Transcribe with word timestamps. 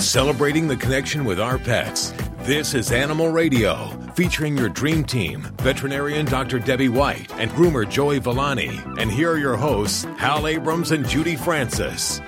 celebrating 0.00 0.66
the 0.66 0.76
connection 0.76 1.24
with 1.24 1.38
our 1.38 1.58
pets. 1.58 2.12
This 2.40 2.74
is 2.74 2.90
Animal 2.90 3.28
Radio, 3.28 3.88
featuring 4.14 4.56
your 4.56 4.68
dream 4.68 5.04
team, 5.04 5.42
veterinarian 5.58 6.26
Dr. 6.26 6.58
Debbie 6.58 6.88
White 6.88 7.32
and 7.34 7.50
groomer 7.50 7.88
Joey 7.88 8.18
Villani. 8.18 8.80
And 8.98 9.10
here 9.10 9.30
are 9.30 9.38
your 9.38 9.56
hosts, 9.56 10.04
Hal 10.16 10.46
Abrams 10.46 10.90
and 10.90 11.06
Judy 11.06 11.36
Francis. 11.36 12.20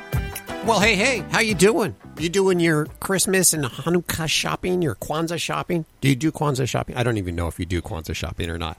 Well, 0.64 0.80
hey, 0.80 0.95
hey, 0.95 1.24
how 1.30 1.40
you 1.40 1.54
doing? 1.54 1.96
You 2.19 2.29
doing 2.29 2.61
your 2.61 2.87
Christmas 3.01 3.53
and 3.53 3.65
Hanukkah 3.65 4.29
shopping, 4.29 4.83
your 4.83 4.95
Kwanzaa 4.95 5.41
shopping? 5.41 5.87
Do 6.01 6.09
you 6.09 6.15
do 6.15 6.31
Kwanzaa 6.31 6.69
shopping? 6.69 6.97
I 6.97 7.03
don't 7.03 7.19
even 7.19 7.35
know 7.35 7.49
if 7.49 7.59
you 7.59 7.67
do 7.67 7.83
Kwanzaa 7.83 8.15
shopping 8.15 8.51
or 8.51 8.59
not. 8.59 8.77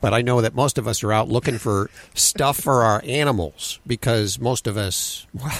But 0.00 0.12
I 0.12 0.20
know 0.20 0.42
that 0.42 0.54
most 0.54 0.76
of 0.76 0.86
us 0.86 1.02
are 1.02 1.12
out 1.12 1.28
looking 1.28 1.56
for 1.56 1.90
stuff 2.14 2.58
for 2.58 2.84
our 2.84 3.02
animals 3.06 3.80
because 3.86 4.38
most 4.38 4.66
of 4.66 4.76
us, 4.76 5.26
well, 5.34 5.58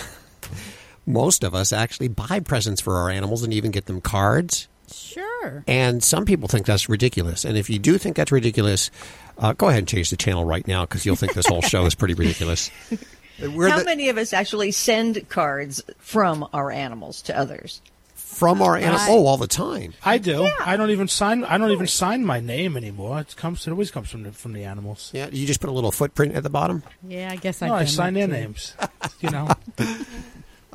most 1.06 1.44
of 1.44 1.54
us 1.54 1.72
actually 1.72 2.08
buy 2.08 2.40
presents 2.40 2.80
for 2.80 2.96
our 2.96 3.10
animals 3.10 3.42
and 3.42 3.52
even 3.52 3.70
get 3.70 3.86
them 3.86 4.00
cards. 4.00 4.68
Sure. 4.92 5.64
And 5.66 6.02
some 6.02 6.24
people 6.24 6.48
think 6.48 6.66
that's 6.66 6.88
ridiculous. 6.88 7.44
And 7.44 7.56
if 7.56 7.68
you 7.70 7.78
do 7.78 7.98
think 7.98 8.16
that's 8.16 8.32
ridiculous, 8.32 8.90
uh, 9.38 9.52
go 9.52 9.68
ahead 9.68 9.78
and 9.80 9.88
change 9.88 10.10
the 10.10 10.16
channel 10.16 10.44
right 10.44 10.66
now 10.66 10.84
because 10.84 11.04
you'll 11.06 11.16
think 11.16 11.34
this 11.34 11.46
whole 11.46 11.62
show 11.62 11.86
is 11.86 11.94
pretty 11.94 12.14
ridiculous. 12.14 12.70
We're 13.40 13.68
How 13.68 13.78
the- 13.80 13.84
many 13.84 14.08
of 14.10 14.16
us 14.18 14.32
actually 14.32 14.70
send 14.70 15.28
cards 15.28 15.82
from 15.98 16.48
our 16.52 16.70
animals 16.70 17.22
to 17.22 17.36
others? 17.36 17.80
from 18.14 18.62
our 18.62 18.76
animals? 18.76 19.02
Oh, 19.08 19.26
all 19.26 19.36
the 19.36 19.46
time. 19.46 19.94
I 20.04 20.18
do. 20.18 20.50
I 20.64 20.76
don't 20.76 20.90
even 20.90 21.06
sign. 21.06 21.44
I 21.44 21.56
don't 21.56 21.70
even 21.70 21.86
sign 21.86 22.24
my 22.24 22.40
name 22.40 22.76
anymore. 22.76 23.20
It 23.20 23.36
comes. 23.36 23.64
It 23.64 23.70
always 23.70 23.92
comes 23.92 24.10
from 24.10 24.24
the, 24.24 24.32
from 24.32 24.54
the 24.54 24.64
animals. 24.64 25.10
Yeah, 25.14 25.28
you 25.30 25.46
just 25.46 25.60
put 25.60 25.70
a 25.70 25.72
little 25.72 25.92
footprint 25.92 26.34
at 26.34 26.42
the 26.42 26.50
bottom. 26.50 26.82
Yeah, 27.06 27.30
I 27.30 27.36
guess 27.36 27.62
I. 27.62 27.68
No, 27.68 27.74
I 27.74 27.84
sign 27.84 28.14
their 28.14 28.26
names. 28.26 28.74
You 29.20 29.30
know. 29.30 29.48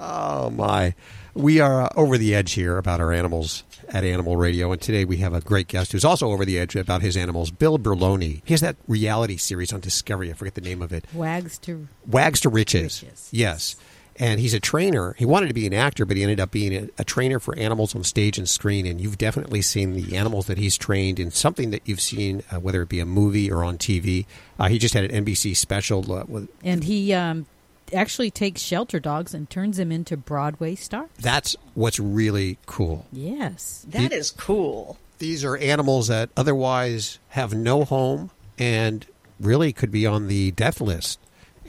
Oh 0.02 0.50
my, 0.50 0.96
we 1.34 1.60
are 1.60 1.82
uh, 1.82 1.90
over 1.98 2.18
the 2.18 2.34
edge 2.34 2.54
here 2.54 2.78
about 2.78 3.02
our 3.02 3.12
animals 3.12 3.66
at 3.90 4.06
Animal 4.06 4.38
Radio, 4.38 4.72
and 4.72 4.82
today 4.82 5.04
we 5.04 5.18
have 5.18 5.34
a 5.34 5.42
great 5.42 5.68
guest 5.68 5.92
who's 5.92 6.06
also 6.06 6.30
over 6.32 6.46
the 6.46 6.58
edge 6.58 6.74
about 6.78 7.02
his 7.02 7.18
animals. 7.18 7.52
Bill 7.52 7.78
Berloni. 7.78 8.42
He 8.46 8.54
has 8.54 8.62
that 8.62 8.78
reality 8.88 9.36
series 9.36 9.74
on 9.74 9.82
Discovery. 9.82 10.30
I 10.30 10.34
forget 10.36 10.56
the 10.56 10.62
name 10.62 10.82
of 10.82 10.94
it. 10.94 11.06
Wags 11.14 11.58
to 11.60 11.90
Wags 12.08 12.40
to 12.42 12.50
Riches. 12.50 13.04
Riches. 13.04 13.30
Yes. 13.34 13.76
And 14.16 14.40
he's 14.40 14.54
a 14.54 14.60
trainer. 14.60 15.16
He 15.18 15.26
wanted 15.26 15.48
to 15.48 15.54
be 15.54 15.68
an 15.68 15.74
actor, 15.74 16.06
but 16.06 16.16
he 16.16 16.24
ended 16.24 16.40
up 16.40 16.52
being 16.52 16.74
a, 16.74 16.90
a 16.98 17.04
trainer 17.04 17.40
for 17.40 17.58
animals 17.58 17.94
on 17.94 18.04
stage 18.06 18.38
and 18.38 18.48
screen. 18.48 18.86
And 18.86 19.00
you've 19.00 19.18
definitely 19.18 19.62
seen 19.62 19.94
the 19.94 20.16
animals 20.16 20.48
that 20.48 20.58
he's 20.58 20.78
trained 20.78 21.20
in 21.20 21.32
something 21.32 21.72
that 21.72 21.82
you've 21.86 22.02
seen, 22.02 22.44
uh, 22.52 22.60
whether 22.60 22.82
it 22.82 22.90
be 22.90 23.00
a 23.00 23.06
movie 23.06 23.52
or 23.52 23.64
on 23.66 23.78
TV. 23.78 24.26
Uh, 24.58 24.68
he 24.68 24.78
just 24.78 24.94
had 24.94 25.10
an 25.10 25.26
NBC 25.26 25.56
special 25.56 26.12
uh, 26.12 26.24
with 26.28 26.50
and 26.64 26.84
he 26.84 27.14
um, 27.14 27.46
actually 27.94 28.32
takes 28.32 28.62
shelter 28.62 29.00
dogs 29.00 29.34
and 29.34 29.50
turns 29.50 29.78
them 29.78 29.92
into 29.92 30.18
Broadway 30.18 30.76
stars. 30.76 31.10
That's 31.20 31.56
what's 31.74 32.00
really 32.00 32.58
cool. 32.66 33.06
Yes. 33.12 33.86
That 33.90 34.12
is 34.12 34.32
cool. 34.32 34.98
These 35.20 35.44
are 35.44 35.58
animals 35.58 36.08
that 36.08 36.30
otherwise 36.38 37.20
have 37.30 37.54
no 37.54 37.84
home 37.84 38.32
and 38.58 39.06
really 39.40 39.74
could 39.74 39.92
be 39.92 40.06
on 40.06 40.28
the 40.28 40.52
death 40.52 40.80
list. 40.82 41.20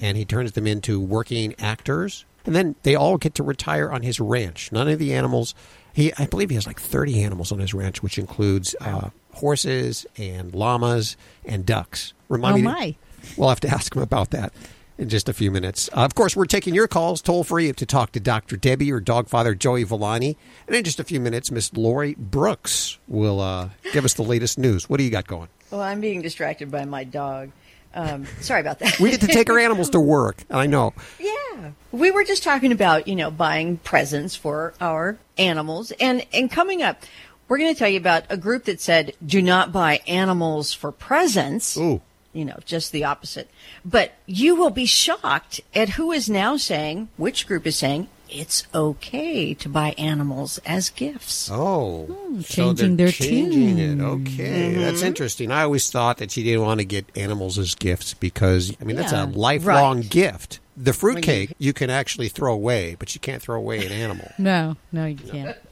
And 0.00 0.16
he 0.16 0.24
turns 0.24 0.52
them 0.52 0.66
into 0.66 0.98
working 1.00 1.54
actors. 1.58 2.24
And 2.46 2.54
then 2.54 2.74
they 2.84 2.94
all 2.94 3.18
get 3.18 3.34
to 3.34 3.42
retire 3.42 3.90
on 3.90 4.02
his 4.02 4.18
ranch. 4.18 4.72
None 4.72 4.88
of 4.88 4.98
the 4.98 5.12
animals, 5.12 5.54
he, 5.92 6.12
I 6.18 6.26
believe 6.26 6.48
he 6.48 6.54
has 6.54 6.66
like 6.66 6.80
30 6.80 7.22
animals 7.22 7.52
on 7.52 7.58
his 7.58 7.74
ranch, 7.74 8.02
which 8.02 8.16
includes 8.18 8.74
uh, 8.80 9.10
horses 9.34 10.06
and 10.16 10.54
llamas 10.54 11.16
and 11.44 11.66
ducks. 11.66 12.12
Remind 12.28 12.54
Oh, 12.54 12.56
me 12.56 12.62
to- 12.62 12.68
my. 12.68 12.96
We'll 13.36 13.50
have 13.50 13.60
to 13.60 13.68
ask 13.74 13.94
him 13.94 14.00
about 14.02 14.30
that 14.30 14.52
in 15.00 15.08
just 15.08 15.28
a 15.28 15.32
few 15.32 15.50
minutes. 15.50 15.88
Uh, 15.96 16.00
of 16.00 16.14
course, 16.14 16.36
we're 16.36 16.44
taking 16.44 16.74
your 16.74 16.86
calls 16.86 17.22
toll 17.22 17.42
free 17.42 17.72
to 17.72 17.86
talk 17.86 18.12
to 18.12 18.20
Dr. 18.20 18.56
Debbie 18.56 18.92
or 18.92 19.00
dog 19.00 19.28
father 19.28 19.54
Joey 19.54 19.82
Villani. 19.82 20.36
And 20.66 20.76
in 20.76 20.84
just 20.84 21.00
a 21.00 21.04
few 21.04 21.18
minutes, 21.18 21.50
Miss 21.50 21.72
Lori 21.72 22.14
Brooks 22.18 22.98
will 23.08 23.40
uh, 23.40 23.70
give 23.92 24.04
us 24.04 24.14
the 24.14 24.22
latest 24.22 24.58
news. 24.58 24.88
What 24.88 24.98
do 24.98 25.04
you 25.04 25.10
got 25.10 25.26
going? 25.26 25.48
Well, 25.70 25.80
I'm 25.80 26.00
being 26.00 26.20
distracted 26.20 26.70
by 26.70 26.84
my 26.84 27.04
dog. 27.04 27.50
Um, 27.94 28.26
sorry 28.40 28.60
about 28.60 28.78
that. 28.80 29.00
We 29.00 29.10
get 29.10 29.22
to 29.22 29.26
take 29.26 29.48
our 29.50 29.58
animals 29.58 29.90
to 29.90 30.00
work. 30.00 30.44
I 30.50 30.66
know. 30.66 30.92
Yeah. 31.18 31.70
We 31.92 32.10
were 32.10 32.22
just 32.24 32.42
talking 32.42 32.70
about, 32.70 33.08
you 33.08 33.16
know, 33.16 33.30
buying 33.30 33.78
presents 33.78 34.36
for 34.36 34.74
our 34.80 35.18
animals. 35.38 35.92
And, 35.98 36.24
and 36.32 36.50
coming 36.50 36.82
up, 36.82 37.02
we're 37.48 37.58
going 37.58 37.72
to 37.72 37.78
tell 37.78 37.88
you 37.88 37.98
about 37.98 38.24
a 38.28 38.36
group 38.36 38.64
that 38.64 38.80
said, 38.80 39.14
do 39.24 39.40
not 39.40 39.72
buy 39.72 40.00
animals 40.06 40.72
for 40.72 40.92
presents. 40.92 41.76
Ooh. 41.78 42.02
You 42.32 42.44
know, 42.44 42.58
just 42.64 42.92
the 42.92 43.04
opposite. 43.04 43.50
But 43.84 44.12
you 44.26 44.56
will 44.56 44.70
be 44.70 44.84
shocked 44.86 45.60
at 45.74 45.90
who 45.90 46.12
is 46.12 46.28
now 46.28 46.56
saying, 46.56 47.08
which 47.16 47.46
group 47.46 47.66
is 47.66 47.76
saying, 47.76 48.08
it's 48.28 48.64
okay 48.74 49.54
to 49.54 49.68
buy 49.68 49.90
animals 49.98 50.58
as 50.64 50.90
gifts. 50.90 51.50
Oh, 51.50 52.04
Hmm, 52.06 52.40
changing 52.42 52.96
they're 52.96 53.06
their 53.06 53.12
changing 53.12 53.78
it. 53.78 53.96
tune. 53.96 54.00
Okay, 54.02 54.74
that's 54.74 55.02
interesting. 55.02 55.50
I 55.50 55.62
always 55.62 55.90
thought 55.90 56.18
that 56.18 56.36
you 56.36 56.44
didn't 56.44 56.62
want 56.62 56.78
to 56.80 56.84
get 56.86 57.06
animals 57.16 57.58
as 57.58 57.74
gifts 57.74 58.14
because 58.14 58.72
I 58.80 58.84
mean 58.84 58.94
that's 58.96 59.12
a 59.12 59.24
lifelong 59.24 59.96
Right. 60.02 60.08
gift. 60.10 60.60
The 60.76 60.92
fruitcake 60.92 61.54
you 61.58 61.72
can 61.72 61.90
actually 61.90 62.28
throw 62.28 62.52
away, 62.54 62.94
but 63.00 63.14
you 63.14 63.20
can't 63.20 63.42
throw 63.42 63.56
away 63.56 63.84
an 63.84 63.92
animal. 63.92 64.30
No, 64.38 64.76
no, 64.92 65.06
you 65.06 65.16
can't. 65.16 65.56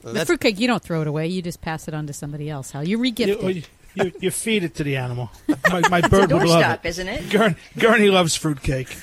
The 0.00 0.24
fruitcake, 0.24 0.58
you 0.58 0.66
don't 0.68 0.82
throw 0.82 1.02
it 1.02 1.06
away. 1.08 1.26
You 1.26 1.42
just 1.42 1.60
pass 1.60 1.86
it 1.88 1.92
on 1.92 2.06
to 2.06 2.12
somebody 2.14 2.48
else. 2.48 2.70
How 2.70 2.80
you 2.80 2.96
regift 2.98 3.26
You, 3.26 3.38
it? 3.48 3.68
You, 3.98 4.12
you 4.20 4.30
feed 4.30 4.64
it 4.64 4.74
to 4.76 4.84
the 4.84 4.96
animal. 4.96 5.30
My, 5.70 5.82
my 5.88 6.00
bird 6.00 6.32
would 6.32 6.42
love 6.44 6.62
Doorstop, 6.62 6.84
it. 6.84 6.88
isn't 6.88 7.08
it? 7.08 7.30
Gurn, 7.30 7.56
Gurney 7.78 8.08
loves 8.08 8.34
fruitcake. 8.34 8.96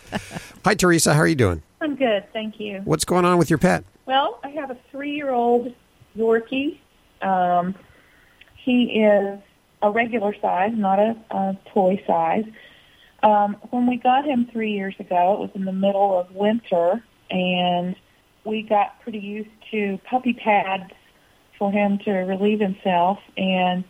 Hi, 0.64 0.74
Teresa. 0.74 1.14
How 1.14 1.20
are 1.20 1.26
you 1.26 1.34
doing? 1.34 1.62
I'm 1.80 1.96
good, 1.96 2.24
thank 2.32 2.60
you. 2.60 2.82
What's 2.84 3.04
going 3.04 3.24
on 3.24 3.38
with 3.38 3.48
your 3.50 3.58
pet? 3.58 3.84
Well, 4.06 4.40
I 4.44 4.50
have 4.50 4.70
a 4.70 4.76
three-year-old 4.90 5.74
Yorkie. 6.16 6.78
Um, 7.22 7.74
he 8.56 9.02
is 9.02 9.38
a 9.82 9.90
regular 9.90 10.34
size, 10.40 10.72
not 10.74 10.98
a, 10.98 11.16
a 11.30 11.58
toy 11.72 12.02
size. 12.06 12.44
Um, 13.22 13.56
when 13.70 13.86
we 13.86 13.96
got 13.96 14.24
him 14.24 14.48
three 14.52 14.72
years 14.72 14.94
ago, 14.98 15.34
it 15.34 15.40
was 15.40 15.50
in 15.54 15.64
the 15.64 15.72
middle 15.72 16.18
of 16.18 16.34
winter, 16.34 17.02
and 17.30 17.96
we 18.44 18.62
got 18.62 19.00
pretty 19.02 19.18
used 19.18 19.50
to 19.70 19.98
puppy 20.08 20.32
pads 20.32 20.92
for 21.60 21.70
him 21.70 21.98
to 21.98 22.10
relieve 22.10 22.58
himself. 22.58 23.18
And 23.36 23.84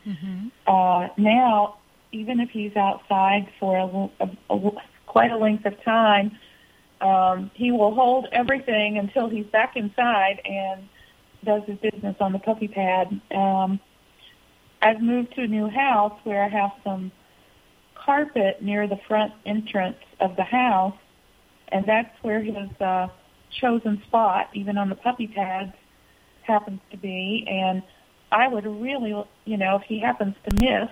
uh, 0.67 1.09
now, 1.17 1.77
even 2.13 2.41
if 2.41 2.51
he's 2.51 2.77
outside 2.77 3.49
for 3.61 3.79
a, 3.79 4.25
a- 4.25 4.55
a- 4.55 4.73
quite 5.07 5.31
a 5.31 5.39
length 5.39 5.65
of 5.65 5.83
time, 5.85 6.37
um, 7.01 7.51
he 7.55 7.71
will 7.73 7.95
hold 7.95 8.27
everything 8.33 8.99
until 8.99 9.29
he's 9.31 9.47
back 9.47 9.77
inside 9.77 10.43
and 10.45 10.87
does 11.45 11.63
his 11.65 11.79
business 11.79 12.17
on 12.21 12.33
the 12.33 12.39
puppy 12.41 12.69
pad. 12.69 13.19
Um, 13.35 13.81
I've 14.83 15.01
moved 15.01 15.35
to 15.37 15.43
a 15.43 15.47
new 15.47 15.69
house 15.69 16.19
where 16.25 16.43
I 16.43 16.49
have 16.49 16.73
some 16.85 17.13
carpet 17.95 18.63
near 18.63 18.89
the 18.89 18.99
front 19.09 19.33
entrance 19.47 19.99
of 20.19 20.35
the 20.37 20.43
house, 20.43 20.97
and 21.69 21.87
that's 21.87 22.15
where 22.23 22.41
his 22.43 22.69
uh, 22.81 23.09
chosen 23.61 24.03
spot, 24.09 24.51
even 24.55 24.77
on 24.77 24.89
the 24.89 24.97
puppy 24.97 25.29
pads, 25.29 25.73
happens 26.51 26.81
to 26.91 26.97
be. 26.97 27.47
And 27.49 27.83
I 28.33 28.49
would 28.49 28.67
really, 28.67 29.15
you 29.45 29.57
know, 29.57 29.77
if 29.77 29.83
he 29.83 30.01
happens 30.01 30.35
to 30.49 30.51
miss, 30.65 30.91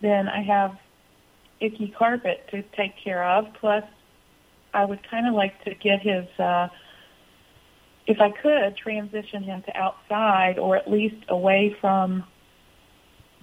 then 0.00 0.28
I 0.28 0.42
have 0.42 0.72
icky 1.60 1.88
carpet 1.88 2.48
to 2.50 2.62
take 2.76 2.94
care 3.04 3.22
of. 3.22 3.52
Plus, 3.60 3.84
I 4.72 4.84
would 4.84 5.02
kind 5.10 5.26
of 5.26 5.34
like 5.34 5.54
to 5.64 5.74
get 5.74 6.00
his, 6.00 6.26
uh, 6.38 6.68
if 8.06 8.20
I 8.20 8.30
could, 8.30 8.76
transition 8.76 9.42
him 9.42 9.62
to 9.62 9.76
outside 9.76 10.58
or 10.58 10.76
at 10.76 10.90
least 10.90 11.24
away 11.28 11.76
from 11.80 12.24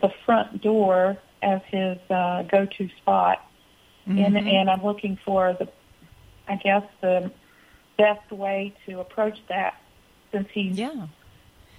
the 0.01 0.09
front 0.25 0.61
door 0.61 1.17
as 1.41 1.61
his 1.67 1.97
uh, 2.09 2.43
go-to 2.43 2.89
spot. 3.01 3.37
And, 4.07 4.37
and 4.37 4.69
I'm 4.69 4.83
looking 4.83 5.17
for 5.25 5.55
the, 5.59 5.67
I 6.47 6.55
guess, 6.57 6.83
the 7.01 7.31
best 7.97 8.31
way 8.31 8.75
to 8.85 8.99
approach 8.99 9.37
that 9.49 9.81
since 10.31 10.47
he's 10.53 10.77
Yeah. 10.77 11.07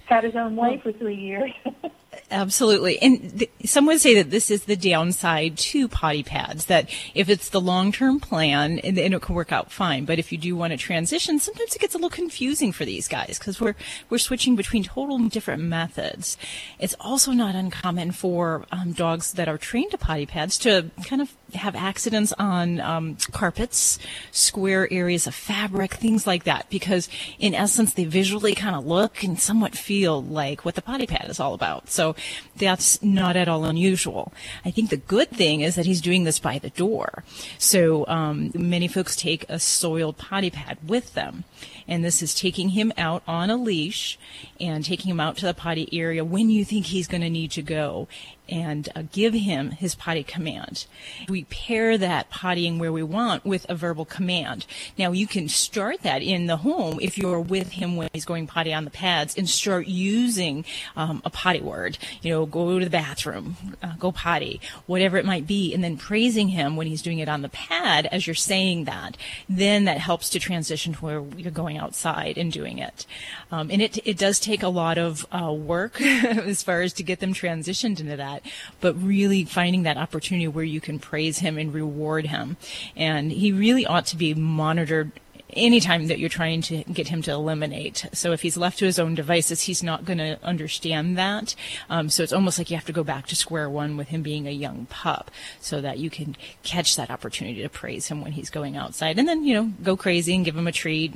Had 0.07 0.23
his 0.23 0.35
own 0.35 0.55
way 0.55 0.79
for 0.81 0.91
three 0.91 1.15
years. 1.15 1.51
Absolutely. 2.29 3.01
And 3.01 3.39
th- 3.39 3.51
some 3.65 3.85
would 3.85 4.01
say 4.01 4.15
that 4.15 4.31
this 4.31 4.51
is 4.51 4.65
the 4.65 4.75
downside 4.75 5.57
to 5.57 5.87
potty 5.87 6.23
pads, 6.23 6.65
that 6.65 6.89
if 7.13 7.29
it's 7.29 7.49
the 7.49 7.61
long-term 7.61 8.19
plan, 8.19 8.79
and, 8.79 8.97
and 8.97 9.13
it 9.13 9.21
can 9.21 9.35
work 9.35 9.51
out 9.51 9.71
fine. 9.71 10.05
But 10.05 10.19
if 10.19 10.31
you 10.31 10.37
do 10.37 10.55
want 10.55 10.71
to 10.71 10.77
transition, 10.77 11.39
sometimes 11.39 11.75
it 11.75 11.79
gets 11.79 11.93
a 11.93 11.97
little 11.97 12.09
confusing 12.09 12.71
for 12.71 12.85
these 12.85 13.07
guys 13.07 13.37
because 13.39 13.59
we're, 13.59 13.75
we're 14.09 14.17
switching 14.17 14.55
between 14.55 14.83
total 14.83 15.17
different 15.27 15.63
methods. 15.63 16.37
It's 16.79 16.95
also 16.99 17.31
not 17.31 17.55
uncommon 17.55 18.11
for 18.11 18.65
um, 18.71 18.91
dogs 18.93 19.33
that 19.33 19.47
are 19.47 19.57
trained 19.57 19.91
to 19.91 19.97
potty 19.97 20.25
pads 20.25 20.57
to 20.59 20.91
kind 21.05 21.21
of 21.21 21.33
have 21.53 21.75
accidents 21.75 22.33
on 22.37 22.79
um, 22.81 23.17
carpets, 23.31 23.99
square 24.31 24.87
areas 24.91 25.27
of 25.27 25.33
fabric, 25.33 25.93
things 25.93 26.27
like 26.27 26.43
that, 26.43 26.69
because 26.69 27.09
in 27.39 27.53
essence 27.53 27.93
they 27.93 28.05
visually 28.05 28.53
kind 28.53 28.75
of 28.75 28.85
look 28.85 29.23
and 29.23 29.39
somewhat 29.39 29.75
feel 29.75 30.21
like 30.21 30.65
what 30.65 30.75
the 30.75 30.81
potty 30.81 31.07
pad 31.07 31.29
is 31.29 31.39
all 31.39 31.53
about. 31.53 31.89
So 31.89 32.06
that's 32.55 33.01
not 33.01 33.35
at 33.35 33.47
all 33.47 33.65
unusual. 33.65 34.33
I 34.65 34.71
think 34.71 34.89
the 34.89 34.97
good 34.97 35.29
thing 35.29 35.61
is 35.61 35.75
that 35.75 35.85
he's 35.85 36.01
doing 36.01 36.23
this 36.23 36.39
by 36.39 36.59
the 36.59 36.69
door. 36.71 37.23
So 37.57 38.05
um, 38.07 38.51
many 38.53 38.87
folks 38.87 39.15
take 39.15 39.45
a 39.49 39.59
soiled 39.59 40.17
potty 40.17 40.49
pad 40.49 40.77
with 40.85 41.13
them. 41.13 41.43
And 41.87 42.03
this 42.03 42.21
is 42.21 42.35
taking 42.35 42.69
him 42.69 42.91
out 42.97 43.23
on 43.27 43.49
a 43.49 43.55
leash 43.55 44.19
and 44.59 44.83
taking 44.83 45.09
him 45.09 45.21
out 45.21 45.37
to 45.37 45.45
the 45.45 45.53
potty 45.53 45.87
area 45.93 46.25
when 46.25 46.49
you 46.49 46.65
think 46.65 46.87
he's 46.87 47.07
going 47.07 47.21
to 47.21 47.29
need 47.29 47.51
to 47.51 47.61
go 47.61 48.07
and 48.49 48.89
uh, 48.95 49.03
give 49.11 49.33
him 49.33 49.71
his 49.71 49.95
potty 49.95 50.23
command. 50.23 50.85
We 51.27 51.45
pair 51.45 51.97
that 51.97 52.31
pottying 52.31 52.79
where 52.79 52.91
we 52.91 53.03
want 53.03 53.45
with 53.45 53.65
a 53.69 53.75
verbal 53.75 54.05
command. 54.05 54.65
Now 54.97 55.11
you 55.11 55.27
can 55.27 55.49
start 55.49 56.01
that 56.01 56.21
in 56.21 56.47
the 56.47 56.57
home 56.57 56.99
if 57.01 57.17
you're 57.17 57.39
with 57.39 57.73
him 57.73 57.95
when 57.95 58.09
he's 58.13 58.25
going 58.25 58.47
potty 58.47 58.73
on 58.73 58.85
the 58.85 58.91
pads 58.91 59.37
and 59.37 59.49
start 59.49 59.87
using 59.87 60.65
um, 60.95 61.21
a 61.25 61.29
potty 61.29 61.61
word. 61.61 61.97
You 62.21 62.31
know, 62.31 62.45
go 62.45 62.79
to 62.79 62.85
the 62.85 62.91
bathroom, 62.91 63.55
uh, 63.81 63.93
go 63.99 64.11
potty, 64.11 64.61
whatever 64.85 65.17
it 65.17 65.25
might 65.25 65.47
be, 65.47 65.73
and 65.73 65.83
then 65.83 65.97
praising 65.97 66.49
him 66.49 66.75
when 66.75 66.87
he's 66.87 67.01
doing 67.01 67.19
it 67.19 67.29
on 67.29 67.41
the 67.41 67.49
pad 67.49 68.07
as 68.11 68.27
you're 68.27 68.35
saying 68.35 68.85
that. 68.85 69.17
Then 69.49 69.85
that 69.85 69.97
helps 69.97 70.29
to 70.29 70.39
transition 70.39 70.93
to 70.93 70.99
where 70.99 71.23
you're 71.35 71.51
going 71.51 71.77
outside 71.77 72.37
and 72.37 72.51
doing 72.51 72.79
it. 72.79 73.05
Um, 73.51 73.69
and 73.71 73.81
it 73.81 73.97
it 74.05 74.17
does 74.17 74.39
take 74.39 74.63
a 74.63 74.69
lot 74.69 74.97
of 74.97 75.25
uh, 75.31 75.51
work 75.51 76.01
as 76.01 76.63
far 76.63 76.81
as 76.81 76.93
to 76.93 77.03
get 77.03 77.19
them 77.19 77.33
transitioned 77.33 77.99
into 77.99 78.15
that 78.15 78.36
that, 78.43 78.51
but 78.81 78.93
really 79.01 79.43
finding 79.43 79.83
that 79.83 79.97
opportunity 79.97 80.47
where 80.47 80.63
you 80.63 80.81
can 80.81 80.99
praise 80.99 81.39
him 81.39 81.57
and 81.57 81.73
reward 81.73 82.27
him. 82.27 82.57
And 82.95 83.31
he 83.31 83.51
really 83.51 83.85
ought 83.85 84.05
to 84.07 84.17
be 84.17 84.33
monitored 84.33 85.11
anytime 85.57 86.07
that 86.07 86.19
you're 86.19 86.29
trying 86.29 86.61
to 86.63 86.83
get 86.83 87.07
him 87.07 87.21
to 87.23 87.31
eliminate. 87.31 88.05
So 88.13 88.31
if 88.31 88.41
he's 88.41 88.57
left 88.57 88.79
to 88.79 88.85
his 88.85 88.99
own 88.99 89.15
devices, 89.15 89.61
he's 89.61 89.83
not 89.83 90.05
going 90.05 90.19
to 90.19 90.39
understand 90.43 91.17
that. 91.17 91.55
Um, 91.89 92.09
so 92.09 92.23
it's 92.23 92.33
almost 92.33 92.57
like 92.57 92.69
you 92.69 92.77
have 92.77 92.85
to 92.85 92.93
go 92.93 93.03
back 93.03 93.27
to 93.27 93.35
square 93.35 93.69
one 93.69 93.97
with 93.97 94.09
him 94.09 94.21
being 94.21 94.47
a 94.47 94.51
young 94.51 94.87
pup 94.89 95.31
so 95.59 95.81
that 95.81 95.97
you 95.97 96.09
can 96.09 96.35
catch 96.63 96.95
that 96.95 97.09
opportunity 97.09 97.61
to 97.61 97.69
praise 97.69 98.07
him 98.07 98.21
when 98.21 98.33
he's 98.33 98.49
going 98.49 98.77
outside. 98.77 99.17
And 99.17 99.27
then, 99.27 99.43
you 99.43 99.53
know, 99.53 99.71
go 99.83 99.97
crazy 99.97 100.35
and 100.35 100.45
give 100.45 100.55
him 100.55 100.67
a 100.67 100.71
treat, 100.71 101.13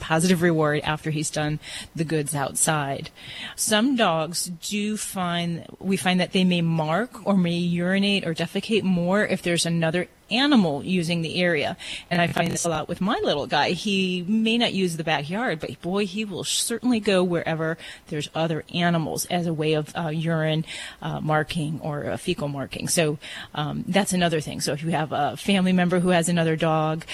positive 0.00 0.42
reward 0.42 0.80
after 0.84 1.10
he's 1.10 1.30
done 1.30 1.60
the 1.94 2.04
goods 2.04 2.34
outside. 2.34 3.10
Some 3.54 3.96
dogs 3.96 4.50
do 4.68 4.96
find, 4.96 5.66
we 5.78 5.96
find 5.96 6.20
that 6.20 6.32
they 6.32 6.44
may 6.44 6.62
mark 6.62 7.26
or 7.26 7.36
may 7.36 7.56
urinate 7.56 8.26
or 8.26 8.34
defecate 8.34 8.82
more 8.82 9.24
if 9.26 9.42
there's 9.42 9.66
another 9.66 10.08
animal 10.30 10.84
using 10.84 11.22
the 11.22 11.40
area. 11.40 11.76
And 12.10 12.20
I 12.20 12.26
find 12.26 12.50
this 12.50 12.64
a 12.64 12.68
lot 12.68 12.88
with 12.88 13.00
my 13.00 13.18
little 13.22 13.46
guy. 13.46 13.70
He 13.70 14.24
may 14.26 14.58
not 14.58 14.72
use 14.72 14.96
the 14.96 15.04
backyard, 15.04 15.60
but 15.60 15.80
boy, 15.80 16.06
he 16.06 16.24
will 16.24 16.44
certainly 16.44 17.00
go 17.00 17.22
wherever 17.22 17.78
there's 18.08 18.28
other 18.34 18.64
animals 18.72 19.26
as 19.26 19.46
a 19.46 19.54
way 19.54 19.74
of 19.74 19.94
uh, 19.96 20.08
urine 20.08 20.64
uh, 21.02 21.20
marking 21.20 21.80
or 21.80 22.16
fecal 22.16 22.48
marking. 22.48 22.88
So 22.88 23.18
um, 23.54 23.84
that's 23.86 24.12
another 24.12 24.40
thing. 24.40 24.60
So 24.60 24.72
if 24.72 24.82
you 24.82 24.90
have 24.90 25.12
a 25.12 25.36
family 25.36 25.72
member 25.72 26.00
who 26.00 26.10
has 26.10 26.28
another 26.28 26.56
dog, 26.56 27.04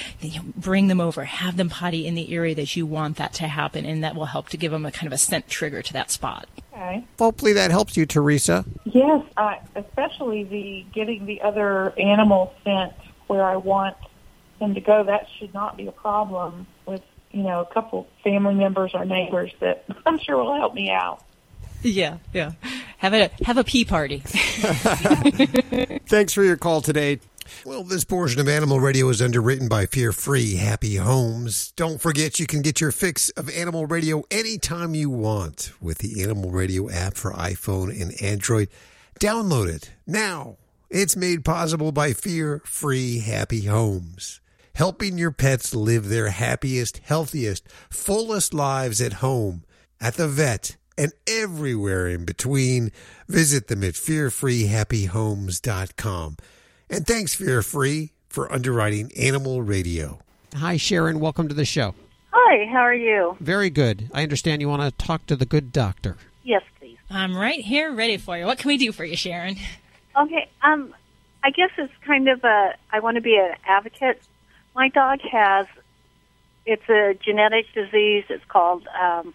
bring 0.56 0.88
them 0.88 1.00
over, 1.00 1.24
have 1.24 1.56
them 1.56 1.68
potty 1.68 2.06
in 2.06 2.14
the 2.14 2.34
area 2.34 2.54
that 2.54 2.76
you 2.76 2.86
want 2.86 3.16
that 3.16 3.32
to 3.34 3.48
happen, 3.48 3.84
and 3.84 4.02
that 4.04 4.14
will 4.14 4.26
help 4.26 4.48
to 4.50 4.56
give 4.56 4.72
them 4.72 4.86
a 4.86 4.92
kind 4.92 5.06
of 5.06 5.12
a 5.12 5.18
scent 5.18 5.48
trigger 5.48 5.82
to 5.82 5.92
that 5.92 6.10
spot. 6.10 6.48
Okay. 6.72 7.06
Hopefully 7.18 7.52
that 7.54 7.70
helps 7.70 7.96
you, 7.96 8.06
Teresa. 8.06 8.64
Yes, 8.84 9.24
uh, 9.36 9.56
especially 9.76 10.44
the 10.44 10.86
getting 10.92 11.26
the 11.26 11.42
other 11.42 11.98
animal 11.98 12.54
sent 12.64 12.94
where 13.26 13.44
I 13.44 13.56
want 13.56 13.96
them 14.58 14.74
to 14.74 14.80
go. 14.80 15.04
That 15.04 15.26
should 15.38 15.52
not 15.52 15.76
be 15.76 15.86
a 15.86 15.92
problem 15.92 16.66
with 16.86 17.02
you 17.30 17.42
know 17.42 17.60
a 17.60 17.74
couple 17.74 18.08
family 18.24 18.54
members 18.54 18.92
or 18.94 19.04
neighbors 19.04 19.52
that 19.60 19.84
I'm 20.06 20.18
sure 20.18 20.42
will 20.42 20.54
help 20.54 20.74
me 20.74 20.90
out. 20.90 21.22
Yeah, 21.82 22.18
yeah. 22.32 22.52
Have 22.98 23.12
a 23.12 23.30
have 23.44 23.58
a 23.58 23.64
pee 23.64 23.84
party. 23.84 24.18
Thanks 26.06 26.32
for 26.32 26.42
your 26.42 26.56
call 26.56 26.80
today. 26.80 27.18
Well, 27.64 27.84
this 27.84 28.02
portion 28.02 28.40
of 28.40 28.48
Animal 28.48 28.80
Radio 28.80 29.08
is 29.08 29.22
underwritten 29.22 29.68
by 29.68 29.86
Fear 29.86 30.10
Free 30.10 30.56
Happy 30.56 30.96
Homes. 30.96 31.70
Don't 31.76 32.00
forget 32.00 32.40
you 32.40 32.46
can 32.48 32.60
get 32.60 32.80
your 32.80 32.90
fix 32.90 33.30
of 33.30 33.48
Animal 33.48 33.86
Radio 33.86 34.24
anytime 34.32 34.96
you 34.96 35.08
want 35.08 35.70
with 35.80 35.98
the 35.98 36.24
Animal 36.24 36.50
Radio 36.50 36.90
app 36.90 37.14
for 37.14 37.30
iPhone 37.30 38.02
and 38.02 38.20
Android. 38.20 38.68
Download 39.20 39.68
it 39.68 39.92
now. 40.08 40.56
It's 40.90 41.14
made 41.14 41.44
possible 41.44 41.92
by 41.92 42.14
Fear 42.14 42.62
Free 42.64 43.20
Happy 43.20 43.66
Homes. 43.66 44.40
Helping 44.74 45.16
your 45.16 45.30
pets 45.30 45.72
live 45.72 46.08
their 46.08 46.30
happiest, 46.30 46.98
healthiest, 46.98 47.68
fullest 47.88 48.52
lives 48.52 49.00
at 49.00 49.12
home, 49.14 49.62
at 50.00 50.14
the 50.14 50.26
vet, 50.26 50.76
and 50.98 51.12
everywhere 51.28 52.08
in 52.08 52.24
between. 52.24 52.90
Visit 53.28 53.68
them 53.68 53.84
at 53.84 53.94
fearfreehappyhomes.com. 53.94 56.36
And 56.92 57.06
thanks, 57.06 57.34
Fear 57.34 57.62
Free, 57.62 58.12
for 58.28 58.52
underwriting 58.52 59.10
Animal 59.16 59.62
Radio. 59.62 60.18
Hi, 60.54 60.76
Sharon. 60.76 61.20
Welcome 61.20 61.48
to 61.48 61.54
the 61.54 61.64
show. 61.64 61.94
Hi, 62.32 62.70
how 62.70 62.80
are 62.80 62.94
you? 62.94 63.34
Very 63.40 63.70
good. 63.70 64.10
I 64.12 64.22
understand 64.22 64.60
you 64.60 64.68
want 64.68 64.82
to 64.82 65.06
talk 65.06 65.24
to 65.28 65.36
the 65.36 65.46
good 65.46 65.72
doctor. 65.72 66.18
Yes, 66.42 66.60
please. 66.78 66.98
I'm 67.08 67.34
right 67.34 67.60
here 67.60 67.94
ready 67.94 68.18
for 68.18 68.36
you. 68.36 68.44
What 68.44 68.58
can 68.58 68.68
we 68.68 68.76
do 68.76 68.92
for 68.92 69.06
you, 69.06 69.16
Sharon? 69.16 69.56
Okay, 70.20 70.50
um, 70.62 70.94
I 71.42 71.48
guess 71.48 71.70
it's 71.78 71.94
kind 72.06 72.28
of 72.28 72.44
a, 72.44 72.74
I 72.90 73.00
want 73.00 73.14
to 73.14 73.22
be 73.22 73.36
an 73.36 73.54
advocate. 73.64 74.20
My 74.76 74.90
dog 74.90 75.20
has, 75.22 75.66
it's 76.66 76.86
a 76.90 77.14
genetic 77.24 77.72
disease. 77.72 78.24
It's 78.28 78.44
called 78.48 78.86
um, 79.02 79.32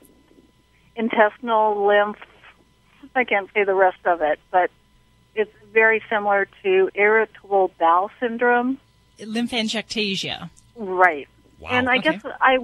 intestinal 0.96 1.88
lymph. 1.88 2.18
I 3.16 3.24
can't 3.24 3.50
say 3.56 3.64
the 3.64 3.74
rest 3.74 4.06
of 4.06 4.22
it, 4.22 4.40
but 4.52 4.66
it's 4.66 4.74
very 5.74 6.02
similar 6.10 6.48
to 6.64 6.90
irritable 6.96 7.72
bowel 7.80 8.10
syndrome. 8.20 8.78
Lymphangiectasia. 9.20 10.50
Right. 10.76 11.28
Wow. 11.60 11.70
And 11.72 11.90
I 11.90 11.98
Okay. 11.98 12.12
guess 12.12 12.22
I 12.42 12.58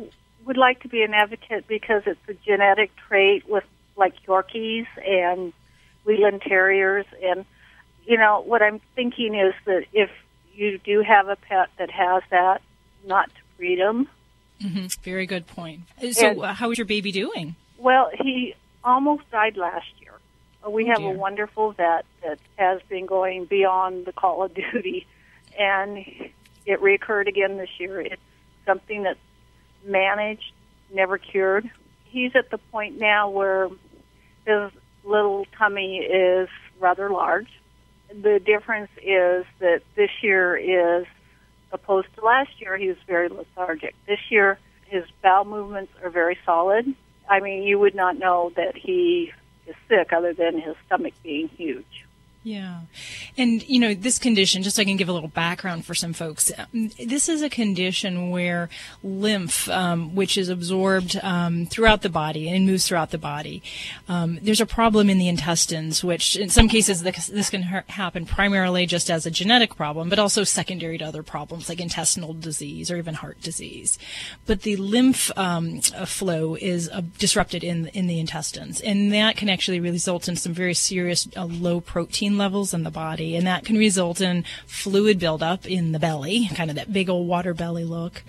would 0.45 0.57
like 0.57 0.81
to 0.81 0.87
be 0.87 1.01
an 1.03 1.13
advocate 1.13 1.67
because 1.67 2.03
it's 2.05 2.19
a 2.27 2.33
genetic 2.45 2.91
trait 3.07 3.47
with 3.47 3.63
like 3.95 4.13
Yorkies 4.27 4.87
and 5.07 5.53
Wheaten 6.05 6.39
Terriers. 6.39 7.05
And, 7.23 7.45
you 8.05 8.17
know, 8.17 8.41
what 8.45 8.61
I'm 8.61 8.79
thinking 8.95 9.35
is 9.35 9.53
that 9.65 9.85
if 9.93 10.09
you 10.53 10.77
do 10.79 11.01
have 11.01 11.27
a 11.27 11.35
pet 11.35 11.69
that 11.79 11.89
has 11.89 12.23
that, 12.29 12.61
not 13.05 13.27
to 13.29 13.41
breed 13.57 13.79
them. 13.79 14.07
hmm 14.61 14.85
Very 15.03 15.25
good 15.25 15.47
point. 15.47 15.81
So, 16.11 16.27
And- 16.27 16.39
uh, 16.41 16.53
how 16.53 16.71
is 16.71 16.77
your 16.77 16.85
baby 16.85 17.11
doing? 17.11 17.55
Well, 17.77 18.09
he 18.13 18.53
almost 18.83 19.29
died 19.31 19.57
last 19.57 19.87
year. 19.99 20.02
We 20.67 20.85
Oh, 20.85 20.93
have 20.93 21.01
a 21.03 21.09
wonderful 21.09 21.71
vet 21.73 22.05
that 22.23 22.39
has 22.57 22.81
been 22.89 23.05
going 23.05 23.45
beyond 23.45 24.05
the 24.05 24.13
call 24.13 24.43
of 24.43 24.53
duty, 24.53 25.05
and 25.59 25.97
it 26.65 26.81
reoccurred 26.81 27.27
again 27.27 27.57
this 27.57 27.69
year. 27.79 27.99
It's 28.01 28.21
something 28.65 29.03
that's 29.03 29.19
managed, 29.85 30.53
never 30.93 31.17
cured. 31.17 31.69
He's 32.05 32.35
at 32.35 32.49
the 32.49 32.57
point 32.57 32.99
now 32.99 33.29
where 33.29 33.69
his 34.45 34.71
little 35.03 35.45
tummy 35.57 35.97
is 35.97 36.47
rather 36.79 37.09
large. 37.09 37.49
The 38.09 38.39
difference 38.39 38.91
is 39.01 39.45
that 39.59 39.81
this 39.95 40.11
year 40.21 40.55
is 40.55 41.05
opposed 41.71 42.07
to 42.15 42.23
last 42.23 42.61
year, 42.61 42.77
he 42.77 42.87
was 42.87 42.97
very 43.07 43.27
lethargic. 43.27 43.95
This 44.05 44.19
year, 44.29 44.59
his 44.85 45.03
bowel 45.21 45.45
movements 45.45 45.91
are 46.03 46.09
very 46.09 46.37
solid. 46.45 46.93
I 47.27 47.39
mean, 47.39 47.63
you 47.63 47.79
would 47.79 47.95
not 47.95 48.17
know 48.17 48.51
that 48.55 48.77
he 48.77 49.31
is 49.67 49.75
sick 49.89 50.13
other 50.13 50.33
than 50.33 50.59
his 50.59 50.75
stomach 50.85 51.13
being 51.23 51.47
huge. 51.49 52.05
Yeah. 52.43 52.81
And, 53.37 53.67
you 53.69 53.79
know, 53.79 53.93
this 53.93 54.19
condition, 54.19 54.63
just 54.63 54.75
so 54.75 54.81
I 54.81 54.85
can 54.85 54.97
give 54.97 55.07
a 55.07 55.13
little 55.13 55.29
background 55.29 55.85
for 55.85 55.95
some 55.95 56.11
folks, 56.11 56.51
um, 56.57 56.91
this 57.01 57.29
is 57.29 57.41
a 57.41 57.49
condition 57.49 58.31
where 58.31 58.67
lymph, 59.01 59.69
um, 59.69 60.13
which 60.13 60.37
is 60.37 60.49
absorbed 60.49 61.17
um, 61.23 61.65
throughout 61.67 62.01
the 62.01 62.09
body 62.09 62.49
and 62.49 62.65
moves 62.65 62.85
throughout 62.85 63.11
the 63.11 63.17
body, 63.17 63.63
um, 64.09 64.39
there's 64.41 64.59
a 64.59 64.65
problem 64.65 65.09
in 65.09 65.19
the 65.19 65.29
intestines, 65.29 66.03
which 66.03 66.35
in 66.35 66.49
some 66.49 66.67
cases 66.67 67.03
this, 67.03 67.27
this 67.27 67.49
can 67.49 67.63
ha- 67.63 67.83
happen 67.87 68.25
primarily 68.25 68.85
just 68.85 69.09
as 69.09 69.25
a 69.25 69.31
genetic 69.31 69.77
problem, 69.77 70.09
but 70.09 70.19
also 70.19 70.43
secondary 70.43 70.97
to 70.97 71.05
other 71.05 71.23
problems 71.23 71.69
like 71.69 71.79
intestinal 71.79 72.33
disease 72.33 72.91
or 72.91 72.97
even 72.97 73.13
heart 73.13 73.41
disease. 73.41 73.97
But 74.45 74.63
the 74.63 74.75
lymph 74.75 75.31
um, 75.37 75.79
uh, 75.95 76.05
flow 76.05 76.55
is 76.55 76.89
uh, 76.89 77.03
disrupted 77.17 77.63
in, 77.63 77.87
in 77.87 78.07
the 78.07 78.19
intestines, 78.19 78.81
and 78.81 79.13
that 79.13 79.37
can 79.37 79.47
actually 79.47 79.79
result 79.79 80.27
in 80.27 80.35
some 80.35 80.53
very 80.53 80.73
serious 80.73 81.25
uh, 81.37 81.45
low 81.45 81.79
protein 81.79 82.32
levels 82.37 82.73
in 82.73 82.83
the 82.83 82.91
body, 82.91 83.35
and 83.35 83.47
that 83.47 83.65
can 83.65 83.77
result 83.77 84.21
in 84.21 84.45
fluid 84.67 85.19
buildup 85.19 85.65
in 85.65 85.91
the 85.91 85.99
belly, 85.99 86.49
kind 86.55 86.69
of 86.69 86.75
that 86.75 86.91
big 86.91 87.09
old 87.09 87.27
water 87.27 87.53
belly 87.53 87.83
look, 87.83 88.23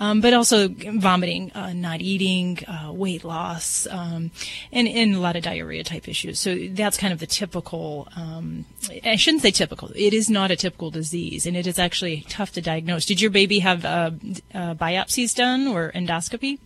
um, 0.00 0.20
but 0.20 0.32
also 0.32 0.68
vomiting, 0.68 1.52
uh, 1.52 1.72
not 1.72 2.00
eating, 2.00 2.58
uh, 2.66 2.92
weight 2.92 3.24
loss, 3.24 3.86
um, 3.90 4.30
and, 4.72 4.88
and 4.88 5.14
a 5.14 5.20
lot 5.20 5.36
of 5.36 5.42
diarrhea 5.42 5.84
type 5.84 6.08
issues. 6.08 6.38
So 6.38 6.56
that's 6.70 6.96
kind 6.96 7.12
of 7.12 7.18
the 7.18 7.26
typical. 7.26 8.08
Um, 8.16 8.64
I 9.04 9.16
shouldn't 9.16 9.42
say 9.42 9.50
typical. 9.50 9.90
It 9.94 10.14
is 10.14 10.28
not 10.30 10.50
a 10.50 10.56
typical 10.56 10.90
disease, 10.90 11.46
and 11.46 11.56
it 11.56 11.66
is 11.66 11.78
actually 11.78 12.24
tough 12.28 12.52
to 12.52 12.60
diagnose. 12.60 13.04
Did 13.06 13.20
your 13.20 13.30
baby 13.30 13.58
have 13.60 13.84
uh, 13.84 14.10
uh, 14.54 14.74
biopsies 14.74 15.34
done 15.34 15.66
or 15.68 15.92
endoscopy? 15.92 16.58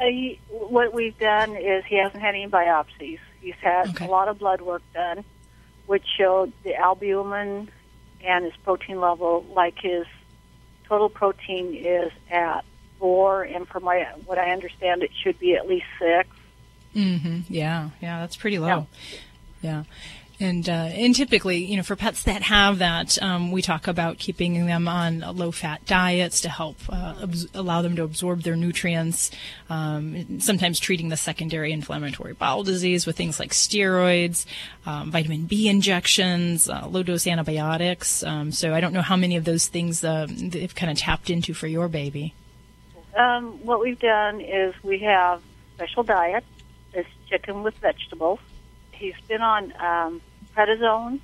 Uh, 0.00 0.04
what 0.48 0.92
we've 0.92 1.16
done 1.18 1.54
is 1.54 1.84
he 1.84 1.96
hasn't 1.96 2.20
had 2.20 2.34
any 2.34 2.48
biopsies. 2.48 3.18
He's 3.40 3.54
had 3.60 3.88
Okay. 3.90 4.06
a 4.06 4.08
lot 4.10 4.28
of 4.28 4.38
blood 4.38 4.60
work 4.60 4.82
done, 4.94 5.24
which 5.92 6.06
showed 6.16 6.50
the 6.64 6.74
albumin 6.74 7.68
and 8.24 8.46
his 8.46 8.54
protein 8.64 8.98
level, 8.98 9.44
like 9.54 9.74
his 9.78 10.06
total 10.88 11.10
protein 11.10 11.74
is 11.74 12.10
at 12.30 12.64
four, 12.98 13.42
and 13.42 13.68
from 13.68 13.84
my 13.84 14.06
what 14.24 14.38
I 14.38 14.52
understand, 14.52 15.02
it 15.02 15.10
should 15.22 15.38
be 15.38 15.54
at 15.54 15.68
least 15.68 15.84
six. 15.98 16.30
hmm 16.94 17.40
Yeah, 17.46 17.90
yeah, 18.00 18.20
that's 18.20 18.36
pretty 18.36 18.58
low. 18.58 18.86
Yeah. 19.60 19.84
And, 20.40 20.68
uh, 20.68 20.72
and 20.72 21.14
typically, 21.14 21.64
you 21.64 21.76
know, 21.76 21.84
for 21.84 21.94
pets 21.94 22.24
that 22.24 22.42
have 22.42 22.78
that, 22.78 23.20
um, 23.22 23.52
we 23.52 23.62
talk 23.62 23.86
about 23.86 24.18
keeping 24.18 24.66
them 24.66 24.88
on 24.88 25.20
low-fat 25.20 25.86
diets 25.86 26.40
to 26.40 26.48
help 26.48 26.78
uh, 26.88 27.14
abs- 27.22 27.46
allow 27.54 27.80
them 27.80 27.94
to 27.94 28.02
absorb 28.02 28.42
their 28.42 28.56
nutrients. 28.56 29.30
Um, 29.70 30.40
sometimes 30.40 30.80
treating 30.80 31.10
the 31.10 31.16
secondary 31.16 31.70
inflammatory 31.70 32.32
bowel 32.32 32.64
disease 32.64 33.06
with 33.06 33.16
things 33.16 33.38
like 33.38 33.52
steroids, 33.52 34.44
um, 34.84 35.12
vitamin 35.12 35.44
B 35.44 35.68
injections, 35.68 36.68
uh, 36.68 36.88
low-dose 36.88 37.26
antibiotics. 37.26 38.24
Um, 38.24 38.50
so 38.50 38.74
I 38.74 38.80
don't 38.80 38.92
know 38.92 39.02
how 39.02 39.16
many 39.16 39.36
of 39.36 39.44
those 39.44 39.68
things 39.68 40.02
uh, 40.02 40.26
they've 40.28 40.74
kind 40.74 40.90
of 40.90 40.98
tapped 40.98 41.30
into 41.30 41.54
for 41.54 41.68
your 41.68 41.86
baby. 41.86 42.34
Um, 43.16 43.64
what 43.64 43.78
we've 43.80 44.00
done 44.00 44.40
is 44.40 44.74
we 44.82 44.98
have 45.00 45.40
special 45.76 46.02
diet. 46.02 46.42
It's 46.94 47.08
chicken 47.28 47.62
with 47.62 47.74
vegetables. 47.76 48.40
He's 49.02 49.14
been 49.26 49.42
on 49.42 49.72
um, 49.80 50.20
prednisone, 50.56 51.18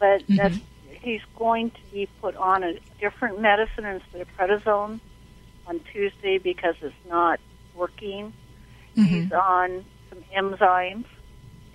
but 0.00 0.24
that's, 0.28 0.58
he's 0.90 1.20
going 1.36 1.70
to 1.70 1.80
be 1.92 2.08
put 2.20 2.34
on 2.34 2.64
a 2.64 2.74
different 3.00 3.40
medicine 3.40 3.84
instead 3.84 4.22
of 4.22 4.28
prednisone 4.36 4.98
on 5.68 5.78
Tuesday 5.92 6.38
because 6.38 6.74
it's 6.82 6.94
not 7.08 7.38
working. 7.76 8.32
He's 8.96 9.32
on 9.32 9.84
some 10.10 10.24
enzymes, 10.36 11.04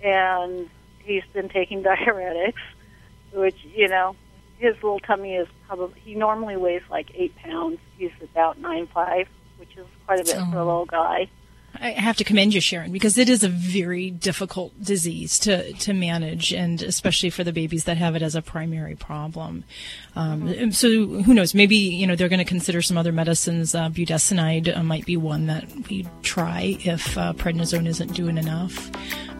and 0.04 0.68
he's 1.02 1.24
been 1.32 1.48
taking 1.48 1.82
diuretics, 1.82 2.52
which 3.32 3.56
you 3.74 3.88
know 3.88 4.16
his 4.58 4.74
little 4.82 5.00
tummy 5.00 5.34
is 5.34 5.48
probably 5.66 5.98
he 6.00 6.14
normally 6.14 6.58
weighs 6.58 6.82
like 6.90 7.10
eight 7.14 7.34
pounds. 7.36 7.78
He's 7.96 8.12
about 8.22 8.58
nine 8.58 8.86
five, 8.86 9.28
which 9.56 9.74
is 9.78 9.86
quite 10.04 10.20
a 10.20 10.24
bit 10.24 10.36
for 10.52 10.58
a 10.58 10.64
little 10.64 10.84
guy. 10.84 11.28
I 11.80 11.90
have 11.90 12.16
to 12.16 12.24
commend 12.24 12.54
you, 12.54 12.60
Sharon, 12.60 12.92
because 12.92 13.18
it 13.18 13.28
is 13.28 13.44
a 13.44 13.48
very 13.48 14.10
difficult 14.10 14.72
disease 14.82 15.38
to, 15.40 15.72
to 15.74 15.92
manage, 15.92 16.52
and 16.52 16.82
especially 16.82 17.30
for 17.30 17.44
the 17.44 17.52
babies 17.52 17.84
that 17.84 17.96
have 17.96 18.16
it 18.16 18.22
as 18.22 18.34
a 18.34 18.42
primary 18.42 18.96
problem. 18.96 19.64
Um, 20.16 20.72
So 20.72 20.88
who 20.88 21.34
knows? 21.34 21.54
Maybe 21.54 21.76
you 21.76 22.06
know 22.06 22.16
they're 22.16 22.28
going 22.28 22.38
to 22.38 22.44
consider 22.44 22.82
some 22.82 22.98
other 22.98 23.12
medicines. 23.12 23.74
Uh, 23.74 23.88
budesonide 23.88 24.76
uh, 24.76 24.82
might 24.82 25.06
be 25.06 25.16
one 25.16 25.46
that 25.46 25.64
we 25.88 26.06
try 26.22 26.76
if 26.80 27.16
uh, 27.16 27.32
prednisone 27.34 27.86
isn't 27.86 28.14
doing 28.14 28.38
enough. 28.38 28.90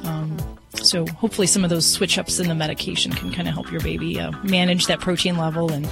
Um, 0.05 0.37
so 0.75 1.07
hopefully, 1.07 1.47
some 1.47 1.65
of 1.65 1.71
those 1.71 1.91
switch 1.91 2.19
ups 2.19 2.39
in 2.39 2.49
the 2.49 2.55
medication 2.55 3.13
can 3.13 3.33
kind 3.33 3.49
of 3.49 3.55
help 3.55 3.71
your 3.71 3.81
baby 3.81 4.21
uh, 4.21 4.31
manage 4.45 4.87
that 4.87 5.01
protein 5.01 5.37
level 5.37 5.73
and 5.73 5.89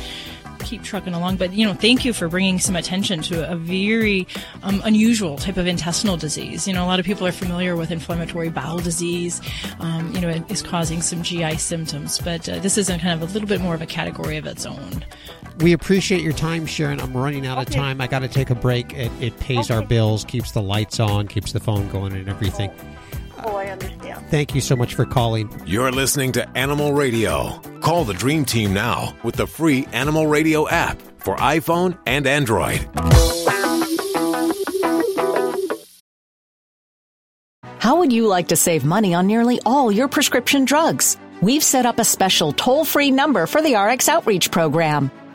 keep 0.66 0.82
trucking 0.82 1.14
along. 1.14 1.36
But 1.36 1.52
you 1.52 1.64
know, 1.64 1.74
thank 1.74 2.04
you 2.04 2.12
for 2.12 2.28
bringing 2.28 2.58
some 2.58 2.76
attention 2.76 3.22
to 3.22 3.50
a 3.50 3.56
very 3.56 4.26
um, 4.62 4.82
unusual 4.84 5.36
type 5.36 5.56
of 5.56 5.66
intestinal 5.66 6.16
disease. 6.16 6.66
You 6.66 6.74
know, 6.74 6.84
a 6.84 6.88
lot 6.88 7.00
of 7.00 7.06
people 7.06 7.26
are 7.26 7.32
familiar 7.32 7.76
with 7.76 7.90
inflammatory 7.90 8.50
bowel 8.50 8.78
disease. 8.78 9.40
Um, 9.80 10.14
you 10.14 10.20
know, 10.20 10.28
it 10.28 10.50
is 10.50 10.62
causing 10.62 11.00
some 11.00 11.22
GI 11.22 11.56
symptoms, 11.56 12.18
but 12.18 12.48
uh, 12.48 12.58
this 12.58 12.76
is 12.76 12.90
a 12.90 12.98
kind 12.98 13.22
of 13.22 13.28
a 13.28 13.32
little 13.32 13.48
bit 13.48 13.60
more 13.60 13.74
of 13.74 13.82
a 13.82 13.86
category 13.86 14.36
of 14.36 14.46
its 14.46 14.66
own. 14.66 15.04
We 15.60 15.72
appreciate 15.72 16.20
your 16.20 16.34
time, 16.34 16.66
Sharon. 16.66 17.00
I'm 17.00 17.16
running 17.16 17.46
out 17.46 17.56
of 17.56 17.72
time. 17.72 18.00
I 18.00 18.06
got 18.06 18.18
to 18.18 18.28
take 18.28 18.50
a 18.50 18.54
break. 18.54 18.92
It, 18.92 19.10
it 19.20 19.40
pays 19.40 19.70
our 19.70 19.82
bills, 19.82 20.24
keeps 20.24 20.52
the 20.52 20.60
lights 20.60 21.00
on, 21.00 21.28
keeps 21.28 21.52
the 21.52 21.60
phone 21.60 21.88
going, 21.88 22.12
and 22.12 22.28
everything. 22.28 22.70
Oh, 23.44 23.56
I 23.56 23.66
understand. 23.66 24.26
Thank 24.30 24.54
you 24.54 24.60
so 24.60 24.76
much 24.76 24.94
for 24.94 25.04
calling. 25.04 25.50
You're 25.66 25.92
listening 25.92 26.32
to 26.32 26.48
Animal 26.56 26.92
Radio. 26.92 27.60
Call 27.80 28.04
the 28.04 28.14
Dream 28.14 28.44
Team 28.44 28.72
now 28.72 29.16
with 29.22 29.36
the 29.36 29.46
free 29.46 29.86
Animal 29.92 30.26
Radio 30.26 30.68
app 30.68 31.00
for 31.18 31.36
iPhone 31.36 31.98
and 32.06 32.26
Android. 32.26 32.86
How 37.78 37.98
would 37.98 38.12
you 38.12 38.26
like 38.26 38.48
to 38.48 38.56
save 38.56 38.84
money 38.84 39.14
on 39.14 39.26
nearly 39.26 39.60
all 39.64 39.92
your 39.92 40.08
prescription 40.08 40.64
drugs? 40.64 41.16
We've 41.40 41.62
set 41.62 41.86
up 41.86 41.98
a 41.98 42.04
special 42.04 42.52
toll 42.52 42.84
free 42.84 43.10
number 43.10 43.46
for 43.46 43.60
the 43.62 43.76
RX 43.76 44.08
Outreach 44.08 44.50
Program. 44.50 45.10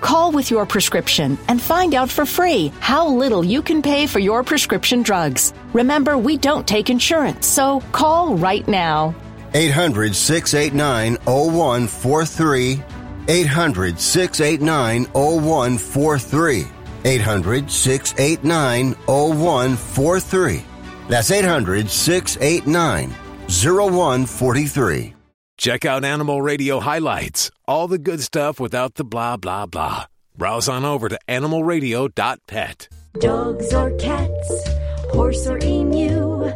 Call 0.00 0.32
with 0.32 0.50
your 0.50 0.66
prescription 0.66 1.38
and 1.48 1.60
find 1.60 1.94
out 1.94 2.10
for 2.10 2.24
free 2.24 2.72
how 2.80 3.08
little 3.08 3.44
you 3.44 3.62
can 3.62 3.82
pay 3.82 4.06
for 4.06 4.18
your 4.18 4.42
prescription 4.42 5.02
drugs. 5.02 5.52
Remember, 5.72 6.16
we 6.16 6.36
don't 6.36 6.66
take 6.66 6.90
insurance, 6.90 7.46
so 7.46 7.80
call 7.92 8.36
right 8.36 8.66
now. 8.68 9.14
800 9.54 10.14
689 10.14 11.16
0143. 11.24 12.82
800 13.28 14.00
689 14.00 15.04
0143. 15.12 16.66
800 17.04 17.70
689 17.70 18.92
0143. 19.06 20.64
That's 21.08 21.30
800 21.30 21.90
689 21.90 23.14
0143. 23.48 25.14
Check 25.58 25.84
out 25.84 26.04
Animal 26.04 26.40
Radio 26.40 26.78
highlights, 26.78 27.50
all 27.66 27.88
the 27.88 27.98
good 27.98 28.20
stuff 28.20 28.60
without 28.60 28.94
the 28.94 29.02
blah, 29.02 29.36
blah, 29.36 29.66
blah. 29.66 30.04
Browse 30.36 30.68
on 30.68 30.84
over 30.84 31.08
to 31.08 31.18
animalradio.pet. 31.26 32.88
Dogs 33.18 33.74
or 33.74 33.90
cats, 33.96 34.68
horse 35.10 35.48
or 35.48 35.58
emu, 35.58 36.52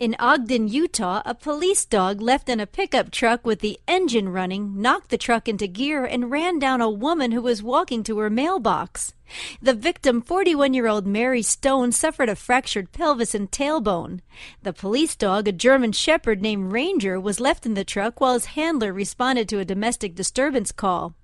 In 0.00 0.16
Ogden, 0.18 0.66
Utah, 0.66 1.20
a 1.26 1.34
police 1.34 1.84
dog 1.84 2.22
left 2.22 2.48
in 2.48 2.58
a 2.58 2.66
pickup 2.66 3.10
truck 3.10 3.44
with 3.44 3.58
the 3.60 3.78
engine 3.86 4.30
running 4.30 4.80
knocked 4.80 5.10
the 5.10 5.18
truck 5.18 5.46
into 5.46 5.66
gear 5.66 6.06
and 6.06 6.30
ran 6.30 6.58
down 6.58 6.80
a 6.80 6.88
woman 6.88 7.32
who 7.32 7.42
was 7.42 7.62
walking 7.62 8.02
to 8.04 8.18
her 8.20 8.30
mailbox. 8.30 9.12
The 9.60 9.74
victim, 9.74 10.22
41 10.22 10.72
year 10.72 10.86
old 10.86 11.06
Mary 11.06 11.42
Stone, 11.42 11.92
suffered 11.92 12.30
a 12.30 12.34
fractured 12.34 12.92
pelvis 12.92 13.34
and 13.34 13.50
tailbone. 13.50 14.22
The 14.62 14.72
police 14.72 15.14
dog, 15.14 15.46
a 15.46 15.52
German 15.52 15.92
shepherd 15.92 16.40
named 16.40 16.72
Ranger, 16.72 17.20
was 17.20 17.38
left 17.38 17.66
in 17.66 17.74
the 17.74 17.84
truck 17.84 18.22
while 18.22 18.32
his 18.32 18.46
handler 18.46 18.94
responded 18.94 19.50
to 19.50 19.58
a 19.58 19.66
domestic 19.66 20.14
disturbance 20.14 20.72
call. 20.72 21.14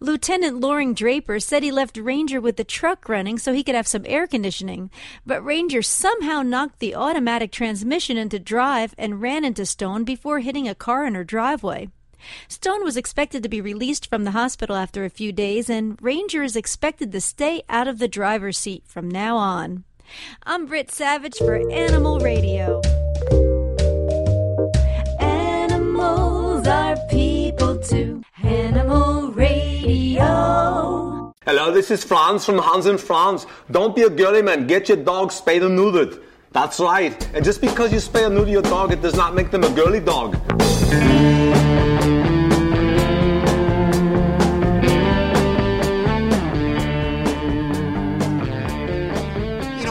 Lieutenant 0.00 0.60
Loring 0.60 0.94
Draper 0.94 1.40
said 1.40 1.62
he 1.62 1.72
left 1.72 1.96
Ranger 1.96 2.40
with 2.40 2.56
the 2.56 2.64
truck 2.64 3.08
running 3.08 3.38
so 3.38 3.52
he 3.52 3.64
could 3.64 3.74
have 3.74 3.86
some 3.86 4.04
air 4.06 4.26
conditioning, 4.26 4.90
but 5.24 5.44
Ranger 5.44 5.82
somehow 5.82 6.42
knocked 6.42 6.78
the 6.78 6.94
automatic 6.94 7.52
transmission 7.52 8.16
into 8.16 8.38
drive 8.38 8.94
and 8.98 9.22
ran 9.22 9.44
into 9.44 9.66
Stone 9.66 10.04
before 10.04 10.40
hitting 10.40 10.68
a 10.68 10.74
car 10.74 11.06
in 11.06 11.14
her 11.14 11.24
driveway. 11.24 11.88
Stone 12.48 12.84
was 12.84 12.96
expected 12.96 13.42
to 13.42 13.48
be 13.48 13.60
released 13.60 14.08
from 14.08 14.24
the 14.24 14.30
hospital 14.30 14.76
after 14.76 15.04
a 15.04 15.10
few 15.10 15.32
days, 15.32 15.68
and 15.68 15.98
Ranger 16.00 16.42
is 16.42 16.56
expected 16.56 17.12
to 17.12 17.20
stay 17.20 17.62
out 17.68 17.88
of 17.88 17.98
the 17.98 18.08
driver's 18.08 18.58
seat 18.58 18.84
from 18.86 19.10
now 19.10 19.36
on. 19.36 19.84
I'm 20.44 20.66
Britt 20.66 20.90
Savage 20.90 21.38
for 21.38 21.56
Animal 21.70 22.20
Radio. 22.20 22.80
Animals 25.20 26.66
are 26.66 26.96
people 27.08 27.78
too. 27.78 28.22
Animal 28.42 29.23
Radio. 29.94 31.32
Hello, 31.44 31.70
this 31.70 31.90
is 31.92 32.02
Franz 32.02 32.44
from 32.44 32.58
Hans 32.58 32.86
in 32.86 32.98
France. 32.98 33.46
Don't 33.70 33.94
be 33.94 34.02
a 34.02 34.10
girly 34.10 34.42
man. 34.42 34.66
Get 34.66 34.88
your 34.88 34.96
dog 34.96 35.30
spayed 35.30 35.62
and 35.62 35.78
neutered. 35.78 36.20
That's 36.50 36.80
right. 36.80 37.16
And 37.32 37.44
just 37.44 37.60
because 37.60 37.92
you 37.92 38.00
spay 38.00 38.26
and 38.26 38.34
neuter 38.34 38.50
your 38.50 38.62
dog, 38.62 38.92
it 38.92 39.02
does 39.02 39.14
not 39.14 39.36
make 39.36 39.52
them 39.52 39.62
a 39.62 39.70
girly 39.70 40.00
dog. 40.00 40.34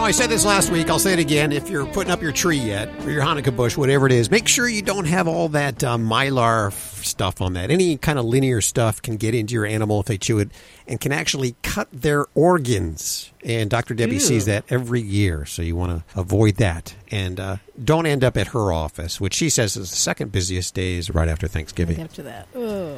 Know, 0.03 0.07
I 0.07 0.11
said 0.11 0.29
this 0.29 0.43
last 0.43 0.69
week. 0.69 0.89
I'll 0.89 0.99
say 0.99 1.13
it 1.13 1.19
again. 1.19 1.53
If 1.53 1.69
you're 1.69 1.85
putting 1.85 2.11
up 2.11 2.21
your 2.21 2.33
tree 2.33 2.57
yet, 2.57 2.89
or 3.05 3.11
your 3.11 3.23
Hanukkah 3.23 3.55
bush, 3.55 3.77
whatever 3.77 4.05
it 4.05 4.11
is, 4.11 4.29
make 4.29 4.49
sure 4.49 4.67
you 4.67 4.81
don't 4.81 5.05
have 5.05 5.29
all 5.29 5.47
that 5.49 5.81
uh, 5.81 5.97
mylar 5.97 6.73
stuff 6.73 7.39
on 7.41 7.53
that. 7.53 7.71
Any 7.71 7.97
kind 7.97 8.19
of 8.19 8.25
linear 8.25 8.59
stuff 8.59 9.01
can 9.01 9.15
get 9.15 9.33
into 9.33 9.53
your 9.53 9.65
animal 9.65 10.01
if 10.01 10.07
they 10.07 10.17
chew 10.17 10.39
it 10.39 10.49
and 10.87 10.99
can 10.99 11.13
actually 11.13 11.55
cut 11.63 11.87
their 11.93 12.25
organs. 12.35 13.31
And 13.45 13.69
Dr. 13.69 13.93
Debbie 13.93 14.15
Ew. 14.15 14.19
sees 14.19 14.45
that 14.45 14.65
every 14.69 15.01
year, 15.01 15.45
so 15.45 15.61
you 15.61 15.77
want 15.77 16.05
to 16.05 16.19
avoid 16.19 16.55
that. 16.55 16.95
And 17.09 17.39
uh, 17.39 17.57
don't 17.81 18.05
end 18.05 18.25
up 18.25 18.35
at 18.35 18.47
her 18.47 18.73
office, 18.73 19.21
which 19.21 19.33
she 19.33 19.49
says 19.49 19.77
is 19.77 19.89
the 19.89 19.95
second 19.95 20.33
busiest 20.33 20.73
day 20.73 20.95
is 20.95 21.09
right 21.11 21.29
after 21.29 21.47
Thanksgiving. 21.47 22.01
After 22.01 22.23
that. 22.23 22.47
Oh. 22.53 22.97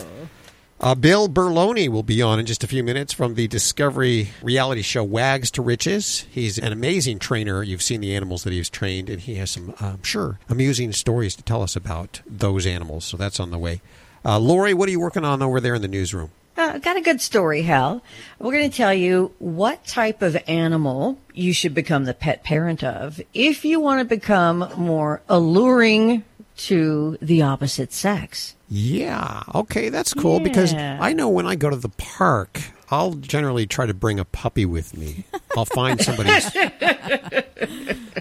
Uh, 0.82 0.94
Bill 0.94 1.30
Berloni 1.30 1.88
will 1.88 2.04
be 2.04 2.22
on 2.22 2.38
in 2.38 2.46
just 2.46 2.64
a 2.64 2.68
few 2.68 2.84
minutes 2.84 3.14
from 3.14 3.36
the 3.36 3.48
Discovery 3.48 4.32
reality 4.44 4.82
show 4.82 5.06
Wags 5.06 5.50
to 5.52 5.62
Riches. 5.62 6.28
He's 6.30 6.58
an 6.58 6.74
amazing 6.74 7.20
trainer. 7.20 7.64
You've 7.64 7.82
seen 7.82 8.02
the 8.02 8.14
animals 8.14 8.44
that 8.44 8.52
he's 8.52 8.70
trained, 8.70 9.10
and 9.10 9.22
he 9.22 9.36
has 9.36 9.52
some, 9.52 9.74
I'm 9.80 10.04
sure, 10.04 10.38
amusing 10.50 10.92
stories 10.92 11.34
to 11.38 11.44
tell 11.44 11.62
us 11.62 11.78
about 11.78 12.22
those 12.28 12.66
animals. 12.66 13.06
So 13.06 13.16
that's 13.16 13.40
on 13.40 13.52
the 13.52 13.58
way. 13.58 13.82
Uh, 14.26 14.38
Lori, 14.38 14.74
what 14.74 14.90
are 14.90 14.92
you 14.92 15.00
working 15.00 15.24
on 15.24 15.42
over 15.42 15.62
there 15.62 15.76
in 15.76 15.82
the 15.82 15.88
newsroom? 15.88 16.32
Uh, 16.58 16.78
got 16.78 16.98
a 16.98 17.02
good 17.02 17.22
story, 17.22 17.62
Hal. 17.62 18.02
We're 18.40 18.54
going 18.54 18.70
to 18.70 18.78
tell 18.78 18.94
you 18.94 19.34
what 19.40 19.86
type 19.86 20.22
of 20.22 20.38
animal 20.48 21.18
you 21.34 21.54
should 21.54 21.74
become 21.74 22.04
the 22.04 22.14
pet 22.14 22.44
parent 22.44 22.84
of 22.84 23.22
if 23.34 23.64
you 23.64 23.80
want 23.80 24.00
to 24.00 24.06
become 24.06 24.70
more 24.78 25.22
alluring 25.30 26.24
to 26.58 27.18
the 27.22 27.42
opposite 27.42 27.92
sex. 27.92 28.56
Yeah, 28.70 29.44
okay, 29.54 29.90
that's 29.90 30.14
cool 30.14 30.40
because 30.40 30.74
I 30.74 31.14
know 31.14 31.30
when 31.30 31.46
I 31.46 31.56
go 31.56 31.70
to 31.70 31.76
the 31.76 31.90
park, 31.90 32.62
I'll 32.90 33.14
generally 33.14 33.66
try 33.68 33.86
to 33.86 33.94
bring 33.94 34.20
a 34.20 34.26
puppy 34.26 34.66
with 34.66 34.98
me. 34.98 35.26
I'll 35.56 35.66
find 35.66 36.02
somebody's. 36.02 36.50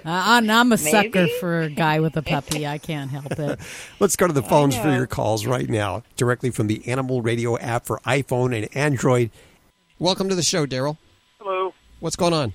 Uh, 0.07 0.23
I'm 0.37 0.51
I'm 0.51 0.71
a 0.71 0.77
sucker 0.77 1.27
for 1.41 1.63
a 1.63 1.71
guy 1.71 2.01
with 2.01 2.15
a 2.19 2.23
puppy. 2.23 2.67
I 2.67 2.77
can't 2.77 3.11
help 3.11 3.33
it. 3.39 3.59
Let's 4.01 4.17
go 4.17 4.27
to 4.27 4.35
the 4.35 4.43
phones 4.43 4.77
for 4.77 4.91
your 4.91 5.07
calls 5.07 5.47
right 5.47 5.69
now, 5.69 6.03
directly 6.17 6.51
from 6.51 6.67
the 6.67 6.87
Animal 6.87 7.23
Radio 7.23 7.57
app 7.59 7.87
for 7.87 8.01
iPhone 8.01 8.55
and 8.55 8.69
Android. 8.77 9.31
Welcome 9.99 10.29
to 10.29 10.35
the 10.35 10.43
show, 10.43 10.67
Daryl. 10.67 10.99
Hello. 11.39 11.73
What's 12.01 12.17
going 12.17 12.35
on? 12.35 12.53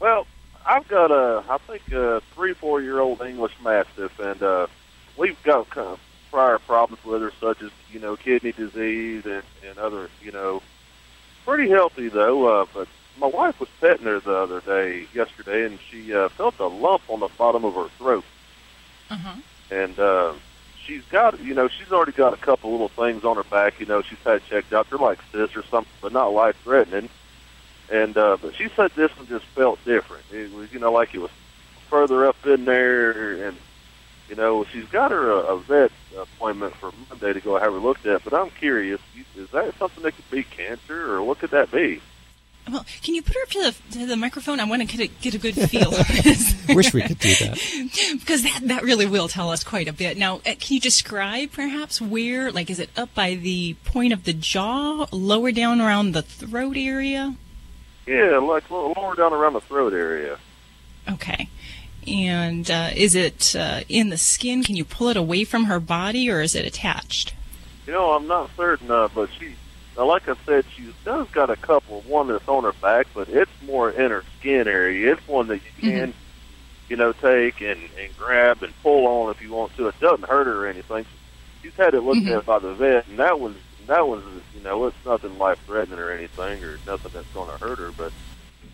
Well, 0.00 0.26
I've 0.66 0.88
got 0.88 1.12
a, 1.12 1.44
I 1.48 1.58
think 1.58 1.92
a 1.92 2.20
three, 2.34 2.52
four 2.54 2.80
year 2.80 2.98
old 2.98 3.22
English 3.22 3.52
Mastiff, 3.62 4.18
and 4.18 4.42
uh, 4.42 4.66
we've 5.18 5.40
got 5.42 5.68
kind 5.70 5.88
of 5.88 6.00
prior 6.30 6.58
problems 6.58 7.04
with 7.04 7.22
her, 7.22 7.32
such 7.40 7.62
as 7.62 7.70
you 7.90 8.00
know 8.00 8.16
kidney 8.16 8.52
disease 8.52 9.24
and, 9.26 9.42
and 9.68 9.78
other, 9.78 10.08
you 10.22 10.30
know, 10.32 10.62
pretty 11.44 11.68
healthy 11.70 12.08
though. 12.08 12.62
Uh, 12.62 12.66
but 12.72 12.88
my 13.18 13.26
wife 13.26 13.58
was 13.60 13.68
petting 13.80 14.06
her 14.06 14.20
the 14.20 14.34
other 14.34 14.60
day, 14.60 15.06
yesterday, 15.14 15.64
and 15.66 15.78
she 15.90 16.14
uh, 16.14 16.28
felt 16.30 16.58
a 16.60 16.66
lump 16.66 17.02
on 17.08 17.20
the 17.20 17.28
bottom 17.36 17.64
of 17.64 17.74
her 17.74 17.88
throat, 17.98 18.24
Uh-huh. 19.10 19.34
and 19.70 19.98
uh, 19.98 20.32
she's 20.84 21.02
got, 21.10 21.40
you 21.40 21.52
know, 21.54 21.66
she's 21.68 21.90
already 21.90 22.12
got 22.12 22.32
a 22.32 22.36
couple 22.36 22.70
little 22.70 22.88
things 22.88 23.24
on 23.24 23.36
her 23.36 23.42
back. 23.44 23.80
You 23.80 23.86
know, 23.86 24.02
she's 24.02 24.18
had 24.24 24.44
checked 24.46 24.72
out. 24.72 24.88
They're 24.88 24.98
like 24.98 25.18
cysts 25.32 25.56
or 25.56 25.64
something, 25.64 25.92
but 26.00 26.12
not 26.12 26.28
life 26.28 26.56
threatening. 26.62 27.08
And 27.90 28.16
uh, 28.18 28.36
but 28.40 28.54
she 28.54 28.68
said 28.76 28.90
this 28.94 29.10
one 29.16 29.26
just 29.26 29.46
felt 29.46 29.82
different. 29.84 30.24
It 30.30 30.52
was, 30.52 30.70
you 30.72 30.78
know, 30.78 30.92
like 30.92 31.14
it 31.14 31.18
was 31.20 31.30
further 31.88 32.26
up 32.26 32.36
in 32.46 32.66
there, 32.66 33.48
and 33.48 33.56
you 34.28 34.36
know, 34.36 34.64
she's 34.64 34.84
got 34.86 35.10
her 35.10 35.30
a, 35.30 35.54
a 35.54 35.58
vet 35.60 35.90
appointment 36.16 36.74
for 36.74 36.92
Monday 37.08 37.32
to 37.32 37.40
go 37.40 37.58
have 37.58 37.72
her 37.72 37.78
looked 37.78 38.06
at. 38.06 38.24
But 38.24 38.34
I'm 38.34 38.50
curious, 38.50 39.00
is 39.36 39.50
that 39.50 39.74
something 39.78 40.02
that 40.02 40.14
could 40.16 40.30
be 40.30 40.42
cancer, 40.42 41.14
or 41.14 41.22
what 41.22 41.38
could 41.38 41.50
that 41.50 41.70
be? 41.70 42.00
Well, 42.70 42.84
can 43.02 43.14
you 43.14 43.22
put 43.22 43.34
her 43.34 43.42
up 43.42 43.48
to 43.48 43.62
the, 43.62 43.98
to 43.98 44.06
the 44.06 44.16
microphone? 44.16 44.60
I 44.60 44.64
want 44.64 44.82
to 44.86 44.96
get 44.96 45.08
a, 45.08 45.12
get 45.22 45.34
a 45.34 45.38
good 45.38 45.54
feel. 45.54 45.90
Wish 46.74 46.92
we 46.92 47.00
could 47.02 47.18
do 47.18 47.34
that. 47.36 47.58
because 48.20 48.42
that, 48.42 48.60
that 48.64 48.82
really 48.82 49.06
will 49.06 49.28
tell 49.28 49.50
us 49.50 49.64
quite 49.64 49.88
a 49.88 49.92
bit. 49.92 50.18
Now, 50.18 50.36
uh, 50.36 50.54
can 50.58 50.74
you 50.74 50.80
describe 50.80 51.52
perhaps 51.52 52.00
where, 52.00 52.52
like, 52.52 52.68
is 52.68 52.78
it 52.78 52.90
up 52.96 53.14
by 53.14 53.34
the 53.34 53.74
point 53.84 54.12
of 54.12 54.24
the 54.24 54.34
jaw, 54.34 55.06
lower 55.10 55.50
down 55.50 55.80
around 55.80 56.12
the 56.12 56.22
throat 56.22 56.76
area? 56.76 57.34
Yeah, 58.06 58.38
like 58.38 58.70
lower 58.70 59.14
down 59.14 59.32
around 59.32 59.54
the 59.54 59.60
throat 59.60 59.92
area. 59.92 60.38
Okay. 61.08 61.48
And 62.08 62.70
uh, 62.70 62.90
is 62.96 63.14
it 63.14 63.54
uh, 63.54 63.82
in 63.88 64.08
the 64.08 64.16
skin? 64.16 64.62
Can 64.62 64.76
you 64.76 64.84
pull 64.84 65.08
it 65.08 65.16
away 65.16 65.44
from 65.44 65.64
her 65.64 65.78
body, 65.78 66.30
or 66.30 66.40
is 66.40 66.54
it 66.54 66.64
attached? 66.64 67.34
You 67.86 67.92
know, 67.92 68.12
I'm 68.12 68.26
not 68.26 68.50
certain, 68.56 68.90
uh, 68.90 69.08
but 69.14 69.28
she, 69.38 69.54
now, 69.96 70.06
like 70.06 70.28
I 70.28 70.34
said, 70.46 70.64
she 70.74 70.92
does 71.04 71.28
got 71.30 71.50
a 71.50 71.56
couple. 71.56 71.98
Of 71.98 72.06
one 72.06 72.28
that's 72.28 72.48
on 72.48 72.64
her 72.64 72.72
back, 72.72 73.08
but 73.14 73.28
it's 73.28 73.50
more 73.64 73.90
in 73.90 74.10
her 74.10 74.24
skin 74.38 74.68
area. 74.68 75.12
It's 75.12 75.26
one 75.28 75.48
that 75.48 75.56
you 75.56 75.70
can, 75.80 76.14
you 76.88 76.96
know, 76.96 77.12
take 77.12 77.60
and, 77.60 77.80
and 77.98 78.16
grab 78.16 78.62
and 78.62 78.72
pull 78.82 79.06
on 79.06 79.30
if 79.30 79.42
you 79.42 79.52
want 79.52 79.76
to. 79.76 79.88
It 79.88 80.00
doesn't 80.00 80.28
hurt 80.28 80.46
her 80.46 80.64
or 80.64 80.68
anything. 80.68 81.04
She's 81.62 81.74
had 81.74 81.94
it 81.94 82.02
looked 82.02 82.26
at 82.38 82.46
by 82.46 82.58
the 82.58 82.72
vet, 82.74 83.06
and 83.08 83.18
that 83.18 83.38
one's 83.40 83.58
that 83.86 84.06
one's 84.06 84.24
you 84.54 84.62
know 84.62 84.86
it's 84.86 84.96
nothing 85.04 85.38
life 85.38 85.58
threatening 85.66 85.98
or 85.98 86.10
anything 86.10 86.62
or 86.62 86.78
nothing 86.86 87.10
that's 87.14 87.28
going 87.28 87.50
to 87.50 87.56
hurt 87.62 87.78
her, 87.78 87.90
but. 87.92 88.12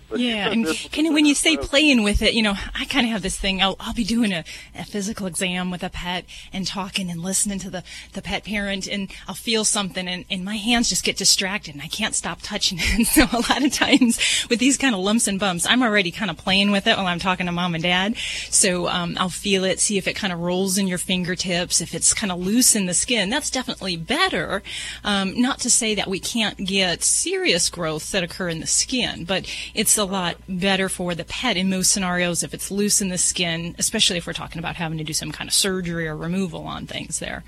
But 0.09 0.19
yeah, 0.19 0.49
and 0.49 0.67
can, 0.67 1.12
when 1.12 1.27
you 1.27 1.35
say 1.35 1.57
playing 1.57 2.03
with 2.03 2.23
it, 2.23 2.35
you 2.35 2.43
know, 2.43 2.55
I 2.75 2.85
kind 2.85 3.07
of 3.07 3.12
have 3.12 3.23
this 3.23 3.38
thing. 3.38 3.62
I'll, 3.62 3.77
I'll 3.81 3.95
be 3.95 4.05
doing 4.05 4.33
a, 4.33 4.45
a 4.75 4.85
physical 4.85 5.27
exam 5.27 5.71
with 5.71 5.83
a 5.83 5.90
pet 5.90 6.25
and 6.53 6.67
talking 6.67 7.11
and 7.11 7.21
listening 7.21 7.59
to 7.61 7.71
the, 7.71 7.85
the 8.12 8.23
pet 8.23 8.45
parent, 8.45 8.87
and 8.87 9.11
I'll 9.29 9.35
feel 9.35 9.64
something, 9.64 10.07
and, 10.07 10.25
and 10.31 10.45
my 10.45 10.57
hands 10.57 10.88
just 10.88 11.05
get 11.05 11.17
distracted, 11.17 11.75
and 11.75 11.83
I 11.83 11.88
can't 11.88 12.14
stop 12.14 12.40
touching 12.43 12.79
it. 12.79 12.85
And 12.95 13.07
so 13.09 13.25
a 13.33 13.40
lot 13.51 13.64
of 13.64 13.73
times 13.73 14.47
with 14.49 14.61
these 14.61 14.77
kind 14.77 14.95
of 14.95 15.01
lumps 15.01 15.27
and 15.27 15.40
bumps, 15.40 15.67
I'm 15.67 15.83
already 15.83 16.12
kind 16.12 16.31
of 16.31 16.37
playing 16.37 16.71
with 16.71 16.87
it 16.87 16.97
while 16.97 17.07
I'm 17.07 17.19
talking 17.19 17.47
to 17.47 17.53
mom 17.53 17.75
and 17.75 17.83
dad. 17.83 18.17
So 18.51 18.87
um, 18.87 19.17
I'll 19.19 19.31
feel 19.31 19.64
it, 19.64 19.81
see 19.81 19.99
if 19.99 20.07
it 20.07 20.14
kind 20.14 20.33
of 20.33 20.38
rolls 20.38 20.79
in 20.79 20.87
your 20.87 20.99
fingertips, 20.99 21.81
if 21.81 21.93
it's 21.93 22.14
kind 22.14 22.31
of 22.31 22.38
loose 22.38 22.77
in 22.77 22.87
the 22.87 22.95
skin. 22.95 23.31
That's 23.31 23.51
definitely 23.51 23.97
better. 23.97 24.62
Um, 25.03 25.40
not 25.40 25.59
to 25.61 25.71
say 25.71 25.95
that 25.97 26.09
we 26.09 26.21
can't 26.21 26.57
get 26.59 27.03
serious 27.03 27.69
growths 27.69 28.12
that 28.12 28.23
occur 28.23 28.49
in 28.49 28.61
the 28.61 28.67
skin, 28.67 29.25
but 29.25 29.53
it's 29.75 29.93
a 29.96 30.04
lot 30.04 30.37
better 30.48 30.88
for 30.88 31.14
the 31.14 31.24
pet 31.24 31.57
in 31.57 31.70
most 31.70 31.92
scenarios 31.92 32.42
if 32.42 32.54
it's 32.54 32.70
loose 32.70 33.00
in 33.00 33.09
the 33.09 33.18
skin, 33.18 33.74
especially 33.78 34.18
if 34.18 34.26
we're 34.26 34.33
talking 34.33 34.59
about 34.59 34.76
having 34.76 34.98
to 34.98 35.04
do 35.04 35.12
some 35.12 35.33
kind 35.33 35.48
of 35.48 35.54
surgery 35.54 36.07
or 36.09 36.16
removal 36.16 36.64
on 36.64 36.87
things 36.87 37.18
there. 37.18 37.44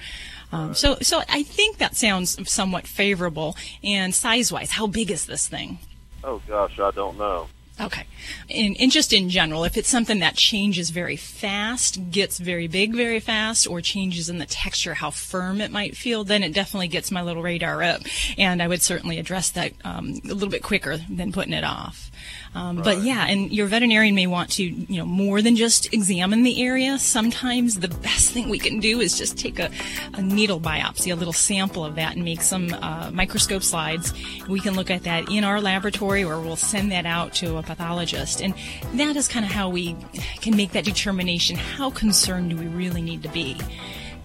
Um, 0.53 0.75
so, 0.75 0.97
so 1.03 1.23
I 1.29 1.43
think 1.43 1.79
that 1.79 1.97
sounds 1.97 2.39
somewhat 2.51 2.87
favorable. 2.87 3.57
And 3.83 4.15
size-wise, 4.15 4.71
how 4.71 4.87
big 4.87 5.11
is 5.11 5.27
this 5.27 5.49
thing? 5.49 5.79
Oh 6.23 6.41
gosh, 6.49 6.79
I 6.79 6.91
don't 6.93 7.19
know. 7.19 7.49
Okay. 7.79 8.07
And, 8.49 8.91
just 8.91 9.13
in 9.13 9.29
general, 9.29 9.65
if 9.65 9.77
it's 9.77 9.89
something 9.89 10.21
that 10.21 10.35
changes 10.37 10.89
very 10.89 11.17
fast, 11.17 12.11
gets 12.11 12.39
very 12.39 12.69
big 12.69 12.95
very 12.95 13.21
fast, 13.21 13.67
or 13.69 13.83
changes 13.83 14.31
in 14.31 14.39
the 14.39 14.47
texture, 14.47 14.95
how 14.95 15.11
firm 15.11 15.61
it 15.61 15.71
might 15.71 15.95
feel, 15.97 16.25
then 16.25 16.43
it 16.43 16.55
definitely 16.55 16.89
gets 16.89 17.11
my 17.11 17.21
little 17.21 17.43
radar 17.43 17.83
up. 17.83 18.01
And 18.39 18.63
I 18.63 18.69
would 18.69 18.81
certainly 18.81 19.19
address 19.19 19.51
that 19.51 19.73
um, 19.85 20.21
a 20.25 20.33
little 20.33 20.49
bit 20.49 20.63
quicker 20.63 20.97
than 20.97 21.33
putting 21.33 21.53
it 21.53 21.65
off. 21.65 22.11
Um, 22.55 22.77
But 22.77 23.03
yeah, 23.03 23.27
and 23.27 23.53
your 23.53 23.67
veterinarian 23.67 24.15
may 24.15 24.27
want 24.27 24.51
to, 24.53 24.63
you 24.63 24.99
know, 24.99 25.05
more 25.05 25.43
than 25.43 25.57
just 25.57 25.93
examine 25.93 26.43
the 26.43 26.63
area. 26.63 26.99
Sometimes 26.99 27.81
the 27.81 27.89
best 27.89 28.31
thing 28.31 28.49
we 28.49 28.59
can 28.59 28.81
do 28.81 29.01
is 29.01 29.19
just 29.19 29.37
take 29.37 29.59
a, 29.59 29.71
a 30.15 30.23
needle 30.23 30.61
biopsy, 30.61 31.13
a 31.13 31.17
little 31.17 31.33
sample 31.33 31.85
of 31.85 31.97
that, 31.97 32.15
and 32.15 32.25
make 32.25 32.41
some 32.41 32.73
uh, 32.73 33.11
microscope 33.13 33.63
slides. 33.63 34.13
We 34.49 34.61
can 34.61 34.75
look 34.75 34.91
at 34.91 35.03
that 35.05 35.31
in 35.31 35.45
our 35.45 35.61
laboratory, 35.61 36.25
or 36.25 36.41
we'll 36.41 36.57
send 36.57 36.93
that 36.93 37.07
out 37.07 37.35
to 37.35 37.57
a 37.59 37.63
pathologist. 37.63 38.41
And 38.41 38.55
that 38.95 39.17
is 39.17 39.29
kind 39.29 39.45
of 39.45 39.51
how 39.51 39.69
we 39.69 39.97
can 40.41 40.57
make 40.57 40.73
that 40.73 40.85
determination. 40.85 41.57
How 41.57 41.91
concerned 41.91 42.51
do 42.51 42.57
we 42.57 42.67
really 42.67 43.03
need 43.03 43.23
to 43.23 43.29
be? 43.29 43.57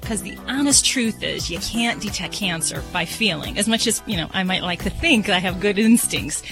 Because 0.01 0.23
the 0.23 0.37
honest 0.47 0.83
truth 0.83 1.23
is, 1.23 1.49
you 1.49 1.59
can't 1.59 2.01
detect 2.01 2.33
cancer 2.33 2.83
by 2.91 3.05
feeling. 3.05 3.57
As 3.57 3.67
much 3.67 3.87
as, 3.87 4.01
you 4.07 4.17
know, 4.17 4.27
I 4.33 4.43
might 4.43 4.63
like 4.63 4.83
to 4.83 4.89
think 4.89 5.29
I 5.29 5.39
have 5.39 5.59
good 5.59 5.79
instincts, 5.79 6.43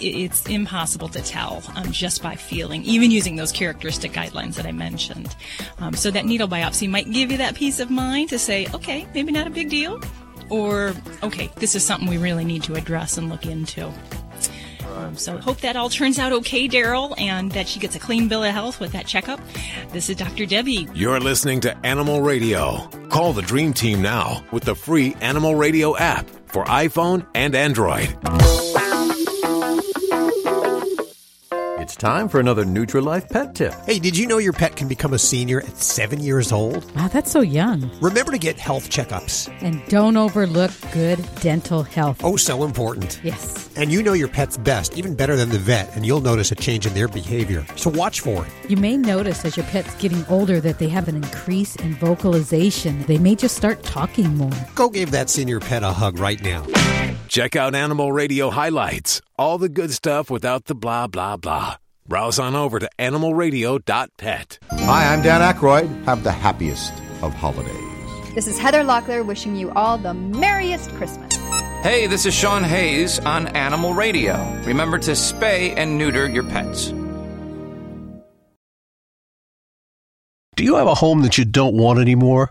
it's 0.00 0.46
impossible 0.46 1.08
to 1.08 1.22
tell 1.22 1.62
um, 1.76 1.92
just 1.92 2.22
by 2.22 2.36
feeling, 2.36 2.82
even 2.84 3.10
using 3.10 3.36
those 3.36 3.52
characteristic 3.52 4.12
guidelines 4.12 4.54
that 4.54 4.66
I 4.66 4.72
mentioned. 4.72 5.34
Um, 5.78 5.94
so 5.94 6.10
that 6.10 6.24
needle 6.24 6.48
biopsy 6.48 6.88
might 6.88 7.10
give 7.10 7.30
you 7.30 7.38
that 7.38 7.54
peace 7.54 7.80
of 7.80 7.90
mind 7.90 8.30
to 8.30 8.38
say, 8.38 8.66
okay, 8.74 9.06
maybe 9.14 9.32
not 9.32 9.46
a 9.46 9.50
big 9.50 9.70
deal, 9.70 10.00
or 10.50 10.94
okay, 11.22 11.50
this 11.56 11.74
is 11.74 11.84
something 11.84 12.08
we 12.08 12.18
really 12.18 12.44
need 12.44 12.62
to 12.64 12.74
address 12.74 13.18
and 13.18 13.28
look 13.28 13.46
into. 13.46 13.92
Um, 14.94 15.16
so 15.16 15.36
hope 15.38 15.58
that 15.58 15.76
all 15.76 15.88
turns 15.88 16.18
out 16.18 16.32
okay, 16.32 16.68
Daryl, 16.68 17.18
and 17.18 17.50
that 17.52 17.68
she 17.68 17.80
gets 17.80 17.96
a 17.96 17.98
clean 17.98 18.28
bill 18.28 18.44
of 18.44 18.52
health 18.52 18.80
with 18.80 18.92
that 18.92 19.06
checkup. 19.06 19.40
This 19.92 20.08
is 20.08 20.16
Dr. 20.16 20.46
Debbie. 20.46 20.88
You're 20.94 21.20
listening 21.20 21.60
to 21.60 21.76
Animal 21.86 22.22
Radio. 22.22 22.88
Call 23.08 23.32
the 23.32 23.42
Dream 23.42 23.72
Team 23.72 24.02
now 24.02 24.44
with 24.52 24.64
the 24.64 24.74
free 24.74 25.14
Animal 25.20 25.54
Radio 25.54 25.96
app 25.96 26.28
for 26.46 26.64
iPhone 26.64 27.26
and 27.34 27.54
Android. 27.54 28.16
It's 31.84 31.96
time 31.96 32.30
for 32.30 32.40
another 32.40 32.64
Nutrilife 32.64 33.28
pet 33.28 33.54
tip. 33.54 33.74
Hey, 33.84 33.98
did 33.98 34.16
you 34.16 34.26
know 34.26 34.38
your 34.38 34.54
pet 34.54 34.74
can 34.74 34.88
become 34.88 35.12
a 35.12 35.18
senior 35.18 35.60
at 35.60 35.76
seven 35.76 36.18
years 36.18 36.50
old? 36.50 36.90
Wow, 36.96 37.08
that's 37.08 37.30
so 37.30 37.42
young. 37.42 37.90
Remember 38.00 38.32
to 38.32 38.38
get 38.38 38.58
health 38.58 38.88
checkups. 38.88 39.54
And 39.60 39.84
don't 39.88 40.16
overlook 40.16 40.70
good 40.94 41.22
dental 41.42 41.82
health. 41.82 42.24
Oh, 42.24 42.36
so 42.36 42.64
important. 42.64 43.20
Yes. 43.22 43.68
And 43.76 43.92
you 43.92 44.02
know 44.02 44.14
your 44.14 44.28
pet's 44.28 44.56
best, 44.56 44.96
even 44.96 45.14
better 45.14 45.36
than 45.36 45.50
the 45.50 45.58
vet, 45.58 45.94
and 45.94 46.06
you'll 46.06 46.22
notice 46.22 46.50
a 46.52 46.54
change 46.54 46.86
in 46.86 46.94
their 46.94 47.06
behavior. 47.06 47.66
So 47.76 47.90
watch 47.90 48.20
for 48.20 48.46
it. 48.46 48.70
You 48.70 48.78
may 48.78 48.96
notice 48.96 49.44
as 49.44 49.54
your 49.54 49.66
pet's 49.66 49.94
getting 49.96 50.24
older 50.30 50.62
that 50.62 50.78
they 50.78 50.88
have 50.88 51.06
an 51.08 51.16
increase 51.16 51.76
in 51.76 51.96
vocalization. 51.96 53.02
They 53.02 53.18
may 53.18 53.34
just 53.34 53.58
start 53.58 53.82
talking 53.82 54.34
more. 54.38 54.52
Go 54.74 54.88
give 54.88 55.10
that 55.10 55.28
senior 55.28 55.60
pet 55.60 55.82
a 55.82 55.90
hug 55.90 56.18
right 56.18 56.40
now. 56.42 56.64
Check 57.28 57.56
out 57.56 57.74
Animal 57.74 58.10
Radio 58.10 58.48
highlights. 58.48 59.20
All 59.36 59.58
the 59.58 59.68
good 59.68 59.90
stuff 59.92 60.30
without 60.30 60.66
the 60.66 60.76
blah, 60.76 61.08
blah, 61.08 61.36
blah. 61.36 61.78
Browse 62.06 62.38
on 62.38 62.54
over 62.54 62.78
to 62.78 62.88
animalradio.pet. 63.00 64.58
Hi, 64.70 65.12
I'm 65.12 65.22
Dan 65.22 65.40
Aykroyd. 65.40 66.04
Have 66.04 66.22
the 66.22 66.30
happiest 66.30 66.92
of 67.20 67.34
holidays. 67.34 67.74
This 68.36 68.46
is 68.46 68.60
Heather 68.60 68.82
Locklear 68.82 69.26
wishing 69.26 69.56
you 69.56 69.72
all 69.72 69.98
the 69.98 70.14
merriest 70.14 70.90
Christmas. 70.90 71.34
Hey, 71.82 72.06
this 72.06 72.26
is 72.26 72.34
Sean 72.34 72.62
Hayes 72.62 73.18
on 73.20 73.48
Animal 73.48 73.92
Radio. 73.92 74.34
Remember 74.66 74.98
to 75.00 75.10
spay 75.12 75.74
and 75.76 75.98
neuter 75.98 76.28
your 76.28 76.44
pets. 76.44 76.92
Do 80.54 80.62
you 80.62 80.76
have 80.76 80.86
a 80.86 80.94
home 80.94 81.22
that 81.22 81.36
you 81.38 81.44
don't 81.44 81.74
want 81.74 81.98
anymore? 81.98 82.50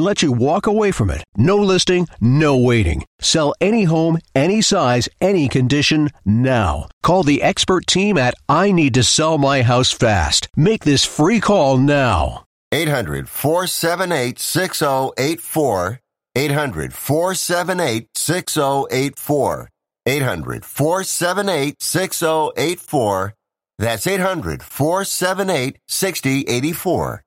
let 0.00 0.22
you 0.22 0.32
walk 0.32 0.66
away 0.66 0.90
from 0.90 1.10
it. 1.10 1.22
No 1.36 1.56
listing, 1.56 2.08
no 2.20 2.56
waiting. 2.56 3.04
Sell 3.20 3.54
any 3.60 3.84
home, 3.84 4.18
any 4.34 4.60
size, 4.62 5.08
any 5.20 5.48
condition 5.48 6.10
now. 6.24 6.88
Call 7.02 7.22
the 7.22 7.42
expert 7.42 7.86
team 7.86 8.18
at 8.18 8.34
I 8.48 8.72
Need 8.72 8.94
to 8.94 9.02
Sell 9.02 9.38
My 9.38 9.62
House 9.62 9.92
Fast. 9.92 10.48
Make 10.56 10.84
this 10.84 11.04
free 11.04 11.40
call 11.40 11.76
now. 11.76 12.44
800 12.72 13.28
478 13.28 14.38
6084. 14.38 16.00
800 16.36 16.92
478 16.94 18.08
6084. 18.14 19.68
800 20.06 20.64
478 20.64 21.82
6084. 21.82 23.34
That's 23.78 24.06
800 24.06 24.62
478 24.62 25.78
6084. 25.88 27.22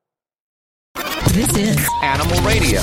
This 1.34 1.58
is 1.58 1.90
Animal 2.04 2.40
Radio. 2.44 2.80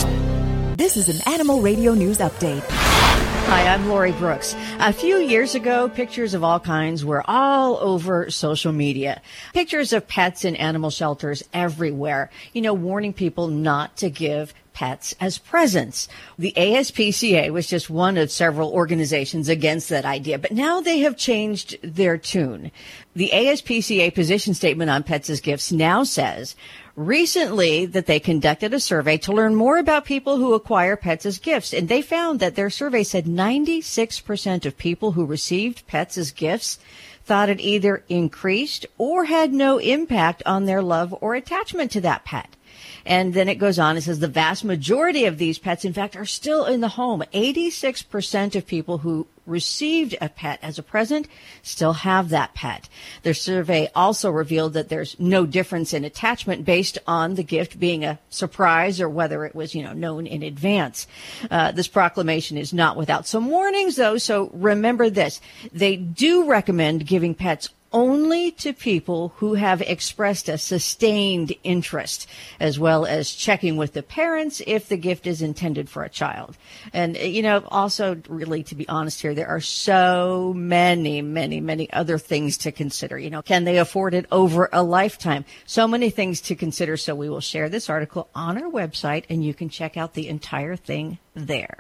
This 0.75 0.97
is 0.97 1.09
an 1.09 1.33
Animal 1.33 1.61
Radio 1.61 1.95
News 1.95 2.19
Update. 2.19 2.65
Hi, 2.69 3.69
I'm 3.69 3.89
Lori 3.89 4.11
Brooks. 4.11 4.57
A 4.81 4.93
few 4.93 5.19
years 5.19 5.55
ago, 5.55 5.89
pictures 5.89 6.35
of 6.35 6.43
all 6.43 6.59
kinds 6.59 7.05
were 7.05 7.23
all 7.31 7.77
over 7.77 8.29
social 8.29 8.73
media. 8.73 9.23
Pictures 9.55 9.93
of 9.93 10.09
pets 10.09 10.45
in 10.45 10.57
animal 10.57 10.91
shelters 10.91 11.45
everywhere, 11.53 12.29
you 12.53 12.61
know, 12.61 12.75
warning 12.75 13.13
people 13.13 13.47
not 13.47 13.97
to 13.99 14.11
give 14.11 14.53
pets 14.73 15.15
as 15.21 15.39
presents. 15.39 16.09
The 16.37 16.53
ASPCA 16.57 17.51
was 17.51 17.69
just 17.69 17.89
one 17.89 18.17
of 18.17 18.33
several 18.33 18.73
organizations 18.73 19.49
against 19.49 19.91
that 19.91 20.05
idea, 20.05 20.39
but 20.39 20.53
now 20.53 20.81
they 20.81 21.01
have 21.01 21.17
changed 21.17 21.79
their 21.83 22.19
tune. 22.19 22.73
The 23.15 23.31
ASPCA 23.33 24.15
position 24.15 24.55
statement 24.55 24.91
on 24.91 25.03
pets 25.05 25.31
as 25.31 25.41
gifts 25.41 25.71
now 25.71 26.03
says 26.03 26.57
recently 26.97 27.87
that 27.87 28.07
they 28.07 28.21
conducted 28.21 28.75
a 28.75 28.81
survey 28.81 29.17
to 29.19 29.33
learn 29.33 29.55
more 29.55 29.79
about 29.79 30.05
people 30.05 30.37
who 30.37 30.55
acquire 30.55 30.97
pets 30.97 31.27
as 31.27 31.39
gifts. 31.39 31.73
And 31.73 31.89
they 31.89 32.03
found 32.03 32.41
that 32.41 32.55
their 32.55 32.71
survey 32.71 33.03
said 33.03 33.27
96% 33.27 34.67
of 34.67 34.77
people 34.77 35.13
who 35.13 35.25
received 35.25 35.87
pets 35.87 36.19
as 36.19 36.33
gifts 36.33 36.79
thought 37.25 37.49
it 37.49 37.61
either 37.61 38.05
increased 38.09 38.87
or 38.99 39.25
had 39.25 39.53
no 39.53 39.79
impact 39.79 40.43
on 40.47 40.65
their 40.65 40.83
love 40.83 41.15
or 41.21 41.35
attachment 41.35 41.91
to 41.93 42.01
that 42.01 42.25
pet. 42.25 42.57
And 43.05 43.35
then 43.35 43.49
it 43.49 43.57
goes 43.57 43.79
on. 43.79 43.97
It 43.97 44.03
says 44.03 44.19
the 44.19 44.29
vast 44.29 44.65
majority 44.65 45.25
of 45.25 45.39
these 45.39 45.59
pets, 45.59 45.85
in 45.85 45.93
fact, 45.93 46.17
are 46.17 46.27
still 46.27 46.65
in 46.65 46.81
the 46.81 46.89
home. 46.89 47.23
86% 47.33 48.57
of 48.57 48.67
people 48.67 48.99
who 48.99 49.27
received 49.47 50.15
a 50.21 50.29
pet 50.29 50.59
as 50.63 50.79
a 50.79 50.83
present 50.83 51.27
still 51.63 51.93
have 51.93 52.29
that 52.29 52.55
pet. 52.55 52.89
Their 53.23 53.35
survey 53.35 53.91
also 53.95 54.31
revealed 54.31 54.75
that 54.75 54.89
there's 54.89 55.19
no 55.19 55.45
difference 55.45 55.93
in 55.93 56.05
attachment 56.05 56.65
based 56.65 56.99
on 57.07 57.35
the 57.35 57.43
gift 57.43 57.79
being 57.79 58.05
a 58.05 58.19
surprise 58.31 59.01
or 59.01 59.09
whether 59.09 59.45
it 59.45 59.55
was, 59.55 59.75
you 59.75 59.83
know, 59.83 59.93
known 59.93 60.27
in 60.27 60.43
advance. 60.43 61.07
Uh, 61.51 61.73
this 61.73 61.89
proclamation 61.89 62.57
is 62.57 62.73
not 62.73 62.97
without 62.97 63.27
some 63.27 63.51
warnings 63.51 63.97
though, 63.97 64.19
so 64.19 64.51
remember 64.55 65.11
this. 65.11 65.41
They 65.73 65.97
do 65.97 66.49
recommend 66.49 67.07
giving 67.07 67.35
pets 67.35 67.69
only 67.93 68.51
to 68.53 68.73
people 68.73 69.33
who 69.37 69.55
have 69.55 69.83
expressed 69.83 70.49
a 70.49 70.59
sustained 70.59 71.55
interest, 71.65 72.29
as 72.59 72.79
well 72.79 73.05
as 73.05 73.31
checking 73.31 73.77
with 73.77 73.93
the 73.93 74.03
parents 74.03 74.63
if 74.67 74.89
the 74.89 74.97
gift 74.97 75.27
is 75.27 75.43
intended 75.43 75.89
for 75.89 76.05
a 76.05 76.09
child. 76.09 76.57
And, 76.93 77.17
uh, 77.17 77.21
you 77.21 77.43
know, 77.43 77.65
also, 77.69 78.21
really, 78.29 78.63
to 78.65 78.75
be 78.75 78.89
honest 78.89 79.21
here, 79.21 79.35
there 79.35 79.49
are 79.49 79.61
so 79.61 80.53
many, 80.55 81.23
many, 81.23 81.61
many 81.61 81.93
other 81.93 82.19
things 82.19 82.59
to 82.59 82.73
consider. 82.73 83.19
You 83.19 83.31
know, 83.31 83.43
can 83.43 83.65
they 83.65 83.79
afford 83.79 84.15
it 84.15 84.27
over 84.31 84.69
a 84.73 84.83
lifetime? 84.83 85.45
So 85.67 85.89
many 85.89 86.11
things 86.11 86.41
to 86.43 86.55
consider. 86.55 86.97
So 86.97 87.15
we 87.15 87.29
will 87.29 87.41
share 87.41 87.69
this 87.69 87.91
article 87.91 88.29
on 88.35 88.63
our 88.63 88.71
website 88.71 89.25
and 89.29 89.45
you 89.45 89.55
can 89.55 89.69
check 89.69 89.97
out 89.97 90.15
the 90.15 90.29
entire 90.29 90.77
thing 90.77 91.19
there. 91.35 91.79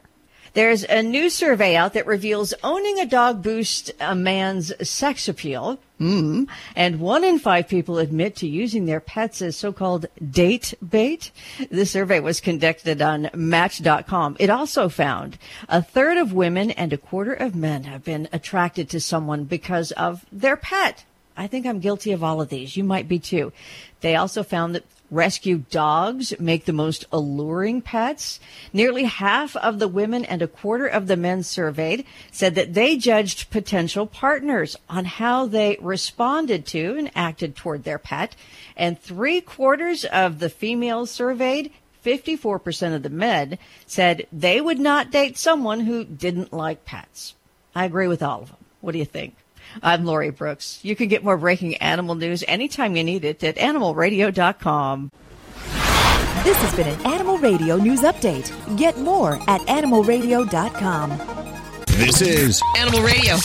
There's 0.52 0.84
a 0.84 1.02
new 1.02 1.30
survey 1.30 1.76
out 1.76 1.92
that 1.94 2.06
reveals 2.06 2.54
owning 2.62 2.98
a 2.98 3.06
dog 3.06 3.42
boosts 3.42 3.90
a 4.00 4.14
man's 4.14 4.72
sex 4.88 5.28
appeal. 5.28 5.78
Mm. 6.00 6.48
And 6.74 6.98
one 6.98 7.24
in 7.24 7.38
five 7.38 7.68
people 7.68 7.98
admit 7.98 8.36
to 8.36 8.48
using 8.48 8.86
their 8.86 9.00
pets 9.00 9.42
as 9.42 9.56
so-called 9.56 10.06
date 10.30 10.74
bait. 10.86 11.30
The 11.70 11.84
survey 11.84 12.20
was 12.20 12.40
conducted 12.40 13.02
on 13.02 13.30
Match.com. 13.34 14.36
It 14.40 14.50
also 14.50 14.88
found 14.88 15.38
a 15.68 15.82
third 15.82 16.16
of 16.16 16.32
women 16.32 16.70
and 16.70 16.92
a 16.92 16.98
quarter 16.98 17.34
of 17.34 17.54
men 17.54 17.84
have 17.84 18.02
been 18.02 18.28
attracted 18.32 18.88
to 18.90 19.00
someone 19.00 19.44
because 19.44 19.92
of 19.92 20.24
their 20.32 20.56
pet. 20.56 21.04
I 21.36 21.46
think 21.46 21.66
I'm 21.66 21.80
guilty 21.80 22.12
of 22.12 22.24
all 22.24 22.40
of 22.40 22.48
these. 22.48 22.76
You 22.76 22.84
might 22.84 23.08
be 23.08 23.18
too. 23.18 23.52
They 24.00 24.16
also 24.16 24.42
found 24.42 24.74
that 24.74 24.84
rescue 25.10 25.58
dogs 25.70 26.32
make 26.38 26.64
the 26.64 26.72
most 26.72 27.04
alluring 27.12 27.82
pets. 27.82 28.40
Nearly 28.72 29.04
half 29.04 29.56
of 29.56 29.78
the 29.78 29.88
women 29.88 30.24
and 30.24 30.42
a 30.42 30.48
quarter 30.48 30.86
of 30.86 31.06
the 31.06 31.16
men 31.16 31.42
surveyed 31.42 32.04
said 32.30 32.54
that 32.54 32.74
they 32.74 32.96
judged 32.96 33.50
potential 33.50 34.06
partners 34.06 34.76
on 34.88 35.04
how 35.04 35.46
they 35.46 35.76
responded 35.80 36.66
to 36.66 36.96
and 36.96 37.10
acted 37.14 37.56
toward 37.56 37.84
their 37.84 37.98
pet. 37.98 38.36
And 38.76 38.98
three 38.98 39.40
quarters 39.40 40.04
of 40.04 40.38
the 40.38 40.50
females 40.50 41.10
surveyed 41.10 41.72
54% 42.04 42.94
of 42.94 43.02
the 43.02 43.10
men 43.10 43.58
said 43.86 44.26
they 44.32 44.60
would 44.60 44.78
not 44.78 45.10
date 45.10 45.36
someone 45.36 45.80
who 45.80 46.04
didn't 46.04 46.52
like 46.52 46.84
pets. 46.84 47.34
I 47.74 47.84
agree 47.84 48.08
with 48.08 48.22
all 48.22 48.42
of 48.42 48.48
them. 48.48 48.56
What 48.80 48.92
do 48.92 48.98
you 48.98 49.04
think? 49.04 49.34
I'm 49.82 50.04
Lori 50.04 50.30
Brooks. 50.30 50.80
You 50.82 50.96
can 50.96 51.08
get 51.08 51.22
more 51.24 51.36
breaking 51.36 51.76
animal 51.76 52.14
news 52.14 52.44
anytime 52.48 52.96
you 52.96 53.04
need 53.04 53.24
it 53.24 53.42
at 53.44 53.56
animalradio.com. 53.56 55.10
This 56.42 56.56
has 56.56 56.74
been 56.74 56.88
an 56.88 57.06
Animal 57.06 57.38
Radio 57.38 57.76
News 57.76 58.00
Update. 58.00 58.50
Get 58.78 58.98
more 58.98 59.34
at 59.48 59.60
animalradio.com. 59.62 61.18
This 61.86 62.22
is 62.22 62.62
Animal 62.78 63.02
Radio. 63.02 63.36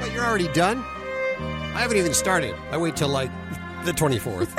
But 0.00 0.12
you're 0.12 0.24
already 0.24 0.48
done? 0.48 0.78
I 0.78 1.80
haven't 1.80 1.96
even 1.96 2.14
started. 2.14 2.54
I 2.70 2.76
wait 2.76 2.96
till 2.96 3.08
like 3.08 3.30
the 3.84 3.92
24th. 3.92 4.50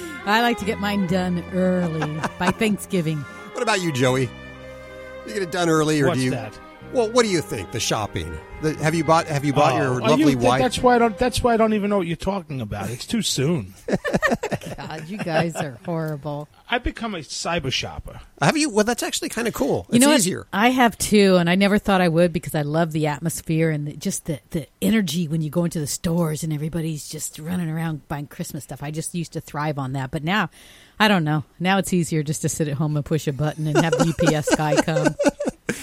I 0.26 0.42
like 0.42 0.58
to 0.58 0.64
get 0.64 0.78
mine 0.78 1.06
done 1.06 1.44
early 1.52 2.20
by 2.38 2.50
Thanksgiving. 2.62 3.24
What 3.60 3.64
about 3.74 3.82
you, 3.82 3.92
Joey? 3.92 4.22
You 5.26 5.34
get 5.34 5.42
it 5.42 5.52
done 5.52 5.68
early, 5.68 6.00
or 6.00 6.06
What's 6.06 6.20
do 6.20 6.24
you? 6.24 6.30
that? 6.30 6.58
Well, 6.94 7.10
what 7.12 7.24
do 7.24 7.28
you 7.28 7.42
think? 7.42 7.70
The 7.72 7.78
shopping. 7.78 8.34
The, 8.62 8.72
have 8.76 8.94
you 8.94 9.04
bought? 9.04 9.26
Have 9.26 9.44
you 9.44 9.52
bought 9.52 9.74
Oh, 9.74 9.76
your 9.76 10.02
oh, 10.02 10.06
lovely 10.06 10.32
you- 10.32 10.38
wife? 10.38 10.62
That's 10.62 10.78
why 10.78 10.94
I 10.94 10.98
don't. 10.98 11.18
That's 11.18 11.42
why 11.42 11.52
I 11.52 11.56
don't 11.58 11.74
even 11.74 11.90
know 11.90 11.98
what 11.98 12.06
you're 12.06 12.16
talking 12.16 12.62
about. 12.62 12.88
It's 12.88 13.04
too 13.06 13.20
soon. 13.20 13.74
God, 14.76 15.06
you 15.08 15.18
guys 15.18 15.56
are 15.56 15.78
horrible. 15.84 16.48
I've 16.70 16.82
become 16.82 17.14
a 17.14 17.18
cyber 17.18 17.70
shopper. 17.70 18.20
Have 18.40 18.56
you? 18.56 18.70
Well, 18.70 18.86
that's 18.86 19.02
actually 19.02 19.28
kind 19.28 19.46
of 19.46 19.52
cool. 19.52 19.84
You 19.90 19.96
it's 19.96 20.04
know 20.04 20.10
what? 20.10 20.20
easier. 20.20 20.46
I 20.54 20.70
have 20.70 20.96
too, 20.96 21.36
and 21.36 21.50
I 21.50 21.54
never 21.54 21.78
thought 21.78 22.00
I 22.00 22.08
would 22.08 22.32
because 22.32 22.54
I 22.54 22.62
love 22.62 22.92
the 22.92 23.08
atmosphere 23.08 23.68
and 23.68 23.86
the, 23.86 23.92
just 23.92 24.24
the, 24.24 24.40
the 24.52 24.68
energy 24.80 25.28
when 25.28 25.42
you 25.42 25.50
go 25.50 25.64
into 25.64 25.80
the 25.80 25.86
stores 25.86 26.42
and 26.42 26.50
everybody's 26.50 27.10
just 27.10 27.38
running 27.38 27.68
around 27.68 28.08
buying 28.08 28.26
Christmas 28.26 28.64
stuff. 28.64 28.82
I 28.82 28.90
just 28.90 29.14
used 29.14 29.34
to 29.34 29.40
thrive 29.42 29.78
on 29.78 29.92
that, 29.92 30.10
but 30.10 30.24
now, 30.24 30.48
I 31.00 31.08
don't 31.08 31.24
know. 31.24 31.44
Now 31.58 31.78
it's 31.78 31.94
easier 31.94 32.22
just 32.22 32.42
to 32.42 32.50
sit 32.50 32.68
at 32.68 32.74
home 32.74 32.94
and 32.94 33.04
push 33.04 33.26
a 33.26 33.32
button 33.32 33.66
and 33.66 33.76
have 33.78 33.94
the 33.94 34.14
UPS 34.36 34.54
guy 34.56 34.76
come. 34.82 35.16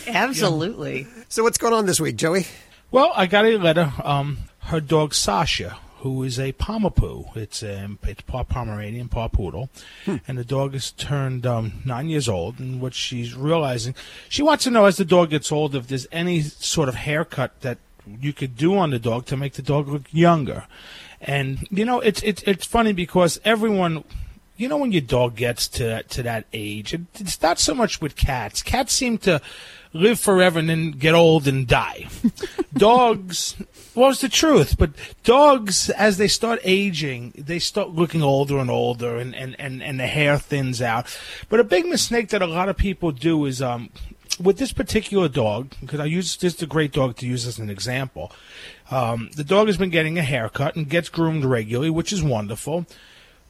Absolutely. 0.08 1.08
So 1.28 1.42
what's 1.42 1.58
going 1.58 1.74
on 1.74 1.88
this 1.88 2.00
week, 2.00 2.18
Joey? 2.18 2.46
Well, 2.92 3.12
I 3.16 3.26
got 3.26 3.44
a 3.46 3.58
letter. 3.58 3.92
Um, 4.04 4.38
her 4.60 4.80
dog 4.80 5.16
Sasha, 5.16 5.80
who 5.98 6.22
is 6.22 6.40
a 6.40 6.54
Pomapoo. 6.54 7.36
It's 7.36 7.64
um, 7.64 7.98
it's 8.04 8.22
part 8.22 8.48
Pomeranian, 8.48 9.10
part 9.10 9.32
poodle, 9.32 9.72
and 10.06 10.38
the 10.38 10.46
dog 10.46 10.76
is 10.76 10.92
turned 10.92 11.48
um, 11.48 11.82
nine 11.84 12.10
years 12.10 12.30
old. 12.30 12.60
And 12.60 12.80
what 12.80 12.94
she's 12.94 13.34
realizing, 13.34 13.96
she 14.30 14.44
wants 14.44 14.66
to 14.66 14.70
know 14.70 14.86
as 14.86 14.98
the 14.98 15.06
dog 15.06 15.32
gets 15.32 15.52
old 15.52 15.74
if 15.74 15.88
there's 15.88 16.06
any 16.12 16.42
sort 16.42 16.90
of 16.90 16.96
haircut 16.96 17.60
that 17.62 17.80
you 18.22 18.34
could 18.34 18.56
do 18.56 18.78
on 18.78 18.92
the 18.92 19.00
dog 19.00 19.26
to 19.26 19.36
make 19.36 19.54
the 19.54 19.64
dog 19.64 19.88
look 19.88 20.04
younger. 20.12 20.68
And 21.20 21.68
you 21.72 21.86
know, 21.86 22.02
it's 22.02 22.22
it's 22.22 22.44
it's 22.44 22.68
funny 22.68 22.94
because 22.94 23.42
everyone 23.44 24.04
you 24.58 24.68
know 24.68 24.78
when 24.78 24.92
your 24.92 25.02
dog 25.02 25.36
gets 25.36 25.68
to 25.70 26.04
to 26.04 26.24
that 26.24 26.46
age, 26.52 26.94
it, 26.94 27.02
it's 27.16 27.42
not 27.42 27.60
so 27.60 27.74
much 27.74 28.02
with 28.02 28.16
cats. 28.16 28.62
Cats 28.64 28.94
seem 28.94 29.18
to 29.20 29.42
live 29.94 30.20
forever 30.20 30.60
and 30.60 30.70
then 30.70 30.92
get 30.92 31.14
old 31.14 31.48
and 31.48 31.68
die. 31.68 32.08
dogs, 32.74 33.56
well, 33.96 34.10
it's 34.10 34.22
the 34.22 34.30
truth, 34.30 34.78
but 34.78 34.92
dogs, 35.24 35.90
as 35.92 36.18
they 36.18 36.28
start 36.28 36.60
aging, 36.64 37.34
they 37.38 37.60
start 37.60 37.90
looking 37.90 38.22
older 38.22 38.58
and 38.58 38.70
older, 38.70 39.18
and 39.18 39.36
and 39.36 39.56
and, 39.60 39.82
and 39.82 40.00
the 40.00 40.08
hair 40.08 40.38
thins 40.38 40.82
out. 40.82 41.06
But 41.50 41.60
a 41.60 41.64
big 41.64 41.86
mistake 41.86 42.30
that 42.30 42.42
a 42.42 42.48
lot 42.48 42.70
of 42.70 42.78
people 42.78 43.12
do 43.12 43.46
is 43.46 43.62
um. 43.62 43.90
With 44.40 44.60
this 44.60 44.72
particular 44.72 45.28
dog, 45.28 45.74
because 45.82 46.00
I 46.00 46.06
use 46.06 46.38
this 46.38 46.54
is 46.54 46.62
a 46.62 46.68
great 46.68 46.92
dog 46.92 47.16
to 47.16 47.26
use 47.26 47.48
as 47.48 47.58
an 47.58 47.72
example, 47.72 48.32
um, 48.92 49.32
the 49.36 49.44
dog 49.44 49.66
has 49.66 49.78
been 49.78 49.90
getting 49.90 50.20
a 50.20 50.22
haircut 50.22 50.76
and 50.76 50.88
gets 50.88 51.10
groomed 51.10 51.44
regularly, 51.44 51.90
which 51.90 52.14
is 52.14 52.22
wonderful. 52.22 52.86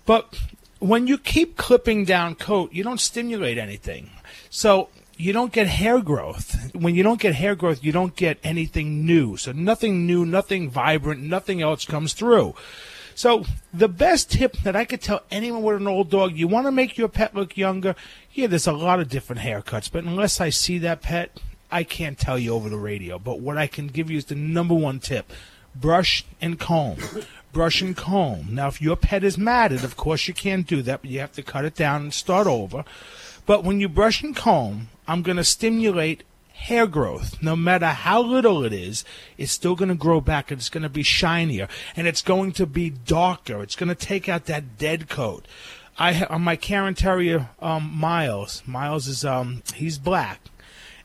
But 0.05 0.39
when 0.79 1.07
you 1.07 1.17
keep 1.17 1.57
clipping 1.57 2.05
down 2.05 2.35
coat, 2.35 2.73
you 2.73 2.83
don't 2.83 2.99
stimulate 2.99 3.57
anything. 3.57 4.09
So 4.49 4.89
you 5.17 5.33
don't 5.33 5.51
get 5.51 5.67
hair 5.67 5.99
growth. 5.99 6.73
When 6.73 6.95
you 6.95 7.03
don't 7.03 7.19
get 7.19 7.35
hair 7.35 7.55
growth, 7.55 7.83
you 7.83 7.91
don't 7.91 8.15
get 8.15 8.37
anything 8.43 9.05
new. 9.05 9.37
So 9.37 9.51
nothing 9.51 10.05
new, 10.05 10.25
nothing 10.25 10.69
vibrant, 10.69 11.21
nothing 11.21 11.61
else 11.61 11.85
comes 11.85 12.13
through. 12.13 12.53
So 13.15 13.45
the 13.73 13.87
best 13.87 14.31
tip 14.31 14.57
that 14.59 14.75
I 14.75 14.85
could 14.85 15.01
tell 15.01 15.23
anyone 15.31 15.63
with 15.63 15.77
an 15.77 15.87
old 15.87 16.11
dog, 16.11 16.37
you 16.37 16.47
want 16.47 16.67
to 16.67 16.71
make 16.71 16.99
your 16.99 17.07
pet 17.07 17.33
look 17.33 17.57
younger. 17.57 17.95
Yeah, 18.31 18.45
there's 18.45 18.67
a 18.67 18.71
lot 18.71 18.99
of 18.99 19.09
different 19.09 19.41
haircuts, 19.41 19.91
but 19.91 20.03
unless 20.03 20.39
I 20.39 20.51
see 20.51 20.77
that 20.79 21.01
pet, 21.01 21.39
I 21.71 21.83
can't 21.83 22.19
tell 22.19 22.37
you 22.37 22.53
over 22.53 22.69
the 22.69 22.77
radio. 22.77 23.17
But 23.17 23.39
what 23.39 23.57
I 23.57 23.65
can 23.65 23.87
give 23.87 24.11
you 24.11 24.19
is 24.19 24.25
the 24.25 24.35
number 24.35 24.75
one 24.75 24.99
tip: 24.99 25.31
brush 25.75 26.25
and 26.39 26.59
comb. 26.59 26.97
Brush 27.53 27.81
and 27.81 27.95
comb. 27.95 28.47
Now, 28.51 28.67
if 28.67 28.81
your 28.81 28.95
pet 28.95 29.23
is 29.23 29.37
matted, 29.37 29.83
of 29.83 29.97
course 29.97 30.27
you 30.27 30.33
can't 30.33 30.67
do 30.67 30.81
that, 30.83 31.01
but 31.01 31.09
you 31.09 31.19
have 31.19 31.31
to 31.33 31.43
cut 31.43 31.65
it 31.65 31.75
down 31.75 32.01
and 32.01 32.13
start 32.13 32.47
over. 32.47 32.83
But 33.45 33.63
when 33.63 33.79
you 33.79 33.87
brush 33.89 34.21
and 34.21 34.35
comb, 34.35 34.89
I'm 35.07 35.23
going 35.23 35.37
to 35.37 35.43
stimulate 35.43 36.23
hair 36.53 36.87
growth. 36.87 37.41
No 37.41 37.55
matter 37.55 37.87
how 37.87 38.21
little 38.21 38.63
it 38.63 38.73
is, 38.73 39.05
it's 39.37 39.51
still 39.51 39.75
going 39.75 39.89
to 39.89 39.95
grow 39.95 40.19
back 40.19 40.51
it's 40.51 40.69
going 40.69 40.83
to 40.83 40.89
be 40.89 41.03
shinier 41.03 41.67
and 41.95 42.07
it's 42.07 42.21
going 42.21 42.51
to 42.53 42.65
be 42.65 42.89
darker. 42.89 43.61
It's 43.61 43.75
going 43.75 43.89
to 43.89 43.95
take 43.95 44.27
out 44.27 44.45
that 44.45 44.77
dead 44.77 45.07
coat. 45.07 45.47
I 45.99 46.13
ha- 46.13 46.27
on 46.29 46.41
my 46.43 46.55
Cairn 46.55 46.93
Terrier 46.93 47.49
um, 47.59 47.91
Miles. 47.95 48.61
Miles 48.65 49.07
is 49.07 49.25
um 49.25 49.63
he's 49.73 49.97
black, 49.97 50.41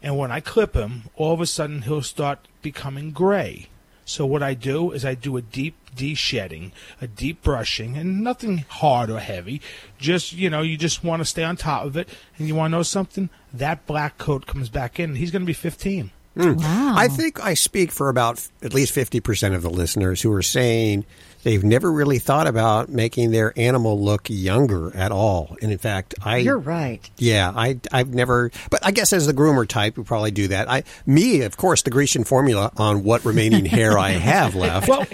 and 0.02 0.18
when 0.18 0.30
I 0.30 0.40
clip 0.40 0.74
him, 0.74 1.04
all 1.16 1.32
of 1.32 1.40
a 1.40 1.46
sudden 1.46 1.82
he'll 1.82 2.02
start 2.02 2.46
becoming 2.60 3.10
gray. 3.12 3.68
So 4.04 4.26
what 4.26 4.42
I 4.42 4.52
do 4.54 4.92
is 4.92 5.04
I 5.04 5.14
do 5.14 5.36
a 5.36 5.42
deep 5.42 5.74
de-shedding, 5.94 6.72
a 7.00 7.06
deep 7.06 7.42
brushing, 7.42 7.96
and 7.96 8.22
nothing 8.22 8.64
hard 8.68 9.10
or 9.10 9.20
heavy. 9.20 9.60
Just 9.98 10.32
you 10.32 10.50
know, 10.50 10.62
you 10.62 10.76
just 10.76 11.04
want 11.04 11.20
to 11.20 11.24
stay 11.24 11.44
on 11.44 11.56
top 11.56 11.84
of 11.84 11.96
it, 11.96 12.08
and 12.38 12.48
you 12.48 12.54
want 12.54 12.72
to 12.72 12.78
know 12.78 12.82
something. 12.82 13.30
That 13.52 13.86
black 13.86 14.18
coat 14.18 14.46
comes 14.46 14.68
back 14.68 14.98
in. 14.98 15.16
He's 15.16 15.30
going 15.30 15.42
to 15.42 15.46
be 15.46 15.52
15. 15.52 16.10
Mm. 16.36 16.62
I 16.62 17.08
think 17.08 17.44
I 17.44 17.54
speak 17.54 17.92
for 17.92 18.08
about 18.08 18.48
at 18.62 18.72
least 18.72 18.94
50% 18.94 19.54
of 19.54 19.62
the 19.62 19.68
listeners 19.68 20.22
who 20.22 20.32
are 20.32 20.42
saying 20.42 21.04
they've 21.42 21.64
never 21.64 21.90
really 21.90 22.18
thought 22.18 22.46
about 22.46 22.88
making 22.88 23.30
their 23.30 23.52
animal 23.58 24.00
look 24.00 24.28
younger 24.28 24.94
at 24.96 25.12
all. 25.12 25.56
And 25.62 25.72
in 25.72 25.78
fact, 25.78 26.14
I 26.22 26.38
You're 26.38 26.58
right. 26.58 27.08
Yeah, 27.18 27.52
I 27.54 27.80
I've 27.90 28.14
never 28.14 28.50
but 28.70 28.84
I 28.84 28.90
guess 28.90 29.12
as 29.12 29.26
the 29.26 29.34
groomer 29.34 29.66
type 29.66 29.96
we 29.96 30.04
probably 30.04 30.30
do 30.30 30.48
that. 30.48 30.70
I 30.70 30.84
me, 31.06 31.42
of 31.42 31.56
course, 31.56 31.82
the 31.82 31.90
Grecian 31.90 32.24
formula 32.24 32.72
on 32.76 33.04
what 33.04 33.24
remaining 33.24 33.64
hair 33.64 33.98
I 33.98 34.10
have 34.10 34.54
left. 34.54 34.88
Well, 34.88 35.06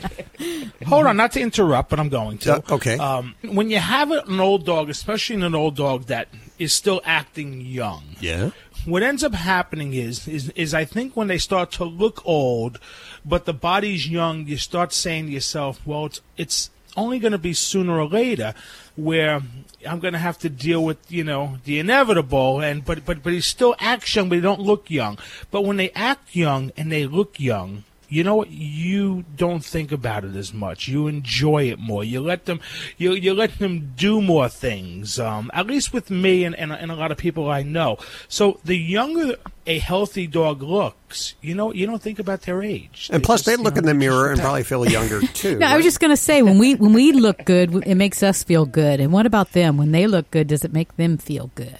hold 0.86 1.06
on, 1.06 1.16
not 1.16 1.32
to 1.32 1.40
interrupt, 1.40 1.90
but 1.90 2.00
I'm 2.00 2.08
going 2.08 2.38
to. 2.38 2.54
Uh, 2.54 2.60
okay. 2.70 2.98
Um, 2.98 3.34
when 3.42 3.70
you 3.70 3.78
have 3.78 4.10
an 4.10 4.40
old 4.40 4.64
dog, 4.64 4.90
especially 4.90 5.42
an 5.42 5.54
old 5.54 5.76
dog 5.76 6.04
that 6.04 6.28
is 6.58 6.72
still 6.72 7.00
acting 7.04 7.60
young, 7.60 8.02
yeah. 8.20 8.50
What 8.90 9.02
ends 9.02 9.24
up 9.24 9.34
happening 9.34 9.94
is, 9.94 10.26
is 10.28 10.50
is 10.50 10.74
I 10.74 10.84
think 10.84 11.16
when 11.16 11.28
they 11.28 11.38
start 11.38 11.72
to 11.72 11.84
look 11.84 12.22
old, 12.24 12.78
but 13.24 13.44
the 13.44 13.52
body's 13.52 14.08
young, 14.08 14.46
you 14.46 14.56
start 14.56 14.92
saying 14.92 15.26
to 15.26 15.32
yourself, 15.32 15.80
well, 15.86 16.06
it's 16.06 16.20
it's 16.36 16.70
only 16.96 17.18
going 17.18 17.32
to 17.32 17.38
be 17.38 17.52
sooner 17.52 17.98
or 17.98 18.08
later 18.08 18.54
where 18.96 19.40
I'm 19.86 20.00
going 20.00 20.14
to 20.14 20.18
have 20.18 20.38
to 20.38 20.48
deal 20.48 20.84
with 20.84 20.98
you 21.10 21.24
know 21.24 21.58
the 21.64 21.78
inevitable, 21.78 22.60
and 22.60 22.84
but 22.84 23.04
but 23.04 23.22
but 23.22 23.32
he 23.32 23.40
still 23.40 23.74
acts 23.78 24.14
young, 24.14 24.28
but 24.28 24.36
he 24.36 24.40
don't 24.40 24.60
look 24.60 24.90
young. 24.90 25.18
But 25.50 25.62
when 25.62 25.76
they 25.76 25.90
act 25.90 26.34
young 26.34 26.72
and 26.76 26.90
they 26.90 27.06
look 27.06 27.38
young. 27.38 27.84
You 28.08 28.24
know 28.24 28.36
what? 28.36 28.50
You 28.50 29.24
don't 29.36 29.64
think 29.64 29.92
about 29.92 30.24
it 30.24 30.34
as 30.34 30.52
much. 30.54 30.88
You 30.88 31.06
enjoy 31.08 31.70
it 31.70 31.78
more. 31.78 32.02
You 32.02 32.20
let 32.20 32.46
them, 32.46 32.60
you 32.96 33.12
you 33.12 33.34
let 33.34 33.58
them 33.58 33.92
do 33.96 34.22
more 34.22 34.48
things. 34.48 35.18
Um, 35.18 35.50
at 35.52 35.66
least 35.66 35.92
with 35.92 36.10
me 36.10 36.44
and, 36.44 36.54
and 36.56 36.72
and 36.72 36.90
a 36.90 36.94
lot 36.94 37.12
of 37.12 37.18
people 37.18 37.50
I 37.50 37.62
know. 37.62 37.98
So 38.28 38.60
the 38.64 38.76
younger 38.76 39.36
a 39.68 39.78
healthy 39.78 40.26
dog 40.26 40.62
looks, 40.62 41.34
you 41.42 41.54
know, 41.54 41.72
you 41.74 41.86
don't 41.86 42.00
think 42.00 42.18
about 42.18 42.42
their 42.42 42.62
age. 42.62 43.10
And 43.12 43.22
plus, 43.22 43.42
they 43.42 43.54
look 43.54 43.76
in 43.76 43.84
the 43.84 43.92
mirror 43.92 44.32
and 44.32 44.40
probably 44.40 44.64
feel 44.64 44.88
younger 44.88 45.20
too. 45.34 45.58
No, 45.58 45.66
I 45.66 45.76
was 45.76 45.84
just 45.84 46.00
going 46.00 46.10
to 46.10 46.16
say 46.16 46.42
when 46.42 46.58
we 46.58 46.74
when 46.74 46.94
we 46.94 47.12
look 47.12 47.44
good, 47.44 47.86
it 47.86 47.94
makes 47.94 48.22
us 48.22 48.42
feel 48.42 48.64
good. 48.64 48.98
And 48.98 49.12
what 49.12 49.26
about 49.26 49.52
them? 49.52 49.76
When 49.76 49.92
they 49.92 50.06
look 50.06 50.30
good, 50.30 50.46
does 50.46 50.64
it 50.64 50.72
make 50.72 50.96
them 50.96 51.18
feel 51.18 51.50
good? 51.54 51.78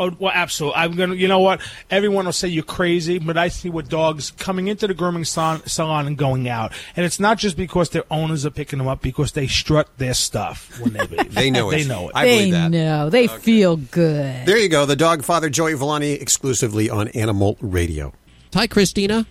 Oh, 0.00 0.10
well, 0.18 0.32
absolutely. 0.34 0.76
I'm 0.80 0.96
gonna. 0.96 1.14
You 1.14 1.28
know 1.28 1.40
what? 1.40 1.60
Everyone 1.90 2.24
will 2.24 2.32
say 2.32 2.48
you're 2.48 2.64
crazy, 2.64 3.18
but 3.18 3.36
I 3.36 3.48
see 3.48 3.68
with 3.68 3.90
dogs 3.90 4.30
coming 4.32 4.66
into 4.68 4.86
the 4.86 4.94
grooming 4.94 5.24
salon, 5.26 5.60
salon 5.66 6.06
and 6.06 6.16
going 6.16 6.48
out, 6.48 6.72
and 6.96 7.04
it's 7.04 7.20
not 7.20 7.36
just 7.36 7.54
because 7.56 7.90
their 7.90 8.04
owners 8.10 8.46
are 8.46 8.50
picking 8.50 8.78
them 8.78 8.88
up, 8.88 9.02
because 9.02 9.32
they 9.32 9.46
strut 9.46 9.88
their 9.98 10.14
stuff 10.14 10.80
when 10.80 10.94
they 10.94 11.00
leave. 11.06 11.34
They 11.34 11.50
know 11.50 11.68
it. 11.70 11.76
They 11.76 11.84
know 11.86 12.08
it. 12.08 12.12
I 12.16 12.24
they 12.24 12.36
believe 12.38 12.52
that. 12.54 12.70
know. 12.70 13.10
They 13.10 13.26
feel 13.26 13.76
good. 13.76 14.46
There 14.46 14.56
you 14.56 14.70
go. 14.70 14.86
The 14.86 14.96
dog 14.96 15.22
father, 15.22 15.50
Joey 15.50 15.74
Villani, 15.74 16.12
exclusively 16.12 16.88
on 16.88 17.08
Animal 17.08 17.58
Radio. 17.60 18.14
Hi, 18.54 18.66
Christina. 18.66 19.26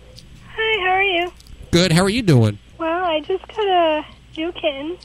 Hi, 0.54 0.80
how 0.86 0.92
are 0.92 1.02
you? 1.02 1.32
Good. 1.72 1.90
How 1.92 2.02
are 2.02 2.08
you 2.10 2.22
doing? 2.22 2.58
Well, 2.78 3.04
I 3.04 3.20
just 3.20 3.46
got 3.48 3.66
a 3.66 4.06
new 4.36 4.52
kitten. 4.52 4.96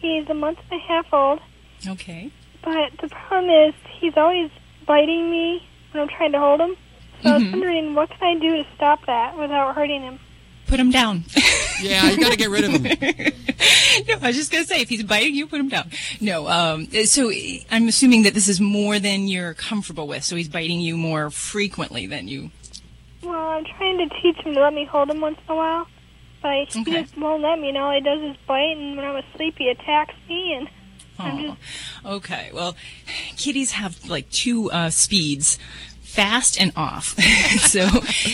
He's 0.00 0.28
a 0.28 0.34
month 0.34 0.58
and 0.70 0.78
a 0.80 0.84
half 0.84 1.06
old, 1.14 1.40
Okay. 1.88 2.30
but 2.62 2.90
the 3.00 3.08
problem 3.08 3.50
is 3.50 3.74
he's 3.98 4.12
always 4.18 4.50
biting 4.86 5.30
me 5.30 5.62
when 5.92 6.02
I'm 6.02 6.08
trying 6.08 6.32
to 6.32 6.38
hold 6.38 6.60
him. 6.60 6.76
So 7.22 7.30
I 7.30 7.34
was 7.34 7.42
Mhm. 7.42 7.52
wondering 7.52 7.94
what 7.94 8.10
can 8.10 8.22
I 8.36 8.40
do 8.40 8.56
to 8.56 8.66
stop 8.76 9.04
that 9.06 9.38
without 9.38 9.74
hurting 9.74 10.02
him? 10.02 10.18
Put 10.66 10.80
him 10.80 10.90
down. 10.90 11.24
Yeah, 11.80 12.08
you 12.08 12.18
got 12.18 12.30
to 12.30 12.36
get 12.38 12.50
rid 12.50 12.62
of 12.64 12.70
him. 12.70 12.82
no, 14.08 14.14
I 14.22 14.28
was 14.28 14.36
just 14.36 14.52
gonna 14.52 14.64
say, 14.64 14.80
if 14.80 14.88
he's 14.88 15.02
biting 15.02 15.34
you, 15.34 15.48
put 15.48 15.58
him 15.58 15.68
down. 15.68 15.90
No, 16.20 16.46
um, 16.48 16.86
so 17.04 17.32
I'm 17.68 17.88
assuming 17.88 18.22
that 18.22 18.32
this 18.32 18.46
is 18.46 18.60
more 18.60 19.00
than 19.00 19.26
you're 19.26 19.54
comfortable 19.54 20.06
with. 20.06 20.22
So 20.22 20.36
he's 20.36 20.48
biting 20.48 20.80
you 20.80 20.96
more 20.96 21.30
frequently 21.30 22.06
than 22.06 22.28
you. 22.28 22.52
Well, 23.24 23.34
I'm 23.34 23.64
trying 23.64 23.98
to 23.98 24.08
teach 24.22 24.36
him 24.46 24.54
to 24.54 24.60
let 24.60 24.72
me 24.72 24.84
hold 24.84 25.10
him 25.10 25.20
once 25.20 25.36
in 25.48 25.52
a 25.52 25.56
while, 25.56 25.88
but 26.42 26.52
he 26.72 26.84
just 26.84 27.18
won't 27.18 27.42
let 27.42 27.58
me. 27.58 27.70
And 27.70 27.78
all 27.78 27.92
he 27.92 28.00
does 28.00 28.20
is 28.22 28.36
bite, 28.46 28.76
and 28.76 28.96
when 28.96 29.04
I'm 29.04 29.16
asleep, 29.16 29.56
he 29.58 29.68
attacks 29.70 30.14
me, 30.28 30.54
and 30.54 30.68
I'm 31.18 31.56
Okay, 32.04 32.50
well, 32.52 32.76
kitties 33.36 33.72
have 33.72 34.08
like 34.08 34.30
two 34.30 34.70
uh, 34.70 34.90
speeds. 34.90 35.58
Fast 36.02 36.60
and 36.60 36.72
off. 36.76 37.18
so 37.58 37.88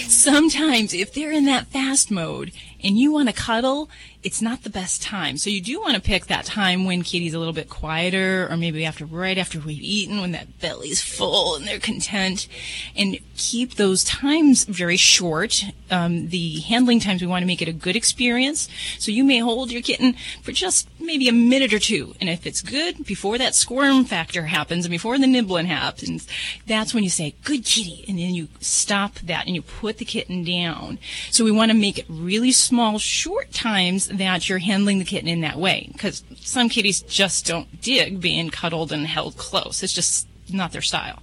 sometimes 0.06 0.92
if 0.92 1.14
they're 1.14 1.32
in 1.32 1.46
that 1.46 1.68
fast 1.68 2.10
mode 2.10 2.52
and 2.84 2.98
you 2.98 3.10
want 3.10 3.30
to 3.30 3.34
cuddle, 3.34 3.88
it's 4.22 4.42
not 4.42 4.62
the 4.64 4.70
best 4.70 5.02
time. 5.02 5.38
So 5.38 5.48
you 5.48 5.62
do 5.62 5.80
want 5.80 5.94
to 5.94 6.00
pick 6.00 6.26
that 6.26 6.44
time 6.44 6.84
when 6.84 7.02
kitty's 7.02 7.32
a 7.32 7.38
little 7.38 7.54
bit 7.54 7.70
quieter 7.70 8.46
or 8.50 8.56
maybe 8.56 8.84
after 8.84 9.06
right 9.06 9.38
after 9.38 9.58
we've 9.58 9.80
eaten 9.80 10.20
when 10.20 10.32
that 10.32 10.60
belly's 10.60 11.02
full 11.02 11.56
and 11.56 11.66
they're 11.66 11.78
content 11.78 12.46
and 12.94 13.18
keep 13.36 13.76
those 13.76 14.04
times 14.04 14.64
very 14.64 14.98
short. 14.98 15.64
Um, 15.90 16.28
the 16.28 16.60
handling 16.60 17.00
times 17.00 17.22
we 17.22 17.26
want 17.26 17.42
to 17.42 17.46
make 17.46 17.62
it 17.62 17.68
a 17.68 17.72
good 17.72 17.96
experience. 17.96 18.68
So 18.98 19.10
you 19.10 19.24
may 19.24 19.38
hold 19.38 19.72
your 19.72 19.82
kitten 19.82 20.14
for 20.42 20.52
just 20.52 20.86
maybe 21.00 21.28
a 21.28 21.32
minute 21.32 21.72
or 21.72 21.78
two. 21.78 22.14
And 22.20 22.28
if 22.28 22.46
it's 22.46 22.60
good 22.60 23.06
before 23.06 23.38
that 23.38 23.54
squirm 23.54 24.04
factor 24.04 24.44
happens 24.44 24.84
and 24.84 24.92
before 24.92 25.18
the 25.18 25.26
nibbling 25.26 25.66
happens, 25.66 26.28
that's 26.66 26.92
when 26.92 27.04
you 27.04 27.10
say, 27.10 27.34
good 27.42 27.64
kitty. 27.64 28.04
And 28.06 28.18
then 28.18 28.34
you 28.34 28.48
stop 28.60 29.14
that 29.20 29.46
and 29.46 29.54
you 29.54 29.62
put 29.62 29.96
the 29.96 30.04
kitten 30.04 30.44
down. 30.44 30.98
So 31.30 31.42
we 31.44 31.50
want 31.50 31.70
to 31.70 31.76
make 31.76 31.98
it 31.98 32.06
really 32.08 32.52
small, 32.52 32.98
short 32.98 33.52
times 33.52 34.09
that 34.10 34.48
you're 34.48 34.58
handling 34.58 34.98
the 34.98 35.04
kitten 35.04 35.28
in 35.28 35.40
that 35.40 35.56
way. 35.56 35.88
Because 35.92 36.22
some 36.36 36.68
kitties 36.68 37.00
just 37.02 37.46
don't 37.46 37.80
dig 37.80 38.20
being 38.20 38.50
cuddled 38.50 38.92
and 38.92 39.06
held 39.06 39.36
close. 39.36 39.82
It's 39.82 39.92
just 39.92 40.26
not 40.52 40.72
their 40.72 40.82
style. 40.82 41.22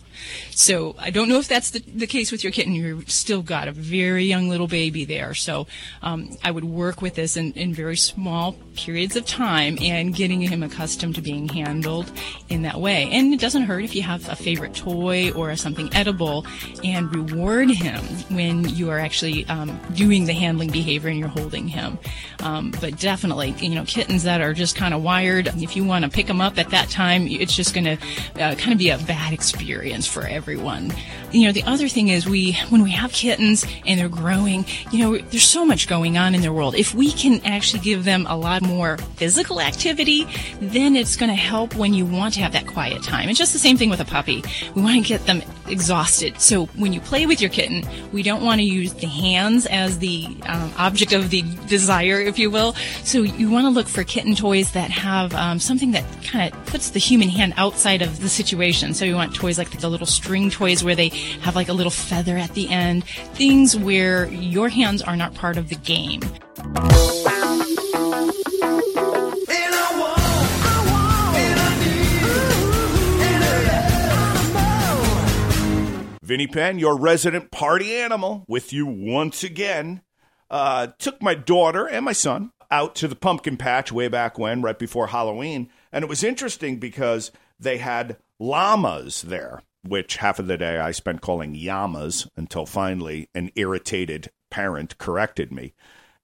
So 0.51 0.95
I 0.97 1.09
don't 1.09 1.29
know 1.29 1.37
if 1.37 1.47
that's 1.47 1.71
the, 1.71 1.79
the 1.79 2.07
case 2.07 2.31
with 2.31 2.43
your 2.43 2.51
kitten. 2.51 2.73
You've 2.73 3.09
still 3.09 3.41
got 3.41 3.67
a 3.67 3.71
very 3.71 4.25
young 4.25 4.49
little 4.49 4.67
baby 4.67 5.05
there. 5.05 5.33
So 5.33 5.67
um, 6.01 6.35
I 6.43 6.51
would 6.51 6.63
work 6.63 7.01
with 7.01 7.15
this 7.15 7.37
in, 7.37 7.53
in 7.53 7.73
very 7.73 7.97
small 7.97 8.53
periods 8.75 9.15
of 9.15 9.25
time 9.25 9.77
and 9.81 10.15
getting 10.15 10.41
him 10.41 10.63
accustomed 10.63 11.15
to 11.15 11.21
being 11.21 11.47
handled 11.49 12.11
in 12.49 12.63
that 12.63 12.79
way. 12.79 13.09
And 13.11 13.33
it 13.33 13.39
doesn't 13.39 13.63
hurt 13.63 13.83
if 13.83 13.95
you 13.95 14.01
have 14.01 14.27
a 14.29 14.35
favorite 14.35 14.73
toy 14.73 15.31
or 15.31 15.55
something 15.55 15.93
edible 15.93 16.45
and 16.83 17.13
reward 17.13 17.69
him 17.69 18.03
when 18.29 18.67
you 18.69 18.89
are 18.89 18.99
actually 18.99 19.45
um, 19.47 19.79
doing 19.93 20.25
the 20.25 20.33
handling 20.33 20.69
behavior 20.69 21.09
and 21.09 21.19
you're 21.19 21.27
holding 21.27 21.67
him. 21.67 21.99
Um, 22.41 22.73
but 22.79 22.99
definitely, 22.99 23.51
you 23.59 23.75
know, 23.75 23.85
kittens 23.85 24.23
that 24.23 24.41
are 24.41 24.53
just 24.53 24.75
kind 24.75 24.93
of 24.93 25.03
wired, 25.03 25.47
if 25.61 25.75
you 25.75 25.83
want 25.83 26.05
to 26.05 26.11
pick 26.11 26.27
them 26.27 26.41
up 26.41 26.57
at 26.57 26.69
that 26.69 26.89
time, 26.89 27.27
it's 27.27 27.55
just 27.55 27.73
going 27.73 27.85
to 27.85 27.97
uh, 28.41 28.55
kind 28.55 28.73
of 28.73 28.77
be 28.77 28.89
a 28.89 28.97
bad 28.97 29.33
experience 29.33 30.06
for 30.07 30.25
everyone. 30.25 30.93
You 31.31 31.47
know, 31.47 31.51
the 31.51 31.63
other 31.63 31.87
thing 31.87 32.07
is 32.09 32.27
we, 32.27 32.53
when 32.69 32.83
we 32.83 32.91
have 32.91 33.11
kittens 33.11 33.65
and 33.85 33.99
they're 33.99 34.09
growing, 34.09 34.65
you 34.91 34.99
know, 34.99 35.17
there's 35.17 35.43
so 35.43 35.65
much 35.65 35.87
going 35.87 36.17
on 36.17 36.33
in 36.33 36.41
their 36.41 36.53
world. 36.53 36.75
If 36.75 36.93
we 36.93 37.11
can 37.11 37.41
actually 37.45 37.81
give 37.81 38.05
them 38.05 38.25
a 38.29 38.37
lot 38.37 38.61
more 38.61 38.97
physical 39.15 39.59
activity, 39.61 40.27
then 40.61 40.95
it's 40.95 41.15
going 41.15 41.29
to 41.29 41.35
help 41.35 41.75
when 41.75 41.93
you 41.93 42.05
want 42.05 42.33
to 42.35 42.41
have 42.41 42.53
that 42.53 42.67
quiet 42.67 43.03
time. 43.03 43.29
It's 43.29 43.39
just 43.39 43.53
the 43.53 43.59
same 43.59 43.77
thing 43.77 43.89
with 43.89 43.99
a 43.99 44.05
puppy. 44.05 44.43
We 44.75 44.81
want 44.81 45.01
to 45.01 45.07
get 45.07 45.25
them 45.25 45.41
exhausted. 45.67 46.39
So 46.39 46.67
when 46.77 46.93
you 46.93 47.01
play 47.01 47.25
with 47.25 47.41
your 47.41 47.49
kitten, 47.49 47.83
we 48.11 48.23
don't 48.23 48.43
want 48.43 48.59
to 48.59 48.65
use 48.65 48.93
the 48.93 49.07
hands 49.07 49.65
as 49.65 49.99
the 49.99 50.27
um, 50.45 50.71
object 50.77 51.11
of 51.11 51.29
the 51.29 51.43
desire, 51.67 52.21
if 52.21 52.39
you 52.39 52.49
will. 52.49 52.73
So 53.03 53.21
you 53.21 53.49
want 53.49 53.65
to 53.65 53.69
look 53.69 53.87
for 53.87 54.03
kitten 54.03 54.35
toys 54.35 54.71
that 54.71 54.91
have 54.91 55.33
um, 55.33 55.59
something 55.59 55.91
that 55.91 56.05
kind 56.23 56.53
of 56.53 56.65
puts 56.67 56.91
the 56.91 56.99
human 56.99 57.29
hand 57.29 57.53
outside 57.57 58.01
of 58.01 58.21
the 58.21 58.29
situation. 58.29 58.93
So 58.93 59.05
you 59.05 59.15
want 59.15 59.35
toys 59.35 59.57
like 59.57 59.71
the 59.71 59.77
little 59.97 60.05
string 60.05 60.51
toys 60.51 60.83
where 60.83 60.95
they 60.95 61.09
have 61.41 61.55
like 61.55 61.69
a 61.69 61.73
little 61.73 61.89
feather 61.89 62.37
at 62.37 62.53
the 62.53 62.69
end, 62.69 63.03
things 63.33 63.75
where 63.75 64.27
your 64.27 64.69
hands 64.69 65.01
are 65.01 65.17
not 65.17 65.33
part 65.33 65.57
of 65.57 65.69
the 65.69 65.75
game. 65.75 66.21
Vinny 76.21 76.45
Penn, 76.45 76.77
your 76.77 76.95
resident 76.95 77.49
party 77.49 77.95
animal, 77.95 78.45
with 78.47 78.71
you 78.71 78.85
once 78.85 79.43
again. 79.43 80.01
Uh, 80.51 80.87
took 80.99 81.21
my 81.23 81.33
daughter 81.33 81.87
and 81.87 82.05
my 82.05 82.13
son 82.13 82.51
out 82.69 82.93
to 82.95 83.07
the 83.07 83.15
pumpkin 83.15 83.57
patch 83.57 83.91
way 83.91 84.09
back 84.09 84.37
when, 84.37 84.61
right 84.61 84.77
before 84.77 85.07
Halloween. 85.07 85.69
And 85.91 86.03
it 86.03 86.09
was 86.09 86.23
interesting 86.23 86.77
because 86.77 87.31
they 87.59 87.77
had 87.77 88.17
llamas 88.39 89.23
there, 89.23 89.63
which 89.89 90.17
half 90.17 90.39
of 90.39 90.47
the 90.47 90.57
day 90.57 90.79
I 90.79 90.91
spent 90.91 91.21
calling 91.21 91.55
yamas 91.55 92.27
until 92.35 92.65
finally 92.65 93.29
an 93.33 93.51
irritated 93.55 94.31
parent 94.49 94.97
corrected 94.97 95.51
me. 95.51 95.73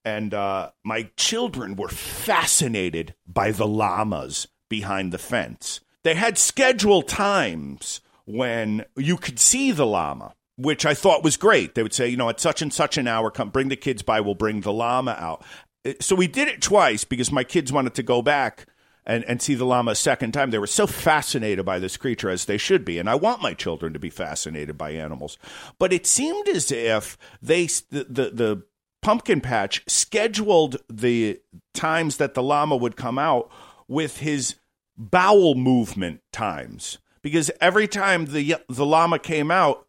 And 0.05 0.33
uh, 0.33 0.71
my 0.83 1.09
children 1.15 1.75
were 1.75 1.87
fascinated 1.87 3.15
by 3.25 3.51
the 3.51 3.67
llamas 3.67 4.47
behind 4.69 5.11
the 5.11 5.17
fence. 5.17 5.79
They 6.03 6.15
had 6.15 6.37
scheduled 6.37 7.07
times 7.07 8.01
when 8.25 8.85
you 8.97 9.17
could 9.17 9.39
see 9.39 9.71
the 9.71 9.85
llama, 9.85 10.33
which 10.57 10.85
I 10.85 10.93
thought 10.93 11.23
was 11.23 11.37
great. 11.37 11.75
They 11.75 11.83
would 11.83 11.93
say, 11.93 12.09
you 12.09 12.17
know, 12.17 12.29
at 12.29 12.39
such 12.39 12.61
and 12.61 12.73
such 12.73 12.97
an 12.97 13.07
hour, 13.07 13.31
come 13.31 13.49
bring 13.49 13.69
the 13.69 13.75
kids 13.75 14.01
by, 14.01 14.19
we'll 14.19 14.35
bring 14.35 14.61
the 14.61 14.73
llama 14.73 15.15
out. 15.19 15.43
Uh, 15.85 15.93
So 16.01 16.15
we 16.15 16.27
did 16.27 16.47
it 16.47 16.61
twice 16.61 17.03
because 17.05 17.31
my 17.31 17.43
kids 17.43 17.71
wanted 17.71 17.93
to 17.95 18.03
go 18.03 18.21
back 18.21 18.65
and, 19.05 19.23
and 19.25 19.41
see 19.41 19.55
the 19.55 19.65
llama 19.65 19.91
a 19.91 19.95
second 19.95 20.31
time. 20.31 20.51
They 20.51 20.59
were 20.59 20.67
so 20.67 20.87
fascinated 20.87 21.65
by 21.65 21.79
this 21.79 21.97
creature 21.97 22.29
as 22.29 22.45
they 22.45 22.57
should 22.57 22.85
be. 22.85 22.99
And 22.99 23.09
I 23.09 23.15
want 23.15 23.41
my 23.41 23.53
children 23.53 23.93
to 23.93 23.99
be 23.99 24.09
fascinated 24.09 24.77
by 24.77 24.91
animals. 24.91 25.37
But 25.79 25.93
it 25.93 26.07
seemed 26.07 26.47
as 26.47 26.71
if 26.71 27.17
they, 27.41 27.65
the, 27.65 28.05
the, 28.09 28.29
the 28.31 28.63
pumpkin 29.03 29.41
patch 29.41 29.83
scheduled 29.87 30.77
the 30.89 31.39
times 31.73 32.17
that 32.17 32.33
the 32.33 32.41
llama 32.41 32.75
would 32.75 32.95
come 32.95 33.19
out 33.19 33.51
with 33.87 34.17
his 34.17 34.55
bowel 34.97 35.55
movement 35.55 36.21
times 36.31 36.99
because 37.21 37.51
every 37.59 37.87
time 37.87 38.27
the 38.27 38.55
the 38.69 38.85
llama 38.85 39.19
came 39.19 39.51
out 39.51 39.87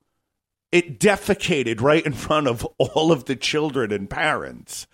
it 0.73 0.99
defecated 0.99 1.81
right 1.81 2.05
in 2.07 2.13
front 2.13 2.49
of 2.49 2.65
all 2.79 3.13
of 3.13 3.27
the 3.27 3.37
children 3.37 3.93
and 3.93 4.09
parents 4.11 4.87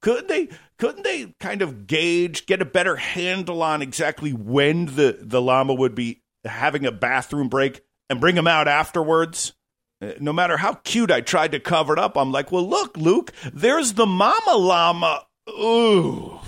couldn't 0.00 0.28
they 0.28 0.48
couldn't 0.78 1.04
they 1.04 1.34
kind 1.40 1.62
of 1.62 1.86
gauge 1.86 2.46
get 2.46 2.62
a 2.62 2.66
better 2.66 2.96
handle 2.96 3.62
on 3.62 3.82
exactly 3.82 4.32
when 4.32 4.86
the 4.86 5.18
the 5.20 5.40
llama 5.40 5.74
would 5.74 5.94
be 5.94 6.22
having 6.44 6.86
a 6.86 6.92
bathroom 6.92 7.48
break 7.48 7.82
and 8.10 8.20
bring 8.20 8.36
him 8.36 8.46
out 8.46 8.68
afterwards 8.68 9.52
Uh, 10.02 10.12
no 10.20 10.30
matter 10.32 10.58
how 10.58 10.74
cute 10.84 11.10
I 11.10 11.22
tried 11.22 11.52
to 11.52 11.60
cover 11.60 11.94
it 11.94 11.98
up, 11.98 12.18
I'm 12.18 12.30
like, 12.30 12.52
well, 12.52 12.68
look, 12.68 12.98
Luke, 12.98 13.32
there's 13.54 13.94
the 13.94 14.04
mama 14.04 14.52
llama. 14.54 15.24
Ooh. 15.48 16.38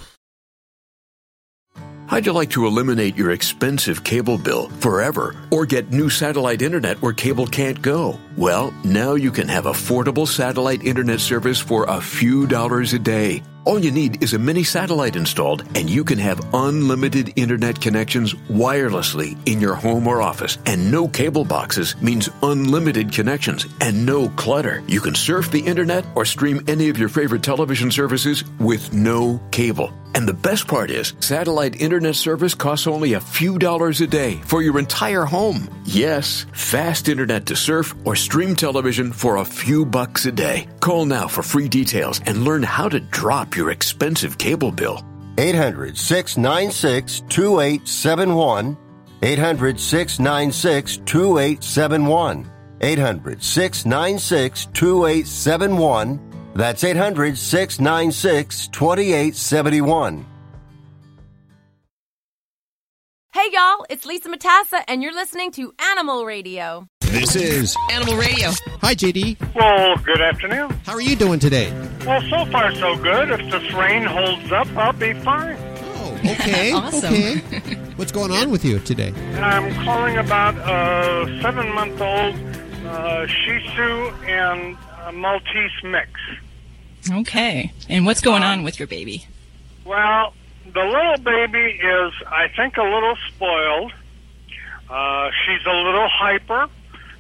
How'd 2.08 2.26
you 2.26 2.32
like 2.32 2.50
to 2.50 2.66
eliminate 2.66 3.16
your 3.16 3.30
expensive 3.30 4.02
cable 4.04 4.36
bill 4.38 4.68
forever 4.80 5.34
or 5.50 5.66
get 5.66 5.92
new 5.92 6.10
satellite 6.10 6.62
internet 6.62 7.00
where 7.00 7.12
cable 7.14 7.46
can't 7.46 7.80
go? 7.80 8.18
Well, 8.36 8.72
now 8.84 9.14
you 9.14 9.30
can 9.30 9.48
have 9.48 9.64
affordable 9.64 10.26
satellite 10.28 10.84
internet 10.84 11.20
service 11.20 11.58
for 11.60 11.84
a 11.84 12.00
few 12.00 12.46
dollars 12.46 12.92
a 12.92 12.98
day. 12.98 13.42
All 13.68 13.78
you 13.78 13.90
need 13.90 14.22
is 14.22 14.32
a 14.32 14.38
mini 14.38 14.64
satellite 14.64 15.14
installed, 15.14 15.62
and 15.76 15.90
you 15.90 16.02
can 16.02 16.16
have 16.16 16.54
unlimited 16.54 17.34
internet 17.36 17.78
connections 17.78 18.32
wirelessly 18.48 19.36
in 19.46 19.60
your 19.60 19.74
home 19.74 20.06
or 20.06 20.22
office. 20.22 20.56
And 20.64 20.90
no 20.90 21.06
cable 21.06 21.44
boxes 21.44 21.94
means 22.00 22.30
unlimited 22.42 23.12
connections 23.12 23.66
and 23.82 24.06
no 24.06 24.30
clutter. 24.30 24.82
You 24.86 25.02
can 25.02 25.14
surf 25.14 25.50
the 25.50 25.60
internet 25.60 26.06
or 26.14 26.24
stream 26.24 26.64
any 26.66 26.88
of 26.88 26.96
your 26.96 27.10
favorite 27.10 27.42
television 27.42 27.90
services 27.90 28.42
with 28.58 28.94
no 28.94 29.38
cable. 29.50 29.92
And 30.14 30.26
the 30.26 30.32
best 30.32 30.66
part 30.66 30.90
is, 30.90 31.12
satellite 31.20 31.80
internet 31.80 32.16
service 32.16 32.54
costs 32.54 32.86
only 32.86 33.12
a 33.12 33.20
few 33.20 33.58
dollars 33.58 34.00
a 34.00 34.06
day 34.06 34.40
for 34.46 34.62
your 34.62 34.78
entire 34.78 35.24
home. 35.24 35.68
Yes, 35.84 36.46
fast 36.52 37.08
internet 37.08 37.46
to 37.46 37.56
surf 37.56 37.94
or 38.04 38.16
stream 38.16 38.56
television 38.56 39.12
for 39.12 39.36
a 39.36 39.44
few 39.44 39.84
bucks 39.84 40.24
a 40.24 40.32
day. 40.32 40.66
Call 40.80 41.04
now 41.04 41.28
for 41.28 41.42
free 41.42 41.68
details 41.68 42.20
and 42.24 42.44
learn 42.44 42.62
how 42.62 42.88
to 42.88 43.00
drop 43.00 43.54
your 43.58 43.70
expensive 43.72 44.38
cable 44.38 44.72
bill. 44.72 45.04
800 45.36 45.98
696 45.98 47.20
2871. 47.28 48.76
800 49.22 49.80
696 49.80 50.96
2871. 50.98 52.50
800 52.80 53.42
696 53.42 54.66
2871. 54.66 56.20
That's 56.54 56.84
800 56.84 57.36
696 57.36 58.68
2871. 58.68 60.26
Y'all, 63.58 63.84
it's 63.90 64.06
Lisa 64.06 64.28
Matassa, 64.28 64.84
and 64.86 65.02
you're 65.02 65.12
listening 65.12 65.50
to 65.50 65.74
Animal 65.80 66.24
Radio. 66.24 66.88
This 67.00 67.34
is 67.34 67.76
Animal 67.90 68.14
Radio. 68.14 68.50
Hi, 68.82 68.94
JD. 68.94 69.52
Well, 69.52 69.96
good 69.96 70.20
afternoon. 70.20 70.70
How 70.86 70.92
are 70.92 71.00
you 71.00 71.16
doing 71.16 71.40
today? 71.40 71.72
Well, 72.06 72.20
so 72.30 72.44
far 72.52 72.72
so 72.76 72.96
good. 72.98 73.32
If 73.32 73.50
this 73.50 73.72
rain 73.72 74.04
holds 74.04 74.52
up, 74.52 74.68
I'll 74.76 74.92
be 74.92 75.12
fine. 75.14 75.56
Oh, 75.96 76.20
okay. 76.24 76.72
Okay. 76.98 77.74
What's 77.96 78.12
going 78.12 78.30
on 78.30 78.52
with 78.52 78.64
you 78.64 78.78
today? 78.78 79.12
I'm 79.40 79.74
calling 79.84 80.16
about 80.18 80.54
a 80.56 81.40
seven-month-old 81.42 82.36
uh, 82.86 83.26
Shih 83.26 83.58
Tzu 83.58 84.12
and 84.28 84.76
a 85.04 85.10
Maltese 85.12 85.82
mix. 85.82 86.10
Okay. 87.10 87.72
And 87.88 88.06
what's 88.06 88.20
going 88.20 88.44
on 88.44 88.62
with 88.62 88.78
your 88.78 88.86
baby? 88.86 89.26
Well, 89.84 90.32
the 90.72 90.84
little 90.84 91.18
baby 91.18 91.78
is, 91.78 92.12
I 92.26 92.48
think, 92.56 92.76
a 92.76 92.82
little 92.82 93.16
spoiled. 93.28 93.92
Uh, 94.88 95.30
she's 95.44 95.64
a 95.66 95.74
little 95.74 96.08
hyper. 96.08 96.68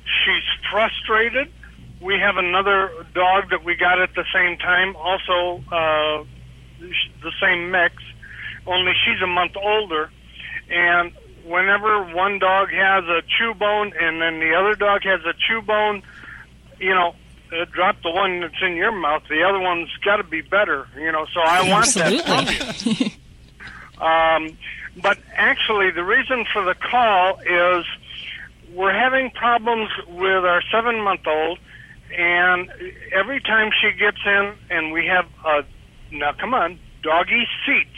She's 0.04 0.70
frustrated. 0.70 1.52
We 2.00 2.18
have 2.18 2.36
another 2.36 2.90
dog 3.14 3.50
that 3.50 3.64
we 3.64 3.74
got 3.74 4.00
at 4.00 4.14
the 4.14 4.24
same 4.32 4.56
time, 4.58 4.94
also 4.96 5.62
uh, 5.72 6.24
the 6.80 7.32
same 7.40 7.70
mix, 7.70 7.94
only 8.66 8.92
she's 9.04 9.20
a 9.20 9.26
month 9.26 9.56
older. 9.56 10.10
And 10.70 11.12
whenever 11.44 12.04
one 12.14 12.38
dog 12.38 12.70
has 12.70 13.04
a 13.04 13.22
chew 13.22 13.54
bone 13.54 13.92
and 14.00 14.20
then 14.20 14.38
the 14.38 14.54
other 14.54 14.74
dog 14.74 15.02
has 15.02 15.20
a 15.24 15.32
chew 15.32 15.62
bone, 15.62 16.02
you 16.78 16.94
know, 16.94 17.14
uh, 17.52 17.64
drop 17.72 18.00
the 18.02 18.10
one 18.10 18.40
that's 18.40 18.62
in 18.62 18.76
your 18.76 18.92
mouth. 18.92 19.22
The 19.28 19.42
other 19.42 19.58
one's 19.58 19.90
got 20.04 20.16
to 20.16 20.24
be 20.24 20.42
better, 20.42 20.86
you 20.96 21.10
know. 21.10 21.26
So 21.32 21.40
I 21.40 21.68
want 21.68 21.94
that 21.94 22.76
from 22.76 22.86
you. 22.86 23.10
Um, 24.00 24.56
but 25.00 25.18
actually, 25.34 25.90
the 25.90 26.04
reason 26.04 26.44
for 26.52 26.62
the 26.64 26.74
call 26.74 27.38
is 27.40 27.84
we're 28.72 28.92
having 28.92 29.30
problems 29.30 29.90
with 30.08 30.44
our 30.44 30.62
seven 30.70 31.00
month 31.02 31.26
old, 31.26 31.58
and 32.16 32.70
every 33.12 33.40
time 33.40 33.70
she 33.80 33.92
gets 33.92 34.18
in, 34.24 34.52
and 34.70 34.92
we 34.92 35.06
have 35.06 35.26
a 35.44 35.64
now 36.10 36.32
come 36.32 36.54
on, 36.54 36.78
doggy 37.02 37.46
seats 37.66 37.90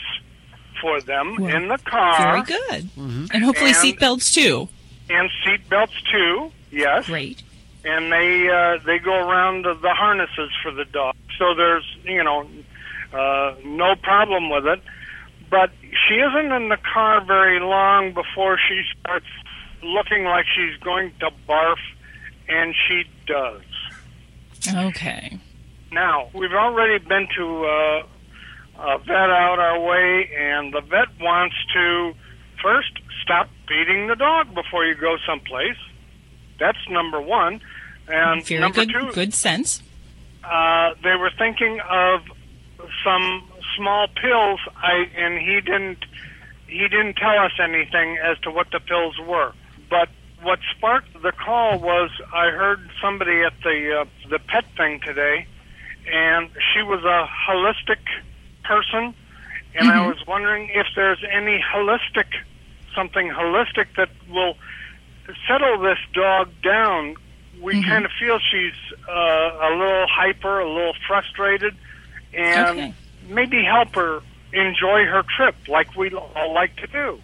for 0.81 0.99
them 1.01 1.37
in 1.39 1.67
the 1.67 1.77
car. 1.77 2.17
Very 2.43 2.43
good. 2.43 2.89
And 2.97 3.43
hopefully 3.43 3.71
And- 3.71 3.77
seatbelts 3.77 4.33
too. 4.33 4.67
and 5.09 5.29
seat 5.43 5.67
belts 5.69 5.93
too. 6.11 6.51
Yes. 6.71 7.05
Great. 7.07 7.43
And 7.83 8.11
they 8.11 8.47
uh, 8.49 8.77
they 8.85 8.99
go 8.99 9.13
around 9.13 9.65
the, 9.65 9.73
the 9.75 9.93
harnesses 9.93 10.51
for 10.61 10.71
the 10.71 10.85
dog. 10.85 11.15
So 11.37 11.53
there's 11.55 11.85
you 12.03 12.23
know 12.23 12.47
uh, 13.13 13.55
no 13.65 13.95
problem 13.95 14.49
with 14.49 14.65
it. 14.67 14.81
But 15.49 15.71
she 16.07 16.15
isn't 16.15 16.51
in 16.51 16.69
the 16.69 16.77
car 16.93 17.23
very 17.25 17.59
long 17.59 18.13
before 18.13 18.57
she 18.67 18.81
starts 18.99 19.25
looking 19.83 20.23
like 20.25 20.45
she's 20.55 20.77
going 20.81 21.11
to 21.19 21.29
barf, 21.47 21.77
and 22.47 22.73
she 22.87 23.03
does. 23.27 23.61
Okay. 24.73 25.37
Now, 25.91 26.29
we've 26.33 26.53
already 26.53 27.03
been 27.03 27.27
to 27.35 27.65
uh, 27.65 28.03
a 28.79 28.97
vet 28.99 29.09
out 29.29 29.59
our 29.59 29.79
way, 29.79 30.29
and 30.37 30.73
the 30.73 30.81
vet 30.81 31.07
wants 31.19 31.55
to 31.73 32.13
first 32.61 32.91
stop 33.23 33.49
feeding 33.67 34.07
the 34.07 34.15
dog 34.15 34.53
before 34.53 34.85
you 34.85 34.95
go 34.95 35.17
someplace. 35.27 35.77
That's 36.59 36.77
number 36.89 37.19
one. 37.19 37.59
And 38.07 38.45
Very 38.45 38.61
number 38.61 38.85
good. 38.85 38.93
two, 38.93 39.11
Good 39.13 39.33
sense. 39.33 39.81
uh, 40.43 40.93
they 41.03 41.15
were 41.15 41.31
thinking 41.37 41.79
of 41.89 42.21
some 43.03 43.47
small 43.75 44.07
pills. 44.07 44.59
I 44.77 45.07
and 45.15 45.37
he 45.39 45.61
didn't 45.61 46.05
he 46.67 46.87
didn't 46.87 47.15
tell 47.15 47.37
us 47.37 47.51
anything 47.59 48.17
as 48.17 48.37
to 48.39 48.51
what 48.51 48.67
the 48.71 48.79
pills 48.79 49.17
were. 49.19 49.53
But 49.89 50.09
what 50.41 50.59
sparked 50.75 51.13
the 51.21 51.31
call 51.31 51.79
was 51.79 52.09
I 52.33 52.49
heard 52.49 52.79
somebody 53.01 53.41
at 53.43 53.53
the 53.63 54.01
uh, 54.01 54.05
the 54.29 54.39
pet 54.39 54.65
thing 54.77 54.99
today, 55.05 55.45
and 56.11 56.49
she 56.73 56.81
was 56.81 57.03
a 57.03 57.27
holistic 57.47 57.99
person, 58.63 59.13
and 59.75 59.89
I 59.89 59.97
Mhm. 59.99 60.07
was 60.07 60.25
wondering 60.27 60.69
if 60.73 60.87
there's 60.95 61.23
any 61.31 61.59
holistic 61.59 62.27
something 62.95 63.29
holistic 63.29 63.87
that 63.95 64.09
will 64.29 64.57
settle 65.47 65.77
this 65.79 65.99
dog 66.13 66.49
down. 66.61 67.15
We 67.61 67.75
kind 67.83 68.05
of 68.05 68.11
feel 68.19 68.39
she's 68.39 68.73
uh, 69.07 69.13
a 69.13 69.69
little 69.77 70.07
hyper, 70.07 70.59
a 70.59 70.67
little 70.67 70.95
frustrated, 71.07 71.75
and 72.33 72.79
Okay. 72.79 72.93
Maybe 73.31 73.63
help 73.63 73.95
her 73.95 74.21
enjoy 74.53 75.05
her 75.05 75.23
trip 75.35 75.55
like 75.67 75.95
we 75.95 76.13
all 76.13 76.53
like 76.53 76.75
to 76.77 76.87
do. 76.87 77.21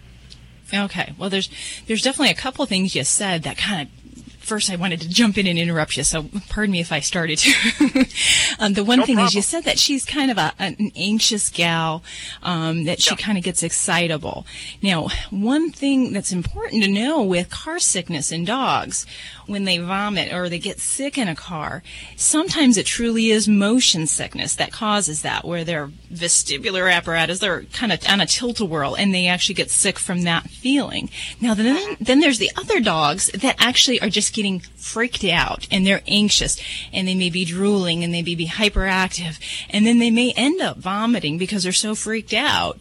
Okay. 0.72 1.14
Well, 1.18 1.30
there's 1.30 1.48
there's 1.86 2.02
definitely 2.02 2.30
a 2.30 2.34
couple 2.34 2.62
of 2.62 2.68
things 2.68 2.94
you 2.94 3.04
said 3.04 3.42
that 3.44 3.56
kind 3.56 3.82
of. 3.82 3.94
First, 4.38 4.70
I 4.70 4.76
wanted 4.76 5.02
to 5.02 5.10
jump 5.10 5.36
in 5.36 5.46
and 5.46 5.58
interrupt 5.58 5.98
you, 5.98 6.02
so 6.04 6.24
pardon 6.48 6.72
me 6.72 6.80
if 6.80 6.90
I 6.90 7.00
started 7.00 7.38
to. 7.40 8.06
um, 8.58 8.72
the 8.72 8.82
one 8.82 9.02
thing 9.02 9.18
is, 9.18 9.34
you 9.34 9.42
said 9.42 9.64
that 9.64 9.78
she's 9.78 10.06
kind 10.06 10.30
of 10.30 10.38
a, 10.38 10.54
an 10.58 10.90
anxious 10.96 11.50
gal, 11.50 12.02
um, 12.42 12.84
that 12.84 12.98
she 12.98 13.14
kind 13.14 13.36
of 13.36 13.44
gets 13.44 13.62
excitable. 13.62 14.46
Now, 14.82 15.08
one 15.28 15.70
thing 15.70 16.14
that's 16.14 16.32
important 16.32 16.82
to 16.82 16.90
know 16.90 17.22
with 17.22 17.50
car 17.50 17.78
sickness 17.78 18.32
in 18.32 18.46
dogs, 18.46 19.04
when 19.48 19.64
they 19.64 19.78
vomit 19.78 20.32
or 20.32 20.48
they 20.48 20.58
get 20.58 20.78
sick 20.78 21.18
in 21.18 21.26
a 21.26 21.34
car, 21.34 21.82
sometimes 22.16 22.76
it 22.76 22.86
truly 22.86 23.30
is 23.30 23.48
motion 23.48 24.06
sickness 24.06 24.54
that 24.54 24.70
causes 24.72 25.22
that, 25.22 25.44
where 25.44 25.64
their 25.64 25.88
vestibular 26.12 26.92
apparatus, 26.92 27.40
they're 27.40 27.64
kind 27.64 27.92
of 27.92 28.00
on 28.08 28.20
a 28.20 28.26
tilt-a-whirl, 28.26 28.94
and 28.94 29.14
they 29.14 29.26
actually 29.26 29.54
get 29.54 29.70
sick 29.70 29.98
from 29.98 30.22
that 30.22 30.48
feeling. 30.50 31.10
Now, 31.40 31.54
then, 31.54 31.96
then 32.00 32.20
there's 32.20 32.38
the 32.38 32.52
other 32.56 32.80
dogs 32.80 33.28
that 33.28 33.56
actually 33.58 34.00
are 34.00 34.10
just 34.10 34.34
getting 34.34 34.60
freaked 34.60 35.24
out, 35.24 35.66
and 35.70 35.86
they're 35.86 36.02
anxious, 36.06 36.60
and 36.92 37.08
they 37.08 37.14
may 37.14 37.30
be 37.30 37.44
drooling, 37.44 38.04
and 38.04 38.12
they 38.12 38.22
may 38.22 38.34
be 38.34 38.46
hyperactive, 38.46 39.38
and 39.70 39.86
then 39.86 39.98
they 39.98 40.10
may 40.10 40.32
end 40.32 40.60
up 40.60 40.76
vomiting 40.76 41.38
because 41.38 41.62
they're 41.62 41.72
so 41.72 41.94
freaked 41.94 42.34
out, 42.34 42.78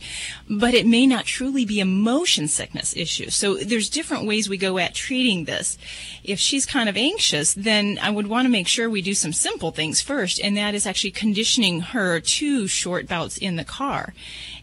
but 0.49 0.74
it 0.74 0.86
may 0.86 1.07
not 1.07 1.26
truly 1.26 1.65
be 1.65 1.80
a 1.80 1.86
motion 1.86 2.47
sickness 2.47 2.95
issue. 2.95 3.30
So 3.30 3.55
there's 3.55 3.89
different 3.89 4.28
ways 4.28 4.49
we 4.49 4.57
go 4.57 4.78
at 4.78 4.93
treating 4.93 5.45
this. 5.45 5.78
If 6.28 6.39
she's 6.39 6.65
kind 6.65 6.89
of 6.89 6.97
anxious, 6.97 7.53
then 7.53 7.97
I 8.01 8.09
would 8.09 8.28
want 8.28 8.45
to 8.45 8.51
make 8.51 8.67
sure 8.67 8.89
we 8.89 9.01
do 9.01 9.13
some 9.13 9.32
simple 9.32 9.71
things 9.71 10.01
first, 10.01 10.41
and 10.41 10.57
that 10.57 10.75
is 10.75 10.86
actually 10.86 11.11
conditioning 11.11 11.80
her 11.80 12.19
to 12.19 12.67
short 12.67 13.07
bouts 13.07 13.38
in 13.38 13.55
the 13.55 13.63
car. 13.63 14.13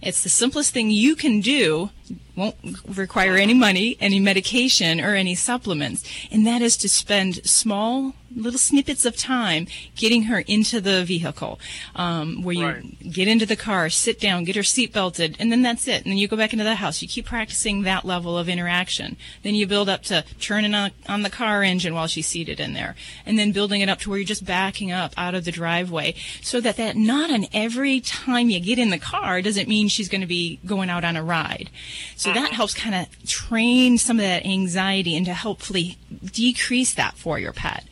It's 0.02 0.22
the 0.22 0.28
simplest 0.28 0.74
thing 0.74 0.90
you 0.90 1.16
can 1.16 1.40
do, 1.40 1.88
won't 2.36 2.56
require 2.96 3.36
any 3.36 3.54
money, 3.54 3.96
any 4.00 4.18
medication, 4.18 5.00
or 5.00 5.14
any 5.14 5.34
supplements, 5.34 6.04
and 6.30 6.46
that 6.46 6.62
is 6.62 6.76
to 6.78 6.88
spend 6.88 7.36
small 7.46 8.14
little 8.36 8.58
snippets 8.58 9.04
of 9.04 9.16
time 9.16 9.66
getting 9.96 10.24
her 10.24 10.40
into 10.40 10.80
the 10.80 11.04
vehicle, 11.04 11.60
um, 11.94 12.42
where 12.42 12.80
you 12.80 12.96
get 13.10 13.28
into 13.28 13.46
the 13.46 13.56
car, 13.56 13.88
sit 13.88 14.18
down, 14.18 14.44
get 14.44 14.56
her 14.56 14.62
seat 14.62 14.92
belted, 14.92 15.36
and 15.38 15.52
then 15.52 15.62
that's 15.62 15.86
it. 15.86 16.02
And 16.02 16.10
then 16.10 16.18
you 16.18 16.26
go 16.26 16.36
back 16.36 16.52
into 16.52 16.64
the 16.64 16.74
house. 16.74 17.00
You 17.00 17.08
keep 17.08 17.26
practicing 17.26 17.82
that 17.82 18.04
level 18.04 18.36
of 18.36 18.48
interaction. 18.48 19.16
Then 19.42 19.54
you 19.54 19.66
build 19.66 19.88
up 19.88 20.02
to 20.04 20.24
turning 20.40 20.74
on, 20.74 20.90
on 21.08 21.22
the 21.22 21.30
car 21.30 21.62
engine 21.62 21.94
while 21.94 22.06
she's 22.06 22.26
seated 22.26 22.60
in 22.60 22.72
there, 22.72 22.96
and 23.24 23.38
then 23.38 23.52
building 23.52 23.80
it 23.80 23.88
up 23.88 24.00
to 24.00 24.10
where 24.10 24.18
you're 24.18 24.26
just 24.26 24.44
backing 24.44 24.90
up 24.90 25.12
out 25.16 25.34
of 25.34 25.44
the 25.44 25.52
driveway, 25.52 26.14
so 26.42 26.60
that 26.60 26.76
that 26.76 26.96
not 26.96 27.30
on 27.30 27.46
every 27.52 28.00
time 28.00 28.50
you 28.50 28.60
get 28.60 28.78
in 28.78 28.90
the 28.90 28.98
car 28.98 29.42
doesn't 29.42 29.68
mean 29.68 29.88
she's 29.88 30.08
going 30.08 30.20
to 30.20 30.26
be 30.26 30.58
going 30.66 30.90
out 30.90 31.04
on 31.04 31.16
a 31.16 31.22
ride. 31.22 31.70
So 32.16 32.30
uh-huh. 32.30 32.40
that 32.40 32.52
helps 32.52 32.74
kind 32.74 32.94
of 32.94 33.26
train 33.26 33.98
some 33.98 34.18
of 34.18 34.24
that 34.24 34.44
anxiety 34.46 35.16
and 35.16 35.26
to 35.26 35.34
hopefully 35.34 35.98
decrease 36.24 36.94
that 36.94 37.16
for 37.16 37.38
your 37.38 37.52
pet. 37.52 37.84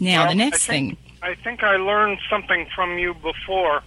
Now, 0.00 0.22
Well, 0.22 0.30
the 0.30 0.36
next 0.36 0.68
I 0.68 0.72
think, 0.72 0.98
thing. 0.98 1.14
I 1.22 1.34
think 1.34 1.62
I 1.62 1.76
learned 1.76 2.18
something 2.30 2.68
from 2.74 2.98
you 2.98 3.14
before, 3.14 3.82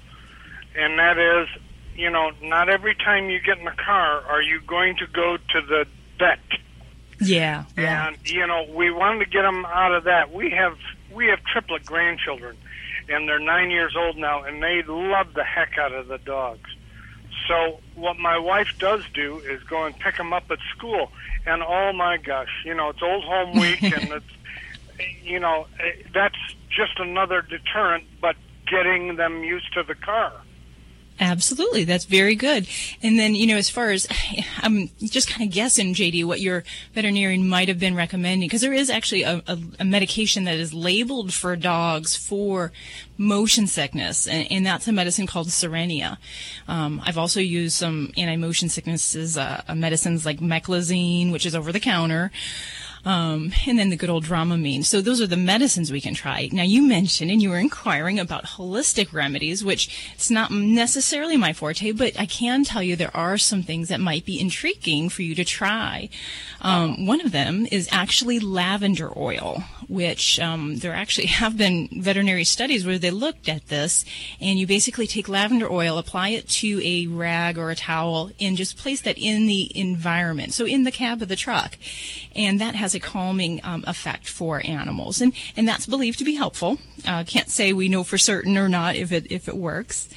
and 0.76 1.00
that 1.00 1.18
is, 1.18 1.48
you 1.96 2.10
know, 2.10 2.32
not 2.42 2.70
every 2.70 2.96
time 2.96 3.30
you 3.30 3.40
get 3.40 3.58
in 3.58 3.66
the 3.66 3.72
car 3.72 4.24
are 4.28 4.42
you 4.42 4.62
going 4.62 4.98
to 4.98 5.08
go 5.08 5.38
to 5.38 5.62
the 5.62 5.86
vet. 6.20 6.40
Yeah, 7.20 7.66
yeah. 7.78 8.08
And 8.08 8.18
you 8.30 8.46
know, 8.48 8.66
we 8.74 8.92
wanted 8.92 9.26
to 9.26 9.32
get 9.32 9.44
them 9.44 9.66
out 9.66 9.94
of 9.94 10.06
that. 10.06 10.34
We 10.34 10.50
have 10.52 10.78
we 11.14 11.28
have 11.28 11.44
triplet 11.44 11.86
grandchildren, 11.86 12.58
and 13.10 13.30
they're 13.30 13.40
nine 13.40 13.70
years 13.70 13.96
old 13.96 14.18
now, 14.18 14.44
and 14.44 14.62
they 14.62 14.82
love 14.84 15.34
the 15.34 15.44
heck 15.44 15.78
out 15.78 15.94
of 15.94 16.08
the 16.08 16.18
dogs. 16.18 16.70
So 17.48 17.80
what 17.96 18.18
my 18.18 18.38
wife 18.38 18.78
does 18.80 19.04
do 19.14 19.40
is 19.40 19.62
go 19.64 19.86
and 19.86 19.98
pick 19.98 20.18
them 20.18 20.34
up 20.34 20.50
at 20.52 20.60
school, 20.76 21.12
and 21.46 21.62
oh 21.64 21.92
my 21.94 22.18
gosh, 22.18 22.50
you 22.66 22.74
know, 22.74 22.90
it's 22.90 23.02
Old 23.02 23.24
Home 23.24 23.60
Week, 23.60 23.82
and 23.82 24.12
it's 24.12 24.26
you 25.24 25.40
know, 25.40 25.68
eh, 25.80 26.04
that's 26.14 26.38
just 26.70 27.00
another 27.00 27.42
deterrent, 27.42 28.06
but 28.20 28.36
getting 28.68 29.16
them 29.16 29.44
used 29.44 29.74
to 29.74 29.84
the 29.84 29.96
car. 29.96 30.34
Absolutely, 31.22 31.84
that's 31.84 32.06
very 32.06 32.34
good. 32.34 32.68
And 33.04 33.20
then, 33.20 33.36
you 33.36 33.46
know, 33.46 33.56
as 33.56 33.70
far 33.70 33.92
as 33.92 34.08
I'm 34.58 34.90
just 35.00 35.30
kind 35.30 35.48
of 35.48 35.54
guessing, 35.54 35.94
JD, 35.94 36.26
what 36.26 36.42
your 36.42 36.64
veterinarian 36.96 37.48
might 37.48 37.68
have 37.68 37.78
been 37.78 37.96
recommending, 37.96 38.48
because 38.48 38.62
there 38.62 38.74
is 38.74 38.90
actually 38.90 39.22
a, 39.22 39.44
a, 39.46 39.60
a 39.82 39.86
medication 39.86 40.46
that 40.46 40.56
is 40.56 40.74
labeled 40.74 41.32
for 41.32 41.56
dogs 41.56 42.16
for 42.16 42.72
motion 43.20 43.68
sickness, 43.68 44.28
and, 44.28 44.52
and 44.52 44.66
that's 44.66 44.88
a 44.88 44.92
medicine 44.92 45.28
called 45.28 45.48
Cerenia. 45.50 46.18
Um, 46.68 47.00
I've 47.06 47.20
also 47.20 47.40
used 47.40 47.76
some 47.76 48.12
anti-motion 48.18 48.70
sicknesses, 48.70 49.38
uh, 49.38 49.62
uh, 49.68 49.76
medicines 49.76 50.26
like 50.26 50.40
Meclizine, 50.40 51.32
which 51.32 51.46
is 51.46 51.54
over 51.54 51.72
the 51.72 51.80
counter. 51.80 52.32
Um, 53.04 53.52
and 53.66 53.80
then 53.80 53.90
the 53.90 53.96
good 53.96 54.10
old 54.10 54.26
Dramamine. 54.26 54.86
So 54.86 55.02
those 55.02 55.22
are 55.22 55.28
the 55.28 55.38
medicines 55.38 55.92
we 55.92 56.02
can 56.02 56.14
try. 56.14 56.50
Now 56.52 56.64
you 56.64 56.84
mentioned 56.84 57.32
and 57.32 57.42
you 57.42 57.50
were 57.50 57.58
inquiring 57.58 58.20
about 58.20 58.46
holistic 58.46 59.12
remedies, 59.12 59.64
which 59.64 60.12
it's 60.14 60.30
not 60.30 60.52
necessarily 60.52 61.38
my 61.38 61.54
forte, 61.54 61.92
but 61.92 62.20
I 62.20 62.26
can 62.26 62.64
tell 62.64 62.84
you 62.84 62.96
there 62.96 63.16
are 63.16 63.38
some 63.38 63.64
things 63.64 63.90
that 63.90 64.00
might 64.00 64.26
be 64.26 64.40
intriguing 64.40 65.10
for 65.10 65.24
you 65.24 65.34
to 65.36 65.44
try. 65.44 66.10
Um, 66.62 67.08
one 67.08 67.22
of 67.22 67.32
them 67.32 67.68
is 67.72 67.90
actually 67.92 68.40
lavender 68.40 69.12
oil, 69.18 69.64
which 69.88 70.40
um, 70.40 70.78
there 70.78 70.94
actually 70.94 71.28
have 71.42 71.58
been 71.58 71.90
veterinary 71.92 72.44
studies 72.44 72.86
where 72.86 73.00
they 73.00 73.12
looked 73.12 73.50
at 73.50 73.68
this, 73.68 74.06
and 74.40 74.60
you 74.60 74.68
basically 74.68 75.08
take 75.08 75.28
lavender 75.28 75.72
oil, 75.72 75.98
apply 75.98 76.30
it 76.30 76.48
to 76.50 76.82
a 76.84 77.08
rag 77.08 77.58
or 77.58 77.72
a 77.72 77.76
towel, 77.76 78.32
and 78.40 78.58
just 78.58 78.78
place 78.78 79.02
that 79.02 79.18
in 79.18 79.48
the 79.48 79.72
environment, 79.78 80.54
so 80.54 80.66
in 80.66 80.84
the 80.84 80.92
cab 80.92 81.22
of 81.22 81.28
the 81.28 81.36
truck, 81.36 81.78
and 82.36 82.62
that 82.62 82.76
has 82.76 82.91
a 82.96 83.00
calming 83.00 83.62
um, 83.64 83.84
effect 83.88 84.28
for 84.28 84.62
animals, 84.66 85.22
and 85.22 85.34
and 85.56 85.68
that's 85.68 85.86
believed 85.86 86.20
to 86.20 86.26
be 86.26 86.36
helpful. 86.36 86.78
Uh, 87.06 87.24
can't 87.24 87.50
say 87.50 87.74
we 87.74 87.90
know 87.90 88.04
for 88.04 88.18
certain 88.18 88.58
or 88.58 88.70
not 88.70 88.96
if 88.96 89.12
it 89.12 89.32
if 89.32 89.48
it 89.48 89.58
works. 89.58 90.10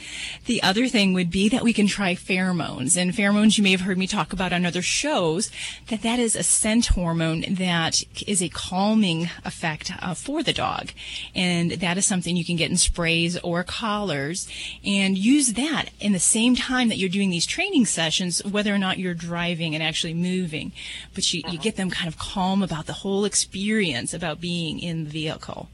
The 0.46 0.62
other 0.62 0.86
thing 0.88 1.14
would 1.14 1.30
be 1.30 1.48
that 1.48 1.62
we 1.62 1.72
can 1.72 1.86
try 1.86 2.14
pheromones, 2.14 2.96
and 2.96 3.12
pheromones 3.12 3.56
you 3.56 3.64
may 3.64 3.70
have 3.70 3.82
heard 3.82 3.98
me 3.98 4.06
talk 4.06 4.32
about 4.32 4.52
on 4.52 4.66
other 4.66 4.82
shows. 4.82 5.50
That 5.88 6.02
that 6.02 6.18
is 6.18 6.36
a 6.36 6.42
scent 6.42 6.86
hormone 6.86 7.44
that 7.48 8.02
is 8.26 8.42
a 8.42 8.48
calming 8.48 9.30
effect 9.44 9.92
uh, 10.00 10.14
for 10.14 10.42
the 10.42 10.52
dog, 10.52 10.90
and 11.34 11.72
that 11.72 11.98
is 11.98 12.06
something 12.06 12.36
you 12.36 12.44
can 12.44 12.56
get 12.56 12.70
in 12.70 12.76
sprays 12.76 13.38
or 13.38 13.62
collars, 13.62 14.48
and 14.84 15.16
use 15.16 15.54
that 15.54 15.86
in 16.00 16.12
the 16.12 16.18
same 16.18 16.54
time 16.54 16.88
that 16.88 16.98
you're 16.98 17.08
doing 17.08 17.30
these 17.30 17.46
training 17.46 17.86
sessions, 17.86 18.44
whether 18.44 18.74
or 18.74 18.78
not 18.78 18.98
you're 18.98 19.14
driving 19.14 19.74
and 19.74 19.82
actually 19.82 20.14
moving. 20.14 20.72
But 21.14 21.32
you, 21.32 21.42
you 21.48 21.58
get 21.58 21.76
them 21.76 21.90
kind 21.90 22.08
of 22.08 22.18
calm 22.18 22.62
about 22.64 22.86
the 22.86 22.92
whole 22.92 23.24
experience 23.24 24.12
about 24.12 24.40
being 24.40 24.80
in 24.80 25.04
the 25.04 25.10
vehicle. 25.10 25.68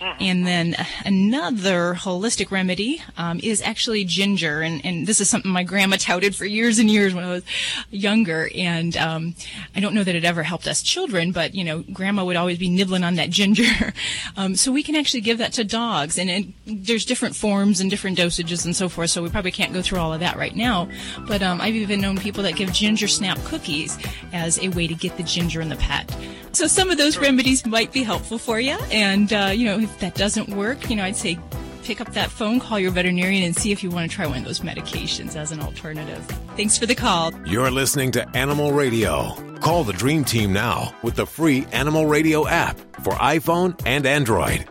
And 0.00 0.46
then 0.46 0.76
another 1.04 1.94
holistic 1.94 2.50
remedy 2.50 3.02
um, 3.16 3.40
is 3.42 3.62
actually 3.62 4.04
ginger, 4.04 4.60
and, 4.60 4.84
and 4.84 5.06
this 5.06 5.20
is 5.20 5.28
something 5.28 5.50
my 5.50 5.62
grandma 5.62 5.96
touted 5.98 6.34
for 6.34 6.44
years 6.44 6.78
and 6.78 6.90
years 6.90 7.14
when 7.14 7.24
I 7.24 7.32
was 7.32 7.44
younger. 7.90 8.50
And 8.54 8.96
um, 8.96 9.34
I 9.74 9.80
don't 9.80 9.94
know 9.94 10.04
that 10.04 10.14
it 10.14 10.24
ever 10.24 10.42
helped 10.42 10.66
us 10.66 10.82
children, 10.82 11.32
but 11.32 11.54
you 11.54 11.64
know, 11.64 11.82
grandma 11.92 12.24
would 12.24 12.36
always 12.36 12.58
be 12.58 12.68
nibbling 12.68 13.04
on 13.04 13.14
that 13.16 13.30
ginger. 13.30 13.92
um, 14.36 14.54
so 14.56 14.70
we 14.70 14.82
can 14.82 14.96
actually 14.96 15.22
give 15.22 15.38
that 15.38 15.54
to 15.54 15.64
dogs, 15.64 16.18
and, 16.18 16.30
and 16.30 16.52
there's 16.66 17.04
different 17.04 17.34
forms 17.34 17.80
and 17.80 17.90
different 17.90 18.18
dosages 18.18 18.64
and 18.64 18.76
so 18.76 18.88
forth. 18.88 19.10
So 19.10 19.22
we 19.22 19.30
probably 19.30 19.52
can't 19.52 19.72
go 19.72 19.82
through 19.82 19.98
all 19.98 20.12
of 20.12 20.20
that 20.20 20.36
right 20.36 20.54
now. 20.54 20.88
But 21.26 21.42
um, 21.42 21.60
I've 21.60 21.74
even 21.74 22.00
known 22.00 22.18
people 22.18 22.42
that 22.42 22.56
give 22.56 22.72
ginger 22.72 23.08
snap 23.08 23.38
cookies 23.44 23.98
as 24.32 24.58
a 24.58 24.68
way 24.68 24.86
to 24.86 24.94
get 24.94 25.16
the 25.16 25.22
ginger 25.22 25.60
in 25.60 25.68
the 25.68 25.76
pet. 25.76 26.14
So 26.52 26.66
some 26.66 26.90
of 26.90 26.96
those 26.96 27.18
remedies 27.18 27.66
might 27.66 27.92
be 27.92 28.02
helpful 28.02 28.38
for 28.38 28.58
you, 28.58 28.78
and 28.90 29.30
uh, 29.30 29.50
you 29.54 29.66
know, 29.66 29.85
if 29.86 29.98
that 30.00 30.14
doesn't 30.14 30.48
work, 30.50 30.90
you 30.90 30.96
know, 30.96 31.04
I'd 31.04 31.16
say 31.16 31.38
pick 31.84 32.00
up 32.00 32.12
that 32.14 32.30
phone, 32.30 32.58
call 32.58 32.78
your 32.80 32.90
veterinarian, 32.90 33.44
and 33.44 33.56
see 33.56 33.70
if 33.70 33.82
you 33.82 33.90
want 33.90 34.10
to 34.10 34.14
try 34.14 34.26
one 34.26 34.38
of 34.38 34.44
those 34.44 34.60
medications 34.60 35.36
as 35.36 35.52
an 35.52 35.60
alternative. 35.60 36.24
Thanks 36.56 36.76
for 36.76 36.86
the 36.86 36.94
call. 36.94 37.32
You're 37.46 37.70
listening 37.70 38.10
to 38.12 38.28
Animal 38.36 38.72
Radio. 38.72 39.34
Call 39.60 39.84
the 39.84 39.92
Dream 39.92 40.24
Team 40.24 40.52
now 40.52 40.94
with 41.02 41.14
the 41.14 41.26
free 41.26 41.66
Animal 41.72 42.06
Radio 42.06 42.46
app 42.46 42.76
for 43.02 43.12
iPhone 43.14 43.80
and 43.86 44.04
Android. 44.04 44.66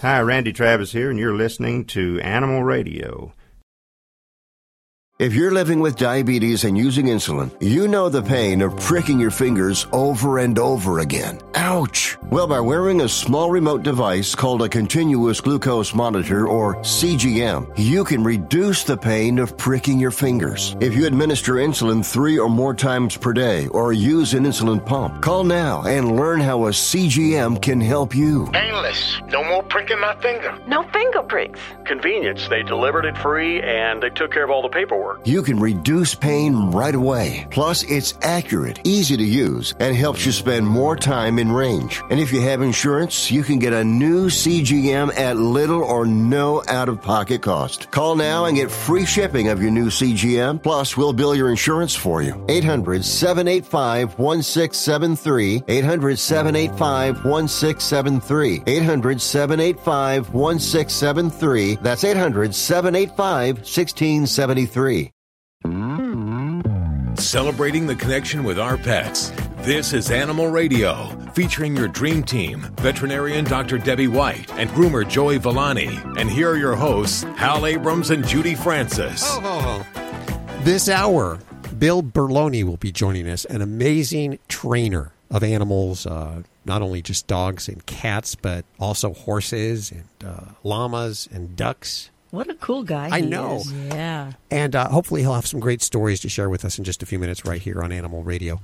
Hi, 0.00 0.20
Randy 0.20 0.52
Travis 0.52 0.92
here, 0.92 1.10
and 1.10 1.18
you're 1.18 1.34
listening 1.34 1.84
to 1.86 2.20
Animal 2.20 2.62
Radio. 2.62 3.34
If 5.18 5.34
you're 5.34 5.50
living 5.50 5.80
with 5.80 5.96
diabetes 5.96 6.62
and 6.62 6.78
using 6.78 7.06
insulin, 7.06 7.50
you 7.60 7.88
know 7.88 8.08
the 8.08 8.22
pain 8.22 8.62
of 8.62 8.76
pricking 8.76 9.18
your 9.18 9.32
fingers 9.32 9.84
over 9.90 10.38
and 10.38 10.56
over 10.60 11.00
again. 11.00 11.40
Ouch! 11.56 12.16
Well, 12.30 12.46
by 12.46 12.60
wearing 12.60 13.00
a 13.00 13.08
small 13.08 13.50
remote 13.50 13.82
device 13.82 14.36
called 14.36 14.62
a 14.62 14.68
continuous 14.68 15.40
glucose 15.40 15.92
monitor 15.92 16.46
or 16.46 16.76
CGM, 16.82 17.76
you 17.76 18.04
can 18.04 18.22
reduce 18.22 18.84
the 18.84 18.96
pain 18.96 19.40
of 19.40 19.56
pricking 19.56 19.98
your 19.98 20.12
fingers. 20.12 20.76
If 20.78 20.94
you 20.94 21.04
administer 21.04 21.54
insulin 21.54 22.06
three 22.06 22.38
or 22.38 22.48
more 22.48 22.72
times 22.72 23.16
per 23.16 23.32
day 23.32 23.66
or 23.66 23.92
use 23.92 24.34
an 24.34 24.44
insulin 24.44 24.86
pump, 24.86 25.20
call 25.20 25.42
now 25.42 25.82
and 25.82 26.14
learn 26.14 26.38
how 26.38 26.66
a 26.66 26.70
CGM 26.70 27.60
can 27.60 27.80
help 27.80 28.14
you. 28.14 28.46
Painless. 28.52 29.20
No 29.32 29.42
pricking 29.68 30.00
my 30.00 30.14
finger. 30.16 30.58
No 30.66 30.82
finger 30.84 31.22
pricks. 31.22 31.60
Convenience. 31.84 32.48
They 32.48 32.62
delivered 32.62 33.04
it 33.04 33.18
free 33.18 33.60
and 33.60 34.02
they 34.02 34.10
took 34.10 34.32
care 34.32 34.44
of 34.44 34.50
all 34.50 34.62
the 34.62 34.68
paperwork. 34.68 35.26
You 35.26 35.42
can 35.42 35.60
reduce 35.60 36.14
pain 36.14 36.70
right 36.70 36.94
away. 36.94 37.46
Plus, 37.50 37.82
it's 37.84 38.14
accurate, 38.22 38.80
easy 38.84 39.16
to 39.16 39.24
use, 39.24 39.74
and 39.78 39.94
helps 39.94 40.24
you 40.24 40.32
spend 40.32 40.66
more 40.66 40.96
time 40.96 41.38
in 41.38 41.52
range. 41.52 42.00
And 42.10 42.18
if 42.18 42.32
you 42.32 42.40
have 42.40 42.62
insurance, 42.62 43.30
you 43.30 43.42
can 43.42 43.58
get 43.58 43.72
a 43.72 43.84
new 43.84 44.28
CGM 44.28 45.16
at 45.18 45.36
little 45.36 45.82
or 45.82 46.06
no 46.06 46.62
out 46.68 46.88
of 46.88 47.02
pocket 47.02 47.42
cost. 47.42 47.90
Call 47.90 48.16
now 48.16 48.46
and 48.46 48.56
get 48.56 48.70
free 48.70 49.04
shipping 49.04 49.48
of 49.48 49.60
your 49.60 49.70
new 49.70 49.88
CGM. 49.90 50.62
Plus, 50.62 50.96
we'll 50.96 51.12
bill 51.12 51.34
your 51.34 51.50
insurance 51.50 51.94
for 51.94 52.22
you. 52.22 52.44
800 52.48 53.04
785 53.04 54.18
1673. 54.18 55.64
800 55.68 56.18
785 56.18 57.24
1673. 57.24 58.62
800 58.66 59.20
785 59.20 59.57
1673. 59.58 61.76
That's 61.82 62.04
800 62.04 62.54
785 62.54 63.56
1673. 63.56 65.10
Celebrating 67.16 67.86
the 67.86 67.96
connection 67.96 68.44
with 68.44 68.58
our 68.58 68.76
pets. 68.76 69.32
This 69.58 69.92
is 69.92 70.10
Animal 70.10 70.48
Radio, 70.48 71.08
featuring 71.34 71.76
your 71.76 71.88
dream 71.88 72.22
team, 72.22 72.60
veterinarian 72.76 73.44
Dr. 73.44 73.76
Debbie 73.76 74.06
White 74.06 74.52
and 74.54 74.70
groomer 74.70 75.06
Joey 75.06 75.38
Villani. 75.38 75.98
And 76.16 76.30
here 76.30 76.50
are 76.50 76.56
your 76.56 76.76
hosts, 76.76 77.24
Hal 77.36 77.66
Abrams 77.66 78.10
and 78.10 78.26
Judy 78.26 78.54
Francis. 78.54 79.22
Oh, 79.24 79.40
oh, 79.42 79.86
oh. 79.96 80.60
This 80.62 80.88
hour, 80.88 81.38
Bill 81.76 82.02
Berloni 82.02 82.62
will 82.62 82.76
be 82.76 82.92
joining 82.92 83.28
us, 83.28 83.44
an 83.46 83.62
amazing 83.62 84.38
trainer 84.48 85.12
of 85.30 85.42
animals, 85.42 86.06
uh, 86.06 86.42
not 86.64 86.82
only 86.82 87.02
just 87.02 87.26
dogs 87.26 87.68
and 87.68 87.84
cats, 87.86 88.34
but 88.34 88.64
also 88.78 89.12
horses 89.12 89.90
and 89.92 90.04
uh, 90.24 90.52
llamas 90.64 91.28
and 91.32 91.56
ducks. 91.56 92.10
What 92.30 92.48
a 92.50 92.54
cool 92.54 92.82
guy. 92.82 93.08
I 93.10 93.20
know. 93.20 93.56
is. 93.56 93.72
Yeah. 93.72 94.32
And 94.50 94.76
uh, 94.76 94.88
hopefully 94.88 95.22
he'll 95.22 95.34
have 95.34 95.46
some 95.46 95.60
great 95.60 95.82
stories 95.82 96.20
to 96.20 96.28
share 96.28 96.50
with 96.50 96.64
us 96.64 96.78
in 96.78 96.84
just 96.84 97.02
a 97.02 97.06
few 97.06 97.18
minutes 97.18 97.44
right 97.44 97.60
here 97.60 97.82
on 97.82 97.90
Animal 97.90 98.22
Radio. 98.22 98.60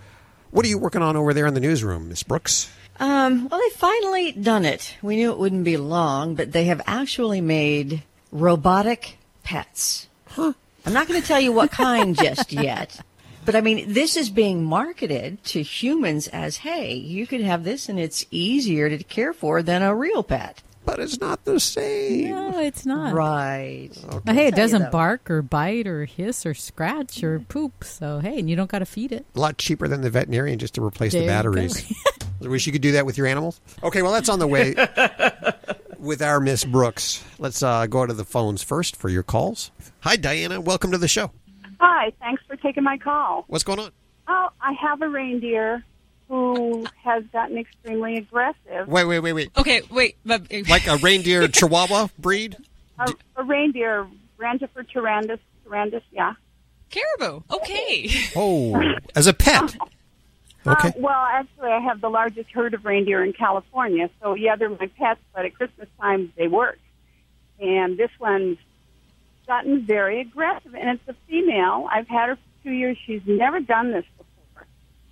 What 0.51 0.65
are 0.67 0.69
you 0.69 0.79
working 0.79 1.03
on 1.03 1.17
over 1.17 1.33
there 1.35 1.47
in 1.47 1.55
the 1.55 1.61
newsroom, 1.61 2.09
Miss 2.09 2.23
Brooks? 2.23 2.71
Um, 3.01 3.49
well, 3.49 3.61
they 3.61 3.77
finally 3.77 4.33
done 4.33 4.65
it. 4.65 4.97
We 5.03 5.17
knew 5.17 5.33
it 5.33 5.39
wouldn't 5.39 5.65
be 5.65 5.77
long, 5.77 6.35
but 6.35 6.53
they 6.53 6.67
have 6.67 6.81
actually 6.87 7.41
made 7.41 8.03
robotic 8.31 9.19
pets. 9.43 10.09
Huh. 10.27 10.53
I'm 10.87 10.93
not 10.93 11.09
going 11.09 11.21
to 11.21 11.27
tell 11.27 11.41
you 11.41 11.53
what 11.53 11.71
kind 11.71 12.17
just 12.17 12.53
yet. 12.53 13.01
But 13.45 13.55
I 13.57 13.61
mean, 13.61 13.93
this 13.93 14.17
is 14.17 14.31
being 14.31 14.65
marketed 14.65 15.43
to 15.45 15.63
humans 15.63 16.29
as, 16.29 16.59
hey, 16.59 16.95
you 16.95 17.27
could 17.27 17.43
have 17.43 17.65
this 17.65 17.89
and 17.89 17.99
it's 18.01 18.25
easier 18.31 18.89
to 18.89 19.03
care 19.05 19.33
for 19.35 19.63
than 19.63 19.83
a 19.83 19.95
real 19.95 20.23
pet. 20.23 20.63
But 20.87 20.99
it's 21.01 21.19
not 21.19 21.45
the 21.45 21.61
same. 21.61 22.31
No, 22.31 22.59
it's 22.59 22.85
not. 22.85 23.15
Right. 23.15 23.91
But 24.25 24.35
hey, 24.35 24.47
it 24.49 24.55
doesn't 24.55 24.91
bark 24.91 25.31
or 25.31 25.41
bite 25.41 25.87
or 25.87 26.05
hiss 26.05 26.45
or 26.45 26.53
scratch 26.55 27.23
or 27.23 27.41
poop. 27.41 27.85
So 27.85 28.19
hey, 28.19 28.39
and 28.39 28.49
you 28.51 28.57
don't 28.57 28.71
got 28.71 28.81
to 28.81 28.87
feed 28.87 29.11
it. 29.13 29.25
A 29.35 29.41
lot 29.41 29.57
cheaper 29.57 29.89
than 29.89 30.03
the 30.03 30.11
veterinarian 30.11 30.59
just 30.59 30.75
to 30.75 30.85
replace 30.85 31.13
the 31.13 31.21
There 31.21 31.25
you 31.25 31.31
go. 31.31 31.37
batteries. 31.37 31.93
I 32.45 32.49
wish 32.49 32.67
you 32.67 32.73
could 32.73 32.83
do 32.83 32.93
that 32.93 33.07
with 33.07 33.17
your 33.17 33.27
animals. 33.27 33.61
Okay, 33.83 34.03
well, 34.03 34.13
that's 34.13 34.29
on 34.29 34.39
the 34.39 34.47
way 34.47 34.75
with 35.99 36.21
our 36.21 36.39
Miss 36.41 36.65
Brooks. 36.65 37.25
Let's 37.39 37.63
uh, 37.63 37.87
go 37.87 38.05
to 38.05 38.13
the 38.13 38.25
phones 38.25 38.63
first 38.63 38.97
for 38.97 39.09
your 39.09 39.23
calls. 39.23 39.71
Hi, 40.01 40.17
Diana. 40.17 40.61
Welcome 40.61 40.91
to 40.93 40.99
the 40.99 41.09
show. 41.09 41.31
Hi, 41.81 42.13
thanks 42.21 42.43
for 42.47 42.57
taking 42.57 42.83
my 42.85 42.99
call. 42.99 43.45
What's 43.47 43.65
going 43.65 43.79
on? 43.79 43.91
Oh, 44.29 44.49
I 44.61 44.73
have 44.73 45.03
a 45.03 45.09
reindeer 45.09 45.85
who 46.29 46.87
has 47.03 47.25
gotten 47.33 47.59
extremely 47.59 48.17
aggressive. 48.17 48.89
Wait, 48.89 49.05
wait, 49.05 49.21
wait, 49.21 49.33
wait. 49.33 49.51
Okay, 49.57 49.83
wait. 49.91 50.17
But, 50.25 50.51
Like 50.69 50.87
a 50.87 50.97
reindeer 50.97 51.47
Chihuahua 51.49 52.09
breed? 52.19 52.57
A, 52.99 53.13
a 53.37 53.43
reindeer, 53.45 54.07
Rangifer 54.39 54.85
tarandus, 54.91 55.39
tarandus, 55.67 56.03
yeah. 56.13 56.35
Caribou. 56.91 57.43
Okay. 57.51 58.11
Oh, 58.37 58.81
as 59.15 59.27
a 59.27 59.35
pet. 59.35 59.77
Okay. 60.67 60.89
Uh, 60.89 60.93
well, 60.97 61.27
actually, 61.31 61.69
I 61.69 61.79
have 61.81 62.01
the 62.01 62.09
largest 62.09 62.51
herd 62.51 62.73
of 62.73 62.87
reindeer 62.87 63.23
in 63.23 63.35
California. 63.35 64.09
So, 64.23 64.33
yeah, 64.33 64.57
they're 64.57 64.71
my 64.71 64.91
pets, 64.99 65.21
but 65.35 65.45
at 65.45 65.55
Christmas 65.55 65.89
time, 66.01 66.33
they 66.39 66.49
work. 66.49 66.79
And 67.61 67.99
this 67.99 68.09
one's 68.19 68.57
gotten 69.47 69.85
very 69.85 70.21
aggressive, 70.21 70.75
and 70.75 70.89
it's 70.91 71.09
a 71.09 71.15
female. 71.29 71.89
I've 71.91 72.09
had 72.09 72.29
her 72.31 72.37
for 72.37 72.65
two 72.65 72.73
years. 72.73 72.97
She's 73.07 73.23
never 73.27 73.61
done 73.61 73.93
this 73.93 74.05
before. 74.17 74.67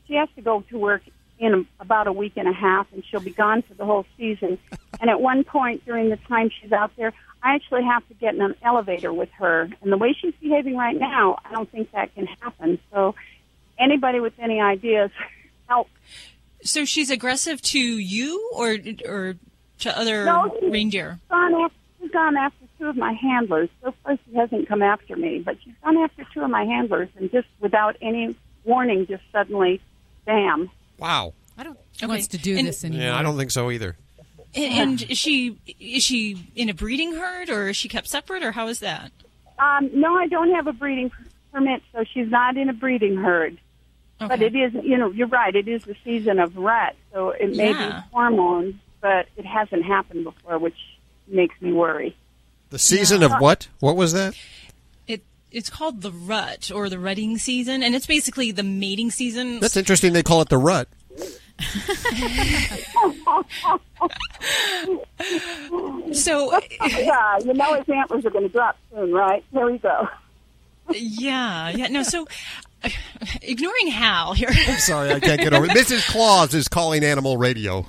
She 0.07 0.15
has 0.15 0.29
to 0.37 0.43
go 0.43 0.63
to 0.71 0.79
work 0.79 1.03
in 1.39 1.67
about 1.81 2.07
a 2.07 2.13
week 2.13 2.35
and 2.37 2.49
a 2.49 2.53
half, 2.53 2.87
and 2.93 3.05
she'll 3.05 3.21
be 3.21 3.31
gone 3.33 3.63
for 3.63 3.75
the 3.75 3.85
whole 3.85 4.07
season. 4.17 4.59
and 5.01 5.11
at 5.11 5.21
one 5.21 5.45
point 5.45 5.85
during 5.85 6.09
the 6.09 6.17
time 6.17 6.51
she's 6.61 6.73
out 6.73 6.93
there, 6.97 7.13
I 7.43 7.55
actually 7.55 7.85
have 7.85 8.07
to 8.09 8.15
get 8.15 8.35
in 8.35 8.41
an 8.41 8.55
elevator 8.63 9.13
with 9.13 9.31
her. 9.33 9.69
And 9.83 9.93
the 9.93 9.97
way 9.97 10.17
she's 10.19 10.35
behaving 10.41 10.77
right 10.77 10.97
now, 10.97 11.39
I 11.45 11.53
don't 11.53 11.71
think 11.71 11.91
that 11.93 12.15
can 12.15 12.27
happen. 12.27 12.79
So, 12.93 13.15
anybody 13.79 14.21
with 14.21 14.35
any 14.39 14.61
ideas, 14.61 15.11
help. 15.69 15.89
So 16.63 16.85
she's 16.85 17.11
aggressive 17.11 17.61
to 17.63 17.79
you 17.81 18.51
or 18.55 18.79
or 19.09 19.35
to 19.81 19.99
other 19.99 20.25
No, 20.25 20.57
reindeer? 20.63 21.19
Gone 21.29 21.55
after, 21.55 21.77
she's 22.01 22.11
gone 22.13 22.37
after 22.37 22.62
two 22.83 22.89
of 22.89 22.97
my 22.97 23.13
handlers. 23.13 23.69
So 23.83 23.95
far, 24.03 24.19
she 24.27 24.35
hasn't 24.35 24.69
come 24.69 24.83
after 24.83 25.15
me, 25.17 25.39
but 25.39 25.57
she's 25.63 25.75
gone 25.85 25.97
after 25.99 26.25
two 26.35 26.41
of 26.43 26.51
my 26.51 26.65
handlers, 26.65 27.09
and 27.17 27.31
just 27.31 27.47
without 27.61 27.97
any 28.03 28.37
warning, 28.65 29.07
just 29.07 29.23
suddenly, 29.31 29.81
bam. 30.25 30.69
Wow. 30.99 31.33
I 31.57 31.63
don't. 31.63 31.79
Who 32.01 32.09
wants 32.09 32.27
to 32.29 32.39
do 32.39 32.61
this 32.63 32.85
anymore? 32.85 33.07
Yeah, 33.07 33.17
I 33.17 33.23
don't 33.23 33.37
think 33.37 33.51
so 33.53 33.71
either. 33.71 33.97
And, 34.55 35.01
and 35.01 35.11
is 35.11 35.17
she 35.19 35.57
is 35.79 36.03
she 36.03 36.51
in 36.57 36.69
a 36.69 36.75
breeding 36.75 37.15
herd 37.15 37.49
or 37.51 37.69
is 37.69 37.77
she 37.77 37.89
kept 37.89 38.09
separate 38.09 38.43
or 38.43 38.53
how 38.53 38.67
is 38.69 38.81
that? 38.81 39.13
Um, 39.59 39.91
no, 39.95 40.15
I 40.17 40.27
don't 40.27 40.51
have 40.55 40.67
a 40.67 40.73
breeding 40.73 41.11
permit, 41.53 41.83
so 41.93 42.05
she's 42.13 42.29
not 42.29 42.57
in 42.57 42.69
a 42.69 42.73
breeding 42.73 43.17
herd. 43.17 43.59
But 44.19 44.41
it 44.41 44.55
is, 44.55 44.73
you 44.85 44.99
know, 44.99 45.11
you're 45.11 45.27
right. 45.27 45.55
It 45.55 45.67
is 45.69 45.85
the 45.85 45.97
season 46.05 46.39
of 46.39 46.57
rut, 46.57 46.95
so 47.13 47.31
it 47.31 47.57
may 47.57 47.71
Yeah. 47.71 48.03
be 48.03 48.09
hormones, 48.13 48.77
but 49.01 49.27
it 49.37 49.45
hasn't 49.45 49.85
happened 49.85 50.25
before, 50.25 50.59
which 50.59 50.77
makes 51.27 51.61
me 51.61 51.73
worry. 51.73 52.15
The 52.73 52.79
season 52.79 53.23
of 53.23 53.33
what? 53.33 53.69
What 53.81 53.97
was 53.97 54.15
that? 54.15 54.35
It 55.07 55.23
it's 55.51 55.69
called 55.69 56.01
the 56.01 56.11
rut 56.11 56.71
or 56.75 56.89
the 56.89 56.99
rutting 56.99 57.37
season, 57.37 57.83
and 57.83 57.95
it's 57.95 58.07
basically 58.07 58.51
the 58.51 58.63
mating 58.63 59.11
season. 59.11 59.61
That's 59.61 59.77
interesting. 59.77 60.15
They 60.15 60.23
call 60.23 60.41
it 60.41 60.49
the 60.49 60.57
rut. 60.57 60.89
So 66.13 66.59
yeah, 66.81 67.39
you 67.39 67.55
know 67.55 67.75
his 67.75 67.89
antlers 67.89 68.27
are 68.27 68.31
going 68.31 68.45
to 68.45 68.49
drop 68.49 68.77
soon, 68.91 69.13
right? 69.13 69.45
There 69.53 69.67
we 69.67 69.79
go. 69.79 70.09
yeah, 70.93 71.71
yeah. 71.71 71.89
No, 71.89 72.03
so 72.03 72.27
ignoring 73.43 73.89
Hal 73.89 74.33
here. 74.35 74.49
I'm 74.51 74.79
sorry, 74.79 75.13
I 75.13 75.21
can't 75.21 75.41
get 75.41 75.53
over 75.53 75.67
it. 75.67 75.71
Mrs. 75.73 76.07
Claus 76.09 76.55
is 76.55 76.69
calling 76.69 77.05
Animal 77.05 77.37
Radio. 77.37 77.87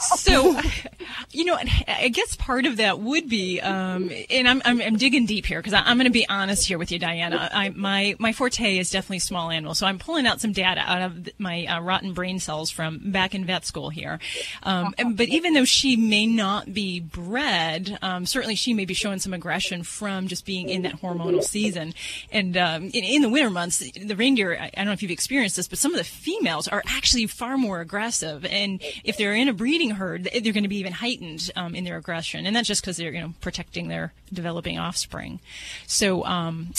so, 0.00 0.60
you 1.30 1.44
know, 1.44 1.58
I 1.88 2.08
guess 2.08 2.36
part 2.36 2.66
of 2.66 2.76
that 2.76 3.00
would 3.00 3.28
be, 3.28 3.60
um, 3.60 4.10
and 4.30 4.48
I'm, 4.48 4.62
I'm, 4.64 4.80
I'm 4.80 4.96
digging 4.96 5.26
deep 5.26 5.46
here 5.46 5.60
because 5.60 5.74
I'm 5.74 5.96
going 5.96 6.04
to 6.06 6.10
be 6.10 6.28
honest 6.28 6.66
here 6.66 6.78
with 6.78 6.92
you, 6.92 6.98
Diana. 6.98 7.48
I, 7.52 7.70
my 7.70 8.14
my 8.18 8.32
forte 8.32 8.78
is 8.78 8.90
definitely 8.90 9.18
small 9.18 9.50
animals, 9.50 9.78
so 9.78 9.86
I'm 9.86 9.98
pulling 9.98 10.26
out 10.26 10.40
some 10.40 10.52
data 10.52 10.80
out 10.80 11.02
of 11.02 11.28
my 11.38 11.66
uh, 11.66 11.80
rotten 11.80 12.12
brain 12.12 12.38
cells 12.38 12.70
from 12.70 13.10
back 13.12 13.34
in 13.34 13.44
vet 13.44 13.64
school 13.66 13.90
here. 13.90 14.18
Um, 14.62 14.94
and- 14.98 15.16
but 15.16 15.28
even 15.28 15.52
though 15.54 15.64
she 15.64 15.96
may 15.96 16.26
not 16.26 16.72
be 16.72 17.00
bred, 17.00 17.98
um, 18.02 18.24
certainly 18.24 18.54
she 18.54 18.72
may 18.72 18.84
be 18.84 18.94
showing 18.94 19.18
some 19.18 19.34
aggression 19.34 19.82
from 19.82 20.26
just 20.28 20.46
being 20.46 20.68
in 20.68 20.82
that 20.82 21.00
hormonal 21.00 21.42
season. 21.42 21.92
And 22.30 22.56
um, 22.56 22.84
in, 22.84 23.04
in 23.04 23.22
the 23.22 23.28
winter 23.28 23.50
months, 23.50 23.82
the 24.12 24.16
reindeer, 24.16 24.58
I, 24.60 24.66
I 24.66 24.70
don't 24.76 24.86
know 24.86 24.92
if 24.92 25.02
you've 25.02 25.10
experienced 25.10 25.56
this, 25.56 25.68
but 25.68 25.78
some 25.78 25.92
of 25.92 25.98
the 25.98 26.04
females 26.04 26.68
are 26.68 26.82
actually 26.86 27.26
far 27.26 27.56
more 27.56 27.80
aggressive. 27.80 28.44
And 28.44 28.82
if 29.04 29.16
they're 29.16 29.34
in 29.34 29.48
a 29.48 29.54
breeding 29.54 29.92
herd, 29.92 30.24
they're 30.24 30.52
going 30.52 30.64
to 30.64 30.68
be 30.68 30.78
even 30.78 30.92
heightened 30.92 31.50
um, 31.56 31.74
in 31.74 31.84
their 31.84 31.96
aggression. 31.96 32.46
And 32.46 32.54
that's 32.54 32.68
just 32.68 32.82
because 32.82 32.98
they're, 32.98 33.12
you 33.12 33.20
know, 33.20 33.32
protecting 33.40 33.88
their 33.88 34.12
developing 34.32 34.78
offspring. 34.78 35.40
So, 35.86 36.24
um, 36.26 36.72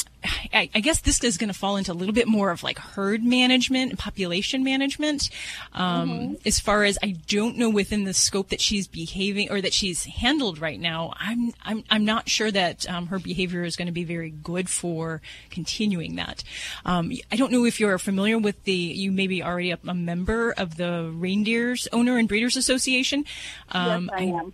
I, 0.54 0.70
I 0.74 0.80
guess 0.80 1.02
this 1.02 1.24
is 1.24 1.38
going 1.38 1.52
to 1.52 1.58
fall 1.58 1.78
into 1.78 1.92
a 1.92 1.94
little 1.94 2.14
bit 2.14 2.28
more 2.28 2.52
of 2.52 2.64
like 2.64 2.78
herd 2.78 3.24
management 3.24 3.92
and 3.92 4.00
population 4.00 4.64
management. 4.64 5.30
Um, 5.74 6.38
As 6.46 6.60
far 6.60 6.84
as 6.84 6.98
I 7.04 7.16
don't 7.28 7.58
know 7.58 7.70
within 7.70 8.04
the 8.04 8.14
scope 8.14 8.50
that 8.50 8.62
she's 8.62 8.88
behaving 8.88 9.52
or 9.52 9.62
that 9.62 9.74
she's 9.74 10.06
handled 10.06 10.60
right 10.60 10.80
now, 10.80 11.14
I'm 11.20 11.54
I'm 11.64 11.84
I'm 11.90 12.06
not 12.06 12.30
sure 12.30 12.52
that 12.52 12.90
um, 12.90 13.08
her 13.08 13.20
behavior 13.20 13.64
is 13.64 13.76
going 13.76 13.88
to 13.88 13.92
be 13.92 14.04
very 14.04 14.30
good 14.30 14.70
for 14.70 15.22
continuing 15.50 16.16
that. 16.16 16.44
Um, 16.86 17.12
I 17.32 17.36
don't 17.36 17.52
know 17.52 17.66
if 17.66 17.80
you're 17.80 17.98
familiar 17.98 18.38
with 18.38 18.64
the 18.64 18.74
you 18.74 19.12
may 19.12 19.28
be 19.28 19.44
already 19.44 19.72
a, 19.72 19.80
a 19.88 19.94
member 19.94 20.52
of 20.52 20.78
the 20.78 21.12
Reindeers 21.14 21.88
Owner 21.92 22.18
and 22.18 22.28
Breeders 22.28 22.58
Association. 22.58 23.26
Um, 23.72 24.10
yes, 24.12 24.20
I 24.20 24.24
am. 24.26 24.54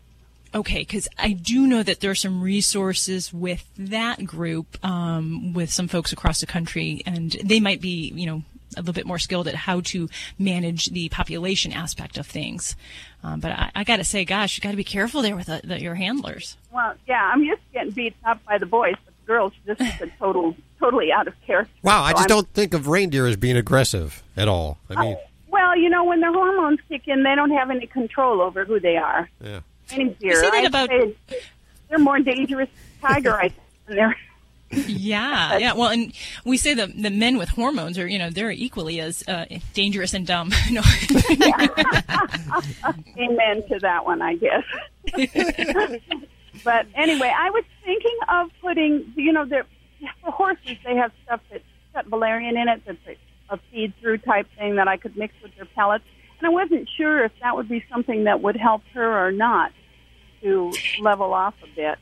Okay, 0.53 0.79
because 0.79 1.07
I 1.17 1.33
do 1.33 1.67
know 1.67 1.83
that 1.83 1.99
there 1.99 2.09
are 2.11 2.15
some 2.15 2.41
resources 2.41 3.31
with 3.33 3.69
that 3.77 4.25
group, 4.25 4.83
um, 4.83 5.53
with 5.53 5.71
some 5.71 5.87
folks 5.87 6.11
across 6.11 6.39
the 6.39 6.47
country, 6.47 7.03
and 7.05 7.31
they 7.43 7.59
might 7.59 7.81
be, 7.81 8.11
you 8.15 8.25
know, 8.25 8.43
a 8.75 8.81
little 8.81 8.93
bit 8.93 9.05
more 9.07 9.19
skilled 9.19 9.47
at 9.47 9.55
how 9.55 9.81
to 9.81 10.07
manage 10.37 10.87
the 10.87 11.09
population 11.09 11.71
aspect 11.73 12.17
of 12.17 12.25
things. 12.27 12.75
Um, 13.23 13.39
but 13.39 13.51
I, 13.51 13.71
I 13.75 13.83
got 13.83 13.97
to 13.97 14.03
say, 14.03 14.25
gosh, 14.25 14.57
you 14.57 14.61
got 14.61 14.71
to 14.71 14.77
be 14.77 14.83
careful 14.83 15.21
there 15.21 15.35
with 15.35 15.47
the, 15.47 15.61
the, 15.63 15.81
your 15.81 15.95
handlers. 15.95 16.55
Well, 16.71 16.93
yeah, 17.07 17.29
I'm 17.33 17.43
used 17.43 17.61
to 17.61 17.73
getting 17.73 17.91
beat 17.91 18.15
up 18.25 18.43
by 18.45 18.57
the 18.59 18.65
boys, 18.67 18.95
but 19.05 19.13
the 19.21 19.27
girls, 19.27 19.53
this 19.65 19.79
is 19.79 20.01
a 20.01 20.07
total, 20.19 20.55
totally 20.79 21.11
out 21.11 21.27
of 21.27 21.33
character. 21.45 21.71
Wow, 21.83 22.03
I 22.03 22.09
So 22.09 22.13
just 22.13 22.21
I'm- 22.21 22.27
don't 22.29 22.53
think 22.53 22.73
of 22.73 22.87
reindeer 22.87 23.25
as 23.27 23.37
being 23.37 23.57
aggressive 23.57 24.23
at 24.37 24.47
all. 24.47 24.77
I 24.89 25.01
mean, 25.01 25.17
Well, 25.47 25.75
you 25.77 25.89
know, 25.89 26.03
when 26.05 26.21
their 26.21 26.31
hormones 26.33 26.79
kick 26.89 27.07
in, 27.07 27.23
they 27.23 27.33
don't 27.35 27.51
have 27.51 27.69
any 27.71 27.87
control 27.87 28.39
over 28.41 28.65
who 28.65 28.79
they 28.79 28.97
are. 28.97 29.29
yeah. 29.43 29.59
Deer, 29.89 30.35
say 30.35 30.49
that 30.49 30.65
about- 30.65 30.89
they're 31.89 31.99
more 31.99 32.19
dangerous 32.19 32.69
than 33.01 33.11
tiger, 33.13 33.35
I 33.35 33.49
think. 33.49 33.61
than 33.87 33.95
they're 33.97 34.15
Yeah, 34.87 35.57
yeah. 35.57 35.73
Well, 35.73 35.89
and 35.89 36.13
we 36.45 36.57
say 36.57 36.73
that 36.75 37.01
the 37.01 37.09
men 37.09 37.37
with 37.37 37.49
hormones 37.49 37.97
are, 37.97 38.07
you 38.07 38.19
know, 38.19 38.29
they're 38.29 38.51
equally 38.51 38.99
as 38.99 39.27
uh, 39.27 39.45
dangerous 39.73 40.13
and 40.13 40.27
dumb. 40.27 40.51
no. 40.71 40.81
Amen 43.17 43.63
to 43.69 43.79
that 43.81 44.05
one, 44.05 44.21
I 44.21 44.35
guess. 44.35 44.63
but 46.63 46.85
anyway, 46.95 47.33
I 47.35 47.49
was 47.49 47.63
thinking 47.83 48.17
of 48.27 48.51
putting, 48.61 49.11
you 49.15 49.33
know, 49.33 49.45
the, 49.45 49.63
for 50.21 50.31
horses, 50.31 50.77
they 50.85 50.95
have 50.95 51.11
stuff 51.25 51.41
that's 51.51 51.63
got 51.93 52.05
valerian 52.05 52.55
in 52.57 52.67
it, 52.67 52.81
that's 52.85 52.99
a, 53.07 53.55
a 53.55 53.59
feed 53.71 53.93
through 53.99 54.19
type 54.19 54.47
thing 54.57 54.75
that 54.75 54.87
I 54.87 54.97
could 54.97 55.17
mix 55.17 55.33
with 55.41 55.55
their 55.55 55.65
pellets. 55.65 56.03
And 56.39 56.47
I 56.47 56.49
wasn't 56.49 56.89
sure 56.97 57.23
if 57.25 57.31
that 57.41 57.55
would 57.55 57.69
be 57.69 57.83
something 57.91 58.23
that 58.23 58.41
would 58.41 58.55
help 58.55 58.81
her 58.93 59.27
or 59.27 59.31
not 59.31 59.71
to 60.41 60.71
level 61.01 61.33
off 61.33 61.53
a 61.63 61.75
bit. 61.75 61.97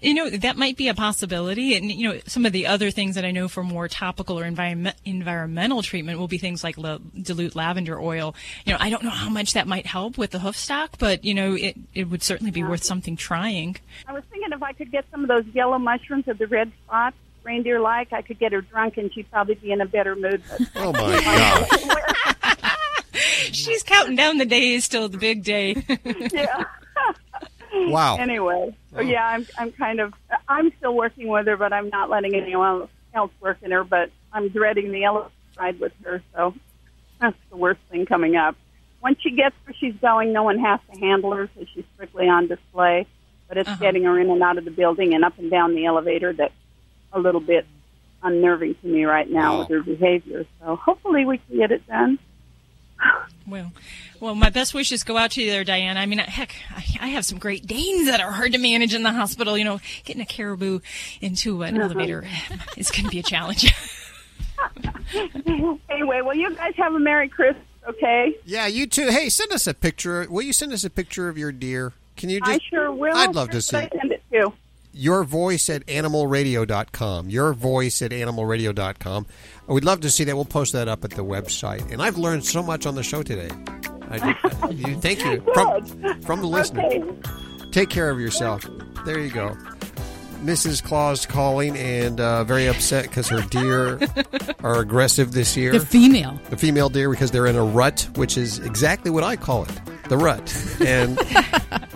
You 0.00 0.12
know, 0.12 0.28
that 0.28 0.56
might 0.56 0.76
be 0.76 0.88
a 0.88 0.94
possibility. 0.94 1.76
And, 1.76 1.90
you 1.90 2.08
know, 2.08 2.20
some 2.26 2.44
of 2.44 2.52
the 2.52 2.66
other 2.66 2.90
things 2.90 3.14
that 3.14 3.24
I 3.24 3.30
know 3.30 3.48
for 3.48 3.64
more 3.64 3.88
topical 3.88 4.38
or 4.38 4.44
environment, 4.44 4.96
environmental 5.04 5.82
treatment 5.82 6.18
will 6.18 6.28
be 6.28 6.36
things 6.36 6.62
like 6.62 6.76
la- 6.76 6.98
dilute 7.20 7.56
lavender 7.56 7.98
oil. 7.98 8.34
You 8.66 8.74
know, 8.74 8.78
I 8.80 8.90
don't 8.90 9.02
know 9.02 9.10
how 9.10 9.30
much 9.30 9.54
that 9.54 9.66
might 9.66 9.86
help 9.86 10.18
with 10.18 10.30
the 10.30 10.40
hoof 10.40 10.56
stock, 10.56 10.98
but, 10.98 11.24
you 11.24 11.32
know, 11.32 11.54
it, 11.54 11.76
it 11.94 12.10
would 12.10 12.22
certainly 12.22 12.50
be 12.50 12.62
worth 12.62 12.84
something 12.84 13.16
trying. 13.16 13.76
I 14.06 14.12
was 14.12 14.24
thinking 14.30 14.52
if 14.52 14.62
I 14.62 14.72
could 14.72 14.92
get 14.92 15.06
some 15.10 15.22
of 15.22 15.28
those 15.28 15.46
yellow 15.54 15.78
mushrooms 15.78 16.28
of 16.28 16.36
the 16.36 16.48
red 16.48 16.70
spots, 16.84 17.16
reindeer 17.42 17.80
like, 17.80 18.12
I 18.12 18.20
could 18.20 18.38
get 18.38 18.52
her 18.52 18.60
drunk 18.60 18.98
and 18.98 19.12
she'd 19.12 19.30
probably 19.30 19.54
be 19.54 19.72
in 19.72 19.80
a 19.80 19.86
better 19.86 20.14
mood. 20.14 20.42
But 20.50 20.68
oh 20.76 20.92
my 20.92 21.20
gosh. 21.22 22.33
She's 23.54 23.82
counting 23.82 24.16
down 24.16 24.38
the 24.38 24.44
days 24.44 24.88
till 24.88 25.08
the 25.08 25.18
big 25.18 25.42
day. 25.42 25.76
yeah. 26.32 26.64
Wow. 27.74 28.16
Anyway, 28.16 28.74
so 28.92 29.00
yeah, 29.00 29.26
I'm 29.26 29.46
I'm 29.58 29.72
kind 29.72 30.00
of 30.00 30.14
I'm 30.48 30.72
still 30.78 30.94
working 30.94 31.28
with 31.28 31.46
her, 31.46 31.56
but 31.56 31.72
I'm 31.72 31.88
not 31.88 32.08
letting 32.08 32.34
anyone 32.34 32.88
else 33.12 33.32
work 33.40 33.58
in 33.62 33.72
her. 33.72 33.84
But 33.84 34.10
I'm 34.32 34.48
dreading 34.48 34.92
the 34.92 35.04
elephant 35.04 35.32
ride 35.58 35.80
with 35.80 35.92
her, 36.04 36.22
so 36.34 36.54
that's 37.20 37.36
the 37.50 37.56
worst 37.56 37.80
thing 37.90 38.06
coming 38.06 38.36
up. 38.36 38.56
Once 39.02 39.18
she 39.20 39.30
gets 39.30 39.54
where 39.64 39.74
she's 39.74 39.94
going, 39.96 40.32
no 40.32 40.44
one 40.44 40.58
has 40.60 40.80
to 40.92 40.98
handle 40.98 41.32
her, 41.32 41.48
so 41.56 41.66
she's 41.74 41.84
strictly 41.94 42.28
on 42.28 42.46
display. 42.46 43.06
But 43.48 43.58
it's 43.58 43.68
uh-huh. 43.68 43.80
getting 43.80 44.04
her 44.04 44.18
in 44.18 44.30
and 44.30 44.42
out 44.42 44.56
of 44.56 44.64
the 44.64 44.70
building 44.70 45.12
and 45.12 45.24
up 45.24 45.38
and 45.38 45.50
down 45.50 45.74
the 45.74 45.84
elevator 45.84 46.32
that's 46.32 46.54
a 47.12 47.18
little 47.18 47.40
bit 47.40 47.66
unnerving 48.22 48.74
to 48.76 48.86
me 48.86 49.04
right 49.04 49.28
now 49.28 49.56
oh. 49.56 49.58
with 49.60 49.68
her 49.68 49.82
behavior. 49.82 50.46
So 50.60 50.76
hopefully 50.76 51.26
we 51.26 51.38
can 51.38 51.58
get 51.58 51.72
it 51.72 51.86
done. 51.86 52.18
Well, 53.46 53.72
well, 54.20 54.34
my 54.34 54.48
best 54.50 54.72
wishes 54.72 55.04
go 55.04 55.16
out 55.18 55.32
to 55.32 55.42
you 55.42 55.50
there, 55.50 55.64
Diana. 55.64 56.00
I 56.00 56.06
mean, 56.06 56.18
heck, 56.18 56.54
I, 56.70 56.84
I 57.00 57.06
have 57.08 57.24
some 57.26 57.38
Great 57.38 57.66
Danes 57.66 58.06
that 58.06 58.20
are 58.20 58.32
hard 58.32 58.52
to 58.52 58.58
manage 58.58 58.94
in 58.94 59.02
the 59.02 59.12
hospital. 59.12 59.58
You 59.58 59.64
know, 59.64 59.80
getting 60.04 60.22
a 60.22 60.26
caribou 60.26 60.80
into 61.20 61.62
an 61.62 61.76
Uh-huh. 61.76 61.84
elevator 61.84 62.24
is 62.76 62.90
going 62.90 63.04
to 63.04 63.10
be 63.10 63.18
a 63.18 63.22
challenge. 63.22 63.70
anyway, 65.90 66.20
well, 66.22 66.34
you 66.34 66.54
guys 66.54 66.74
have 66.76 66.94
a 66.94 66.98
Merry 66.98 67.28
Christmas, 67.28 67.62
okay? 67.88 68.36
Yeah, 68.44 68.66
you 68.66 68.86
too. 68.86 69.08
Hey, 69.10 69.28
send 69.28 69.52
us 69.52 69.66
a 69.66 69.74
picture. 69.74 70.26
Will 70.30 70.42
you 70.42 70.52
send 70.52 70.72
us 70.72 70.84
a 70.84 70.90
picture 70.90 71.28
of 71.28 71.36
your 71.36 71.52
deer? 71.52 71.92
Can 72.16 72.30
you 72.30 72.40
just? 72.40 72.50
I 72.50 72.58
sure 72.70 72.92
will. 72.92 73.14
I'd 73.16 73.34
love 73.34 73.48
to 73.48 73.54
Where's 73.56 73.66
see. 73.66 73.76
I 73.76 73.88
send 74.00 74.12
it 74.12 74.22
to? 74.32 74.52
Your 74.94 75.24
voice 75.24 75.68
at 75.68 75.84
animalradio.com. 75.86 77.28
Your 77.28 77.52
voice 77.52 78.00
at 78.00 78.12
animalradio.com. 78.12 79.26
We'd 79.66 79.84
love 79.84 80.00
to 80.00 80.10
see 80.10 80.24
that. 80.24 80.36
We'll 80.36 80.44
post 80.44 80.72
that 80.72 80.88
up 80.88 81.04
at 81.04 81.10
the 81.10 81.24
website. 81.24 81.90
And 81.92 82.00
I've 82.00 82.16
learned 82.16 82.44
so 82.44 82.62
much 82.62 82.86
on 82.86 82.94
the 82.94 83.02
show 83.02 83.22
today. 83.22 83.50
I, 84.10 84.36
you, 84.70 84.94
thank 85.00 85.24
you 85.24 85.44
from, 85.54 86.22
from 86.22 86.40
the 86.40 86.46
listener. 86.46 86.84
Okay. 86.84 87.02
Take 87.72 87.90
care 87.90 88.08
of 88.08 88.20
yourself. 88.20 88.64
There 89.04 89.18
you 89.18 89.30
go. 89.30 89.56
Mrs. 90.44 90.84
Claus 90.84 91.24
calling 91.24 91.76
and 91.76 92.20
uh, 92.20 92.44
very 92.44 92.68
upset 92.68 93.04
because 93.04 93.28
her 93.28 93.40
deer 93.40 93.98
are 94.62 94.78
aggressive 94.80 95.32
this 95.32 95.56
year. 95.56 95.72
The 95.72 95.80
female. 95.80 96.38
The 96.50 96.56
female 96.58 96.90
deer 96.90 97.10
because 97.10 97.30
they're 97.30 97.46
in 97.46 97.56
a 97.56 97.64
rut, 97.64 98.06
which 98.16 98.36
is 98.36 98.58
exactly 98.60 99.10
what 99.10 99.24
I 99.24 99.36
call 99.36 99.64
it, 99.64 99.80
the 100.08 100.18
rut. 100.18 100.54
And 100.80 101.18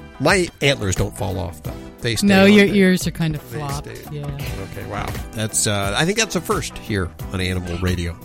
my 0.21 0.49
antlers 0.63 0.97
don't 0.97 1.17
fall 1.17 1.39
off 1.39 1.63
though; 1.63 1.77
they 2.01 2.17
stay. 2.17 2.27
No, 2.27 2.45
on 2.45 2.53
your 2.53 2.67
there. 2.67 2.75
ears 2.77 3.07
are 3.07 3.11
kind 3.11 3.35
of 3.35 3.51
They 3.51 3.59
flopped. 3.59 3.89
stayed. 3.97 4.13
Yeah. 4.13 4.27
Okay, 4.73 4.87
wow. 4.89 5.07
That's 5.33 5.67
uh, 5.67 5.95
I 5.97 6.05
think 6.05 6.19
that's 6.19 6.37
a 6.37 6.41
first 6.41 6.77
here 6.79 7.11
on 7.33 7.41
Animal 7.41 7.79
Radio. 7.79 8.17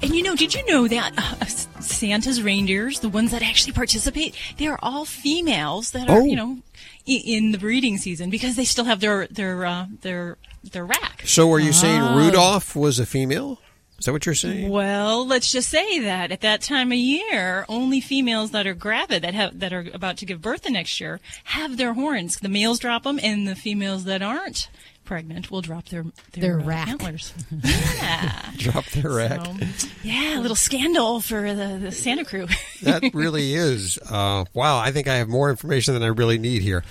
And 0.00 0.14
you 0.14 0.22
know, 0.22 0.36
did 0.36 0.54
you 0.54 0.64
know 0.66 0.86
that 0.86 1.12
uh, 1.18 1.44
Santa's 1.80 2.40
reindeers, 2.42 3.00
the 3.00 3.08
ones 3.08 3.32
that 3.32 3.42
actually 3.42 3.72
participate, 3.72 4.36
they 4.56 4.68
are 4.68 4.78
all 4.80 5.04
females 5.04 5.90
that 5.90 6.08
are, 6.08 6.18
Oh. 6.20 6.24
you 6.24 6.36
know, 6.36 6.58
in 7.06 7.50
the 7.52 7.58
breeding 7.58 7.98
season 7.98 8.30
because 8.30 8.54
they 8.54 8.64
still 8.64 8.84
have 8.84 9.00
their 9.00 9.26
their 9.28 9.66
uh, 9.66 9.86
their 10.02 10.36
their 10.72 10.84
rack. 10.86 11.22
So, 11.24 11.50
are 11.52 11.58
you 11.58 11.72
saying 11.72 12.00
Oh. 12.02 12.16
Rudolph 12.16 12.76
was 12.76 12.98
a 13.00 13.06
female? 13.06 13.58
Is 13.98 14.04
that 14.04 14.12
what 14.12 14.24
you're 14.26 14.34
saying? 14.36 14.68
Well, 14.70 15.26
let's 15.26 15.50
just 15.50 15.68
say 15.68 15.98
that 16.00 16.30
at 16.30 16.42
that 16.42 16.60
time 16.62 16.92
of 16.92 16.98
year, 16.98 17.64
only 17.68 18.00
females 18.00 18.52
that 18.52 18.64
are 18.66 18.74
gravid 18.74 19.22
that 19.22 19.34
have 19.34 19.58
that 19.58 19.72
are 19.72 19.86
about 19.92 20.18
to 20.18 20.26
give 20.26 20.40
birth 20.40 20.62
the 20.62 20.70
next 20.70 21.00
year 21.00 21.18
have 21.44 21.76
their 21.76 21.94
horns. 21.94 22.36
The 22.38 22.48
males 22.48 22.78
drop 22.78 23.02
them, 23.02 23.18
and 23.20 23.48
the 23.48 23.56
females 23.56 24.04
that 24.04 24.22
aren't 24.22 24.68
pregnant 25.04 25.50
will 25.50 25.62
drop 25.62 25.88
their 25.88 26.04
their, 26.32 26.58
Their 26.58 26.60
uh, 26.60 26.64
rack. 26.64 26.88
antlers. 26.88 27.34
yeah. 27.64 28.50
Drop 28.58 28.84
their 28.90 29.10
rack. 29.10 29.44
So, 29.78 29.88
yeah, 30.04 30.38
a 30.38 30.42
little 30.42 30.54
scandal 30.56 31.20
for 31.20 31.54
the, 31.54 31.78
the 31.80 31.90
Santa 31.92 32.24
crew. 32.24 32.46
that 32.82 33.02
really 33.14 33.54
is. 33.54 33.98
Uh, 33.98 34.44
wow, 34.52 34.78
I 34.78 34.92
think 34.92 35.08
I 35.08 35.14
have 35.16 35.28
more 35.28 35.48
information 35.50 35.94
than 35.94 36.02
I 36.02 36.08
really 36.08 36.38
need 36.38 36.60
here. 36.62 36.84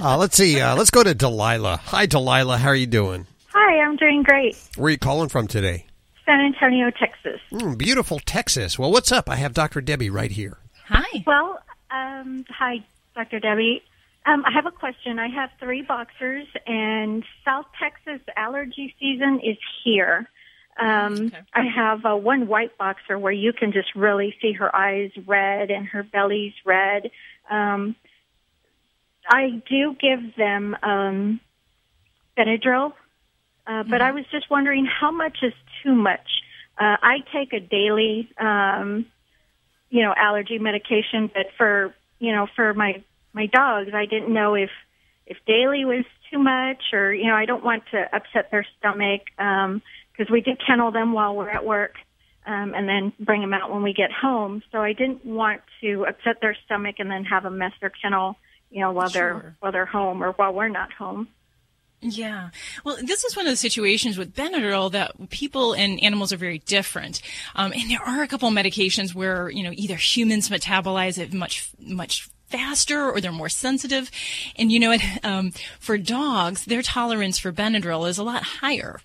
Uh, 0.00 0.16
let's 0.16 0.36
see. 0.36 0.60
Uh, 0.60 0.76
let's 0.76 0.90
go 0.90 1.02
to 1.02 1.12
Delilah. 1.12 1.78
Hi, 1.86 2.06
Delilah. 2.06 2.58
How 2.58 2.68
are 2.68 2.74
you 2.76 2.86
doing? 2.86 3.26
Hi, 3.52 3.80
I'm 3.80 3.96
doing 3.96 4.22
great. 4.22 4.56
Where 4.76 4.86
are 4.86 4.90
you 4.90 4.98
calling 4.98 5.28
from 5.28 5.48
today? 5.48 5.86
San 6.26 6.40
Antonio, 6.40 6.90
Texas. 6.90 7.40
Mm, 7.52 7.78
beautiful 7.78 8.18
Texas. 8.18 8.78
Well, 8.78 8.90
what's 8.90 9.12
up? 9.12 9.30
I 9.30 9.36
have 9.36 9.54
Dr. 9.54 9.80
Debbie 9.80 10.10
right 10.10 10.30
here. 10.30 10.58
Hi. 10.88 11.24
Well, 11.26 11.60
um, 11.90 12.44
hi, 12.50 12.84
Dr. 13.14 13.40
Debbie. 13.40 13.82
Um, 14.26 14.44
I 14.44 14.50
have 14.52 14.66
a 14.66 14.72
question. 14.72 15.20
I 15.20 15.28
have 15.28 15.50
three 15.60 15.82
boxers, 15.82 16.46
and 16.66 17.24
South 17.44 17.66
Texas 17.80 18.20
allergy 18.36 18.94
season 18.98 19.40
is 19.42 19.56
here. 19.84 20.28
Um, 20.78 21.32
I 21.54 21.62
have 21.74 22.04
uh, 22.04 22.16
one 22.16 22.48
white 22.48 22.76
boxer 22.76 23.18
where 23.18 23.32
you 23.32 23.52
can 23.52 23.72
just 23.72 23.94
really 23.94 24.34
see 24.42 24.52
her 24.52 24.74
eyes 24.74 25.10
red 25.26 25.70
and 25.70 25.86
her 25.86 26.02
belly's 26.02 26.52
red. 26.64 27.10
Um, 27.48 27.94
I 29.28 29.62
do 29.68 29.96
give 29.98 30.36
them 30.36 30.76
um, 30.82 31.40
Benadryl, 32.36 32.92
uh, 33.66 33.82
but 33.82 34.00
I 34.00 34.12
was 34.12 34.24
just 34.30 34.48
wondering 34.50 34.86
how 34.86 35.10
much 35.10 35.38
is 35.42 35.52
too 35.82 35.94
much. 35.94 36.26
Uh, 36.78 36.96
I 37.02 37.18
take 37.32 37.52
a 37.52 37.60
daily, 37.60 38.28
um, 38.38 39.06
you 39.90 40.02
know, 40.02 40.14
allergy 40.16 40.58
medication, 40.58 41.30
but 41.32 41.46
for 41.56 41.94
you 42.18 42.32
know, 42.32 42.46
for 42.54 42.74
my 42.74 43.02
my 43.32 43.46
dogs, 43.46 43.90
I 43.94 44.06
didn't 44.06 44.32
know 44.32 44.54
if 44.54 44.70
if 45.26 45.38
daily 45.46 45.84
was 45.84 46.04
too 46.30 46.38
much, 46.38 46.82
or 46.92 47.12
you 47.12 47.26
know, 47.26 47.34
I 47.34 47.46
don't 47.46 47.64
want 47.64 47.84
to 47.92 48.04
upset 48.14 48.50
their 48.50 48.66
stomach 48.78 49.22
because 49.36 50.30
we 50.30 50.40
do 50.40 50.52
kennel 50.66 50.92
them 50.92 51.12
while 51.12 51.34
we're 51.34 51.50
at 51.50 51.64
work. 51.64 51.94
Um, 52.48 52.74
and 52.76 52.88
then 52.88 53.12
bring 53.18 53.40
them 53.40 53.52
out 53.52 53.72
when 53.72 53.82
we 53.82 53.92
get 53.92 54.12
home. 54.12 54.62
So 54.70 54.78
I 54.78 54.92
didn't 54.92 55.24
want 55.26 55.62
to 55.80 56.06
upset 56.06 56.40
their 56.40 56.56
stomach 56.64 57.00
and 57.00 57.10
then 57.10 57.24
have 57.24 57.42
them 57.42 57.58
mess 57.58 57.72
their 57.80 57.90
kennel, 57.90 58.36
you 58.70 58.82
know, 58.82 58.92
while 58.92 59.10
Sure. 59.10 59.40
they're 59.40 59.56
while 59.58 59.72
they're 59.72 59.84
home 59.84 60.22
or 60.22 60.30
while 60.30 60.52
we're 60.52 60.68
not 60.68 60.92
home. 60.92 61.26
Yeah. 62.08 62.50
Well, 62.84 62.98
this 63.02 63.24
is 63.24 63.36
one 63.36 63.46
of 63.46 63.52
the 63.52 63.56
situations 63.56 64.16
with 64.16 64.34
Benadryl 64.34 64.92
that 64.92 65.30
people 65.30 65.74
and 65.74 66.00
animals 66.02 66.32
are 66.32 66.36
very 66.36 66.58
different. 66.60 67.20
Um, 67.54 67.72
and 67.72 67.90
there 67.90 68.02
are 68.02 68.22
a 68.22 68.28
couple 68.28 68.48
medications 68.50 69.14
where, 69.14 69.50
you 69.50 69.62
know, 69.62 69.72
either 69.74 69.96
humans 69.96 70.48
metabolize 70.48 71.18
it 71.18 71.32
much, 71.32 71.70
much 71.80 72.28
faster 72.48 73.10
or 73.10 73.20
they're 73.20 73.32
more 73.32 73.48
sensitive. 73.48 74.10
And 74.56 74.70
you 74.70 74.78
know? 74.78 74.96
Um, 75.24 75.52
for 75.80 75.98
dogs, 75.98 76.66
their 76.66 76.82
tolerance 76.82 77.38
for 77.38 77.50
Benadryl 77.50 78.08
is 78.08 78.16
a 78.18 78.22
lot 78.22 78.42
higher. 78.42 79.00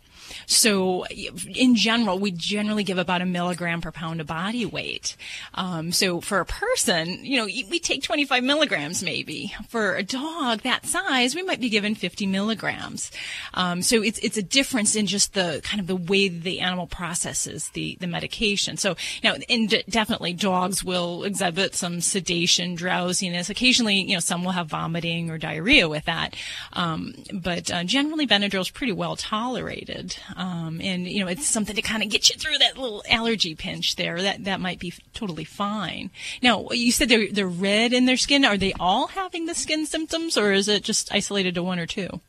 So, 0.45 1.05
in 1.05 1.75
general, 1.75 2.19
we 2.19 2.31
generally 2.31 2.83
give 2.83 2.97
about 2.97 3.21
a 3.21 3.25
milligram 3.25 3.81
per 3.81 3.91
pound 3.91 4.21
of 4.21 4.27
body 4.27 4.65
weight. 4.65 5.15
Um, 5.53 5.91
so, 5.91 6.21
for 6.21 6.39
a 6.39 6.45
person, 6.45 7.23
you 7.23 7.37
know, 7.37 7.45
we 7.45 7.79
take 7.79 8.03
25 8.03 8.43
milligrams 8.43 9.03
maybe. 9.03 9.53
For 9.69 9.95
a 9.95 10.03
dog 10.03 10.61
that 10.61 10.85
size, 10.85 11.35
we 11.35 11.43
might 11.43 11.61
be 11.61 11.69
given 11.69 11.95
50 11.95 12.25
milligrams. 12.27 13.11
Um, 13.53 13.81
so, 13.81 14.01
it's 14.01 14.19
it's 14.19 14.37
a 14.37 14.43
difference 14.43 14.95
in 14.95 15.07
just 15.07 15.33
the 15.33 15.61
kind 15.63 15.79
of 15.79 15.87
the 15.87 15.95
way 15.95 16.27
the 16.27 16.59
animal 16.59 16.87
processes 16.87 17.69
the 17.69 17.97
the 17.99 18.07
medication. 18.07 18.77
So, 18.77 18.95
now, 19.23 19.35
and 19.49 19.83
definitely, 19.89 20.33
dogs 20.33 20.83
will 20.83 21.23
exhibit 21.23 21.75
some 21.75 22.01
sedation, 22.01 22.75
drowsiness. 22.75 23.49
Occasionally, 23.49 24.01
you 24.01 24.13
know, 24.13 24.19
some 24.19 24.43
will 24.43 24.51
have 24.51 24.67
vomiting 24.67 25.29
or 25.29 25.37
diarrhea 25.37 25.87
with 25.87 26.05
that. 26.05 26.35
Um, 26.73 27.13
but 27.33 27.71
uh, 27.71 27.83
generally, 27.83 28.27
Benadryl 28.27 28.61
is 28.61 28.69
pretty 28.69 28.93
well 28.93 29.15
tolerated. 29.15 30.17
Um, 30.35 30.79
and 30.81 31.07
you 31.07 31.23
know, 31.23 31.29
it's 31.29 31.47
something 31.47 31.75
to 31.75 31.81
kind 31.81 32.03
of 32.03 32.09
get 32.09 32.29
you 32.29 32.37
through 32.37 32.57
that 32.59 32.77
little 32.77 33.03
allergy 33.09 33.55
pinch 33.55 33.95
there. 33.95 34.21
That 34.21 34.43
that 34.45 34.59
might 34.59 34.79
be 34.79 34.93
totally 35.13 35.43
fine. 35.43 36.11
Now, 36.41 36.67
you 36.71 36.91
said 36.91 37.09
they're 37.09 37.31
they're 37.31 37.47
red 37.47 37.93
in 37.93 38.05
their 38.05 38.17
skin. 38.17 38.45
Are 38.45 38.57
they 38.57 38.73
all 38.79 39.07
having 39.07 39.45
the 39.45 39.55
skin 39.55 39.85
symptoms, 39.85 40.37
or 40.37 40.51
is 40.51 40.67
it 40.67 40.83
just 40.83 41.13
isolated 41.13 41.55
to 41.55 41.63
one 41.63 41.79
or 41.79 41.85
two? 41.85 42.21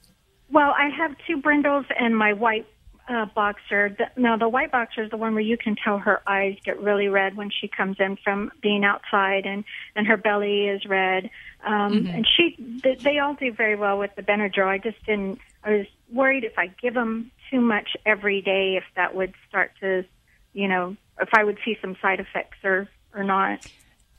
Well, 0.51 0.75
I 0.77 0.91
have 0.91 1.17
two 1.27 1.39
brindles 1.39 1.87
and 1.99 2.17
my 2.17 2.35
white 2.35 2.67
uh, 3.13 3.27
boxer. 3.27 3.95
The, 3.97 4.21
now, 4.21 4.37
the 4.37 4.49
white 4.49 4.73
boxer 4.73 5.03
is 5.03 5.11
the 5.11 5.17
one 5.17 5.35
where 5.35 5.43
you 5.43 5.59
can 5.59 5.77
tell 5.77 5.99
her 5.99 6.23
eyes 6.27 6.57
get 6.65 6.81
really 6.81 7.09
red 7.09 7.37
when 7.37 7.51
she 7.51 7.69
comes 7.69 7.97
in 8.01 8.17
from 8.17 8.51
being 8.63 8.85
outside, 8.85 9.45
and 9.45 9.65
and 9.95 10.07
her 10.07 10.17
belly 10.17 10.67
is 10.69 10.85
red. 10.87 11.31
Um, 11.65 11.93
Mhm. 11.93 12.15
And 12.15 12.27
she, 12.27 12.57
they, 12.83 12.95
they 12.95 13.19
all 13.19 13.35
do 13.35 13.53
very 13.53 13.77
well 13.77 13.99
with 13.99 14.15
the 14.17 14.23
Benadryl. 14.23 14.67
I 14.67 14.79
just 14.79 15.05
didn't. 15.05 15.39
I 15.63 15.71
was 15.73 15.87
worried 16.11 16.45
if 16.45 16.59
I 16.59 16.69
give 16.81 16.95
them 16.95 17.31
too 17.51 17.61
much 17.61 17.97
every 18.07 18.41
day, 18.41 18.77
if 18.77 18.85
that 18.97 19.15
would 19.15 19.35
start 19.49 19.73
to, 19.81 20.05
you 20.55 20.69
know, 20.69 20.97
if 21.21 21.29
I 21.35 21.45
would 21.45 21.59
see 21.65 21.77
some 21.81 21.97
side 22.01 22.21
effects 22.21 22.59
or 22.65 22.89
or 23.15 23.25
not. 23.25 23.67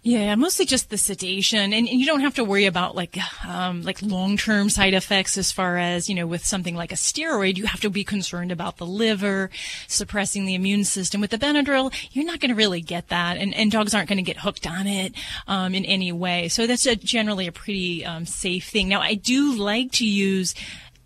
Yeah, 0.06 0.36
mostly 0.36 0.66
just 0.66 0.90
the 0.90 0.98
sedation, 0.98 1.72
and, 1.72 1.88
and 1.88 1.88
you 1.88 2.06
don't 2.06 2.20
have 2.20 2.36
to 2.36 2.44
worry 2.44 2.66
about 2.66 2.94
like 2.94 3.18
um, 3.48 3.84
like 3.84 4.02
long 4.02 4.36
term 4.36 4.70
side 4.70 4.94
effects 4.94 5.38
as 5.38 5.54
far 5.54 5.78
as 5.78 6.10
you 6.10 6.16
know 6.16 6.28
with 6.28 6.46
something 6.46 6.76
like 6.76 6.92
a 6.92 6.96
steroid. 6.96 7.56
You 7.56 7.68
have 7.68 7.80
to 7.80 7.90
be 7.90 8.04
concerned 8.04 8.52
about 8.52 8.76
the 8.76 8.86
liver 8.86 9.50
suppressing 9.88 10.46
the 10.46 10.56
immune 10.56 10.84
system. 10.84 11.22
With 11.22 11.32
the 11.32 11.38
Benadryl, 11.38 11.94
you're 12.12 12.26
not 12.26 12.42
going 12.42 12.50
to 12.50 12.56
really 12.56 12.82
get 12.82 13.08
that, 13.08 13.38
and, 13.38 13.54
and 13.54 13.72
dogs 13.72 13.94
aren't 13.94 14.10
going 14.10 14.18
to 14.18 14.24
get 14.24 14.40
hooked 14.40 14.68
on 14.68 14.88
it 14.88 15.14
um, 15.48 15.74
in 15.74 15.86
any 15.86 16.12
way. 16.12 16.50
So 16.50 16.68
that's 16.68 16.86
a, 16.86 16.98
generally 16.98 17.48
a 17.48 17.54
pretty 17.54 18.06
um, 18.06 18.26
safe 18.26 18.68
thing. 18.68 18.90
Now, 18.90 19.00
I 19.00 19.14
do 19.14 19.56
like 19.56 19.94
to 19.94 20.06
use 20.06 20.54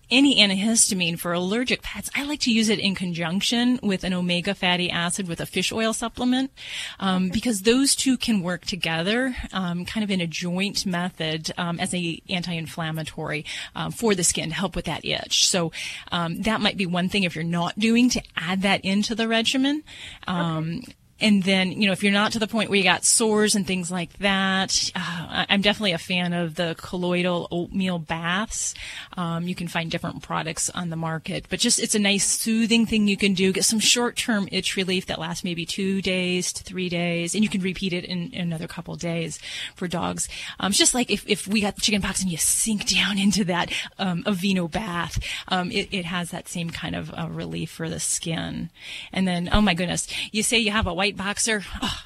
any 0.09 0.39
antihistamine 0.39 1.19
for 1.19 1.33
allergic 1.33 1.81
pets, 1.81 2.09
I 2.15 2.23
like 2.23 2.39
to 2.41 2.51
use 2.51 2.69
it 2.69 2.79
in 2.79 2.95
conjunction 2.95 3.79
with 3.83 4.03
an 4.03 4.13
omega 4.13 4.55
fatty 4.55 4.89
acid 4.89 5.27
with 5.27 5.41
a 5.41 5.45
fish 5.45 5.71
oil 5.71 5.93
supplement, 5.93 6.51
um, 6.99 7.29
because 7.29 7.61
those 7.61 7.95
two 7.95 8.17
can 8.17 8.41
work 8.41 8.65
together, 8.65 9.35
um, 9.53 9.85
kind 9.85 10.03
of 10.03 10.11
in 10.11 10.21
a 10.21 10.27
joint 10.27 10.85
method 10.85 11.51
um, 11.57 11.79
as 11.79 11.93
a 11.93 12.21
anti-inflammatory 12.29 13.45
um, 13.75 13.91
for 13.91 14.15
the 14.15 14.23
skin 14.23 14.49
to 14.49 14.55
help 14.55 14.75
with 14.75 14.85
that 14.85 15.03
itch. 15.05 15.47
So 15.47 15.71
um, 16.11 16.41
that 16.43 16.61
might 16.61 16.77
be 16.77 16.85
one 16.85 17.09
thing 17.09 17.23
if 17.23 17.35
you're 17.35 17.43
not 17.43 17.77
doing 17.77 18.09
to 18.11 18.21
add 18.35 18.61
that 18.61 18.85
into 18.85 19.15
the 19.15 19.27
regimen. 19.27 19.83
Um, 20.27 20.81
And 21.19 21.43
then, 21.43 21.71
you 21.71 21.87
know, 21.87 21.93
if 21.93 22.03
you're 22.03 22.11
not 22.11 22.33
to 22.33 22.39
the 22.39 22.47
point 22.47 22.69
where 22.69 22.77
you 22.77 22.83
got 22.83 23.03
sores 23.03 23.55
and 23.55 23.65
things 23.65 23.91
like 23.91 24.17
that, 24.19 24.91
uh, 24.95 25.45
I'm 25.49 25.61
definitely 25.61 25.93
a 25.93 25.97
fan 25.97 26.33
of 26.33 26.55
the 26.55 26.75
colloidal 26.77 27.47
oatmeal 27.51 27.99
baths. 27.99 28.75
Um, 29.15 29.47
you 29.47 29.55
can 29.55 29.67
find 29.67 29.89
different 29.89 30.21
products 30.21 30.69
on 30.69 30.89
the 30.89 30.95
market, 30.95 31.45
but 31.49 31.59
just 31.59 31.79
it's 31.79 31.95
a 31.95 31.99
nice 31.99 32.25
soothing 32.25 32.85
thing 32.85 33.07
you 33.07 33.17
can 33.17 33.33
do. 33.33 33.51
Get 33.51 33.65
some 33.65 33.79
short-term 33.79 34.47
itch 34.51 34.75
relief 34.75 35.07
that 35.07 35.19
lasts 35.19 35.43
maybe 35.43 35.65
two 35.65 36.01
days 36.01 36.53
to 36.53 36.63
three 36.63 36.89
days, 36.89 37.33
and 37.33 37.43
you 37.43 37.49
can 37.49 37.61
repeat 37.61 37.93
it 37.93 38.05
in, 38.05 38.31
in 38.31 38.41
another 38.41 38.67
couple 38.67 38.95
days 38.95 39.39
for 39.75 39.87
dogs. 39.87 40.29
Um, 40.59 40.69
it's 40.69 40.79
just 40.79 40.93
like 40.93 41.09
if, 41.09 41.27
if 41.27 41.47
we 41.47 41.61
got 41.61 41.77
chicken 41.77 42.01
pox 42.01 42.21
and 42.21 42.31
you 42.31 42.37
sink 42.37 42.87
down 42.95 43.17
into 43.17 43.43
that 43.45 43.71
um, 43.97 44.23
bath, 44.71 45.19
um, 45.47 45.71
it, 45.71 45.87
it 45.91 46.05
has 46.05 46.31
that 46.31 46.47
same 46.47 46.69
kind 46.69 46.95
of 46.95 47.11
uh, 47.13 47.27
relief 47.29 47.71
for 47.71 47.89
the 47.89 47.99
skin. 47.99 48.69
And 49.11 49.27
then, 49.27 49.49
oh 49.51 49.61
my 49.61 49.73
goodness, 49.73 50.07
you 50.31 50.43
say 50.43 50.57
you 50.57 50.71
have 50.71 50.87
a 50.87 50.93
white 50.93 51.06
boxer. 51.15 51.63
Oh, 51.81 52.01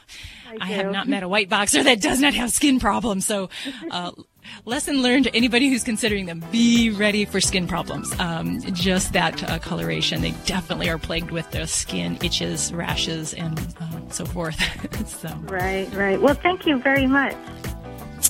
I, 0.59 0.65
have 0.65 0.91
not 0.91 1.07
met 1.07 1.23
a 1.23 1.27
white 1.29 1.49
boxer 1.49 1.83
that 1.83 2.01
does 2.01 2.19
not 2.19 2.33
have 2.33 2.51
skin 2.51 2.79
problems. 2.79 3.25
So, 3.25 3.49
uh, 3.91 4.11
lesson 4.65 5.01
learned 5.01 5.25
to 5.25 5.35
anybody 5.35 5.69
who's 5.69 5.83
considering 5.83 6.25
them: 6.25 6.43
be 6.51 6.89
ready 6.89 7.25
for 7.25 7.39
skin 7.39 7.67
problems. 7.67 8.13
Um, 8.19 8.61
just 8.73 9.13
that 9.13 9.49
uh, 9.49 9.59
coloration, 9.59 10.21
they 10.21 10.31
definitely 10.45 10.89
are 10.89 10.97
plagued 10.97 11.31
with 11.31 11.49
the 11.51 11.67
skin 11.67 12.17
itches, 12.21 12.73
rashes, 12.73 13.33
and 13.33 13.57
uh, 13.79 14.09
so 14.09 14.25
forth. 14.25 14.59
so, 15.07 15.29
Right, 15.43 15.91
right. 15.93 16.21
Well, 16.21 16.35
thank 16.35 16.65
you 16.65 16.79
very 16.79 17.07
much. 17.07 17.35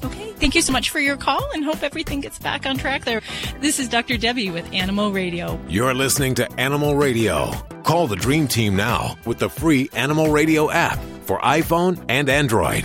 Okay, 0.04 0.32
thank 0.34 0.56
you 0.56 0.62
so 0.62 0.72
much 0.72 0.90
for 0.90 1.00
your 1.00 1.18
call, 1.18 1.42
and 1.54 1.64
hope 1.64 1.84
everything 1.84 2.22
gets 2.22 2.40
back 2.40 2.66
on 2.66 2.78
track. 2.78 3.06
There, 3.06 3.22
this 3.60 3.80
is 3.80 3.90
Dr. 3.90 4.18
Debbie 4.18 4.52
with 4.52 4.72
Animal 4.74 5.12
Radio. 5.12 5.60
You're 5.68 5.94
listening 5.94 6.36
to 6.36 6.52
Animal 6.60 6.96
Radio. 6.96 7.52
Call 7.84 8.08
the 8.08 8.16
Dream 8.16 8.48
Team 8.48 8.76
now 8.76 9.18
with 9.26 9.40
the 9.40 9.50
free 9.50 9.90
Animal 9.94 10.32
Radio 10.32 10.70
app 10.70 11.00
for 11.24 11.40
iPhone 11.40 12.04
and 12.10 12.30
Android. 12.30 12.84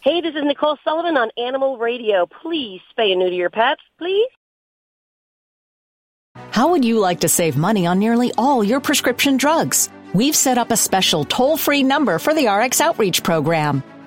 Hey, 0.00 0.20
this 0.22 0.34
is 0.34 0.42
Nicole 0.42 0.78
Sullivan 0.84 1.16
on 1.16 1.30
Animal 1.36 1.78
Radio. 1.78 2.26
Please 2.26 2.80
spay 2.96 3.12
and 3.12 3.20
neuter 3.20 3.34
your 3.34 3.50
pets, 3.50 3.82
please. 3.98 4.28
How 6.50 6.70
would 6.70 6.84
you 6.84 6.98
like 6.98 7.20
to 7.20 7.28
save 7.28 7.56
money 7.56 7.86
on 7.86 7.98
nearly 7.98 8.32
all 8.38 8.64
your 8.64 8.80
prescription 8.80 9.36
drugs? 9.36 9.90
We've 10.18 10.34
set 10.34 10.58
up 10.58 10.72
a 10.72 10.76
special 10.76 11.24
toll 11.24 11.56
free 11.56 11.84
number 11.84 12.18
for 12.18 12.34
the 12.34 12.48
RX 12.48 12.80
Outreach 12.80 13.22
Program. 13.22 13.84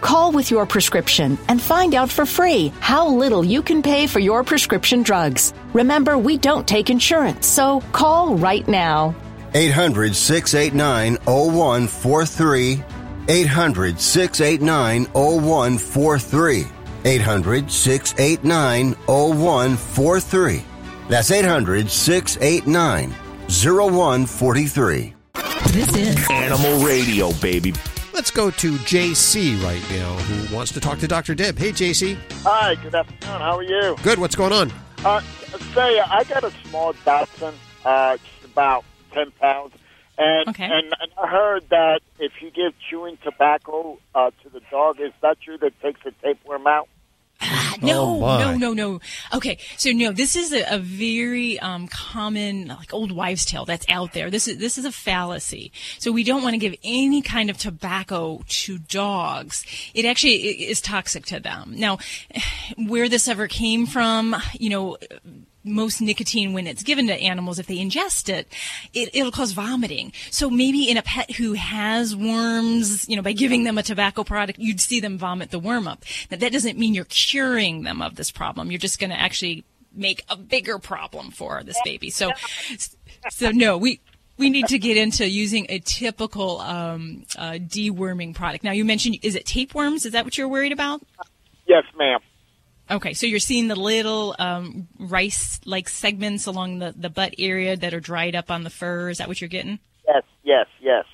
Call 0.00 0.32
with 0.32 0.50
your 0.50 0.66
prescription 0.66 1.38
and 1.48 1.60
find 1.60 1.94
out 1.94 2.10
for 2.10 2.24
free 2.24 2.72
how 2.80 3.08
little 3.08 3.44
you 3.44 3.62
can 3.62 3.82
pay 3.82 4.06
for 4.06 4.20
your 4.20 4.44
prescription 4.44 5.02
drugs. 5.02 5.52
Remember, 5.72 6.16
we 6.16 6.38
don't 6.38 6.66
take 6.66 6.90
insurance, 6.90 7.46
so 7.46 7.80
call 7.92 8.36
right 8.36 8.66
now. 8.68 9.14
800 9.54 10.14
689 10.14 11.16
0143. 11.24 12.84
800 13.28 14.00
689 14.00 15.04
0143. 15.12 16.66
800 17.04 17.70
689 17.70 18.92
0143. 19.06 20.64
That's 21.08 21.30
800 21.30 21.90
689 21.90 23.14
0143. 23.48 25.14
This 25.72 25.96
is 25.96 26.30
Animal 26.30 26.84
Radio, 26.84 27.32
baby. 27.40 27.72
Let's 28.18 28.32
go 28.32 28.50
to 28.50 28.72
JC 28.78 29.62
right 29.62 29.80
now, 29.92 30.12
who 30.14 30.52
wants 30.52 30.72
to 30.72 30.80
talk 30.80 30.98
to 30.98 31.06
Dr. 31.06 31.36
Deb. 31.36 31.56
Hey, 31.56 31.70
JC. 31.70 32.18
Hi, 32.42 32.74
good 32.74 32.92
afternoon. 32.92 33.40
How 33.40 33.56
are 33.56 33.62
you? 33.62 33.94
Good. 34.02 34.18
What's 34.18 34.34
going 34.34 34.52
on? 34.52 34.72
Uh, 35.04 35.20
say, 35.72 36.00
I 36.00 36.24
got 36.24 36.42
a 36.42 36.50
small 36.68 36.94
Dachshund, 37.04 37.56
uh, 37.84 38.16
just 38.16 38.44
about 38.52 38.84
10 39.12 39.30
pounds. 39.40 39.72
And, 40.18 40.48
Okay. 40.48 40.64
and, 40.64 40.92
and 41.00 41.12
I 41.16 41.28
heard 41.28 41.68
that 41.70 42.00
if 42.18 42.32
you 42.42 42.50
give 42.50 42.72
chewing 42.90 43.18
tobacco 43.22 44.00
uh, 44.16 44.32
to 44.42 44.48
the 44.48 44.62
dog, 44.68 44.98
is 44.98 45.12
that 45.22 45.40
true 45.40 45.56
that 45.58 45.80
takes 45.80 46.00
the 46.02 46.10
tapeworm 46.20 46.66
out? 46.66 46.88
No, 47.82 48.24
Oh, 48.24 48.38
no, 48.38 48.56
no, 48.56 48.72
no. 48.72 49.00
Okay, 49.32 49.58
so 49.76 49.90
no, 49.90 50.12
this 50.12 50.36
is 50.36 50.52
a, 50.52 50.74
a 50.74 50.78
very 50.78 51.58
um, 51.60 51.88
common, 51.88 52.68
like 52.68 52.92
old 52.92 53.12
wives' 53.12 53.44
tale 53.44 53.64
that's 53.64 53.86
out 53.88 54.12
there. 54.12 54.30
This 54.30 54.48
is 54.48 54.58
this 54.58 54.78
is 54.78 54.84
a 54.84 54.92
fallacy. 54.92 55.72
So 55.98 56.10
we 56.12 56.24
don't 56.24 56.42
want 56.42 56.54
to 56.54 56.58
give 56.58 56.74
any 56.82 57.22
kind 57.22 57.50
of 57.50 57.58
tobacco 57.58 58.42
to 58.46 58.78
dogs. 58.78 59.64
It 59.94 60.04
actually 60.04 60.34
is 60.34 60.80
toxic 60.80 61.26
to 61.26 61.40
them. 61.40 61.74
Now, 61.76 61.98
where 62.76 63.08
this 63.08 63.28
ever 63.28 63.48
came 63.48 63.86
from, 63.86 64.36
you 64.54 64.70
know. 64.70 64.96
Most 65.68 66.00
nicotine, 66.00 66.52
when 66.52 66.66
it's 66.66 66.82
given 66.82 67.06
to 67.08 67.14
animals, 67.14 67.58
if 67.58 67.66
they 67.66 67.76
ingest 67.76 68.28
it, 68.28 68.52
it, 68.92 69.10
it'll 69.14 69.30
cause 69.30 69.52
vomiting. 69.52 70.12
So 70.30 70.50
maybe 70.50 70.88
in 70.90 70.96
a 70.96 71.02
pet 71.02 71.30
who 71.32 71.54
has 71.54 72.14
worms, 72.16 73.08
you 73.08 73.16
know, 73.16 73.22
by 73.22 73.32
giving 73.32 73.64
them 73.64 73.78
a 73.78 73.82
tobacco 73.82 74.24
product, 74.24 74.58
you'd 74.58 74.80
see 74.80 75.00
them 75.00 75.18
vomit 75.18 75.50
the 75.50 75.58
worm 75.58 75.86
up. 75.86 76.04
Now, 76.30 76.38
that 76.38 76.52
doesn't 76.52 76.78
mean 76.78 76.94
you're 76.94 77.04
curing 77.04 77.82
them 77.82 78.02
of 78.02 78.16
this 78.16 78.30
problem. 78.30 78.70
You're 78.70 78.78
just 78.78 78.98
going 78.98 79.10
to 79.10 79.20
actually 79.20 79.64
make 79.92 80.24
a 80.28 80.36
bigger 80.36 80.78
problem 80.78 81.30
for 81.30 81.62
this 81.64 81.78
baby. 81.84 82.10
So, 82.10 82.30
so 83.30 83.50
no, 83.50 83.76
we, 83.76 84.00
we 84.36 84.50
need 84.50 84.66
to 84.66 84.78
get 84.78 84.96
into 84.96 85.28
using 85.28 85.66
a 85.68 85.80
typical 85.80 86.60
um, 86.60 87.24
uh, 87.36 87.52
deworming 87.52 88.34
product. 88.34 88.64
Now, 88.64 88.72
you 88.72 88.84
mentioned, 88.84 89.18
is 89.22 89.34
it 89.34 89.44
tapeworms? 89.44 90.06
Is 90.06 90.12
that 90.12 90.24
what 90.24 90.38
you're 90.38 90.48
worried 90.48 90.72
about? 90.72 91.02
Yes, 91.66 91.84
ma'am. 91.96 92.20
Okay, 92.90 93.12
so 93.12 93.26
you're 93.26 93.38
seeing 93.38 93.68
the 93.68 93.76
little 93.76 94.34
um, 94.38 94.88
rice-like 94.98 95.88
segments 95.88 96.46
along 96.46 96.78
the, 96.78 96.94
the 96.96 97.10
butt 97.10 97.34
area 97.38 97.76
that 97.76 97.92
are 97.92 98.00
dried 98.00 98.34
up 98.34 98.50
on 98.50 98.64
the 98.64 98.70
fur. 98.70 99.10
Is 99.10 99.18
that 99.18 99.28
what 99.28 99.40
you're 99.40 99.48
getting? 99.48 99.78
Yes, 100.06 100.22
yes, 100.42 100.66
yes. 100.80 101.04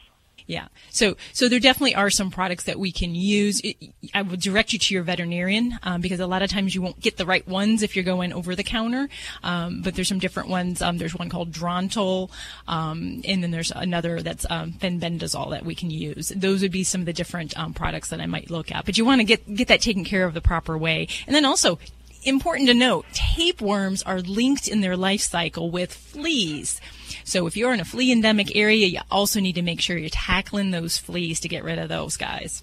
Yeah. 0.47 0.69
So, 0.91 1.17
so 1.33 1.49
there 1.49 1.59
definitely 1.59 1.95
are 1.95 2.11
some 2.11 2.31
products 2.31 2.65
that 2.65 2.79
we 2.79 2.93
can 2.93 3.15
use. 3.15 3.61
It, 3.65 3.77
I 4.13 4.21
would 4.21 4.41
direct 4.41 4.75
you 4.75 4.79
to 4.79 4.95
your 4.95 5.03
veterinarian 5.03 5.79
um, 5.83 6.03
because 6.03 6.21
a 6.21 6.27
lot 6.27 6.43
of 6.43 6.51
times 6.51 6.75
you 6.75 6.83
won't 6.83 7.01
get 7.01 7.17
the 7.17 7.25
right 7.25 7.47
ones 7.49 7.83
if 7.83 7.97
you're 7.97 8.05
going 8.05 8.33
over 8.33 8.55
the 8.55 8.63
counter. 8.63 9.09
Um, 9.43 9.81
but 9.81 9.95
there's 9.95 10.09
some 10.09 10.19
different 10.19 10.51
ones. 10.51 10.83
Um, 10.83 10.99
there's 10.99 11.15
one 11.15 11.31
called 11.31 11.51
Drontal, 11.51 12.31
um, 12.69 13.23
and 13.27 13.43
then 13.43 13.53
there's 13.53 13.71
another 13.71 14.21
that's 14.21 14.45
um, 14.51 14.73
fenbendazole 14.73 15.51
that 15.51 15.65
we 15.65 15.75
can 15.75 15.91
use. 15.91 16.29
Those 16.29 16.61
would 16.61 16.73
be 16.73 16.85
some 16.85 17.01
of 17.01 17.07
the 17.07 17.15
different 17.15 17.59
um, 17.59 17.73
products 17.73 18.11
that 18.11 18.21
I 18.21 18.27
might 18.27 18.51
look 18.51 18.71
at. 18.71 18.85
But 18.85 18.99
you 18.99 19.07
want 19.07 19.21
to 19.21 19.25
get 19.25 19.55
get 19.55 19.69
that 19.69 19.81
taken 19.81 20.05
care 20.05 20.25
of 20.25 20.35
the 20.35 20.43
proper 20.43 20.77
way, 20.77 21.09
and 21.27 21.35
then 21.35 21.47
also 21.47 21.79
important 22.27 22.69
to 22.69 22.75
note, 22.75 23.07
tapeworms 23.13 24.03
are 24.03 24.21
linked 24.21 24.69
in 24.69 24.81
their 24.81 24.97
life 24.97 25.21
cycle 25.21 25.71
with 25.71 25.93
fleas. 25.93 26.81
So 27.25 27.47
if 27.47 27.57
you're 27.57 27.73
in 27.73 27.81
a 27.81 27.85
flea 27.85 28.13
endemic 28.13 28.55
area, 28.55 28.87
you 28.87 29.01
also 29.11 29.41
need 29.41 29.55
to 29.55 29.63
make 29.63 29.81
sure 29.81 29.97
you're 29.97 30.11
tackling 30.11 30.71
those 30.71 30.99
fleas 30.99 31.41
to 31.41 31.49
get 31.49 31.65
rid 31.65 31.79
of 31.79 31.89
those 31.89 32.17
guys. 32.17 32.63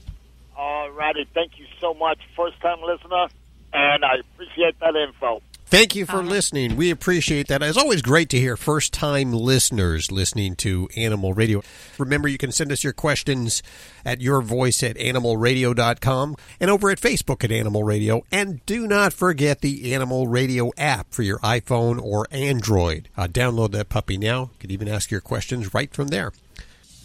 All 0.55 0.91
righty. 0.91 1.26
Thank 1.34 1.57
you 1.57 1.66
so 1.80 1.93
much. 1.93 2.20
First 2.36 2.59
time 2.62 2.82
listener, 2.82 3.28
and 3.74 4.05
I 4.05 4.18
appreciate 4.18 4.80
that 4.80 4.95
info. 4.95 5.41
Thank 5.72 5.95
you 5.95 6.05
for 6.05 6.22
listening. 6.22 6.76
We 6.76 6.91
appreciate 6.91 7.47
that. 7.47 7.63
It's 7.63 7.78
always 7.78 8.01
great 8.01 8.28
to 8.32 8.38
hear 8.38 8.57
first 8.57 8.91
time 8.91 9.32
listeners 9.32 10.11
listening 10.11 10.57
to 10.57 10.89
Animal 10.97 11.34
Radio. 11.34 11.63
Remember, 11.97 12.28
you 12.28 12.38
can 12.38 12.51
send 12.51 12.74
us 12.74 12.84
your 12.84 12.91
questions 12.91 13.63
at 14.03 14.19
your 14.19 14.41
voice 14.41 14.84
at 14.84 14.97
animalradio.com 14.97 16.36
and 16.59 16.69
over 16.69 16.89
at 16.89 16.99
Facebook 16.99 17.45
at 17.45 17.53
Animal 17.53 17.86
Radio. 17.86 18.26
And 18.34 18.65
do 18.65 18.86
not 18.86 19.13
forget 19.13 19.61
the 19.61 19.93
Animal 19.93 20.28
Radio 20.28 20.74
app 20.78 21.13
for 21.13 21.24
your 21.24 21.39
iPhone 21.39 22.03
or 22.03 22.28
Android. 22.32 23.07
Uh, 23.15 23.28
download 23.28 23.72
that 23.72 23.88
puppy 23.88 24.17
now. 24.17 24.41
You 24.41 24.59
can 24.59 24.72
even 24.72 24.89
ask 24.89 25.09
your 25.09 25.22
questions 25.22 25.74
right 25.74 25.93
from 25.93 26.09
there. 26.09 26.34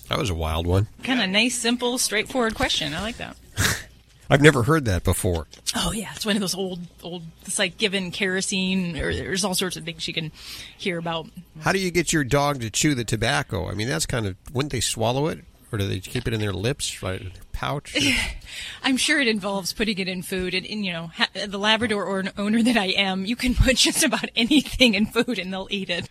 That 0.08 0.18
was 0.18 0.28
a 0.28 0.34
wild 0.34 0.66
one. 0.66 0.88
Kind 1.04 1.22
of 1.22 1.30
nice, 1.30 1.54
simple, 1.54 1.98
straightforward 1.98 2.56
question. 2.56 2.94
I 2.94 3.00
like 3.00 3.18
that. 3.18 3.36
I've 4.28 4.42
never 4.42 4.64
heard 4.64 4.84
that 4.86 5.04
before. 5.04 5.46
Oh 5.74 5.92
yeah, 5.92 6.10
it's 6.14 6.26
one 6.26 6.36
of 6.36 6.40
those 6.40 6.54
old, 6.54 6.80
old. 7.02 7.22
It's 7.42 7.58
like 7.58 7.78
given 7.78 8.10
kerosene, 8.10 8.96
or 8.98 9.14
there's 9.14 9.44
all 9.44 9.54
sorts 9.54 9.76
of 9.76 9.84
things 9.84 10.06
you 10.08 10.14
can 10.14 10.32
hear 10.76 10.98
about. 10.98 11.26
How 11.60 11.72
do 11.72 11.78
you 11.78 11.90
get 11.90 12.12
your 12.12 12.24
dog 12.24 12.60
to 12.60 12.70
chew 12.70 12.94
the 12.94 13.04
tobacco? 13.04 13.68
I 13.68 13.74
mean, 13.74 13.88
that's 13.88 14.06
kind 14.06 14.26
of, 14.26 14.36
wouldn't 14.52 14.72
they 14.72 14.80
swallow 14.80 15.28
it? 15.28 15.44
Or 15.72 15.78
do 15.78 15.86
they 15.86 15.98
keep 15.98 16.28
it 16.28 16.32
in 16.32 16.40
their 16.40 16.52
lips, 16.52 17.02
right, 17.02 17.20
in 17.20 17.28
their 17.30 17.42
pouch? 17.52 17.96
I'm 18.84 18.96
sure 18.96 19.20
it 19.20 19.26
involves 19.26 19.72
putting 19.72 19.98
it 19.98 20.06
in 20.08 20.22
food, 20.22 20.54
and, 20.54 20.64
and 20.64 20.84
you 20.84 20.92
know, 20.92 21.08
ha- 21.08 21.28
the 21.46 21.58
Labrador 21.58 22.04
or 22.04 22.20
an 22.20 22.30
owner 22.38 22.62
that 22.62 22.76
I 22.76 22.86
am, 22.86 23.26
you 23.26 23.34
can 23.34 23.54
put 23.56 23.76
just 23.76 24.04
about 24.04 24.28
anything 24.36 24.94
in 24.94 25.06
food, 25.06 25.38
and 25.38 25.52
they'll 25.52 25.68
eat 25.70 25.90
it. 25.90 26.08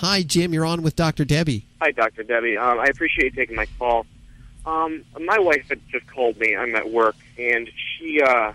Hi, 0.00 0.22
Jim. 0.22 0.52
You're 0.52 0.66
on 0.66 0.82
with 0.82 0.94
Dr. 0.94 1.24
Debbie. 1.24 1.66
Hi, 1.80 1.90
Dr. 1.90 2.22
Debbie. 2.22 2.56
Um, 2.56 2.78
I 2.78 2.84
appreciate 2.84 3.24
you 3.24 3.30
taking 3.32 3.56
my 3.56 3.66
call. 3.78 4.06
Um, 4.66 5.04
my 5.18 5.38
wife 5.38 5.66
had 5.70 5.80
just 5.90 6.06
called 6.06 6.36
me. 6.38 6.54
I'm 6.54 6.74
at 6.76 6.90
work, 6.90 7.16
and 7.38 7.70
she 7.98 8.20
uh, 8.20 8.52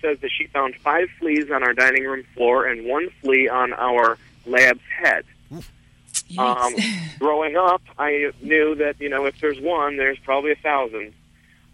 says 0.00 0.18
that 0.20 0.30
she 0.36 0.46
found 0.46 0.74
five 0.76 1.08
fleas 1.18 1.50
on 1.50 1.62
our 1.62 1.72
dining 1.74 2.04
room 2.04 2.24
floor 2.34 2.66
and 2.66 2.86
one 2.86 3.08
flea 3.20 3.48
on 3.48 3.72
our 3.72 4.18
lab's 4.46 4.80
head. 5.00 5.24
Um, 6.38 6.74
growing 7.20 7.56
up, 7.56 7.82
I 7.98 8.32
knew 8.42 8.74
that 8.76 9.00
you 9.00 9.08
know 9.08 9.26
if 9.26 9.38
there's 9.40 9.60
one, 9.60 9.96
there's 9.96 10.18
probably 10.18 10.52
a 10.52 10.56
thousand. 10.56 11.12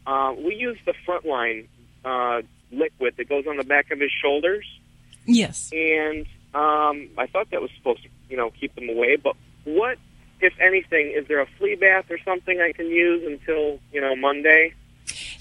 Uh, 0.07 0.35
we 0.37 0.57
use 0.57 0.77
the 0.85 0.93
Frontline 1.07 1.67
uh, 2.05 2.43
liquid 2.71 3.15
that 3.17 3.29
goes 3.29 3.47
on 3.47 3.57
the 3.57 3.65
back 3.65 3.91
of 3.91 3.99
his 4.01 4.11
shoulders, 4.11 4.67
Yes. 5.25 5.71
and 5.73 6.27
um, 6.55 7.09
I 7.17 7.29
thought 7.33 7.51
that 7.51 7.63
was 7.63 7.71
supposed 7.79 8.03
to 8.03 8.09
you 8.29 8.37
know 8.37 8.51
keep 8.51 8.75
them 8.75 8.89
away. 8.91 9.17
But 9.17 9.37
what, 9.65 9.97
if 10.41 10.53
anything, 10.61 11.13
is 11.17 11.27
there 11.29 11.41
a 11.41 11.47
flea 11.59 11.77
bath 11.77 12.11
or 12.11 12.19
something 12.19 12.61
I 12.61 12.73
can 12.73 12.89
use 12.89 13.25
until 13.25 13.79
you 13.93 14.01
know 14.03 14.15
Monday? 14.17 14.75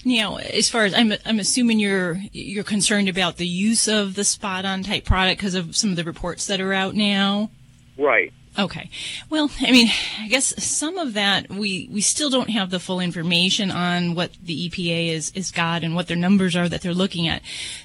Now, 0.04 0.36
as 0.36 0.68
far 0.68 0.84
as 0.84 0.94
I'm, 0.94 1.12
I'm 1.24 1.38
assuming 1.38 1.78
you're 1.78 2.20
you're 2.32 2.64
concerned 2.64 3.08
about 3.08 3.36
the 3.36 3.46
use 3.46 3.86
of 3.86 4.14
the 4.14 4.24
spot 4.24 4.64
on 4.64 4.82
type 4.82 5.04
product 5.04 5.40
because 5.40 5.54
of 5.54 5.76
some 5.76 5.90
of 5.90 5.96
the 5.96 6.04
reports 6.04 6.46
that 6.46 6.60
are 6.60 6.72
out 6.72 6.94
now. 6.94 7.50
Right. 7.96 8.32
Okay. 8.58 8.90
Well, 9.30 9.50
I 9.60 9.70
mean, 9.70 9.88
I 10.20 10.28
guess 10.28 10.62
some 10.62 10.98
of 10.98 11.14
that 11.14 11.48
we 11.48 11.88
we 11.90 12.02
still 12.02 12.28
don't 12.28 12.50
have 12.50 12.68
the 12.68 12.78
full 12.80 13.00
information 13.00 13.70
on 13.70 14.14
what 14.14 14.32
the 14.42 14.68
EPA 14.68 15.08
is 15.08 15.32
is 15.34 15.50
got 15.50 15.82
and 15.82 15.94
what 15.94 16.06
their 16.06 16.18
numbers 16.18 16.54
are 16.54 16.68
that 16.68 16.82
they're 16.82 16.92
looking 16.92 17.28
at. 17.28 17.40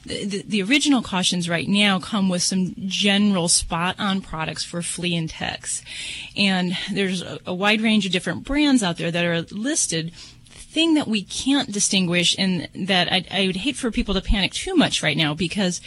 The, 0.05 0.25
the, 0.25 0.43
the 0.45 0.63
original 0.63 1.01
cautions 1.01 1.47
right 1.47 1.69
now 1.69 1.99
come 1.99 2.27
with 2.27 2.41
some 2.41 2.75
general 2.79 3.47
spot 3.47 3.95
on 3.97 4.19
products 4.19 4.65
for 4.65 4.81
flea 4.81 5.15
and 5.15 5.29
ticks, 5.29 5.83
and 6.35 6.77
there's 6.91 7.21
a, 7.21 7.39
a 7.45 7.53
wide 7.53 7.79
range 7.79 8.05
of 8.05 8.11
different 8.11 8.43
brands 8.43 8.83
out 8.83 8.97
there 8.97 9.11
that 9.11 9.23
are 9.23 9.43
listed 9.43 10.11
thing 10.77 10.93
that 10.93 11.07
we 11.07 11.23
can't 11.23 11.71
distinguish 11.71 12.35
and 12.37 12.67
that 12.75 13.11
I, 13.11 13.25
I 13.31 13.47
would 13.47 13.55
hate 13.55 13.75
for 13.75 13.89
people 13.89 14.13
to 14.13 14.21
panic 14.21 14.53
too 14.53 14.75
much 14.75 15.01
right 15.01 15.17
now 15.17 15.33
because 15.33 15.81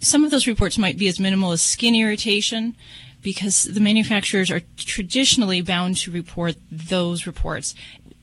some 0.00 0.24
of 0.24 0.30
those 0.30 0.46
reports 0.46 0.78
might 0.78 0.96
be 0.96 1.06
as 1.06 1.20
minimal 1.20 1.52
as 1.52 1.60
skin 1.60 1.94
irritation 1.94 2.76
because 3.22 3.64
the 3.64 3.78
manufacturers 3.78 4.50
are 4.50 4.62
traditionally 4.78 5.60
bound 5.60 5.98
to 5.98 6.10
report 6.10 6.54
those 6.72 7.26
reports. 7.26 7.74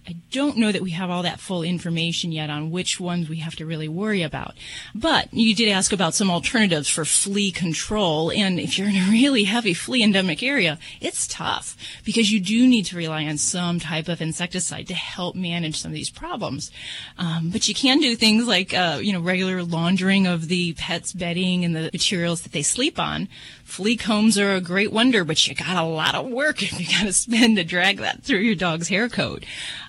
I 0.05 0.17
don't 0.31 0.57
know 0.57 0.71
that 0.71 0.81
we 0.81 0.91
have 0.91 1.09
all 1.09 1.23
that 1.23 1.39
full 1.39 1.63
information 1.63 2.31
yet 2.31 2.49
on 2.49 2.71
which 2.71 2.99
ones 2.99 3.29
we 3.29 3.37
have 3.37 3.55
to 3.55 3.65
really 3.65 3.87
worry 3.87 4.21
about. 4.21 4.55
But 4.93 5.33
you 5.33 5.55
did 5.55 5.69
ask 5.69 5.93
about 5.93 6.13
some 6.13 6.29
alternatives 6.29 6.89
for 6.89 7.05
flea 7.05 7.51
control. 7.51 8.31
And 8.31 8.59
if 8.59 8.77
you're 8.77 8.89
in 8.89 8.95
a 8.95 9.11
really 9.11 9.45
heavy 9.45 9.73
flea 9.73 10.03
endemic 10.03 10.43
area, 10.43 10.77
it's 10.99 11.27
tough 11.27 11.77
because 12.03 12.31
you 12.31 12.41
do 12.41 12.67
need 12.67 12.83
to 12.87 12.97
rely 12.97 13.25
on 13.25 13.37
some 13.37 13.79
type 13.79 14.09
of 14.09 14.21
insecticide 14.21 14.87
to 14.87 14.93
help 14.93 15.35
manage 15.35 15.77
some 15.77 15.91
of 15.91 15.95
these 15.95 16.09
problems. 16.09 16.69
Um, 17.17 17.49
but 17.49 17.67
you 17.67 17.73
can 17.73 17.99
do 17.99 18.15
things 18.15 18.45
like, 18.45 18.73
uh, 18.73 18.99
you 19.01 19.13
know, 19.13 19.21
regular 19.21 19.63
laundering 19.63 20.27
of 20.27 20.49
the 20.49 20.73
pet's 20.73 21.13
bedding 21.13 21.63
and 21.63 21.75
the 21.75 21.89
materials 21.93 22.41
that 22.41 22.51
they 22.51 22.63
sleep 22.63 22.99
on. 22.99 23.29
Flea 23.73 23.97
combs 23.97 24.37
are 24.37 24.53
a 24.53 24.61
great 24.61 24.91
wonder, 24.91 25.23
but 25.23 25.47
you 25.47 25.55
got 25.55 25.75
a 25.75 25.83
lot 25.83 26.13
of 26.13 26.27
work 26.27 26.61
if 26.61 26.79
you 26.79 26.85
got 26.85 27.05
to 27.05 27.11
spend 27.11 27.57
to 27.57 27.63
drag 27.63 27.97
that 27.97 28.21
through 28.21 28.37
your 28.37 28.53
dog's 28.53 28.87
hair 28.87 29.09
coat. 29.09 29.45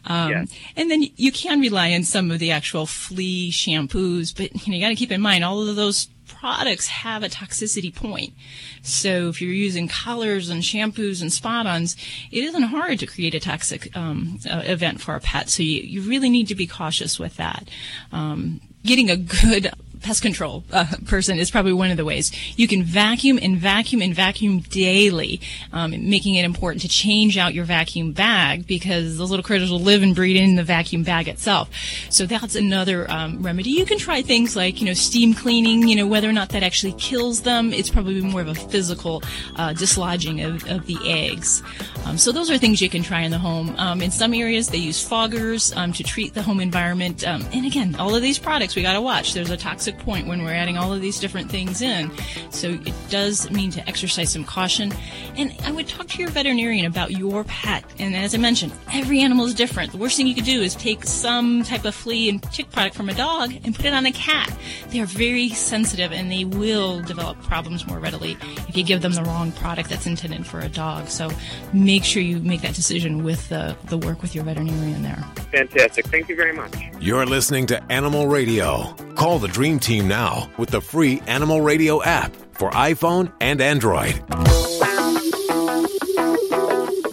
Um, 0.07 0.30
Yes. 0.30 0.55
And 0.74 0.91
then 0.91 1.05
you 1.16 1.30
can 1.30 1.61
rely 1.61 1.93
on 1.93 2.03
some 2.03 2.30
of 2.30 2.39
the 2.39 2.51
actual 2.51 2.87
flea 2.87 3.51
shampoos, 3.51 4.35
but 4.35 4.66
you 4.66 4.72
know 4.72 4.78
you 4.78 4.82
got 4.82 4.89
to 4.89 4.95
keep 4.95 5.12
in 5.12 5.20
mind 5.20 5.45
all 5.45 5.68
of 5.68 5.76
those 5.76 6.09
products 6.26 6.87
have 6.87 7.22
a 7.22 7.28
toxicity 7.28 7.95
point. 7.95 8.32
So 8.80 9.28
if 9.28 9.43
you're 9.43 9.53
using 9.53 9.87
collars 9.87 10.49
and 10.49 10.62
shampoos 10.62 11.20
and 11.20 11.30
spot-ons, 11.30 11.95
it 12.32 12.43
isn't 12.43 12.62
hard 12.62 12.99
to 13.01 13.07
create 13.07 13.35
a 13.35 13.41
toxic 13.41 13.95
um, 13.95 14.39
uh, 14.51 14.62
event 14.64 15.03
for 15.03 15.14
a 15.14 15.20
pet. 15.20 15.51
So 15.51 15.62
you, 15.62 15.82
you 15.82 16.01
really 16.09 16.30
need 16.30 16.49
to 16.49 16.55
be 16.55 16.66
cautious 16.66 17.18
with 17.18 17.37
that. 17.37 17.68
Um, 18.12 18.62
getting 18.82 19.11
a 19.11 19.16
good 19.18 19.72
pest 20.05 20.23
control 20.23 20.63
uh, 20.71 20.85
person 21.07 21.39
is 21.39 21.51
probably 21.51 21.73
one 21.73 21.91
of 21.91 21.97
the 21.97 22.05
ways. 22.05 22.31
You 22.59 22.69
can 22.69 22.83
vacuum 22.83 23.39
and 23.41 23.57
vacuum 23.57 24.03
and 24.03 24.15
vacuum 24.15 24.61
daily, 24.61 25.41
um, 25.73 25.91
making 26.09 26.35
it 26.35 26.45
important 26.45 26.83
to 26.83 26.89
change 26.89 27.39
out 27.39 27.55
your 27.55 27.65
vacuum 27.65 28.13
bag 28.13 28.67
because 28.67 29.17
those 29.17 29.31
little 29.31 29.43
critters 29.43 29.71
will 29.71 29.81
live 29.81 30.03
and 30.03 30.15
breed 30.15 30.37
in 30.37 30.57
the 30.57 30.63
vacuum 30.63 31.03
bag 31.05 31.27
itself. 31.27 31.71
So 32.11 32.27
that's 32.27 32.55
another 32.55 33.11
um, 33.11 33.43
remedy. 33.43 33.71
You 33.71 33.87
can 33.87 33.99
try 33.99 34.21
things 34.21 34.55
like, 34.55 34.81
you 34.81 34.87
know, 34.87 34.93
steam 34.93 35.33
cleaning, 35.33 35.89
you 35.89 35.97
know, 35.97 36.07
whether 36.07 36.29
or 36.29 36.33
not 36.33 36.51
that 36.51 36.63
actually 36.63 36.93
kills 36.93 37.41
them. 37.41 37.73
It's 37.73 37.89
probably 37.89 38.21
more 38.21 38.43
of 38.43 38.49
a 38.49 38.55
physical 38.55 39.23
uh, 39.57 39.73
dislodging 39.73 40.45
of, 40.45 40.69
of 40.69 40.87
the 40.87 40.99
eggs. 41.07 41.63
Um, 42.05 42.19
so 42.19 42.31
those 42.31 42.51
are 42.51 42.59
things 42.59 42.83
you 42.83 42.91
can 42.91 43.03
try 43.03 43.23
in 43.23 43.31
the 43.31 43.39
home. 43.39 43.75
Um, 43.79 44.03
in 44.03 44.11
some 44.11 44.35
areas, 44.35 44.69
they 44.69 44.79
use 44.79 45.03
foggers 45.03 45.75
um, 45.75 45.95
to 45.95 46.03
treat 46.03 46.35
the 46.35 46.43
home 46.43 46.61
environment. 46.61 47.27
Um, 47.27 47.47
and 47.55 47.65
again, 47.65 47.97
all 47.97 48.15
of 48.15 48.21
these 48.21 48.39
products 48.39 48.77
we 48.77 48.83
got 48.83 48.93
to 48.93 49.01
watch. 49.01 49.33
There's 49.33 49.51
a 49.51 49.57
toxic 49.57 49.93
point 49.95 50.26
when 50.26 50.42
we're 50.42 50.53
adding 50.53 50.76
all 50.76 50.92
of 50.92 51.01
these 51.01 51.20
different 51.20 51.51
things 51.51 51.82
in. 51.82 52.11
So 52.51 52.70
it 52.70 52.95
does 53.11 53.51
mean 53.51 53.70
to 53.72 53.88
exercise 53.88 54.32
some 54.32 54.45
caution. 54.45 54.92
And 55.36 55.55
I 55.64 55.72
would 55.72 55.88
talk 55.88 56.09
to 56.09 56.18
your 56.18 56.30
veterinarian 56.30 56.86
about 56.86 57.12
your 57.12 57.45
pet. 57.45 57.84
And 57.99 58.14
as 58.14 58.34
I 58.34 58.38
mentioned, 58.38 58.72
every 58.92 59.20
animal 59.20 59.47
is 59.47 59.55
different. 59.55 59.92
The 59.92 59.99
worst 59.99 60.16
thing 60.16 60.26
you 60.26 60.34
could 60.34 60.45
do 60.45 60.61
is 60.62 60.74
take 60.74 61.05
some 61.05 61.62
type 61.62 61.84
of 61.84 61.95
flea 61.95 62.28
and 62.28 62.42
tick 62.42 62.70
product 62.70 62.95
from 62.97 63.09
a 63.09 63.14
dog 63.14 63.53
and 63.64 63.74
put 63.74 63.86
it 63.86 63.95
on 63.95 64.07
a 64.07 64.12
cat. 64.12 64.53
They 64.90 65.01
are 65.01 65.07
very 65.07 65.49
sensitive 65.51 66.12
and 66.12 66.30
they 66.30 66.45
will 66.45 67.01
develop 67.03 67.40
problems 67.42 67.86
more 67.86 67.99
readily 67.99 68.36
if 68.68 68.76
you 68.76 68.84
give 68.84 69.03
them 69.03 69.12
the 69.12 69.22
wrong 69.22 69.53
product 69.53 69.90
that's 69.90 70.07
intended 70.07 70.47
for 70.47 70.61
a 70.61 70.68
dog. 70.68 71.09
So 71.09 71.30
make 71.72 72.05
sure 72.05 72.22
you 72.22 72.40
make 72.40 72.62
that 72.62 72.74
decision 72.74 73.24
with 73.24 73.49
the, 73.49 73.76
the 73.84 73.99
work 73.99 74.22
with 74.22 74.34
your 74.34 74.45
veterinarian 74.45 75.03
there. 75.03 75.24
Fantastic. 75.53 76.07
Thank 76.07 76.28
you 76.28 76.36
very 76.36 76.53
much. 76.53 76.74
You're 77.01 77.26
listening 77.26 77.66
to 77.66 77.82
Animal 77.92 78.26
Radio. 78.26 78.95
Call 79.14 79.38
the 79.38 79.49
Dream 79.49 79.74
Team 79.79 80.09
now 80.09 80.51
with 80.57 80.70
the 80.70 80.81
free 80.81 81.22
Animal 81.27 81.61
Radio 81.61 82.03
app 82.03 82.35
for 82.53 82.70
iPhone 82.70 83.33
and 83.41 83.61
Android. 83.61 84.14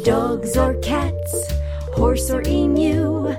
Dogs 0.04 0.58
or 0.58 0.74
cats, 0.82 1.52
horse 1.94 2.30
or 2.32 2.42
emu, 2.48 3.36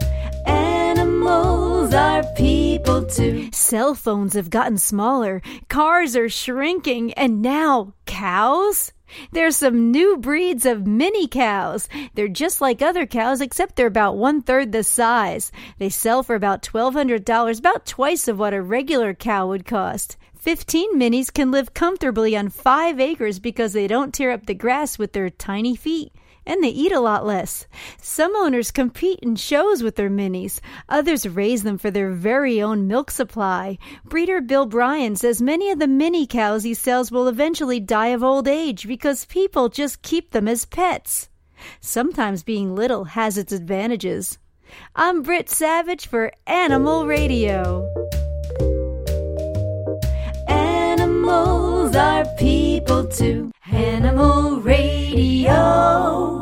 animals 0.46 1.92
are 1.94 2.24
people 2.36 3.04
too. 3.06 3.48
Cell 3.52 3.94
phones 3.94 4.34
have 4.34 4.50
gotten 4.50 4.78
smaller, 4.78 5.42
cars 5.68 6.16
are 6.16 6.28
shrinking, 6.28 7.12
and 7.14 7.42
now 7.42 7.94
cows? 8.06 8.92
There's 9.32 9.56
some 9.56 9.90
new 9.90 10.16
breeds 10.16 10.66
of 10.66 10.86
mini 10.86 11.26
cows. 11.28 11.88
They're 12.14 12.28
just 12.28 12.60
like 12.60 12.82
other 12.82 13.06
cows, 13.06 13.40
except 13.40 13.76
they're 13.76 13.86
about 13.86 14.16
one 14.16 14.42
third 14.42 14.72
the 14.72 14.82
size. 14.82 15.52
They 15.78 15.88
sell 15.88 16.22
for 16.22 16.34
about 16.34 16.62
$1,200, 16.62 17.58
about 17.58 17.86
twice 17.86 18.28
of 18.28 18.38
what 18.38 18.54
a 18.54 18.62
regular 18.62 19.14
cow 19.14 19.48
would 19.48 19.66
cost. 19.66 20.16
15 20.36 20.98
minis 20.98 21.32
can 21.32 21.50
live 21.50 21.72
comfortably 21.72 22.36
on 22.36 22.48
5 22.48 22.98
acres 22.98 23.38
because 23.38 23.72
they 23.72 23.86
don't 23.86 24.12
tear 24.12 24.32
up 24.32 24.46
the 24.46 24.54
grass 24.54 24.98
with 24.98 25.12
their 25.12 25.30
tiny 25.30 25.76
feet. 25.76 26.12
And 26.44 26.62
they 26.62 26.68
eat 26.68 26.92
a 26.92 27.00
lot 27.00 27.24
less. 27.24 27.66
Some 28.00 28.34
owners 28.34 28.70
compete 28.70 29.20
in 29.20 29.36
shows 29.36 29.82
with 29.82 29.96
their 29.96 30.10
minis. 30.10 30.60
Others 30.88 31.28
raise 31.28 31.62
them 31.62 31.78
for 31.78 31.90
their 31.90 32.10
very 32.10 32.60
own 32.60 32.88
milk 32.88 33.10
supply. 33.10 33.78
Breeder 34.04 34.40
Bill 34.40 34.66
Bryan 34.66 35.14
says 35.16 35.40
many 35.40 35.70
of 35.70 35.78
the 35.78 35.86
mini 35.86 36.26
cows 36.26 36.64
he 36.64 36.74
sells 36.74 37.12
will 37.12 37.28
eventually 37.28 37.78
die 37.78 38.08
of 38.08 38.22
old 38.24 38.48
age 38.48 38.88
because 38.88 39.24
people 39.26 39.68
just 39.68 40.02
keep 40.02 40.32
them 40.32 40.48
as 40.48 40.64
pets. 40.64 41.28
Sometimes 41.80 42.42
being 42.42 42.74
little 42.74 43.04
has 43.04 43.38
its 43.38 43.52
advantages. 43.52 44.38
I'm 44.96 45.22
Britt 45.22 45.48
Savage 45.48 46.06
for 46.06 46.32
Animal 46.46 47.06
Radio. 47.06 47.86
Animals 50.48 51.94
are 51.94 52.24
people 52.36 53.06
too. 53.06 53.52
Animal 53.70 54.60
Radio. 54.60 55.01
Radio. 55.22 56.41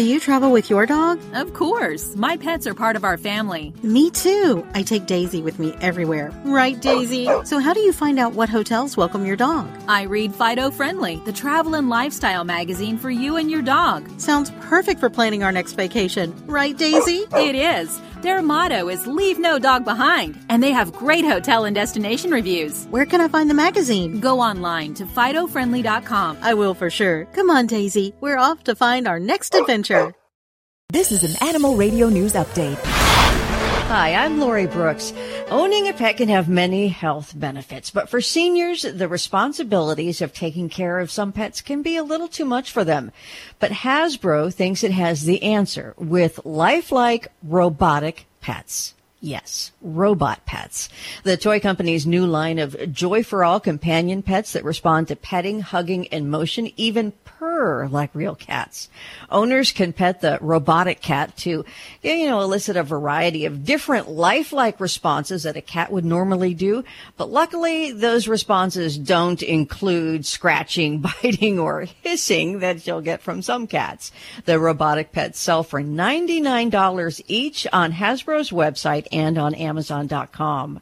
Do 0.00 0.06
you 0.06 0.18
travel 0.18 0.50
with 0.50 0.70
your 0.70 0.86
dog? 0.86 1.20
Of 1.34 1.52
course. 1.52 2.16
My 2.16 2.38
pets 2.38 2.66
are 2.66 2.72
part 2.72 2.96
of 2.96 3.04
our 3.04 3.18
family. 3.18 3.74
Me 3.82 4.08
too. 4.10 4.66
I 4.72 4.82
take 4.82 5.04
Daisy 5.04 5.42
with 5.42 5.58
me 5.58 5.74
everywhere. 5.82 6.32
Right, 6.42 6.80
Daisy? 6.80 7.28
So, 7.44 7.58
how 7.58 7.74
do 7.74 7.80
you 7.80 7.92
find 7.92 8.18
out 8.18 8.32
what 8.32 8.48
hotels 8.48 8.96
welcome 8.96 9.26
your 9.26 9.36
dog? 9.36 9.68
I 9.88 10.04
read 10.04 10.34
Fido 10.34 10.70
Friendly, 10.70 11.20
the 11.26 11.34
travel 11.34 11.74
and 11.74 11.90
lifestyle 11.90 12.44
magazine 12.44 12.96
for 12.96 13.10
you 13.10 13.36
and 13.36 13.50
your 13.50 13.60
dog. 13.60 14.08
Sounds 14.18 14.50
perfect 14.62 15.00
for 15.00 15.10
planning 15.10 15.42
our 15.42 15.52
next 15.52 15.74
vacation. 15.74 16.34
Right, 16.46 16.74
Daisy? 16.78 17.26
It 17.34 17.54
is. 17.54 18.00
Their 18.22 18.42
motto 18.42 18.88
is 18.90 19.06
Leave 19.06 19.38
No 19.38 19.58
Dog 19.58 19.86
Behind, 19.86 20.38
and 20.50 20.62
they 20.62 20.72
have 20.72 20.92
great 20.92 21.24
hotel 21.24 21.64
and 21.64 21.74
destination 21.74 22.30
reviews. 22.30 22.84
Where 22.90 23.06
can 23.06 23.22
I 23.22 23.28
find 23.28 23.48
the 23.48 23.54
magazine? 23.54 24.20
Go 24.20 24.40
online 24.40 24.92
to 24.94 25.04
FidoFriendly.com. 25.06 26.36
I 26.42 26.52
will 26.52 26.74
for 26.74 26.90
sure. 26.90 27.24
Come 27.32 27.48
on, 27.48 27.66
Daisy. 27.66 28.14
We're 28.20 28.36
off 28.36 28.62
to 28.64 28.74
find 28.74 29.08
our 29.08 29.18
next 29.18 29.54
adventure. 29.54 29.89
This 30.90 31.10
is 31.10 31.24
an 31.24 31.48
Animal 31.48 31.74
Radio 31.74 32.08
News 32.08 32.34
Update. 32.34 32.78
Hi, 33.88 34.14
I'm 34.14 34.38
Lori 34.38 34.68
Brooks. 34.68 35.12
Owning 35.48 35.88
a 35.88 35.92
pet 35.92 36.16
can 36.16 36.28
have 36.28 36.48
many 36.48 36.86
health 36.86 37.32
benefits, 37.34 37.90
but 37.90 38.08
for 38.08 38.20
seniors, 38.20 38.82
the 38.82 39.08
responsibilities 39.08 40.22
of 40.22 40.32
taking 40.32 40.68
care 40.68 41.00
of 41.00 41.10
some 41.10 41.32
pets 41.32 41.60
can 41.60 41.82
be 41.82 41.96
a 41.96 42.04
little 42.04 42.28
too 42.28 42.44
much 42.44 42.70
for 42.70 42.84
them. 42.84 43.10
But 43.58 43.72
Hasbro 43.72 44.54
thinks 44.54 44.84
it 44.84 44.92
has 44.92 45.24
the 45.24 45.42
answer 45.42 45.94
with 45.98 46.38
lifelike 46.46 47.26
robotic 47.42 48.26
pets. 48.40 48.94
Yes, 49.22 49.72
robot 49.82 50.46
pets. 50.46 50.88
The 51.24 51.36
toy 51.36 51.60
company's 51.60 52.06
new 52.06 52.24
line 52.24 52.58
of 52.58 52.90
Joy 52.90 53.22
for 53.22 53.44
All 53.44 53.60
companion 53.60 54.22
pets 54.22 54.54
that 54.54 54.64
respond 54.64 55.08
to 55.08 55.16
petting, 55.16 55.60
hugging, 55.60 56.08
and 56.08 56.30
motion, 56.30 56.70
even 56.78 57.12
purr 57.24 57.86
like 57.88 58.14
real 58.14 58.34
cats. 58.34 58.88
Owners 59.30 59.72
can 59.72 59.92
pet 59.92 60.22
the 60.22 60.38
robotic 60.40 61.02
cat 61.02 61.36
to, 61.38 61.66
you 62.02 62.26
know, 62.26 62.40
elicit 62.40 62.78
a 62.78 62.82
variety 62.82 63.44
of 63.44 63.62
different 63.62 64.08
lifelike 64.08 64.80
responses 64.80 65.42
that 65.42 65.56
a 65.56 65.60
cat 65.60 65.92
would 65.92 66.06
normally 66.06 66.54
do. 66.54 66.82
But 67.18 67.30
luckily, 67.30 67.92
those 67.92 68.26
responses 68.26 68.96
don't 68.96 69.42
include 69.42 70.24
scratching, 70.24 71.00
biting, 71.22 71.58
or 71.58 71.86
hissing 72.02 72.60
that 72.60 72.86
you'll 72.86 73.02
get 73.02 73.20
from 73.20 73.42
some 73.42 73.66
cats. 73.66 74.12
The 74.46 74.58
robotic 74.58 75.12
pets 75.12 75.38
sell 75.38 75.62
for 75.62 75.82
$99 75.82 77.20
each 77.28 77.66
on 77.70 77.92
Hasbro's 77.92 78.50
website 78.50 79.08
and 79.10 79.38
on 79.38 79.54
Amazon.com. 79.54 80.80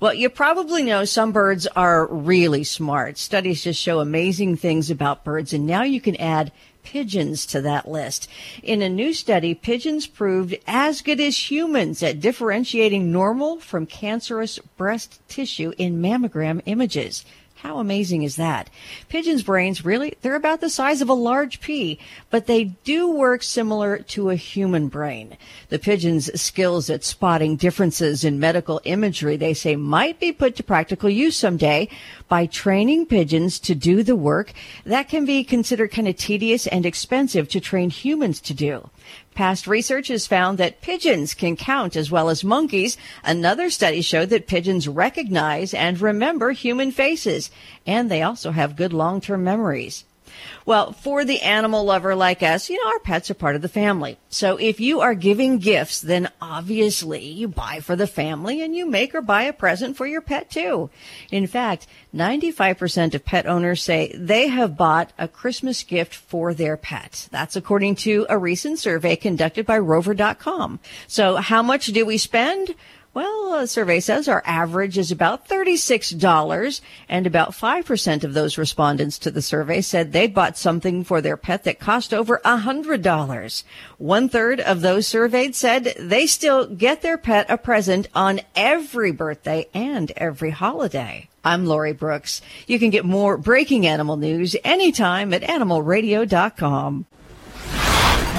Well, 0.00 0.14
you 0.14 0.30
probably 0.30 0.82
know 0.82 1.04
some 1.04 1.32
birds 1.32 1.66
are 1.68 2.06
really 2.06 2.64
smart. 2.64 3.18
Studies 3.18 3.64
just 3.64 3.80
show 3.80 4.00
amazing 4.00 4.56
things 4.56 4.90
about 4.90 5.24
birds, 5.24 5.52
and 5.52 5.66
now 5.66 5.82
you 5.82 6.00
can 6.00 6.16
add 6.16 6.52
pigeons 6.82 7.44
to 7.46 7.60
that 7.60 7.88
list. 7.88 8.28
In 8.62 8.80
a 8.80 8.88
new 8.88 9.12
study, 9.12 9.54
pigeons 9.54 10.06
proved 10.06 10.56
as 10.66 11.02
good 11.02 11.20
as 11.20 11.50
humans 11.50 12.02
at 12.02 12.20
differentiating 12.20 13.10
normal 13.10 13.58
from 13.58 13.86
cancerous 13.86 14.58
breast 14.76 15.20
tissue 15.28 15.72
in 15.78 16.00
mammogram 16.00 16.62
images. 16.66 17.24
How 17.66 17.80
amazing 17.80 18.22
is 18.22 18.36
that? 18.36 18.70
Pigeons' 19.08 19.42
brains 19.42 19.84
really, 19.84 20.14
they're 20.22 20.36
about 20.36 20.60
the 20.60 20.70
size 20.70 21.00
of 21.00 21.08
a 21.08 21.14
large 21.14 21.60
pea, 21.60 21.98
but 22.30 22.46
they 22.46 22.62
do 22.84 23.10
work 23.10 23.42
similar 23.42 23.98
to 23.98 24.30
a 24.30 24.36
human 24.36 24.86
brain. 24.86 25.36
The 25.68 25.80
pigeons' 25.80 26.30
skills 26.40 26.88
at 26.88 27.02
spotting 27.02 27.56
differences 27.56 28.22
in 28.22 28.38
medical 28.38 28.80
imagery, 28.84 29.36
they 29.36 29.52
say, 29.52 29.74
might 29.74 30.20
be 30.20 30.30
put 30.30 30.54
to 30.56 30.62
practical 30.62 31.10
use 31.10 31.36
someday 31.36 31.88
by 32.28 32.46
training 32.46 33.06
pigeons 33.06 33.58
to 33.58 33.74
do 33.74 34.04
the 34.04 34.14
work 34.14 34.52
that 34.84 35.08
can 35.08 35.24
be 35.24 35.42
considered 35.42 35.90
kind 35.90 36.06
of 36.06 36.16
tedious 36.16 36.68
and 36.68 36.86
expensive 36.86 37.48
to 37.48 37.58
train 37.58 37.90
humans 37.90 38.40
to 38.42 38.54
do. 38.54 38.90
Past 39.34 39.66
research 39.66 40.08
has 40.08 40.26
found 40.26 40.58
that 40.58 40.80
pigeons 40.80 41.34
can 41.34 41.56
count 41.56 41.94
as 41.94 42.10
well 42.10 42.28
as 42.28 42.42
monkeys. 42.42 42.96
Another 43.22 43.70
study 43.70 44.02
showed 44.02 44.30
that 44.30 44.46
pigeons 44.46 44.88
recognize 44.88 45.74
and 45.74 46.00
remember 46.00 46.52
human 46.52 46.90
faces, 46.90 47.50
and 47.86 48.10
they 48.10 48.22
also 48.22 48.50
have 48.50 48.76
good 48.76 48.92
long-term 48.92 49.44
memories. 49.44 50.04
Well, 50.64 50.92
for 50.92 51.24
the 51.24 51.42
animal 51.42 51.84
lover 51.84 52.14
like 52.14 52.42
us, 52.42 52.68
you 52.68 52.82
know, 52.82 52.90
our 52.90 52.98
pets 53.00 53.30
are 53.30 53.34
part 53.34 53.56
of 53.56 53.62
the 53.62 53.68
family. 53.68 54.18
So 54.28 54.56
if 54.56 54.80
you 54.80 55.00
are 55.00 55.14
giving 55.14 55.58
gifts, 55.58 56.00
then 56.00 56.30
obviously 56.40 57.24
you 57.24 57.48
buy 57.48 57.80
for 57.80 57.96
the 57.96 58.06
family 58.06 58.62
and 58.62 58.74
you 58.74 58.86
make 58.86 59.14
or 59.14 59.22
buy 59.22 59.44
a 59.44 59.52
present 59.52 59.96
for 59.96 60.06
your 60.06 60.20
pet 60.20 60.50
too. 60.50 60.90
In 61.30 61.46
fact, 61.46 61.86
95% 62.14 63.14
of 63.14 63.24
pet 63.24 63.46
owners 63.46 63.82
say 63.82 64.12
they 64.14 64.48
have 64.48 64.76
bought 64.76 65.12
a 65.18 65.28
Christmas 65.28 65.82
gift 65.82 66.14
for 66.14 66.54
their 66.54 66.76
pet. 66.76 67.28
That's 67.30 67.56
according 67.56 67.96
to 67.96 68.26
a 68.28 68.38
recent 68.38 68.78
survey 68.78 69.16
conducted 69.16 69.66
by 69.66 69.78
rover.com. 69.78 70.80
So 71.06 71.36
how 71.36 71.62
much 71.62 71.86
do 71.86 72.04
we 72.06 72.18
spend? 72.18 72.74
Well, 73.16 73.54
a 73.54 73.66
survey 73.66 74.00
says 74.00 74.28
our 74.28 74.42
average 74.44 74.98
is 74.98 75.10
about 75.10 75.48
$36, 75.48 76.82
and 77.08 77.26
about 77.26 77.52
5% 77.52 78.24
of 78.24 78.34
those 78.34 78.58
respondents 78.58 79.18
to 79.20 79.30
the 79.30 79.40
survey 79.40 79.80
said 79.80 80.12
they 80.12 80.26
bought 80.26 80.58
something 80.58 81.02
for 81.02 81.22
their 81.22 81.38
pet 81.38 81.64
that 81.64 81.80
cost 81.80 82.12
over 82.12 82.42
$100. 82.44 83.64
One 83.96 84.28
third 84.28 84.60
of 84.60 84.82
those 84.82 85.06
surveyed 85.06 85.54
said 85.54 85.94
they 85.98 86.26
still 86.26 86.66
get 86.66 87.00
their 87.00 87.16
pet 87.16 87.46
a 87.48 87.56
present 87.56 88.06
on 88.14 88.42
every 88.54 89.12
birthday 89.12 89.66
and 89.72 90.12
every 90.18 90.50
holiday. 90.50 91.30
I'm 91.42 91.64
Lori 91.64 91.94
Brooks. 91.94 92.42
You 92.66 92.78
can 92.78 92.90
get 92.90 93.06
more 93.06 93.38
breaking 93.38 93.86
animal 93.86 94.18
news 94.18 94.56
anytime 94.62 95.32
at 95.32 95.40
animalradio.com. 95.40 97.06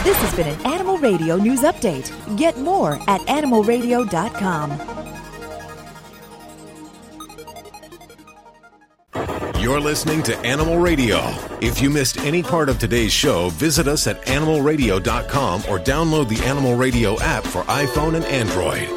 This 0.08 0.16
has 0.22 0.34
been 0.36 0.47
an 0.47 0.66
Animal 0.66 0.97
Radio 0.99 1.36
News 1.36 1.64
Update. 1.64 2.38
Get 2.38 2.58
more 2.58 2.93
at 3.10 3.20
animalradio.com. 3.24 4.72
You're 9.62 9.82
listening 9.82 10.24
to 10.24 10.38
Animal 10.45 10.78
Radio. 10.78 11.18
If 11.60 11.82
you 11.82 11.89
missed 11.89 12.20
any 12.20 12.41
part 12.41 12.70
of 12.70 12.80
today's 12.80 13.12
show, 13.12 13.49
visit 13.49 13.89
us 13.89 14.08
at 14.08 14.22
animalradio.com 14.28 15.64
or 15.68 15.78
download 15.78 16.30
the 16.30 16.41
Animal 16.45 16.78
Radio 16.78 17.20
app 17.20 17.43
for 17.43 17.64
iPhone 17.64 18.16
and 18.16 18.24
Android. 18.28 18.88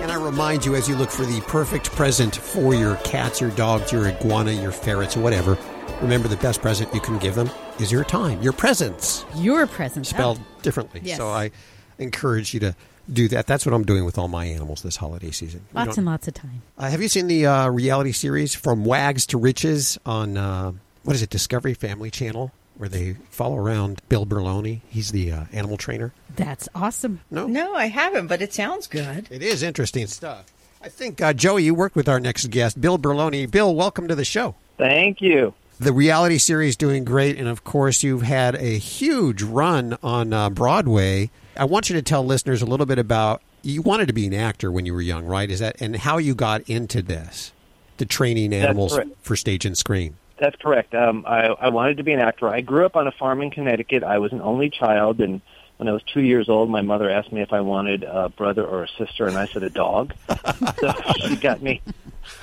And 0.00 0.12
I 0.12 0.24
remind 0.24 0.64
you 0.64 0.76
as 0.76 0.88
you 0.88 0.94
look 0.94 1.10
for 1.10 1.24
the 1.24 1.40
perfect 1.48 1.90
present 1.90 2.36
for 2.36 2.72
your 2.72 2.94
cats, 2.98 3.40
your 3.40 3.50
dogs, 3.50 3.90
your 3.90 4.06
iguana, 4.06 4.52
your 4.52 4.70
ferrets, 4.70 5.16
whatever, 5.16 5.58
remember 6.00 6.28
the 6.28 6.36
best 6.36 6.60
present 6.62 6.92
you 6.94 7.00
can 7.00 7.18
give 7.18 7.34
them 7.34 7.50
is 7.78 7.90
your 7.92 8.04
time, 8.04 8.40
your 8.42 8.52
presence. 8.52 9.24
Your 9.36 9.66
presence. 9.66 10.08
Spelled 10.08 10.40
differently. 10.62 11.00
Yes. 11.04 11.16
So 11.18 11.28
I 11.28 11.50
encourage 11.98 12.54
you 12.54 12.60
to 12.60 12.74
do 13.12 13.28
that. 13.28 13.46
That's 13.46 13.66
what 13.66 13.74
I'm 13.74 13.84
doing 13.84 14.04
with 14.04 14.18
all 14.18 14.28
my 14.28 14.44
animals 14.46 14.82
this 14.82 14.96
holiday 14.96 15.30
season. 15.30 15.64
We 15.72 15.78
Lots 15.78 15.96
and 15.98 16.06
lots 16.06 16.28
of 16.28 16.34
time. 16.34 16.62
Uh, 16.78 16.88
have 16.90 17.02
you 17.02 17.08
seen 17.08 17.26
the 17.26 17.46
uh, 17.46 17.68
reality 17.68 18.12
series 18.12 18.54
From 18.54 18.84
Wags 18.84 19.26
to 19.26 19.38
Riches 19.38 19.98
on, 20.06 20.36
uh, 20.36 20.72
what 21.02 21.16
is 21.16 21.22
it, 21.22 21.30
Discovery 21.30 21.74
Family 21.74 22.10
Channel? 22.10 22.52
Where 22.76 22.88
they 22.88 23.14
follow 23.30 23.56
around 23.58 24.00
Bill 24.08 24.24
Berloni. 24.24 24.80
He's 24.88 25.12
the 25.12 25.30
uh, 25.30 25.44
animal 25.52 25.76
trainer. 25.76 26.12
That's 26.34 26.68
awesome. 26.74 27.20
No, 27.30 27.46
No, 27.46 27.74
I 27.74 27.86
haven't, 27.86 28.28
but 28.28 28.40
it 28.40 28.52
sounds 28.52 28.86
good. 28.86 29.28
It 29.30 29.42
is 29.42 29.62
interesting 29.62 30.06
stuff. 30.06 30.46
I 30.82 30.88
think, 30.88 31.20
uh, 31.20 31.32
Joey, 31.32 31.64
you 31.64 31.74
worked 31.74 31.94
with 31.94 32.08
our 32.08 32.18
next 32.18 32.46
guest, 32.50 32.80
Bill 32.80 32.98
Berloni. 32.98 33.48
Bill, 33.48 33.74
welcome 33.74 34.08
to 34.08 34.14
the 34.14 34.24
show. 34.24 34.54
Thank 34.78 35.20
you. 35.20 35.54
The 35.82 35.92
reality 35.92 36.38
series 36.38 36.76
doing 36.76 37.04
great, 37.04 37.36
and 37.36 37.48
of 37.48 37.64
course, 37.64 38.04
you've 38.04 38.22
had 38.22 38.54
a 38.54 38.78
huge 38.78 39.42
run 39.42 39.98
on 40.00 40.32
uh, 40.32 40.48
Broadway. 40.48 41.28
I 41.56 41.64
want 41.64 41.90
you 41.90 41.96
to 41.96 42.02
tell 42.02 42.24
listeners 42.24 42.62
a 42.62 42.66
little 42.66 42.86
bit 42.86 43.00
about 43.00 43.42
you 43.62 43.82
wanted 43.82 44.06
to 44.06 44.12
be 44.12 44.24
an 44.28 44.32
actor 44.32 44.70
when 44.70 44.86
you 44.86 44.94
were 44.94 45.00
young, 45.00 45.26
right? 45.26 45.50
Is 45.50 45.58
that 45.58 45.80
and 45.80 45.96
how 45.96 46.18
you 46.18 46.36
got 46.36 46.60
into 46.70 47.02
this, 47.02 47.50
the 47.96 48.06
training 48.06 48.54
animals 48.54 48.96
for 49.22 49.34
stage 49.34 49.66
and 49.66 49.76
screen. 49.76 50.14
That's 50.38 50.54
correct. 50.54 50.94
Um, 50.94 51.24
I, 51.26 51.48
I 51.48 51.68
wanted 51.70 51.96
to 51.96 52.04
be 52.04 52.12
an 52.12 52.20
actor. 52.20 52.48
I 52.48 52.60
grew 52.60 52.86
up 52.86 52.94
on 52.94 53.08
a 53.08 53.12
farm 53.12 53.42
in 53.42 53.50
Connecticut. 53.50 54.04
I 54.04 54.18
was 54.18 54.30
an 54.30 54.40
only 54.40 54.70
child, 54.70 55.20
and 55.20 55.40
when 55.82 55.88
I 55.88 55.92
was 55.94 56.04
two 56.04 56.20
years 56.20 56.48
old, 56.48 56.70
my 56.70 56.80
mother 56.80 57.10
asked 57.10 57.32
me 57.32 57.40
if 57.40 57.52
I 57.52 57.60
wanted 57.60 58.04
a 58.04 58.28
brother 58.28 58.64
or 58.64 58.84
a 58.84 58.88
sister, 58.96 59.26
and 59.26 59.36
I 59.36 59.46
said 59.46 59.64
a 59.64 59.68
dog. 59.68 60.14
so 60.80 60.94
she 61.26 61.34
got 61.34 61.60
me, 61.60 61.82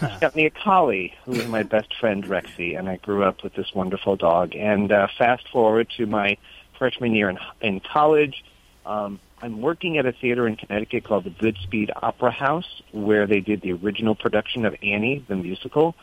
she 0.02 0.20
got 0.20 0.36
me 0.36 0.46
a 0.46 0.50
collie, 0.50 1.14
who 1.24 1.32
was 1.32 1.48
my 1.48 1.64
best 1.64 1.96
friend 2.02 2.26
Rexy, 2.26 2.78
and 2.78 2.90
I 2.90 2.98
grew 2.98 3.24
up 3.24 3.42
with 3.42 3.54
this 3.54 3.74
wonderful 3.74 4.18
dog. 4.18 4.58
And 4.58 4.92
uh, 4.92 5.08
fast 5.18 5.48
forward 5.48 5.88
to 5.96 6.06
my 6.06 6.36
freshman 6.78 7.16
year 7.16 7.30
in, 7.30 7.40
in 7.62 7.80
college, 7.80 8.44
um, 8.86 9.22
I'm 9.42 9.62
working 9.62 9.98
at 9.98 10.06
a 10.06 10.12
theater 10.12 10.46
in 10.46 10.58
Connecticut 10.58 11.06
called 11.06 11.24
the 11.24 11.30
Goodspeed 11.30 11.92
Opera 11.96 12.32
House, 12.32 12.82
where 12.92 13.26
they 13.26 13.40
did 13.40 13.62
the 13.62 13.72
original 13.72 14.16
production 14.16 14.66
of 14.66 14.76
Annie, 14.84 15.24
the 15.30 15.38
musical. 15.38 15.96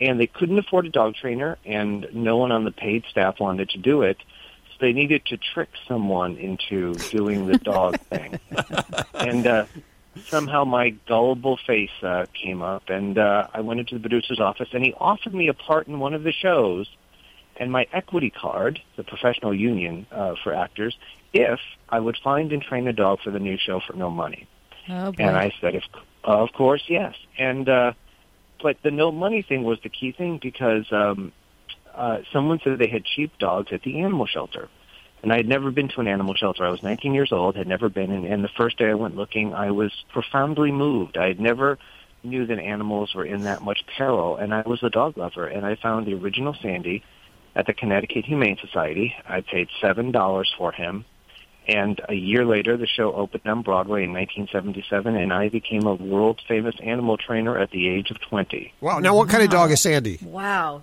And 0.00 0.18
they 0.18 0.26
couldn't 0.26 0.58
afford 0.58 0.86
a 0.86 0.90
dog 0.90 1.14
trainer, 1.14 1.56
and 1.64 2.08
no 2.12 2.36
one 2.36 2.50
on 2.50 2.64
the 2.64 2.72
paid 2.72 3.04
staff 3.08 3.38
wanted 3.38 3.70
to 3.70 3.78
do 3.78 4.02
it. 4.02 4.16
So 4.80 4.86
they 4.86 4.92
needed 4.92 5.26
to 5.26 5.36
trick 5.36 5.68
someone 5.86 6.36
into 6.36 6.94
doing 7.10 7.46
the 7.46 7.58
dog 7.58 7.98
thing. 8.10 8.40
And 9.14 9.46
uh, 9.46 9.66
somehow 10.26 10.64
my 10.64 10.90
gullible 11.06 11.58
face 11.66 11.90
uh, 12.02 12.26
came 12.34 12.62
up, 12.62 12.88
and 12.88 13.18
uh, 13.18 13.48
I 13.52 13.60
went 13.60 13.80
into 13.80 13.94
the 13.94 14.00
producer's 14.00 14.40
office, 14.40 14.68
and 14.72 14.84
he 14.84 14.94
offered 14.94 15.34
me 15.34 15.48
a 15.48 15.54
part 15.54 15.86
in 15.86 15.98
one 15.98 16.14
of 16.14 16.22
the 16.22 16.32
shows 16.32 16.88
and 17.56 17.70
my 17.70 17.86
equity 17.92 18.30
card, 18.30 18.80
the 18.96 19.04
professional 19.04 19.54
union 19.54 20.06
uh, 20.10 20.34
for 20.42 20.54
actors, 20.54 20.96
if 21.34 21.60
I 21.90 22.00
would 22.00 22.16
find 22.24 22.52
and 22.52 22.62
train 22.62 22.88
a 22.88 22.92
dog 22.92 23.20
for 23.22 23.30
the 23.30 23.38
new 23.38 23.58
show 23.58 23.80
for 23.86 23.92
no 23.92 24.10
money. 24.10 24.48
Oh, 24.88 25.12
boy. 25.12 25.22
And 25.22 25.36
I 25.36 25.52
said, 25.60 25.74
if, 25.74 25.84
of 26.24 26.52
course, 26.54 26.82
yes. 26.88 27.14
And 27.38 27.68
uh, 27.68 27.92
but 28.62 28.78
the 28.82 28.90
no 28.90 29.12
money 29.12 29.42
thing 29.42 29.62
was 29.62 29.78
the 29.82 29.90
key 29.90 30.12
thing 30.12 30.38
because 30.42 30.90
um, 30.90 31.32
uh, 31.94 32.18
someone 32.32 32.60
said 32.62 32.78
they 32.78 32.88
had 32.88 33.04
cheap 33.04 33.38
dogs 33.38 33.72
at 33.72 33.82
the 33.82 34.00
animal 34.00 34.26
shelter. 34.26 34.68
And 35.22 35.32
I 35.32 35.36
had 35.36 35.48
never 35.48 35.70
been 35.70 35.88
to 35.88 36.00
an 36.00 36.08
animal 36.08 36.34
shelter. 36.34 36.64
I 36.64 36.70
was 36.70 36.82
19 36.82 37.12
years 37.12 37.30
old, 37.30 37.54
had 37.54 37.66
never 37.66 37.88
been, 37.90 38.10
and, 38.10 38.24
and 38.24 38.42
the 38.42 38.48
first 38.48 38.78
day 38.78 38.86
I 38.86 38.94
went 38.94 39.16
looking, 39.16 39.52
I 39.52 39.70
was 39.70 39.92
profoundly 40.12 40.72
moved. 40.72 41.18
I 41.18 41.28
had 41.28 41.38
never 41.38 41.78
knew 42.22 42.46
that 42.46 42.58
animals 42.58 43.14
were 43.14 43.24
in 43.24 43.42
that 43.42 43.62
much 43.62 43.84
peril, 43.96 44.36
and 44.36 44.54
I 44.54 44.62
was 44.62 44.82
a 44.82 44.90
dog 44.90 45.18
lover, 45.18 45.46
and 45.46 45.66
I 45.66 45.76
found 45.76 46.06
the 46.06 46.14
original 46.14 46.56
Sandy 46.62 47.02
at 47.54 47.66
the 47.66 47.74
Connecticut 47.74 48.24
Humane 48.24 48.56
Society. 48.60 49.14
I 49.28 49.42
paid 49.42 49.68
seven 49.80 50.10
dollars 50.10 50.52
for 50.56 50.72
him, 50.72 51.04
and 51.68 52.00
a 52.08 52.14
year 52.14 52.44
later, 52.44 52.76
the 52.76 52.86
show 52.86 53.12
opened 53.12 53.42
on 53.46 53.62
Broadway 53.62 54.04
in 54.04 54.12
1977, 54.12 55.16
and 55.16 55.32
I 55.32 55.48
became 55.48 55.84
a 55.84 55.94
world 55.94 56.40
famous 56.48 56.74
animal 56.82 57.16
trainer 57.16 57.58
at 57.58 57.70
the 57.70 57.88
age 57.88 58.10
of 58.10 58.20
20. 58.20 58.72
Wow. 58.80 58.98
Now, 58.98 59.14
what 59.14 59.28
kind 59.28 59.42
of 59.42 59.50
dog 59.50 59.70
is 59.70 59.80
Sandy? 59.80 60.18
Wow. 60.22 60.82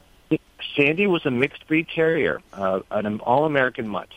Sandy 0.75 1.07
was 1.07 1.25
a 1.25 1.31
mixed 1.31 1.67
breed 1.67 1.87
terrier, 1.93 2.41
uh, 2.53 2.81
an 2.91 3.19
all 3.21 3.45
American 3.45 3.87
mutt. 3.87 4.09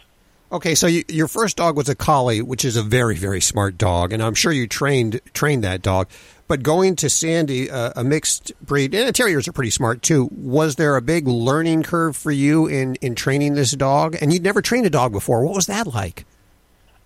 Okay, 0.53 0.75
so 0.75 0.89
you, 0.89 1.05
your 1.09 1.29
first 1.29 1.57
dog 1.57 1.77
was 1.77 1.89
a 1.89 1.95
collie, 1.95 2.43
which 2.43 2.65
is 2.65 2.77
a 2.77 2.83
very, 2.83 3.15
very 3.15 3.41
smart 3.41 3.79
dog, 3.79 4.13
and 4.13 4.21
I'm 4.21 4.35
sure 4.35 4.51
you 4.51 4.67
trained 4.67 5.21
trained 5.33 5.63
that 5.63 5.81
dog. 5.81 6.09
But 6.49 6.65
going 6.65 6.97
to 6.97 7.09
Sandy, 7.09 7.71
uh, 7.71 7.93
a 7.95 8.03
mixed 8.03 8.53
breed, 8.61 8.93
and 8.93 9.15
terriers 9.15 9.47
are 9.47 9.53
pretty 9.53 9.71
smart 9.71 10.03
too. 10.03 10.29
Was 10.33 10.75
there 10.75 10.97
a 10.97 11.03
big 11.03 11.29
learning 11.29 11.85
curve 11.85 12.17
for 12.17 12.33
you 12.33 12.67
in 12.67 12.97
in 12.97 13.15
training 13.15 13.55
this 13.55 13.71
dog? 13.73 14.17
And 14.21 14.33
you'd 14.33 14.43
never 14.43 14.61
trained 14.61 14.87
a 14.87 14.91
dog 14.91 15.13
before. 15.13 15.45
What 15.45 15.55
was 15.55 15.67
that 15.67 15.87
like? 15.87 16.27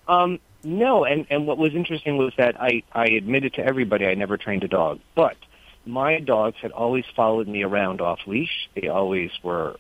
Um, 0.09 0.41
no, 0.63 1.05
and 1.05 1.27
and 1.29 1.47
what 1.47 1.59
was 1.59 1.75
interesting 1.75 2.17
was 2.17 2.33
that 2.39 2.59
I 2.59 2.83
I 2.93 3.09
admitted 3.09 3.53
to 3.55 3.65
everybody 3.65 4.07
I 4.07 4.15
never 4.15 4.39
trained 4.39 4.65
a 4.65 4.69
dog, 4.69 5.01
but 5.15 5.37
my 5.87 6.20
dogs 6.20 6.57
had 6.61 6.72
always 6.72 7.05
followed 7.14 7.49
me 7.49 7.62
around 7.62 8.01
off 8.01 8.20
leash. 8.26 8.68
They 8.74 8.89
always 8.89 9.30
were 9.43 9.76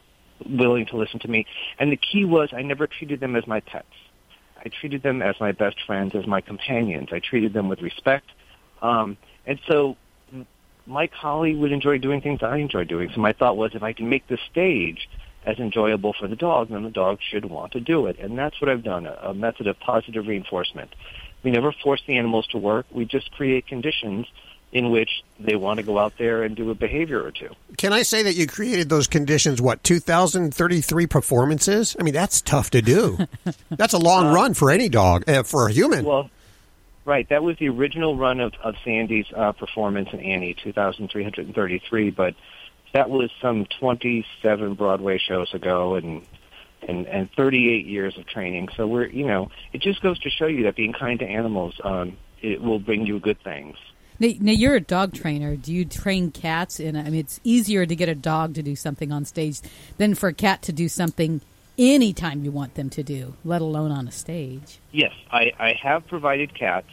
willing 0.48 0.86
to 0.86 0.96
listen 0.96 1.20
to 1.20 1.28
me, 1.28 1.46
and 1.78 1.90
the 1.90 1.96
key 1.96 2.24
was 2.24 2.50
I 2.52 2.62
never 2.62 2.86
treated 2.86 3.20
them 3.20 3.36
as 3.36 3.46
my 3.46 3.60
pets. 3.60 3.86
I 4.58 4.68
treated 4.68 5.02
them 5.02 5.22
as 5.22 5.36
my 5.40 5.52
best 5.52 5.76
friends, 5.86 6.14
as 6.14 6.26
my 6.26 6.40
companions. 6.40 7.08
I 7.12 7.20
treated 7.20 7.52
them 7.52 7.68
with 7.68 7.80
respect, 7.82 8.26
um, 8.82 9.16
and 9.46 9.58
so 9.68 9.96
my 10.86 11.06
collie 11.06 11.54
would 11.54 11.72
enjoy 11.72 11.98
doing 11.98 12.20
things 12.20 12.40
I 12.42 12.58
enjoy 12.58 12.84
doing. 12.84 13.10
So 13.14 13.20
my 13.20 13.32
thought 13.32 13.56
was, 13.56 13.74
if 13.74 13.82
I 13.82 13.92
can 13.92 14.08
make 14.08 14.26
the 14.28 14.38
stage 14.50 15.08
as 15.46 15.58
enjoyable 15.58 16.14
for 16.18 16.28
the 16.28 16.36
dog, 16.36 16.70
then 16.70 16.82
the 16.82 16.90
dog 16.90 17.18
should 17.30 17.44
want 17.44 17.72
to 17.72 17.80
do 17.80 18.06
it. 18.06 18.18
And 18.18 18.36
that's 18.36 18.60
what 18.60 18.70
I've 18.70 18.82
done, 18.82 19.06
a, 19.06 19.12
a 19.22 19.34
method 19.34 19.66
of 19.66 19.78
positive 19.80 20.26
reinforcement. 20.26 20.94
We 21.42 21.50
never 21.50 21.72
force 21.72 22.02
the 22.06 22.16
animals 22.16 22.46
to 22.48 22.58
work. 22.58 22.86
We 22.90 23.04
just 23.04 23.30
create 23.32 23.66
conditions 23.66 24.26
in 24.74 24.90
which 24.90 25.22
they 25.38 25.54
want 25.54 25.78
to 25.78 25.84
go 25.84 25.98
out 25.98 26.18
there 26.18 26.42
and 26.42 26.56
do 26.56 26.68
a 26.70 26.74
behavior 26.74 27.22
or 27.22 27.30
two. 27.30 27.48
Can 27.78 27.92
I 27.92 28.02
say 28.02 28.24
that 28.24 28.34
you 28.34 28.48
created 28.48 28.88
those 28.88 29.06
conditions? 29.06 29.62
What 29.62 29.84
2,033 29.84 31.06
performances? 31.06 31.96
I 31.98 32.02
mean, 32.02 32.12
that's 32.12 32.40
tough 32.42 32.70
to 32.70 32.82
do. 32.82 33.18
that's 33.70 33.94
a 33.94 33.98
long 33.98 34.34
run 34.34 34.52
for 34.52 34.72
any 34.72 34.88
dog, 34.88 35.28
uh, 35.28 35.44
for 35.44 35.68
a 35.68 35.72
human. 35.72 36.04
Well, 36.04 36.28
right. 37.04 37.28
That 37.28 37.44
was 37.44 37.56
the 37.58 37.68
original 37.68 38.16
run 38.16 38.40
of, 38.40 38.52
of 38.64 38.74
Sandy's 38.84 39.26
uh, 39.34 39.52
performance 39.52 40.08
in 40.12 40.18
Annie, 40.18 40.54
2,333, 40.54 42.10
but 42.10 42.34
that 42.92 43.08
was 43.08 43.30
some 43.40 43.66
27 43.78 44.74
Broadway 44.74 45.18
shows 45.18 45.54
ago 45.54 45.94
and, 45.94 46.26
and, 46.82 47.06
and 47.06 47.30
38 47.36 47.86
years 47.86 48.18
of 48.18 48.26
training. 48.26 48.70
So 48.76 48.88
we're, 48.88 49.06
you 49.06 49.26
know, 49.26 49.52
it 49.72 49.82
just 49.82 50.02
goes 50.02 50.18
to 50.20 50.30
show 50.30 50.46
you 50.46 50.64
that 50.64 50.74
being 50.74 50.92
kind 50.92 51.20
to 51.20 51.26
animals, 51.26 51.80
um, 51.84 52.16
it 52.42 52.60
will 52.60 52.80
bring 52.80 53.06
you 53.06 53.20
good 53.20 53.40
things. 53.40 53.76
Now, 54.18 54.28
now 54.40 54.52
you're 54.52 54.74
a 54.74 54.80
dog 54.80 55.12
trainer. 55.12 55.56
Do 55.56 55.72
you 55.72 55.84
train 55.84 56.30
cats? 56.30 56.80
And 56.80 56.96
I 56.96 57.04
mean, 57.04 57.20
it's 57.20 57.40
easier 57.44 57.86
to 57.86 57.96
get 57.96 58.08
a 58.08 58.14
dog 58.14 58.54
to 58.54 58.62
do 58.62 58.76
something 58.76 59.12
on 59.12 59.24
stage 59.24 59.60
than 59.98 60.14
for 60.14 60.28
a 60.28 60.34
cat 60.34 60.62
to 60.62 60.72
do 60.72 60.88
something 60.88 61.40
anytime 61.78 62.44
you 62.44 62.50
want 62.50 62.74
them 62.74 62.90
to 62.90 63.02
do, 63.02 63.34
let 63.44 63.60
alone 63.60 63.90
on 63.90 64.06
a 64.06 64.12
stage. 64.12 64.78
Yes, 64.92 65.12
I, 65.30 65.52
I 65.58 65.72
have 65.82 66.06
provided 66.06 66.54
cats 66.54 66.88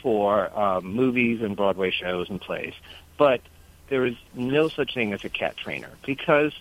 for 0.00 0.56
um, 0.58 0.84
movies 0.84 1.42
and 1.42 1.56
Broadway 1.56 1.90
shows 1.90 2.28
and 2.28 2.40
plays, 2.40 2.74
but 3.16 3.40
there 3.88 4.06
is 4.06 4.14
no 4.34 4.68
such 4.68 4.94
thing 4.94 5.12
as 5.12 5.24
a 5.24 5.28
cat 5.28 5.56
trainer 5.56 5.90
because 6.04 6.52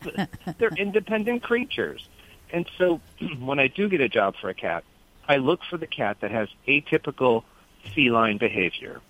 they're 0.58 0.70
independent 0.76 1.42
creatures. 1.42 2.06
And 2.52 2.68
so 2.78 3.00
when 3.38 3.58
I 3.58 3.68
do 3.68 3.88
get 3.88 4.00
a 4.00 4.08
job 4.08 4.36
for 4.40 4.48
a 4.48 4.54
cat, 4.54 4.84
I 5.28 5.36
look 5.36 5.60
for 5.68 5.76
the 5.76 5.86
cat 5.86 6.20
that 6.20 6.30
has 6.30 6.48
atypical 6.66 7.44
feline 7.94 8.38
behavior, 8.38 9.00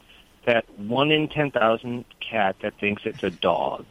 that 0.49 0.65
one 0.79 1.11
in 1.11 1.29
10,000 1.29 2.05
cat 2.21 2.57
that 2.63 2.73
thinks 2.81 3.03
it's 3.05 3.23
a 3.23 3.31
dog. 3.31 3.85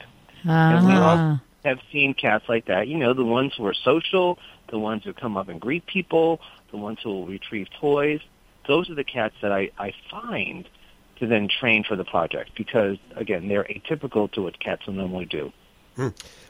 And 0.44 0.86
we 0.86 0.94
all 0.98 1.18
Ah. 1.20 1.40
have 1.64 1.80
seen 1.92 2.14
cats 2.16 2.46
like 2.50 2.66
that. 2.66 2.88
You 2.88 2.98
know, 2.98 3.14
the 3.14 3.24
ones 3.24 3.54
who 3.56 3.66
are 3.68 3.76
social, 3.76 4.40
the 4.70 4.80
ones 4.80 5.04
who 5.04 5.14
come 5.14 5.38
up 5.38 5.50
and 5.50 5.62
greet 5.62 5.86
people, 5.86 6.42
the 6.72 6.78
ones 6.78 7.00
who 7.04 7.10
will 7.10 7.26
retrieve 7.28 7.68
toys. 7.80 8.22
Those 8.68 8.90
are 8.90 8.96
the 8.96 9.04
cats 9.04 9.36
that 9.42 9.52
I, 9.52 9.70
I 9.78 9.94
find 10.10 10.68
to 11.20 11.28
then 11.28 11.48
train 11.48 11.84
for 11.84 11.96
the 11.96 12.04
project 12.04 12.52
because, 12.56 12.98
again, 13.16 13.48
they're 13.48 13.64
atypical 13.66 14.32
to 14.32 14.42
what 14.44 14.60
cats 14.60 14.86
will 14.88 14.94
normally 14.96 15.26
do. 15.26 15.52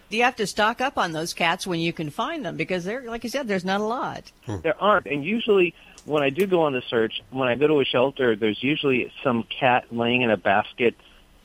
You 0.09 0.23
have 0.23 0.37
to 0.37 0.47
stock 0.47 0.79
up 0.79 0.97
on 0.97 1.11
those 1.11 1.33
cats 1.33 1.67
when 1.67 1.79
you 1.79 1.91
can 1.91 2.09
find 2.09 2.45
them 2.45 2.55
because 2.55 2.85
they're, 2.85 3.03
like 3.03 3.23
you 3.23 3.29
said, 3.29 3.47
there's 3.47 3.65
not 3.65 3.81
a 3.81 3.85
lot. 3.85 4.31
Hmm. 4.45 4.57
There 4.63 4.81
aren't. 4.81 5.05
And 5.07 5.23
usually, 5.23 5.73
when 6.05 6.23
I 6.23 6.29
do 6.29 6.47
go 6.47 6.61
on 6.61 6.73
the 6.73 6.81
search, 6.89 7.21
when 7.29 7.49
I 7.49 7.55
go 7.55 7.67
to 7.67 7.79
a 7.81 7.85
shelter, 7.85 8.35
there's 8.35 8.61
usually 8.63 9.11
some 9.23 9.43
cat 9.43 9.85
laying 9.91 10.21
in 10.21 10.31
a 10.31 10.37
basket 10.37 10.95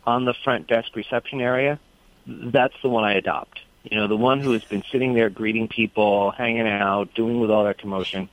on 0.06 0.24
the 0.24 0.34
front 0.44 0.68
desk 0.68 0.94
reception 0.94 1.40
area. 1.40 1.80
That's 2.26 2.74
the 2.82 2.88
one 2.88 3.04
I 3.04 3.14
adopt. 3.14 3.60
You 3.82 3.96
know, 3.96 4.06
the 4.06 4.16
one 4.16 4.40
who 4.40 4.52
has 4.52 4.64
been 4.64 4.84
sitting 4.92 5.14
there 5.14 5.28
greeting 5.28 5.66
people, 5.66 6.30
hanging 6.30 6.68
out, 6.68 7.14
doing 7.14 7.40
with 7.40 7.50
all 7.50 7.64
that 7.64 7.78
commotion. 7.78 8.28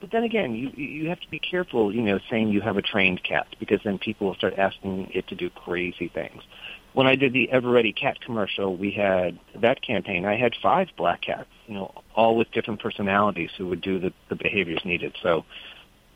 But 0.00 0.10
then 0.10 0.24
again, 0.24 0.54
you 0.54 0.68
you 0.76 1.08
have 1.08 1.20
to 1.20 1.30
be 1.30 1.38
careful, 1.38 1.94
you 1.94 2.02
know, 2.02 2.18
saying 2.30 2.50
you 2.50 2.60
have 2.60 2.76
a 2.76 2.82
trained 2.82 3.22
cat 3.22 3.46
because 3.58 3.80
then 3.82 3.98
people 3.98 4.26
will 4.26 4.34
start 4.34 4.58
asking 4.58 5.10
it 5.14 5.28
to 5.28 5.34
do 5.34 5.48
crazy 5.48 6.08
things. 6.08 6.42
When 6.94 7.08
I 7.08 7.16
did 7.16 7.32
the 7.32 7.50
Eveready 7.52 7.94
cat 7.94 8.20
commercial, 8.20 8.76
we 8.76 8.92
had 8.92 9.38
that 9.56 9.82
campaign. 9.82 10.24
I 10.24 10.36
had 10.36 10.54
five 10.62 10.88
black 10.96 11.22
cats, 11.22 11.48
you 11.66 11.74
know, 11.74 11.92
all 12.14 12.36
with 12.36 12.50
different 12.52 12.80
personalities 12.80 13.50
who 13.58 13.66
would 13.68 13.80
do 13.80 13.98
the, 13.98 14.12
the 14.28 14.36
behaviors 14.36 14.84
needed. 14.84 15.16
So 15.20 15.44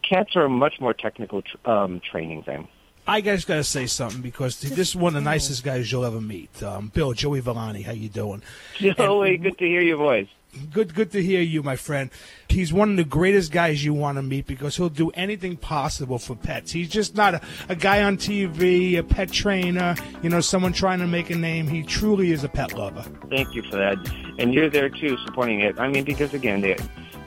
cats 0.08 0.36
are 0.36 0.44
a 0.44 0.48
much 0.48 0.80
more 0.80 0.94
technical 0.94 1.42
tr- 1.42 1.68
um, 1.68 2.00
training 2.00 2.44
thing. 2.44 2.68
I 3.08 3.22
just 3.22 3.48
got 3.48 3.56
to 3.56 3.64
say 3.64 3.86
something 3.86 4.20
because 4.20 4.60
this 4.60 4.90
is 4.90 4.96
one 4.96 5.16
of 5.16 5.24
the 5.24 5.28
nicest 5.28 5.64
guys 5.64 5.90
you'll 5.90 6.04
ever 6.04 6.20
meet. 6.20 6.62
Um, 6.62 6.88
Bill, 6.94 7.12
Joey 7.12 7.40
Villani, 7.40 7.82
how 7.82 7.92
you 7.92 8.08
doing? 8.08 8.42
Joey, 8.76 9.38
good 9.38 9.58
to 9.58 9.64
hear 9.64 9.80
your 9.80 9.96
voice. 9.96 10.28
Good, 10.72 10.94
good 10.94 11.12
to 11.12 11.22
hear 11.22 11.40
you, 11.40 11.62
my 11.62 11.76
friend. 11.76 12.10
He's 12.48 12.72
one 12.72 12.90
of 12.90 12.96
the 12.96 13.04
greatest 13.04 13.52
guys 13.52 13.84
you 13.84 13.92
want 13.92 14.16
to 14.16 14.22
meet 14.22 14.46
because 14.46 14.76
he'll 14.76 14.88
do 14.88 15.10
anything 15.10 15.56
possible 15.56 16.18
for 16.18 16.34
pets. 16.34 16.72
He's 16.72 16.88
just 16.88 17.14
not 17.14 17.34
a, 17.34 17.40
a 17.68 17.76
guy 17.76 18.02
on 18.02 18.16
TV, 18.16 18.96
a 18.96 19.02
pet 19.02 19.30
trainer, 19.30 19.94
you 20.22 20.30
know, 20.30 20.40
someone 20.40 20.72
trying 20.72 21.00
to 21.00 21.06
make 21.06 21.30
a 21.30 21.36
name. 21.36 21.68
He 21.68 21.82
truly 21.82 22.32
is 22.32 22.44
a 22.44 22.48
pet 22.48 22.72
lover. 22.72 23.02
Thank 23.28 23.54
you 23.54 23.62
for 23.62 23.76
that. 23.76 23.96
And 24.38 24.54
you're 24.54 24.70
there 24.70 24.88
too, 24.88 25.16
supporting 25.26 25.60
it. 25.60 25.78
I 25.78 25.88
mean, 25.88 26.04
because 26.04 26.32
again, 26.32 26.62
they, 26.62 26.76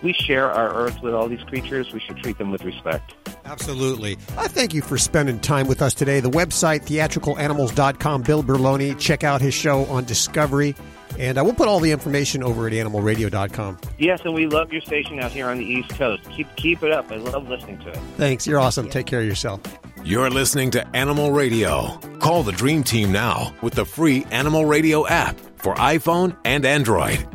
we 0.02 0.14
share 0.14 0.52
our 0.52 0.74
earth 0.74 1.02
with 1.02 1.14
all 1.14 1.28
these 1.28 1.44
creatures. 1.44 1.94
We 1.94 2.00
should 2.00 2.18
treat 2.18 2.38
them 2.38 2.52
with 2.52 2.64
respect. 2.64 3.14
Absolutely. 3.46 4.18
I 4.38 4.48
thank 4.48 4.74
you 4.74 4.82
for 4.82 4.98
spending 4.98 5.40
time 5.40 5.68
with 5.68 5.82
us 5.82 5.94
today. 5.94 6.20
The 6.20 6.30
website, 6.30 6.86
theatricalanimals.com, 6.86 8.24
Bill 8.24 8.44
Berloni. 8.44 8.98
Check 9.00 9.24
out 9.24 9.42
his 9.42 9.54
show 9.54 9.86
on 9.86 10.06
Discovery. 10.06 10.76
And 11.20 11.38
uh, 11.38 11.42
I 11.42 11.44
will 11.44 11.54
put 11.54 11.68
all 11.68 11.80
the 11.80 11.92
information 11.92 12.44
over 12.44 12.68
at 12.68 12.74
animalradio.com. 12.74 13.80
Yes, 13.98 14.22
and 14.24 14.34
we 14.34 14.48
love 14.48 14.72
your 14.72 14.82
station 14.82 15.20
out 15.20 15.32
here 15.32 15.48
on 15.48 15.58
the 15.58 15.66
East 15.66 15.90
Coast. 15.90 16.30
Keep 16.32 16.56
keep 16.56 16.84
it 16.84 16.92
up. 16.92 17.12
I 17.12 17.16
love 17.16 17.48
listening 17.48 17.80
to 17.80 17.90
it. 17.90 17.98
Thanks. 18.18 18.48
You're 18.48 18.60
awesome. 18.60 18.90
Take 18.90 19.06
care 19.06 19.22
of 19.22 19.26
yourself. 19.26 19.62
You're 20.04 20.30
listening 20.30 20.72
to 20.72 20.88
Animal 20.96 21.32
Radio. 21.32 21.98
Call 22.20 22.44
the 22.44 22.52
Dream 22.52 22.84
Team 22.84 23.12
now 23.12 23.54
with 23.62 23.74
the 23.74 23.86
free 23.86 24.26
Animal 24.32 24.66
Radio 24.66 25.06
app 25.08 25.40
for 25.58 25.76
iPhone 25.76 26.36
and 26.44 26.66
Android. 26.66 27.26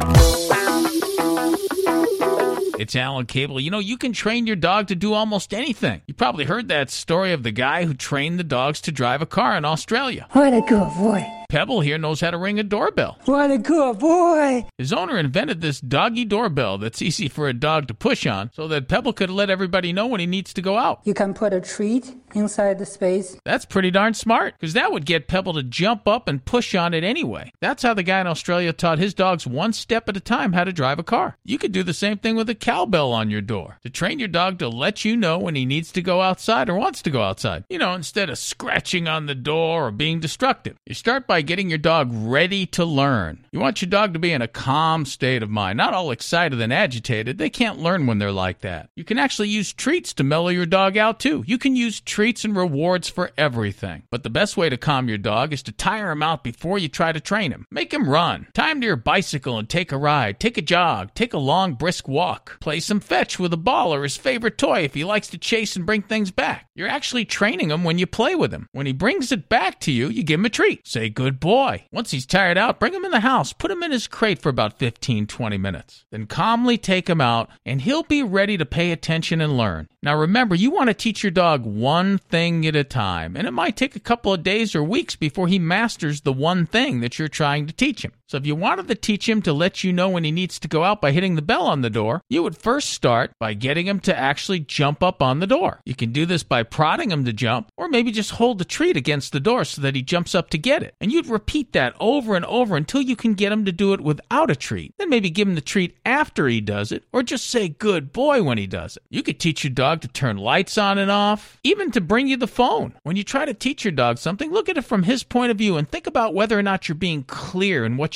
It's 2.78 2.94
Alan 2.94 3.24
Cable. 3.26 3.58
You 3.58 3.70
know, 3.70 3.78
you 3.78 3.96
can 3.96 4.12
train 4.12 4.46
your 4.46 4.56
dog 4.56 4.88
to 4.88 4.94
do 4.94 5.14
almost 5.14 5.54
anything. 5.54 6.02
You 6.06 6.14
probably 6.14 6.44
heard 6.44 6.68
that 6.68 6.90
story 6.90 7.32
of 7.32 7.42
the 7.42 7.50
guy 7.50 7.84
who 7.84 7.94
trained 7.94 8.38
the 8.38 8.44
dogs 8.44 8.80
to 8.82 8.92
drive 8.92 9.22
a 9.22 9.26
car 9.26 9.56
in 9.56 9.64
Australia. 9.64 10.26
What 10.32 10.52
a 10.52 10.60
good 10.60 10.88
boy. 10.94 11.26
Pebble 11.48 11.80
here 11.80 11.98
knows 11.98 12.20
how 12.20 12.30
to 12.30 12.38
ring 12.38 12.58
a 12.58 12.62
doorbell. 12.62 13.18
What 13.24 13.50
a 13.50 13.58
good 13.58 13.98
boy. 13.98 14.66
His 14.78 14.92
owner 14.92 15.16
invented 15.18 15.60
this 15.60 15.80
doggy 15.80 16.24
doorbell 16.24 16.78
that's 16.78 17.00
easy 17.00 17.28
for 17.28 17.48
a 17.48 17.52
dog 17.52 17.88
to 17.88 17.94
push 17.94 18.26
on 18.26 18.50
so 18.52 18.66
that 18.68 18.88
Pebble 18.88 19.12
could 19.12 19.30
let 19.30 19.50
everybody 19.50 19.92
know 19.92 20.06
when 20.06 20.20
he 20.20 20.26
needs 20.26 20.52
to 20.54 20.62
go 20.62 20.76
out. 20.76 21.00
You 21.04 21.14
can 21.14 21.34
put 21.34 21.52
a 21.52 21.60
treat 21.60 22.14
inside 22.34 22.78
the 22.78 22.86
space. 22.86 23.36
That's 23.44 23.64
pretty 23.64 23.90
darn 23.90 24.14
smart 24.14 24.54
because 24.58 24.74
that 24.74 24.92
would 24.92 25.06
get 25.06 25.28
Pebble 25.28 25.54
to 25.54 25.62
jump 25.62 26.08
up 26.08 26.28
and 26.28 26.44
push 26.44 26.74
on 26.74 26.94
it 26.94 27.04
anyway. 27.04 27.52
That's 27.60 27.82
how 27.82 27.94
the 27.94 28.02
guy 28.02 28.20
in 28.20 28.26
Australia 28.26 28.72
taught 28.72 28.98
his 28.98 29.14
dogs 29.14 29.46
one 29.46 29.72
step 29.72 30.08
at 30.08 30.16
a 30.16 30.20
time 30.20 30.52
how 30.52 30.64
to 30.64 30.72
drive 30.72 30.98
a 30.98 31.04
car. 31.04 31.36
You 31.44 31.58
could 31.58 31.72
do 31.72 31.82
the 31.82 31.94
same 31.94 32.18
thing 32.18 32.36
with 32.36 32.50
a 32.50 32.54
cowbell 32.54 33.12
on 33.12 33.30
your 33.30 33.40
door 33.40 33.78
to 33.82 33.90
train 33.90 34.18
your 34.18 34.28
dog 34.28 34.58
to 34.58 34.68
let 34.68 35.04
you 35.04 35.16
know 35.16 35.38
when 35.38 35.54
he 35.54 35.64
needs 35.64 35.92
to 35.92 36.02
go 36.02 36.20
outside 36.20 36.68
or 36.68 36.74
wants 36.74 37.02
to 37.02 37.10
go 37.10 37.22
outside. 37.22 37.64
You 37.68 37.78
know, 37.78 37.94
instead 37.94 38.30
of 38.30 38.38
scratching 38.38 39.08
on 39.08 39.26
the 39.26 39.34
door 39.34 39.86
or 39.86 39.90
being 39.90 40.20
destructive. 40.20 40.76
You 40.86 40.94
start 40.94 41.26
by 41.26 41.35
getting 41.42 41.68
your 41.68 41.78
dog 41.78 42.08
ready 42.12 42.66
to 42.66 42.84
learn. 42.84 43.46
You 43.50 43.60
want 43.60 43.82
your 43.82 43.90
dog 43.90 44.12
to 44.12 44.18
be 44.18 44.32
in 44.32 44.42
a 44.42 44.48
calm 44.48 45.04
state 45.04 45.42
of 45.42 45.50
mind, 45.50 45.76
not 45.76 45.94
all 45.94 46.10
excited 46.10 46.60
and 46.60 46.72
agitated. 46.72 47.38
They 47.38 47.50
can't 47.50 47.78
learn 47.78 48.06
when 48.06 48.18
they're 48.18 48.32
like 48.32 48.60
that. 48.60 48.90
You 48.96 49.04
can 49.04 49.18
actually 49.18 49.48
use 49.48 49.72
treats 49.72 50.12
to 50.14 50.24
mellow 50.24 50.48
your 50.48 50.66
dog 50.66 50.96
out 50.96 51.20
too. 51.20 51.44
You 51.46 51.58
can 51.58 51.76
use 51.76 52.00
treats 52.00 52.44
and 52.44 52.56
rewards 52.56 53.08
for 53.08 53.30
everything. 53.36 54.02
But 54.10 54.22
the 54.22 54.30
best 54.30 54.56
way 54.56 54.68
to 54.68 54.76
calm 54.76 55.08
your 55.08 55.18
dog 55.18 55.52
is 55.52 55.62
to 55.64 55.72
tire 55.72 56.10
him 56.10 56.22
out 56.22 56.44
before 56.44 56.78
you 56.78 56.88
try 56.88 57.12
to 57.12 57.20
train 57.20 57.52
him. 57.52 57.66
Make 57.70 57.92
him 57.92 58.08
run. 58.08 58.48
Tie 58.54 58.70
him 58.70 58.80
to 58.80 58.86
your 58.86 58.96
bicycle 58.96 59.58
and 59.58 59.68
take 59.68 59.92
a 59.92 59.98
ride. 59.98 60.38
Take 60.38 60.58
a 60.58 60.62
jog. 60.62 61.14
Take 61.14 61.34
a 61.34 61.38
long, 61.38 61.74
brisk 61.74 62.08
walk. 62.08 62.60
Play 62.60 62.80
some 62.80 63.00
fetch 63.00 63.38
with 63.38 63.52
a 63.52 63.56
ball 63.56 63.94
or 63.94 64.02
his 64.02 64.16
favorite 64.16 64.58
toy 64.58 64.82
if 64.82 64.94
he 64.94 65.04
likes 65.04 65.28
to 65.28 65.38
chase 65.38 65.76
and 65.76 65.86
bring 65.86 66.02
things 66.02 66.30
back. 66.30 66.68
You're 66.74 66.88
actually 66.88 67.24
training 67.24 67.70
him 67.70 67.84
when 67.84 67.98
you 67.98 68.06
play 68.06 68.34
with 68.34 68.52
him. 68.52 68.68
When 68.72 68.86
he 68.86 68.92
brings 68.92 69.32
it 69.32 69.48
back 69.48 69.80
to 69.80 69.92
you, 69.92 70.08
you 70.08 70.22
give 70.22 70.38
him 70.38 70.46
a 70.46 70.50
treat. 70.50 70.86
Say, 70.86 71.08
good 71.08 71.25
boy. 71.32 71.84
Once 71.92 72.10
he's 72.10 72.26
tired 72.26 72.56
out, 72.56 72.80
bring 72.80 72.94
him 72.94 73.04
in 73.04 73.10
the 73.10 73.20
house. 73.20 73.52
Put 73.52 73.70
him 73.70 73.82
in 73.82 73.92
his 73.92 74.06
crate 74.06 74.40
for 74.40 74.48
about 74.48 74.78
15, 74.78 75.26
20 75.26 75.58
minutes. 75.58 76.04
Then 76.10 76.26
calmly 76.26 76.78
take 76.78 77.08
him 77.08 77.20
out, 77.20 77.50
and 77.64 77.80
he'll 77.80 78.02
be 78.02 78.22
ready 78.22 78.56
to 78.56 78.64
pay 78.64 78.92
attention 78.92 79.40
and 79.40 79.56
learn. 79.56 79.88
Now 80.02 80.16
remember, 80.16 80.54
you 80.54 80.70
want 80.70 80.88
to 80.88 80.94
teach 80.94 81.22
your 81.22 81.30
dog 81.30 81.64
one 81.64 82.18
thing 82.18 82.66
at 82.66 82.76
a 82.76 82.84
time, 82.84 83.36
and 83.36 83.46
it 83.46 83.52
might 83.52 83.76
take 83.76 83.96
a 83.96 84.00
couple 84.00 84.32
of 84.32 84.42
days 84.42 84.74
or 84.74 84.82
weeks 84.82 85.16
before 85.16 85.48
he 85.48 85.58
masters 85.58 86.20
the 86.20 86.32
one 86.32 86.66
thing 86.66 87.00
that 87.00 87.18
you're 87.18 87.28
trying 87.28 87.66
to 87.66 87.72
teach 87.72 88.04
him. 88.04 88.12
So 88.28 88.36
if 88.36 88.46
you 88.46 88.56
wanted 88.56 88.88
to 88.88 88.96
teach 88.96 89.28
him 89.28 89.40
to 89.42 89.52
let 89.52 89.84
you 89.84 89.92
know 89.92 90.08
when 90.08 90.24
he 90.24 90.32
needs 90.32 90.58
to 90.58 90.66
go 90.66 90.82
out 90.82 91.00
by 91.00 91.12
hitting 91.12 91.36
the 91.36 91.42
bell 91.42 91.66
on 91.66 91.82
the 91.82 91.90
door, 91.90 92.22
you 92.28 92.42
would 92.42 92.56
first 92.56 92.90
start 92.90 93.30
by 93.38 93.54
getting 93.54 93.86
him 93.86 94.00
to 94.00 94.18
actually 94.18 94.58
jump 94.58 95.00
up 95.00 95.22
on 95.22 95.38
the 95.38 95.46
door. 95.46 95.80
You 95.84 95.94
can 95.94 96.10
do 96.10 96.26
this 96.26 96.42
by 96.42 96.64
prodding 96.64 97.12
him 97.12 97.24
to 97.24 97.32
jump, 97.32 97.68
or 97.76 97.88
maybe 97.88 98.10
just 98.10 98.32
hold 98.32 98.58
the 98.58 98.64
treat 98.64 98.96
against 98.96 99.32
the 99.32 99.38
door 99.38 99.64
so 99.64 99.80
that 99.82 99.94
he 99.94 100.02
jumps 100.02 100.34
up 100.34 100.50
to 100.50 100.58
get 100.58 100.82
it. 100.82 100.94
And 101.00 101.12
you'd 101.12 101.28
repeat 101.28 101.72
that 101.72 101.94
over 102.00 102.34
and 102.34 102.44
over 102.46 102.76
until 102.76 103.00
you 103.00 103.14
can 103.14 103.34
get 103.34 103.52
him 103.52 103.64
to 103.64 103.70
do 103.70 103.92
it 103.92 104.00
without 104.00 104.50
a 104.50 104.56
treat. 104.56 104.92
Then 104.98 105.08
maybe 105.08 105.30
give 105.30 105.46
him 105.46 105.54
the 105.54 105.60
treat 105.60 105.96
after 106.04 106.48
he 106.48 106.60
does 106.60 106.90
it, 106.90 107.04
or 107.12 107.22
just 107.22 107.46
say 107.46 107.68
good 107.68 108.12
boy 108.12 108.42
when 108.42 108.58
he 108.58 108.66
does 108.66 108.96
it. 108.96 109.04
You 109.08 109.22
could 109.22 109.38
teach 109.38 109.62
your 109.62 109.72
dog 109.72 110.00
to 110.00 110.08
turn 110.08 110.36
lights 110.36 110.76
on 110.76 110.98
and 110.98 111.12
off, 111.12 111.60
even 111.62 111.92
to 111.92 112.00
bring 112.00 112.26
you 112.26 112.36
the 112.36 112.48
phone. 112.48 112.94
When 113.04 113.14
you 113.14 113.22
try 113.22 113.44
to 113.44 113.54
teach 113.54 113.84
your 113.84 113.92
dog 113.92 114.18
something, 114.18 114.50
look 114.50 114.68
at 114.68 114.78
it 114.78 114.82
from 114.82 115.04
his 115.04 115.22
point 115.22 115.52
of 115.52 115.58
view 115.58 115.76
and 115.76 115.88
think 115.88 116.08
about 116.08 116.34
whether 116.34 116.58
or 116.58 116.62
not 116.62 116.88
you're 116.88 116.96
being 116.96 117.22
clear 117.22 117.84
in 117.84 117.96
what 117.96 118.15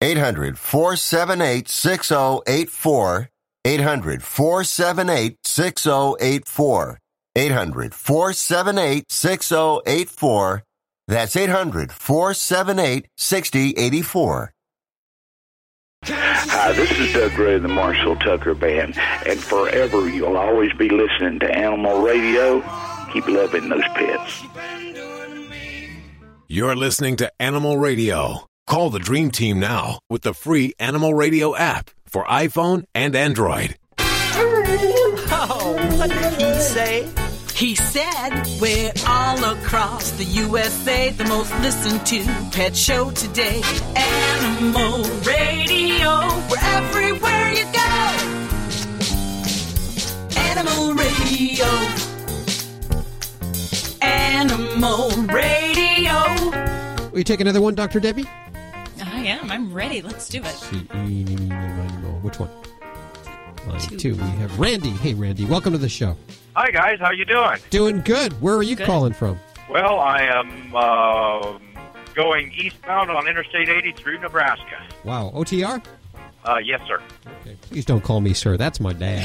800 0.00 0.58
478 0.58 1.68
6084. 1.68 3.30
800 3.64 4.22
478 4.22 5.38
6084. 5.44 6.98
800 7.36 7.94
478 7.94 9.10
6084. 9.10 10.64
That's 11.06 11.36
800 11.36 11.92
478 11.92 13.08
6084. 13.16 14.52
Hi, 16.06 16.72
this 16.72 16.90
is 16.92 17.12
Doug 17.14 17.32
Gray 17.32 17.54
of 17.54 17.62
the 17.62 17.68
Marshall 17.68 18.16
Tucker 18.16 18.54
Band, 18.54 18.98
and 19.26 19.40
forever 19.40 20.08
you'll 20.08 20.36
always 20.36 20.72
be 20.74 20.90
listening 20.90 21.40
to 21.40 21.50
Animal 21.50 22.02
Radio. 22.02 22.60
Keep 23.12 23.26
loving 23.28 23.70
those 23.70 23.84
pets. 23.94 24.42
You're 26.46 26.76
listening 26.76 27.16
to 27.16 27.32
Animal 27.40 27.78
Radio. 27.78 28.46
Call 28.66 28.88
the 28.90 28.98
Dream 28.98 29.30
Team 29.30 29.60
now 29.60 29.98
with 30.08 30.22
the 30.22 30.32
free 30.32 30.72
Animal 30.78 31.12
Radio 31.14 31.54
app 31.54 31.90
for 32.06 32.24
iPhone 32.24 32.84
and 32.94 33.14
Android. 33.14 33.76
Oh, 35.36 35.96
what 35.98 36.08
did 36.10 36.32
he 36.40 36.54
say? 36.60 37.08
He 37.54 37.74
said, 37.74 38.30
We're 38.60 38.92
all 39.06 39.44
across 39.44 40.12
the 40.12 40.24
USA, 40.24 41.10
the 41.10 41.24
most 41.24 41.52
listened 41.60 42.06
to 42.06 42.24
pet 42.56 42.74
show 42.74 43.10
today. 43.10 43.60
Animal 43.94 45.04
Radio, 45.20 46.26
we're 46.48 46.56
everywhere 46.62 47.52
you 47.52 47.64
go. 47.70 48.14
Animal 50.40 50.94
Radio. 50.94 51.66
Animal 54.00 55.10
Radio. 55.32 57.10
Will 57.10 57.18
you 57.18 57.24
take 57.24 57.40
another 57.40 57.60
one, 57.60 57.74
Dr. 57.74 58.00
Debbie? 58.00 58.24
Am. 59.24 59.50
I'm 59.50 59.72
ready. 59.72 60.02
Let's 60.02 60.28
do 60.28 60.42
it. 60.44 60.54
Which 62.22 62.38
one? 62.38 62.50
Line 63.66 63.80
two. 63.80 64.14
We 64.14 64.20
have 64.20 64.58
Randy. 64.58 64.90
Hey, 64.90 65.14
Randy. 65.14 65.46
Welcome 65.46 65.72
to 65.72 65.78
the 65.78 65.88
show. 65.88 66.16
Hi 66.54 66.70
guys, 66.70 67.00
how 67.00 67.10
you 67.10 67.24
doing? 67.24 67.58
Doing 67.70 68.00
good. 68.02 68.40
Where 68.40 68.54
are 68.54 68.62
you 68.62 68.76
calling 68.76 69.12
from? 69.12 69.38
Well, 69.68 69.98
I 69.98 70.20
am 70.22 70.76
uh, 70.76 71.58
going 72.14 72.52
eastbound 72.52 73.10
on 73.10 73.26
Interstate 73.26 73.68
80 73.68 73.92
through 73.92 74.18
Nebraska. 74.20 74.86
Wow. 75.04 75.32
OTR? 75.34 75.82
Uh, 76.44 76.58
yes, 76.62 76.80
sir. 76.86 77.00
Please 77.62 77.84
don't 77.84 78.02
call 78.02 78.20
me 78.20 78.34
sir. 78.34 78.56
That's 78.58 78.78
my 78.78 78.92
dad. 78.92 79.24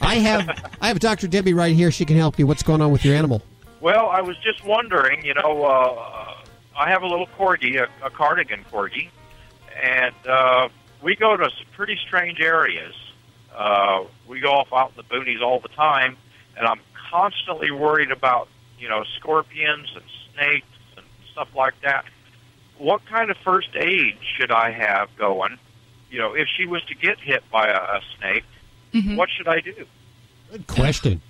I 0.00 0.14
have 0.16 0.48
I 0.80 0.88
have 0.88 0.98
Dr. 0.98 1.28
Debbie 1.28 1.52
right 1.52 1.74
here. 1.74 1.90
She 1.90 2.06
can 2.06 2.16
help 2.16 2.38
you. 2.38 2.46
What's 2.46 2.62
going 2.62 2.80
on 2.80 2.90
with 2.90 3.04
your 3.04 3.14
animal? 3.14 3.42
Well, 3.80 4.08
I 4.08 4.22
was 4.22 4.36
just 4.38 4.64
wondering. 4.64 5.24
You 5.24 5.34
know, 5.34 5.64
uh, 5.64 6.39
I 6.80 6.88
have 6.88 7.02
a 7.02 7.06
little 7.06 7.26
corgi, 7.38 7.78
a, 7.78 8.06
a 8.06 8.08
cardigan 8.08 8.64
corgi, 8.72 9.10
and 9.82 10.14
uh, 10.26 10.70
we 11.02 11.14
go 11.14 11.36
to 11.36 11.44
some 11.44 11.66
pretty 11.76 11.98
strange 12.06 12.40
areas. 12.40 12.94
Uh, 13.54 14.04
we 14.26 14.40
go 14.40 14.52
off 14.52 14.72
out 14.72 14.92
in 14.92 14.96
the 14.96 15.02
boonies 15.02 15.42
all 15.42 15.60
the 15.60 15.68
time, 15.68 16.16
and 16.56 16.66
I'm 16.66 16.80
constantly 17.10 17.70
worried 17.70 18.10
about 18.10 18.48
you 18.78 18.88
know 18.88 19.04
scorpions 19.18 19.88
and 19.94 20.04
snakes 20.32 20.66
and 20.96 21.04
stuff 21.32 21.48
like 21.54 21.74
that. 21.82 22.06
What 22.78 23.04
kind 23.04 23.30
of 23.30 23.36
first 23.44 23.68
aid 23.74 24.16
should 24.38 24.50
I 24.50 24.70
have 24.70 25.14
going? 25.18 25.58
You 26.10 26.18
know, 26.18 26.32
if 26.32 26.48
she 26.56 26.64
was 26.64 26.82
to 26.84 26.94
get 26.94 27.20
hit 27.20 27.42
by 27.52 27.68
a, 27.68 27.76
a 27.76 28.00
snake, 28.18 28.44
what 29.18 29.28
should 29.28 29.48
I 29.48 29.60
do? 29.60 29.74
Good 30.50 30.66
question. 30.66 31.20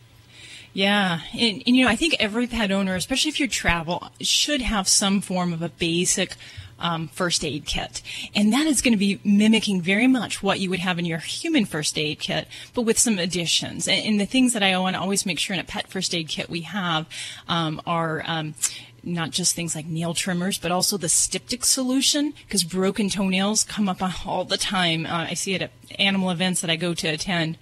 Yeah, 0.72 1.20
and, 1.32 1.62
and 1.66 1.76
you 1.76 1.84
know, 1.84 1.90
I 1.90 1.96
think 1.96 2.14
every 2.20 2.46
pet 2.46 2.70
owner, 2.70 2.94
especially 2.94 3.30
if 3.30 3.40
you 3.40 3.48
travel, 3.48 4.08
should 4.20 4.60
have 4.60 4.88
some 4.88 5.20
form 5.20 5.52
of 5.52 5.62
a 5.62 5.68
basic 5.68 6.36
um, 6.78 7.08
first 7.08 7.44
aid 7.44 7.66
kit, 7.66 8.02
and 8.34 8.52
that 8.52 8.66
is 8.66 8.80
going 8.80 8.92
to 8.92 8.98
be 8.98 9.20
mimicking 9.24 9.82
very 9.82 10.06
much 10.06 10.42
what 10.42 10.60
you 10.60 10.70
would 10.70 10.78
have 10.78 10.98
in 10.98 11.04
your 11.04 11.18
human 11.18 11.64
first 11.64 11.98
aid 11.98 12.20
kit, 12.20 12.46
but 12.72 12.82
with 12.82 12.98
some 12.98 13.18
additions. 13.18 13.88
And, 13.88 14.06
and 14.06 14.20
the 14.20 14.26
things 14.26 14.52
that 14.52 14.62
I 14.62 14.78
want 14.78 14.96
to 14.96 15.02
always 15.02 15.26
make 15.26 15.38
sure 15.38 15.54
in 15.54 15.60
a 15.60 15.64
pet 15.64 15.88
first 15.88 16.14
aid 16.14 16.28
kit 16.28 16.48
we 16.48 16.62
have 16.62 17.06
um, 17.48 17.82
are. 17.86 18.22
Um, 18.26 18.54
not 19.02 19.30
just 19.30 19.54
things 19.54 19.74
like 19.74 19.86
nail 19.86 20.14
trimmers, 20.14 20.58
but 20.58 20.70
also 20.70 20.96
the 20.96 21.08
styptic 21.08 21.64
solution, 21.64 22.34
because 22.46 22.64
broken 22.64 23.08
toenails 23.08 23.64
come 23.64 23.88
up 23.88 24.00
all 24.26 24.44
the 24.44 24.56
time. 24.56 25.06
Uh, 25.06 25.26
I 25.30 25.34
see 25.34 25.54
it 25.54 25.62
at 25.62 25.70
animal 25.98 26.30
events 26.30 26.60
that 26.60 26.70
I 26.70 26.76
go 26.76 26.94
to 26.94 27.08
attend. 27.08 27.58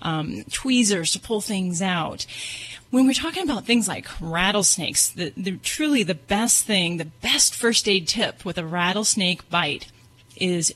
Um, 0.00 0.44
tweezers 0.50 1.12
to 1.12 1.20
pull 1.20 1.40
things 1.40 1.82
out. 1.82 2.26
When 2.90 3.06
we're 3.06 3.14
talking 3.14 3.42
about 3.42 3.64
things 3.64 3.88
like 3.88 4.06
rattlesnakes, 4.20 5.08
the, 5.08 5.32
the 5.36 5.56
truly 5.58 6.02
the 6.02 6.14
best 6.14 6.64
thing, 6.64 6.98
the 6.98 7.06
best 7.06 7.54
first 7.54 7.88
aid 7.88 8.06
tip 8.06 8.44
with 8.44 8.58
a 8.58 8.66
rattlesnake 8.66 9.48
bite 9.48 9.90
is 10.36 10.74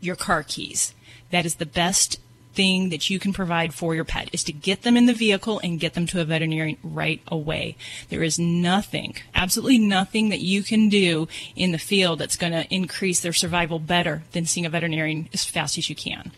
your 0.00 0.16
car 0.16 0.42
keys. 0.42 0.94
That 1.30 1.46
is 1.46 1.56
the 1.56 1.66
best 1.66 2.18
thing 2.54 2.90
that 2.90 3.10
you 3.10 3.18
can 3.18 3.32
provide 3.32 3.72
for 3.74 3.94
your 3.94 4.04
pet 4.04 4.28
is 4.32 4.44
to 4.44 4.52
get 4.52 4.82
them 4.82 4.96
in 4.96 5.06
the 5.06 5.14
vehicle 5.14 5.60
and 5.62 5.80
get 5.80 5.94
them 5.94 6.06
to 6.06 6.20
a 6.20 6.24
veterinarian 6.24 6.76
right 6.82 7.20
away. 7.28 7.76
There 8.08 8.22
is 8.22 8.38
nothing, 8.38 9.16
absolutely 9.34 9.78
nothing 9.78 10.28
that 10.30 10.40
you 10.40 10.62
can 10.62 10.88
do 10.88 11.28
in 11.56 11.72
the 11.72 11.78
field 11.78 12.18
that's 12.18 12.36
going 12.36 12.52
to 12.52 12.72
increase 12.72 13.20
their 13.20 13.32
survival 13.32 13.78
better 13.78 14.22
than 14.32 14.46
seeing 14.46 14.66
a 14.66 14.70
veterinarian 14.70 15.28
as 15.32 15.44
fast 15.44 15.78
as 15.78 15.88
you 15.88 15.96
can. 15.96 16.32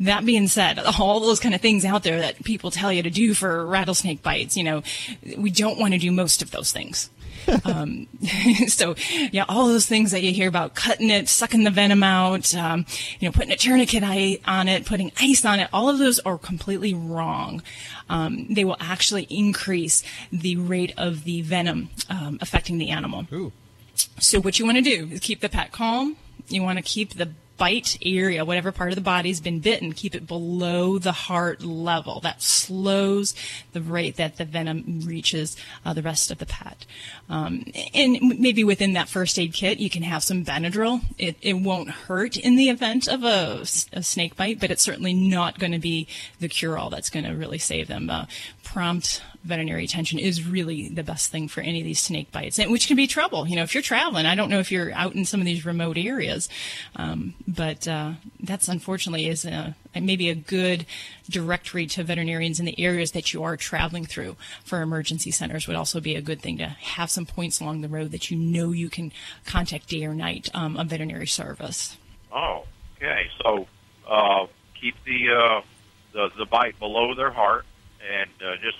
That 0.00 0.24
being 0.24 0.48
said, 0.48 0.78
all 0.78 1.20
those 1.20 1.40
kind 1.40 1.54
of 1.54 1.60
things 1.60 1.84
out 1.84 2.04
there 2.04 2.20
that 2.20 2.42
people 2.42 2.70
tell 2.70 2.92
you 2.92 3.02
to 3.02 3.10
do 3.10 3.34
for 3.34 3.66
rattlesnake 3.66 4.22
bites, 4.22 4.56
you 4.56 4.64
know, 4.64 4.82
we 5.36 5.50
don't 5.50 5.78
want 5.78 5.92
to 5.92 5.98
do 5.98 6.10
most 6.10 6.40
of 6.40 6.50
those 6.50 6.72
things. 6.72 7.10
Um, 7.64 8.08
so 8.68 8.94
yeah, 9.32 9.44
all 9.48 9.68
those 9.68 9.86
things 9.86 10.10
that 10.10 10.22
you 10.22 10.32
hear 10.32 10.48
about 10.48 10.74
cutting 10.74 11.10
it, 11.10 11.28
sucking 11.28 11.64
the 11.64 11.70
venom 11.70 12.02
out, 12.02 12.54
um, 12.54 12.86
you 13.18 13.28
know, 13.28 13.32
putting 13.32 13.52
a 13.52 13.56
tourniquet 13.56 14.02
on 14.46 14.68
it, 14.68 14.86
putting 14.86 15.12
ice 15.20 15.44
on 15.44 15.60
it, 15.60 15.68
all 15.72 15.88
of 15.88 15.98
those 15.98 16.18
are 16.20 16.38
completely 16.38 16.94
wrong. 16.94 17.62
Um, 18.08 18.46
they 18.50 18.64
will 18.64 18.76
actually 18.80 19.26
increase 19.30 20.02
the 20.32 20.56
rate 20.56 20.92
of 20.96 21.24
the 21.24 21.42
venom 21.42 21.90
um, 22.08 22.38
affecting 22.40 22.78
the 22.78 22.90
animal. 22.90 23.26
So 24.18 24.40
what 24.40 24.58
you 24.58 24.64
want 24.64 24.78
to 24.78 24.82
do 24.82 25.08
is 25.12 25.20
keep 25.20 25.40
the 25.40 25.48
pet 25.48 25.72
calm. 25.72 26.16
You 26.48 26.62
want 26.62 26.78
to 26.78 26.82
keep 26.82 27.14
the 27.14 27.30
bite 27.60 27.98
area, 28.00 28.42
whatever 28.42 28.72
part 28.72 28.88
of 28.88 28.94
the 28.94 29.02
body's 29.02 29.38
been 29.38 29.60
bitten, 29.60 29.92
keep 29.92 30.14
it 30.14 30.26
below 30.26 30.98
the 30.98 31.12
heart 31.12 31.62
level. 31.62 32.18
That 32.20 32.40
slows 32.40 33.34
the 33.74 33.82
rate 33.82 34.16
that 34.16 34.38
the 34.38 34.46
venom 34.46 35.02
reaches 35.04 35.58
uh, 35.84 35.92
the 35.92 36.00
rest 36.00 36.30
of 36.30 36.38
the 36.38 36.46
pet. 36.46 36.86
Um, 37.28 37.66
and 37.92 38.40
maybe 38.40 38.64
within 38.64 38.94
that 38.94 39.10
first 39.10 39.38
aid 39.38 39.52
kit, 39.52 39.78
you 39.78 39.90
can 39.90 40.02
have 40.02 40.22
some 40.22 40.42
Benadryl. 40.42 41.02
It, 41.18 41.36
it 41.42 41.54
won't 41.54 41.90
hurt 41.90 42.38
in 42.38 42.56
the 42.56 42.70
event 42.70 43.06
of 43.06 43.24
a, 43.24 43.60
a 43.92 44.02
snake 44.02 44.36
bite, 44.36 44.58
but 44.58 44.70
it's 44.70 44.82
certainly 44.82 45.12
not 45.12 45.58
going 45.58 45.72
to 45.72 45.78
be 45.78 46.08
the 46.40 46.48
cure-all 46.48 46.88
that's 46.88 47.10
going 47.10 47.26
to 47.26 47.32
really 47.32 47.58
save 47.58 47.88
them. 47.88 48.08
Uh, 48.08 48.24
prompt 48.64 49.22
veterinary 49.44 49.84
attention 49.84 50.18
is 50.18 50.46
really 50.46 50.88
the 50.88 51.02
best 51.02 51.30
thing 51.30 51.48
for 51.48 51.60
any 51.60 51.80
of 51.80 51.84
these 51.84 52.00
snake 52.00 52.30
bites, 52.30 52.58
and 52.58 52.70
which 52.70 52.86
can 52.86 52.96
be 52.96 53.06
trouble. 53.06 53.46
You 53.46 53.56
know, 53.56 53.62
if 53.62 53.74
you're 53.74 53.82
traveling, 53.82 54.26
I 54.26 54.34
don't 54.34 54.50
know 54.50 54.58
if 54.58 54.70
you're 54.70 54.92
out 54.92 55.14
in 55.14 55.24
some 55.24 55.40
of 55.40 55.46
these 55.46 55.64
remote 55.64 55.96
areas, 55.96 56.48
um, 56.96 57.34
but 57.48 57.88
uh, 57.88 58.12
that's 58.40 58.68
unfortunately 58.68 59.28
is 59.28 59.44
a, 59.44 59.74
maybe 59.94 60.28
a 60.28 60.34
good 60.34 60.84
directory 61.28 61.86
to 61.86 62.04
veterinarians 62.04 62.60
in 62.60 62.66
the 62.66 62.78
areas 62.78 63.12
that 63.12 63.32
you 63.32 63.42
are 63.42 63.56
traveling 63.56 64.04
through 64.04 64.36
for 64.64 64.82
emergency 64.82 65.30
centers 65.30 65.66
would 65.66 65.76
also 65.76 66.00
be 66.00 66.14
a 66.14 66.22
good 66.22 66.42
thing 66.42 66.58
to 66.58 66.66
have 66.66 67.10
some 67.10 67.24
points 67.24 67.60
along 67.60 67.80
the 67.80 67.88
road 67.88 68.10
that 68.10 68.30
you 68.30 68.36
know 68.36 68.72
you 68.72 68.90
can 68.90 69.12
contact 69.46 69.88
day 69.88 70.04
or 70.04 70.14
night 70.14 70.50
um, 70.54 70.76
a 70.76 70.84
veterinary 70.84 71.26
service. 71.26 71.96
Oh, 72.32 72.64
okay. 72.96 73.28
So 73.42 73.66
uh, 74.08 74.46
keep 74.78 74.96
the, 75.04 75.30
uh, 75.30 75.60
the 76.12 76.30
the 76.36 76.46
bite 76.46 76.78
below 76.78 77.14
their 77.14 77.30
heart, 77.30 77.64
and 78.12 78.30
uh, 78.42 78.56
just 78.62 78.78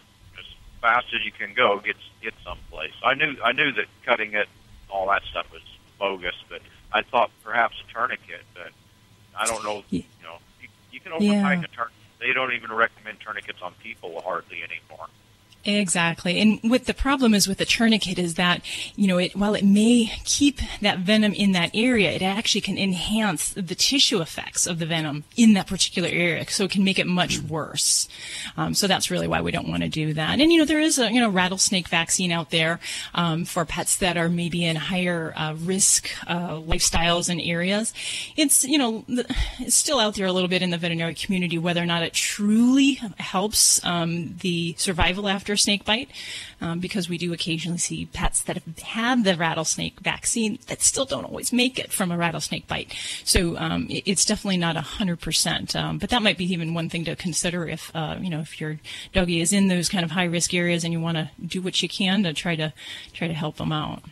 fast 0.81 1.07
as 1.15 1.25
you 1.25 1.33
can 1.33 1.55
go, 1.55 1.79
get 1.81 1.97
get 2.23 2.35
someplace. 2.45 2.93
I 3.05 3.15
knew 3.15 3.37
I 3.45 3.53
knew 3.53 3.73
that 3.73 3.87
cutting 4.05 4.35
it, 4.35 4.49
all 4.89 5.09
that 5.09 5.23
stuff 5.31 5.51
was 5.53 5.63
bogus, 5.99 6.35
but 6.49 6.61
I 6.93 7.03
thought 7.03 7.31
perhaps 7.45 7.77
a 7.89 7.93
tourniquet. 7.93 8.43
But 8.55 8.71
I 9.39 9.47
don't 9.47 9.65
know. 9.65 9.85
You 9.91 10.05
know, 10.23 10.39
you, 10.61 10.69
you 10.93 11.01
can 11.01 11.13
overtake 11.13 11.33
Yeah. 11.33 11.51
a 11.53 11.67
tourniquet. 11.69 11.93
They 12.19 12.33
don't 12.33 12.53
even 12.53 12.73
recommend 12.73 13.19
tourniquets 13.21 13.63
on 13.63 13.73
people 13.83 14.21
hardly 14.21 14.59
anymore. 14.63 15.07
Exactly. 15.65 16.41
And 16.41 16.59
what 16.63 16.87
the 16.87 16.95
problem 16.95 17.35
is 17.35 17.47
with 17.47 17.59
the 17.59 17.67
tourniquet 17.67 18.19
is 18.19 18.37
that, 18.37 18.63
you 18.97 19.07
know, 19.07 19.19
it, 19.19 19.37
while 19.37 19.55
it 19.55 19.65
may 19.65 20.11
keep 20.25 20.59
that 20.81 21.01
venom 21.01 21.35
in 21.35 21.53
that 21.53 21.71
area, 21.75 22.11
it 22.13 22.23
actually 22.23 22.63
can 22.63 22.79
enhance 22.79 23.51
the 23.51 23.75
tissue 23.75 24.23
effects 24.23 24.67
of 24.67 24.79
the 24.79 24.87
venom 24.87 25.25
in 25.37 25.53
that 25.53 25.67
particular 25.67 26.09
area. 26.09 26.49
So 26.49 26.65
it 26.65 26.71
can 26.71 26.83
make 26.83 26.99
it 26.99 27.07
much 27.07 27.41
worse. 27.41 28.09
Um, 28.57 28.73
so 28.73 28.87
that's 28.87 29.11
really 29.11 29.29
why 29.29 29.43
we 29.43 29.51
don't 29.51 29.69
want 29.69 29.83
to 29.83 29.91
do 29.91 30.15
that. 30.15 30.41
And, 30.41 30.51
you 30.51 30.59
know, 30.59 30.65
there 30.65 30.81
is 30.81 30.99
a, 30.99 31.13
you 31.13 31.21
know, 31.21 31.29
rattlesnake 31.29 31.89
vaccine 31.89 32.33
out 32.33 32.51
there, 32.51 32.81
um, 33.15 33.45
for 33.45 33.67
pets 33.67 33.97
that 33.97 34.17
are 34.17 34.31
maybe 34.31 34.65
in 34.65 34.77
higher, 34.77 35.35
uh, 35.37 35.55
risk, 35.59 36.09
uh, 36.27 36.53
lifestyles 36.53 37.29
and 37.29 37.39
areas. 37.39 37.93
It's, 38.35 38.65
you 38.65 38.79
know, 38.79 39.05
it's 39.59 39.75
still 39.75 39.99
out 39.99 40.15
there 40.15 40.27
a 40.27 40.33
little 40.33 40.49
bit 40.49 40.63
in 40.63 40.71
the 40.71 40.79
veterinary 40.79 41.15
community 41.15 41.59
whether 41.59 41.83
or 41.83 41.87
not 41.87 42.03
it 42.03 42.15
truly 42.15 42.95
helps, 43.19 43.85
um, 43.85 44.37
the 44.41 44.75
survival 44.79 45.29
after 45.29 45.51
snake 45.61 45.85
bite, 45.85 46.11
um, 46.61 46.81
because 46.81 47.09
we 47.09 47.19
do 47.19 47.33
occasionally 47.33 47.79
see 47.79 48.07
pets 48.07 48.41
that 48.43 48.57
have 48.57 48.79
had 48.79 49.25
the 49.25 49.37
rattlesnake 49.37 50.01
vaccine 50.01 50.59
that 50.67 50.83
still 50.83 51.05
don't 51.05 51.25
always 51.25 51.53
make 51.53 51.79
it 51.79 51.93
from 51.93 52.11
a 52.11 52.17
rattlesnake 52.17 52.67
bite. 52.67 52.93
So 53.25 53.57
um, 53.59 53.87
it- 53.89 54.03
it's 54.07 54.25
definitely 54.25 54.57
not 54.57 54.77
a 54.77 54.81
hundred 54.81 55.21
percent. 55.21 55.77
Um, 55.77 55.99
but 55.99 56.11
that 56.11 56.23
might 56.23 56.39
be 56.39 56.51
even 56.53 56.75
one 56.75 56.89
thing 56.89 57.05
to 57.05 57.15
consider 57.17 57.69
if 57.69 57.91
uh, 57.95 58.17
you 58.21 58.31
know 58.31 58.41
if 58.41 58.61
your 58.61 58.81
doggy 59.13 59.41
is 59.41 59.53
in 59.53 59.69
those 59.69 59.89
kind 59.89 60.05
of 60.05 60.11
high 60.11 60.25
risk 60.25 60.53
areas 60.55 60.83
and 60.85 60.93
you 60.93 61.01
want 61.01 61.17
to 61.17 61.31
do 61.45 61.61
what 61.63 61.83
you 61.83 61.89
can 61.89 62.23
to 62.25 62.33
try 62.33 62.57
to 62.57 62.73
try 63.13 63.29
to 63.29 63.35
help 63.35 63.57
them 63.57 63.73
out. 63.73 64.03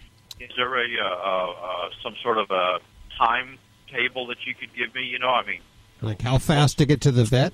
Is 0.40 0.50
there 0.56 0.72
a 0.76 0.86
uh, 1.02 1.04
uh, 1.04 1.50
uh, 1.50 1.88
some 2.02 2.14
sort 2.22 2.38
of 2.38 2.50
a 2.50 2.78
time 3.18 3.58
timetable 3.90 4.26
that 4.26 4.36
you 4.46 4.54
could 4.54 4.68
give 4.76 4.94
me? 4.94 5.02
You 5.04 5.18
know, 5.18 5.30
I 5.30 5.44
mean, 5.46 5.60
Like 6.02 6.22
how 6.22 6.38
fast 6.38 6.78
to 6.78 6.86
get 6.86 7.00
to 7.02 7.10
the 7.10 7.24
vet? 7.24 7.52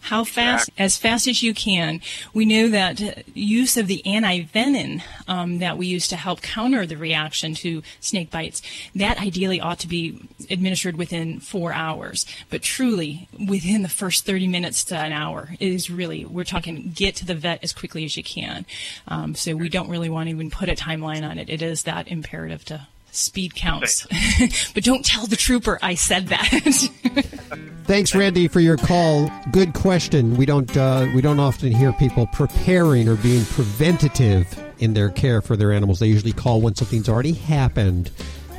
How 0.00 0.24
fast? 0.24 0.70
As 0.78 0.96
fast 0.96 1.28
as 1.28 1.42
you 1.42 1.54
can. 1.54 2.00
We 2.32 2.44
know 2.44 2.68
that 2.68 3.28
use 3.36 3.76
of 3.76 3.86
the 3.86 4.02
antivenin 4.04 5.02
um, 5.28 5.58
that 5.58 5.78
we 5.78 5.86
use 5.86 6.08
to 6.08 6.16
help 6.16 6.42
counter 6.42 6.86
the 6.86 6.96
reaction 6.96 7.54
to 7.56 7.82
snake 8.00 8.30
bites, 8.30 8.62
that 8.94 9.20
ideally 9.20 9.60
ought 9.60 9.78
to 9.80 9.88
be 9.88 10.28
administered 10.48 10.96
within 10.96 11.38
four 11.38 11.72
hours. 11.72 12.26
But 12.48 12.62
truly, 12.62 13.28
within 13.46 13.82
the 13.82 13.88
first 13.88 14.26
30 14.26 14.48
minutes 14.48 14.84
to 14.84 14.96
an 14.96 15.12
hour 15.12 15.50
is 15.60 15.90
really, 15.90 16.24
we're 16.24 16.44
talking 16.44 16.92
get 16.94 17.14
to 17.16 17.26
the 17.26 17.34
vet 17.34 17.62
as 17.62 17.72
quickly 17.72 18.04
as 18.04 18.16
you 18.16 18.24
can. 18.24 18.66
Um, 19.06 19.34
so 19.34 19.54
we 19.54 19.68
don't 19.68 19.90
really 19.90 20.10
want 20.10 20.28
to 20.28 20.34
even 20.34 20.50
put 20.50 20.68
a 20.68 20.74
timeline 20.74 21.28
on 21.28 21.38
it. 21.38 21.48
It 21.48 21.62
is 21.62 21.84
that 21.84 22.08
imperative 22.08 22.64
to 22.66 22.86
speed 23.12 23.54
counts. 23.54 24.06
but 24.74 24.84
don't 24.84 25.04
tell 25.04 25.26
the 25.26 25.36
trooper 25.36 25.78
I 25.82 25.94
said 25.94 26.28
that. 26.28 26.48
Thanks, 27.84 28.14
Randy, 28.14 28.46
for 28.46 28.60
your 28.60 28.76
call. 28.76 29.30
Good 29.50 29.74
question. 29.74 30.36
We 30.36 30.46
don't 30.46 30.76
uh, 30.76 31.08
we 31.14 31.20
don't 31.20 31.40
often 31.40 31.72
hear 31.72 31.92
people 31.92 32.26
preparing 32.28 33.08
or 33.08 33.16
being 33.16 33.44
preventative 33.44 34.46
in 34.78 34.94
their 34.94 35.10
care 35.10 35.42
for 35.42 35.56
their 35.56 35.72
animals. 35.72 35.98
They 35.98 36.06
usually 36.06 36.32
call 36.32 36.60
when 36.60 36.74
something's 36.74 37.08
already 37.08 37.32
happened. 37.32 38.10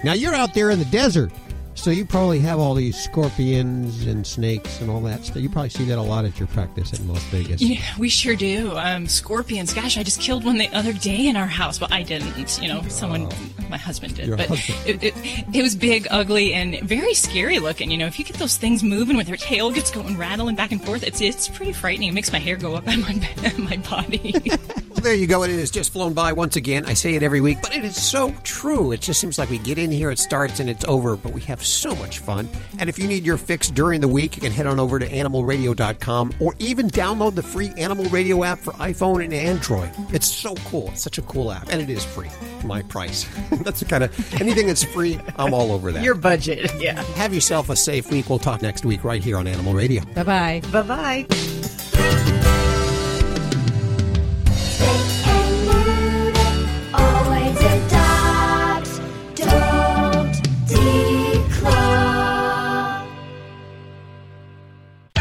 Now 0.03 0.13
you're 0.13 0.35
out 0.35 0.53
there 0.53 0.69
in 0.69 0.79
the 0.79 0.85
desert, 0.85 1.31
so 1.73 1.89
you 1.89 2.06
probably 2.06 2.39
have 2.39 2.60
all 2.60 2.73
these 2.73 3.02
scorpions 3.02 4.06
and 4.06 4.26
snakes 4.26 4.81
and 4.81 4.89
all 4.89 5.02
that 5.02 5.26
stuff. 5.26 5.38
You 5.38 5.49
probably 5.49 5.69
see 5.69 5.85
that 5.85 5.98
a 5.98 6.02
lot 6.02 6.26
at 6.26 6.38
your 6.39 6.48
practice 6.49 6.98
in 6.98 7.07
Las 7.07 7.23
Vegas. 7.26 7.61
Yeah, 7.61 7.81
we 7.98 8.10
sure 8.10 8.35
do. 8.35 8.76
Um, 8.76 9.07
scorpions. 9.07 9.73
Gosh, 9.73 9.98
I 9.98 10.03
just 10.03 10.19
killed 10.19 10.43
one 10.43 10.57
the 10.57 10.68
other 10.69 10.93
day 10.93 11.27
in 11.27 11.35
our 11.35 11.48
house. 11.48 11.80
Well, 11.80 11.89
I 11.91 12.03
didn't. 12.03 12.61
You 12.61 12.68
know, 12.68 12.81
someone, 12.89 13.30
my 13.69 13.77
husband 13.77 14.15
did. 14.15 14.27
Your 14.27 14.38
but 14.38 14.48
husband. 14.48 15.03
It, 15.03 15.15
it, 15.15 15.45
it 15.53 15.61
was 15.64 15.76
big, 15.76 16.07
ugly, 16.11 16.53
and 16.53 16.80
very 16.81 17.14
scary 17.14 17.60
looking. 17.60 17.89
You 17.89 17.98
know, 17.98 18.07
if 18.07 18.19
you 18.19 18.26
get 18.26 18.38
those 18.38 18.57
things 18.57 18.84
moving 18.84 19.18
with 19.18 19.27
their 19.27 19.38
tail 19.38 19.72
gets 19.72 19.91
going 19.91 20.18
rattling 20.18 20.56
back 20.56 20.72
and 20.72 20.84
forth, 20.84 21.03
it's 21.03 21.22
it's 21.22 21.48
pretty 21.48 21.73
frightening. 21.73 22.10
It 22.10 22.14
makes 22.14 22.31
my 22.31 22.39
hair 22.39 22.57
go 22.57 22.76
up 22.76 22.88
on 22.88 23.02
my 23.02 23.14
my 23.57 23.77
body. 23.77 24.35
Well, 24.45 25.02
there 25.02 25.15
you 25.15 25.27
go. 25.27 25.43
It 25.43 25.49
has 25.52 25.72
just 25.72 25.93
flown 25.93 26.14
by 26.14 26.34
once 26.34 26.56
again. 26.56 26.85
I 26.85 26.93
say 26.93 27.15
it 27.15 27.23
every 27.23 27.41
week, 27.41 27.60
but 27.61 27.76
it 27.76 27.84
is 27.84 28.02
so 28.02 28.34
true. 28.43 28.91
It 28.91 29.02
just 29.02 29.19
seems 29.19 29.38
like 29.38 29.49
we 29.49 29.57
get 29.57 29.77
in 29.77 29.91
here, 29.91 30.11
it 30.11 30.19
starts, 30.19 30.60
and 30.60 30.69
it's 30.69 30.85
over, 30.85 31.15
but 31.15 31.34
we 31.34 31.41
have 31.41 31.60
so 31.61 31.95
much 31.95 32.19
fun. 32.19 32.49
And 32.79 32.89
if 32.89 32.97
you 32.99 33.07
need 33.07 33.25
your 33.25 33.38
fix 33.38 33.69
during 33.69 34.01
the 34.01 34.07
week, 34.07 34.35
you 34.35 34.41
can 34.41 34.51
head 34.51 34.67
on 34.67 34.79
over 34.79 34.99
to 34.99 35.07
animalradio.com 35.07 36.33
or 36.39 36.55
even 36.59 36.89
download 36.89 37.35
the 37.35 37.43
free 37.43 37.71
Animal 37.77 38.05
Radio 38.05 38.43
app 38.43 38.59
for 38.59 38.73
iPhone 38.73 39.23
and 39.23 39.33
Android. 39.33 39.89
It's 40.11 40.27
so 40.27 40.55
cool. 40.65 40.89
It's 40.89 41.01
such 41.01 41.17
a 41.17 41.21
cool 41.23 41.51
app, 41.51 41.69
and 41.69 41.81
it 41.81 41.89
is 41.89 42.03
free. 42.03 42.29
My 42.63 42.81
price. 42.81 43.25
that's 43.63 43.79
the 43.79 43.85
kind 43.85 44.03
of 44.03 44.41
anything 44.41 44.67
that's 44.67 44.83
free, 44.83 45.19
I'm 45.38 45.53
all 45.53 45.71
over 45.71 45.91
that. 45.91 46.03
Your 46.03 46.15
budget, 46.15 46.71
yeah. 46.79 47.01
Have 47.15 47.33
yourself 47.33 47.69
a 47.69 47.75
safe 47.75 48.11
week. 48.11 48.29
We'll 48.29 48.39
talk 48.39 48.61
next 48.61 48.85
week 48.85 49.03
right 49.03 49.23
here 49.23 49.38
on 49.38 49.47
Animal 49.47 49.73
Radio. 49.73 50.03
Bye 50.13 50.23
bye. 50.23 50.61
Bye 50.71 50.81
bye. 51.27 51.90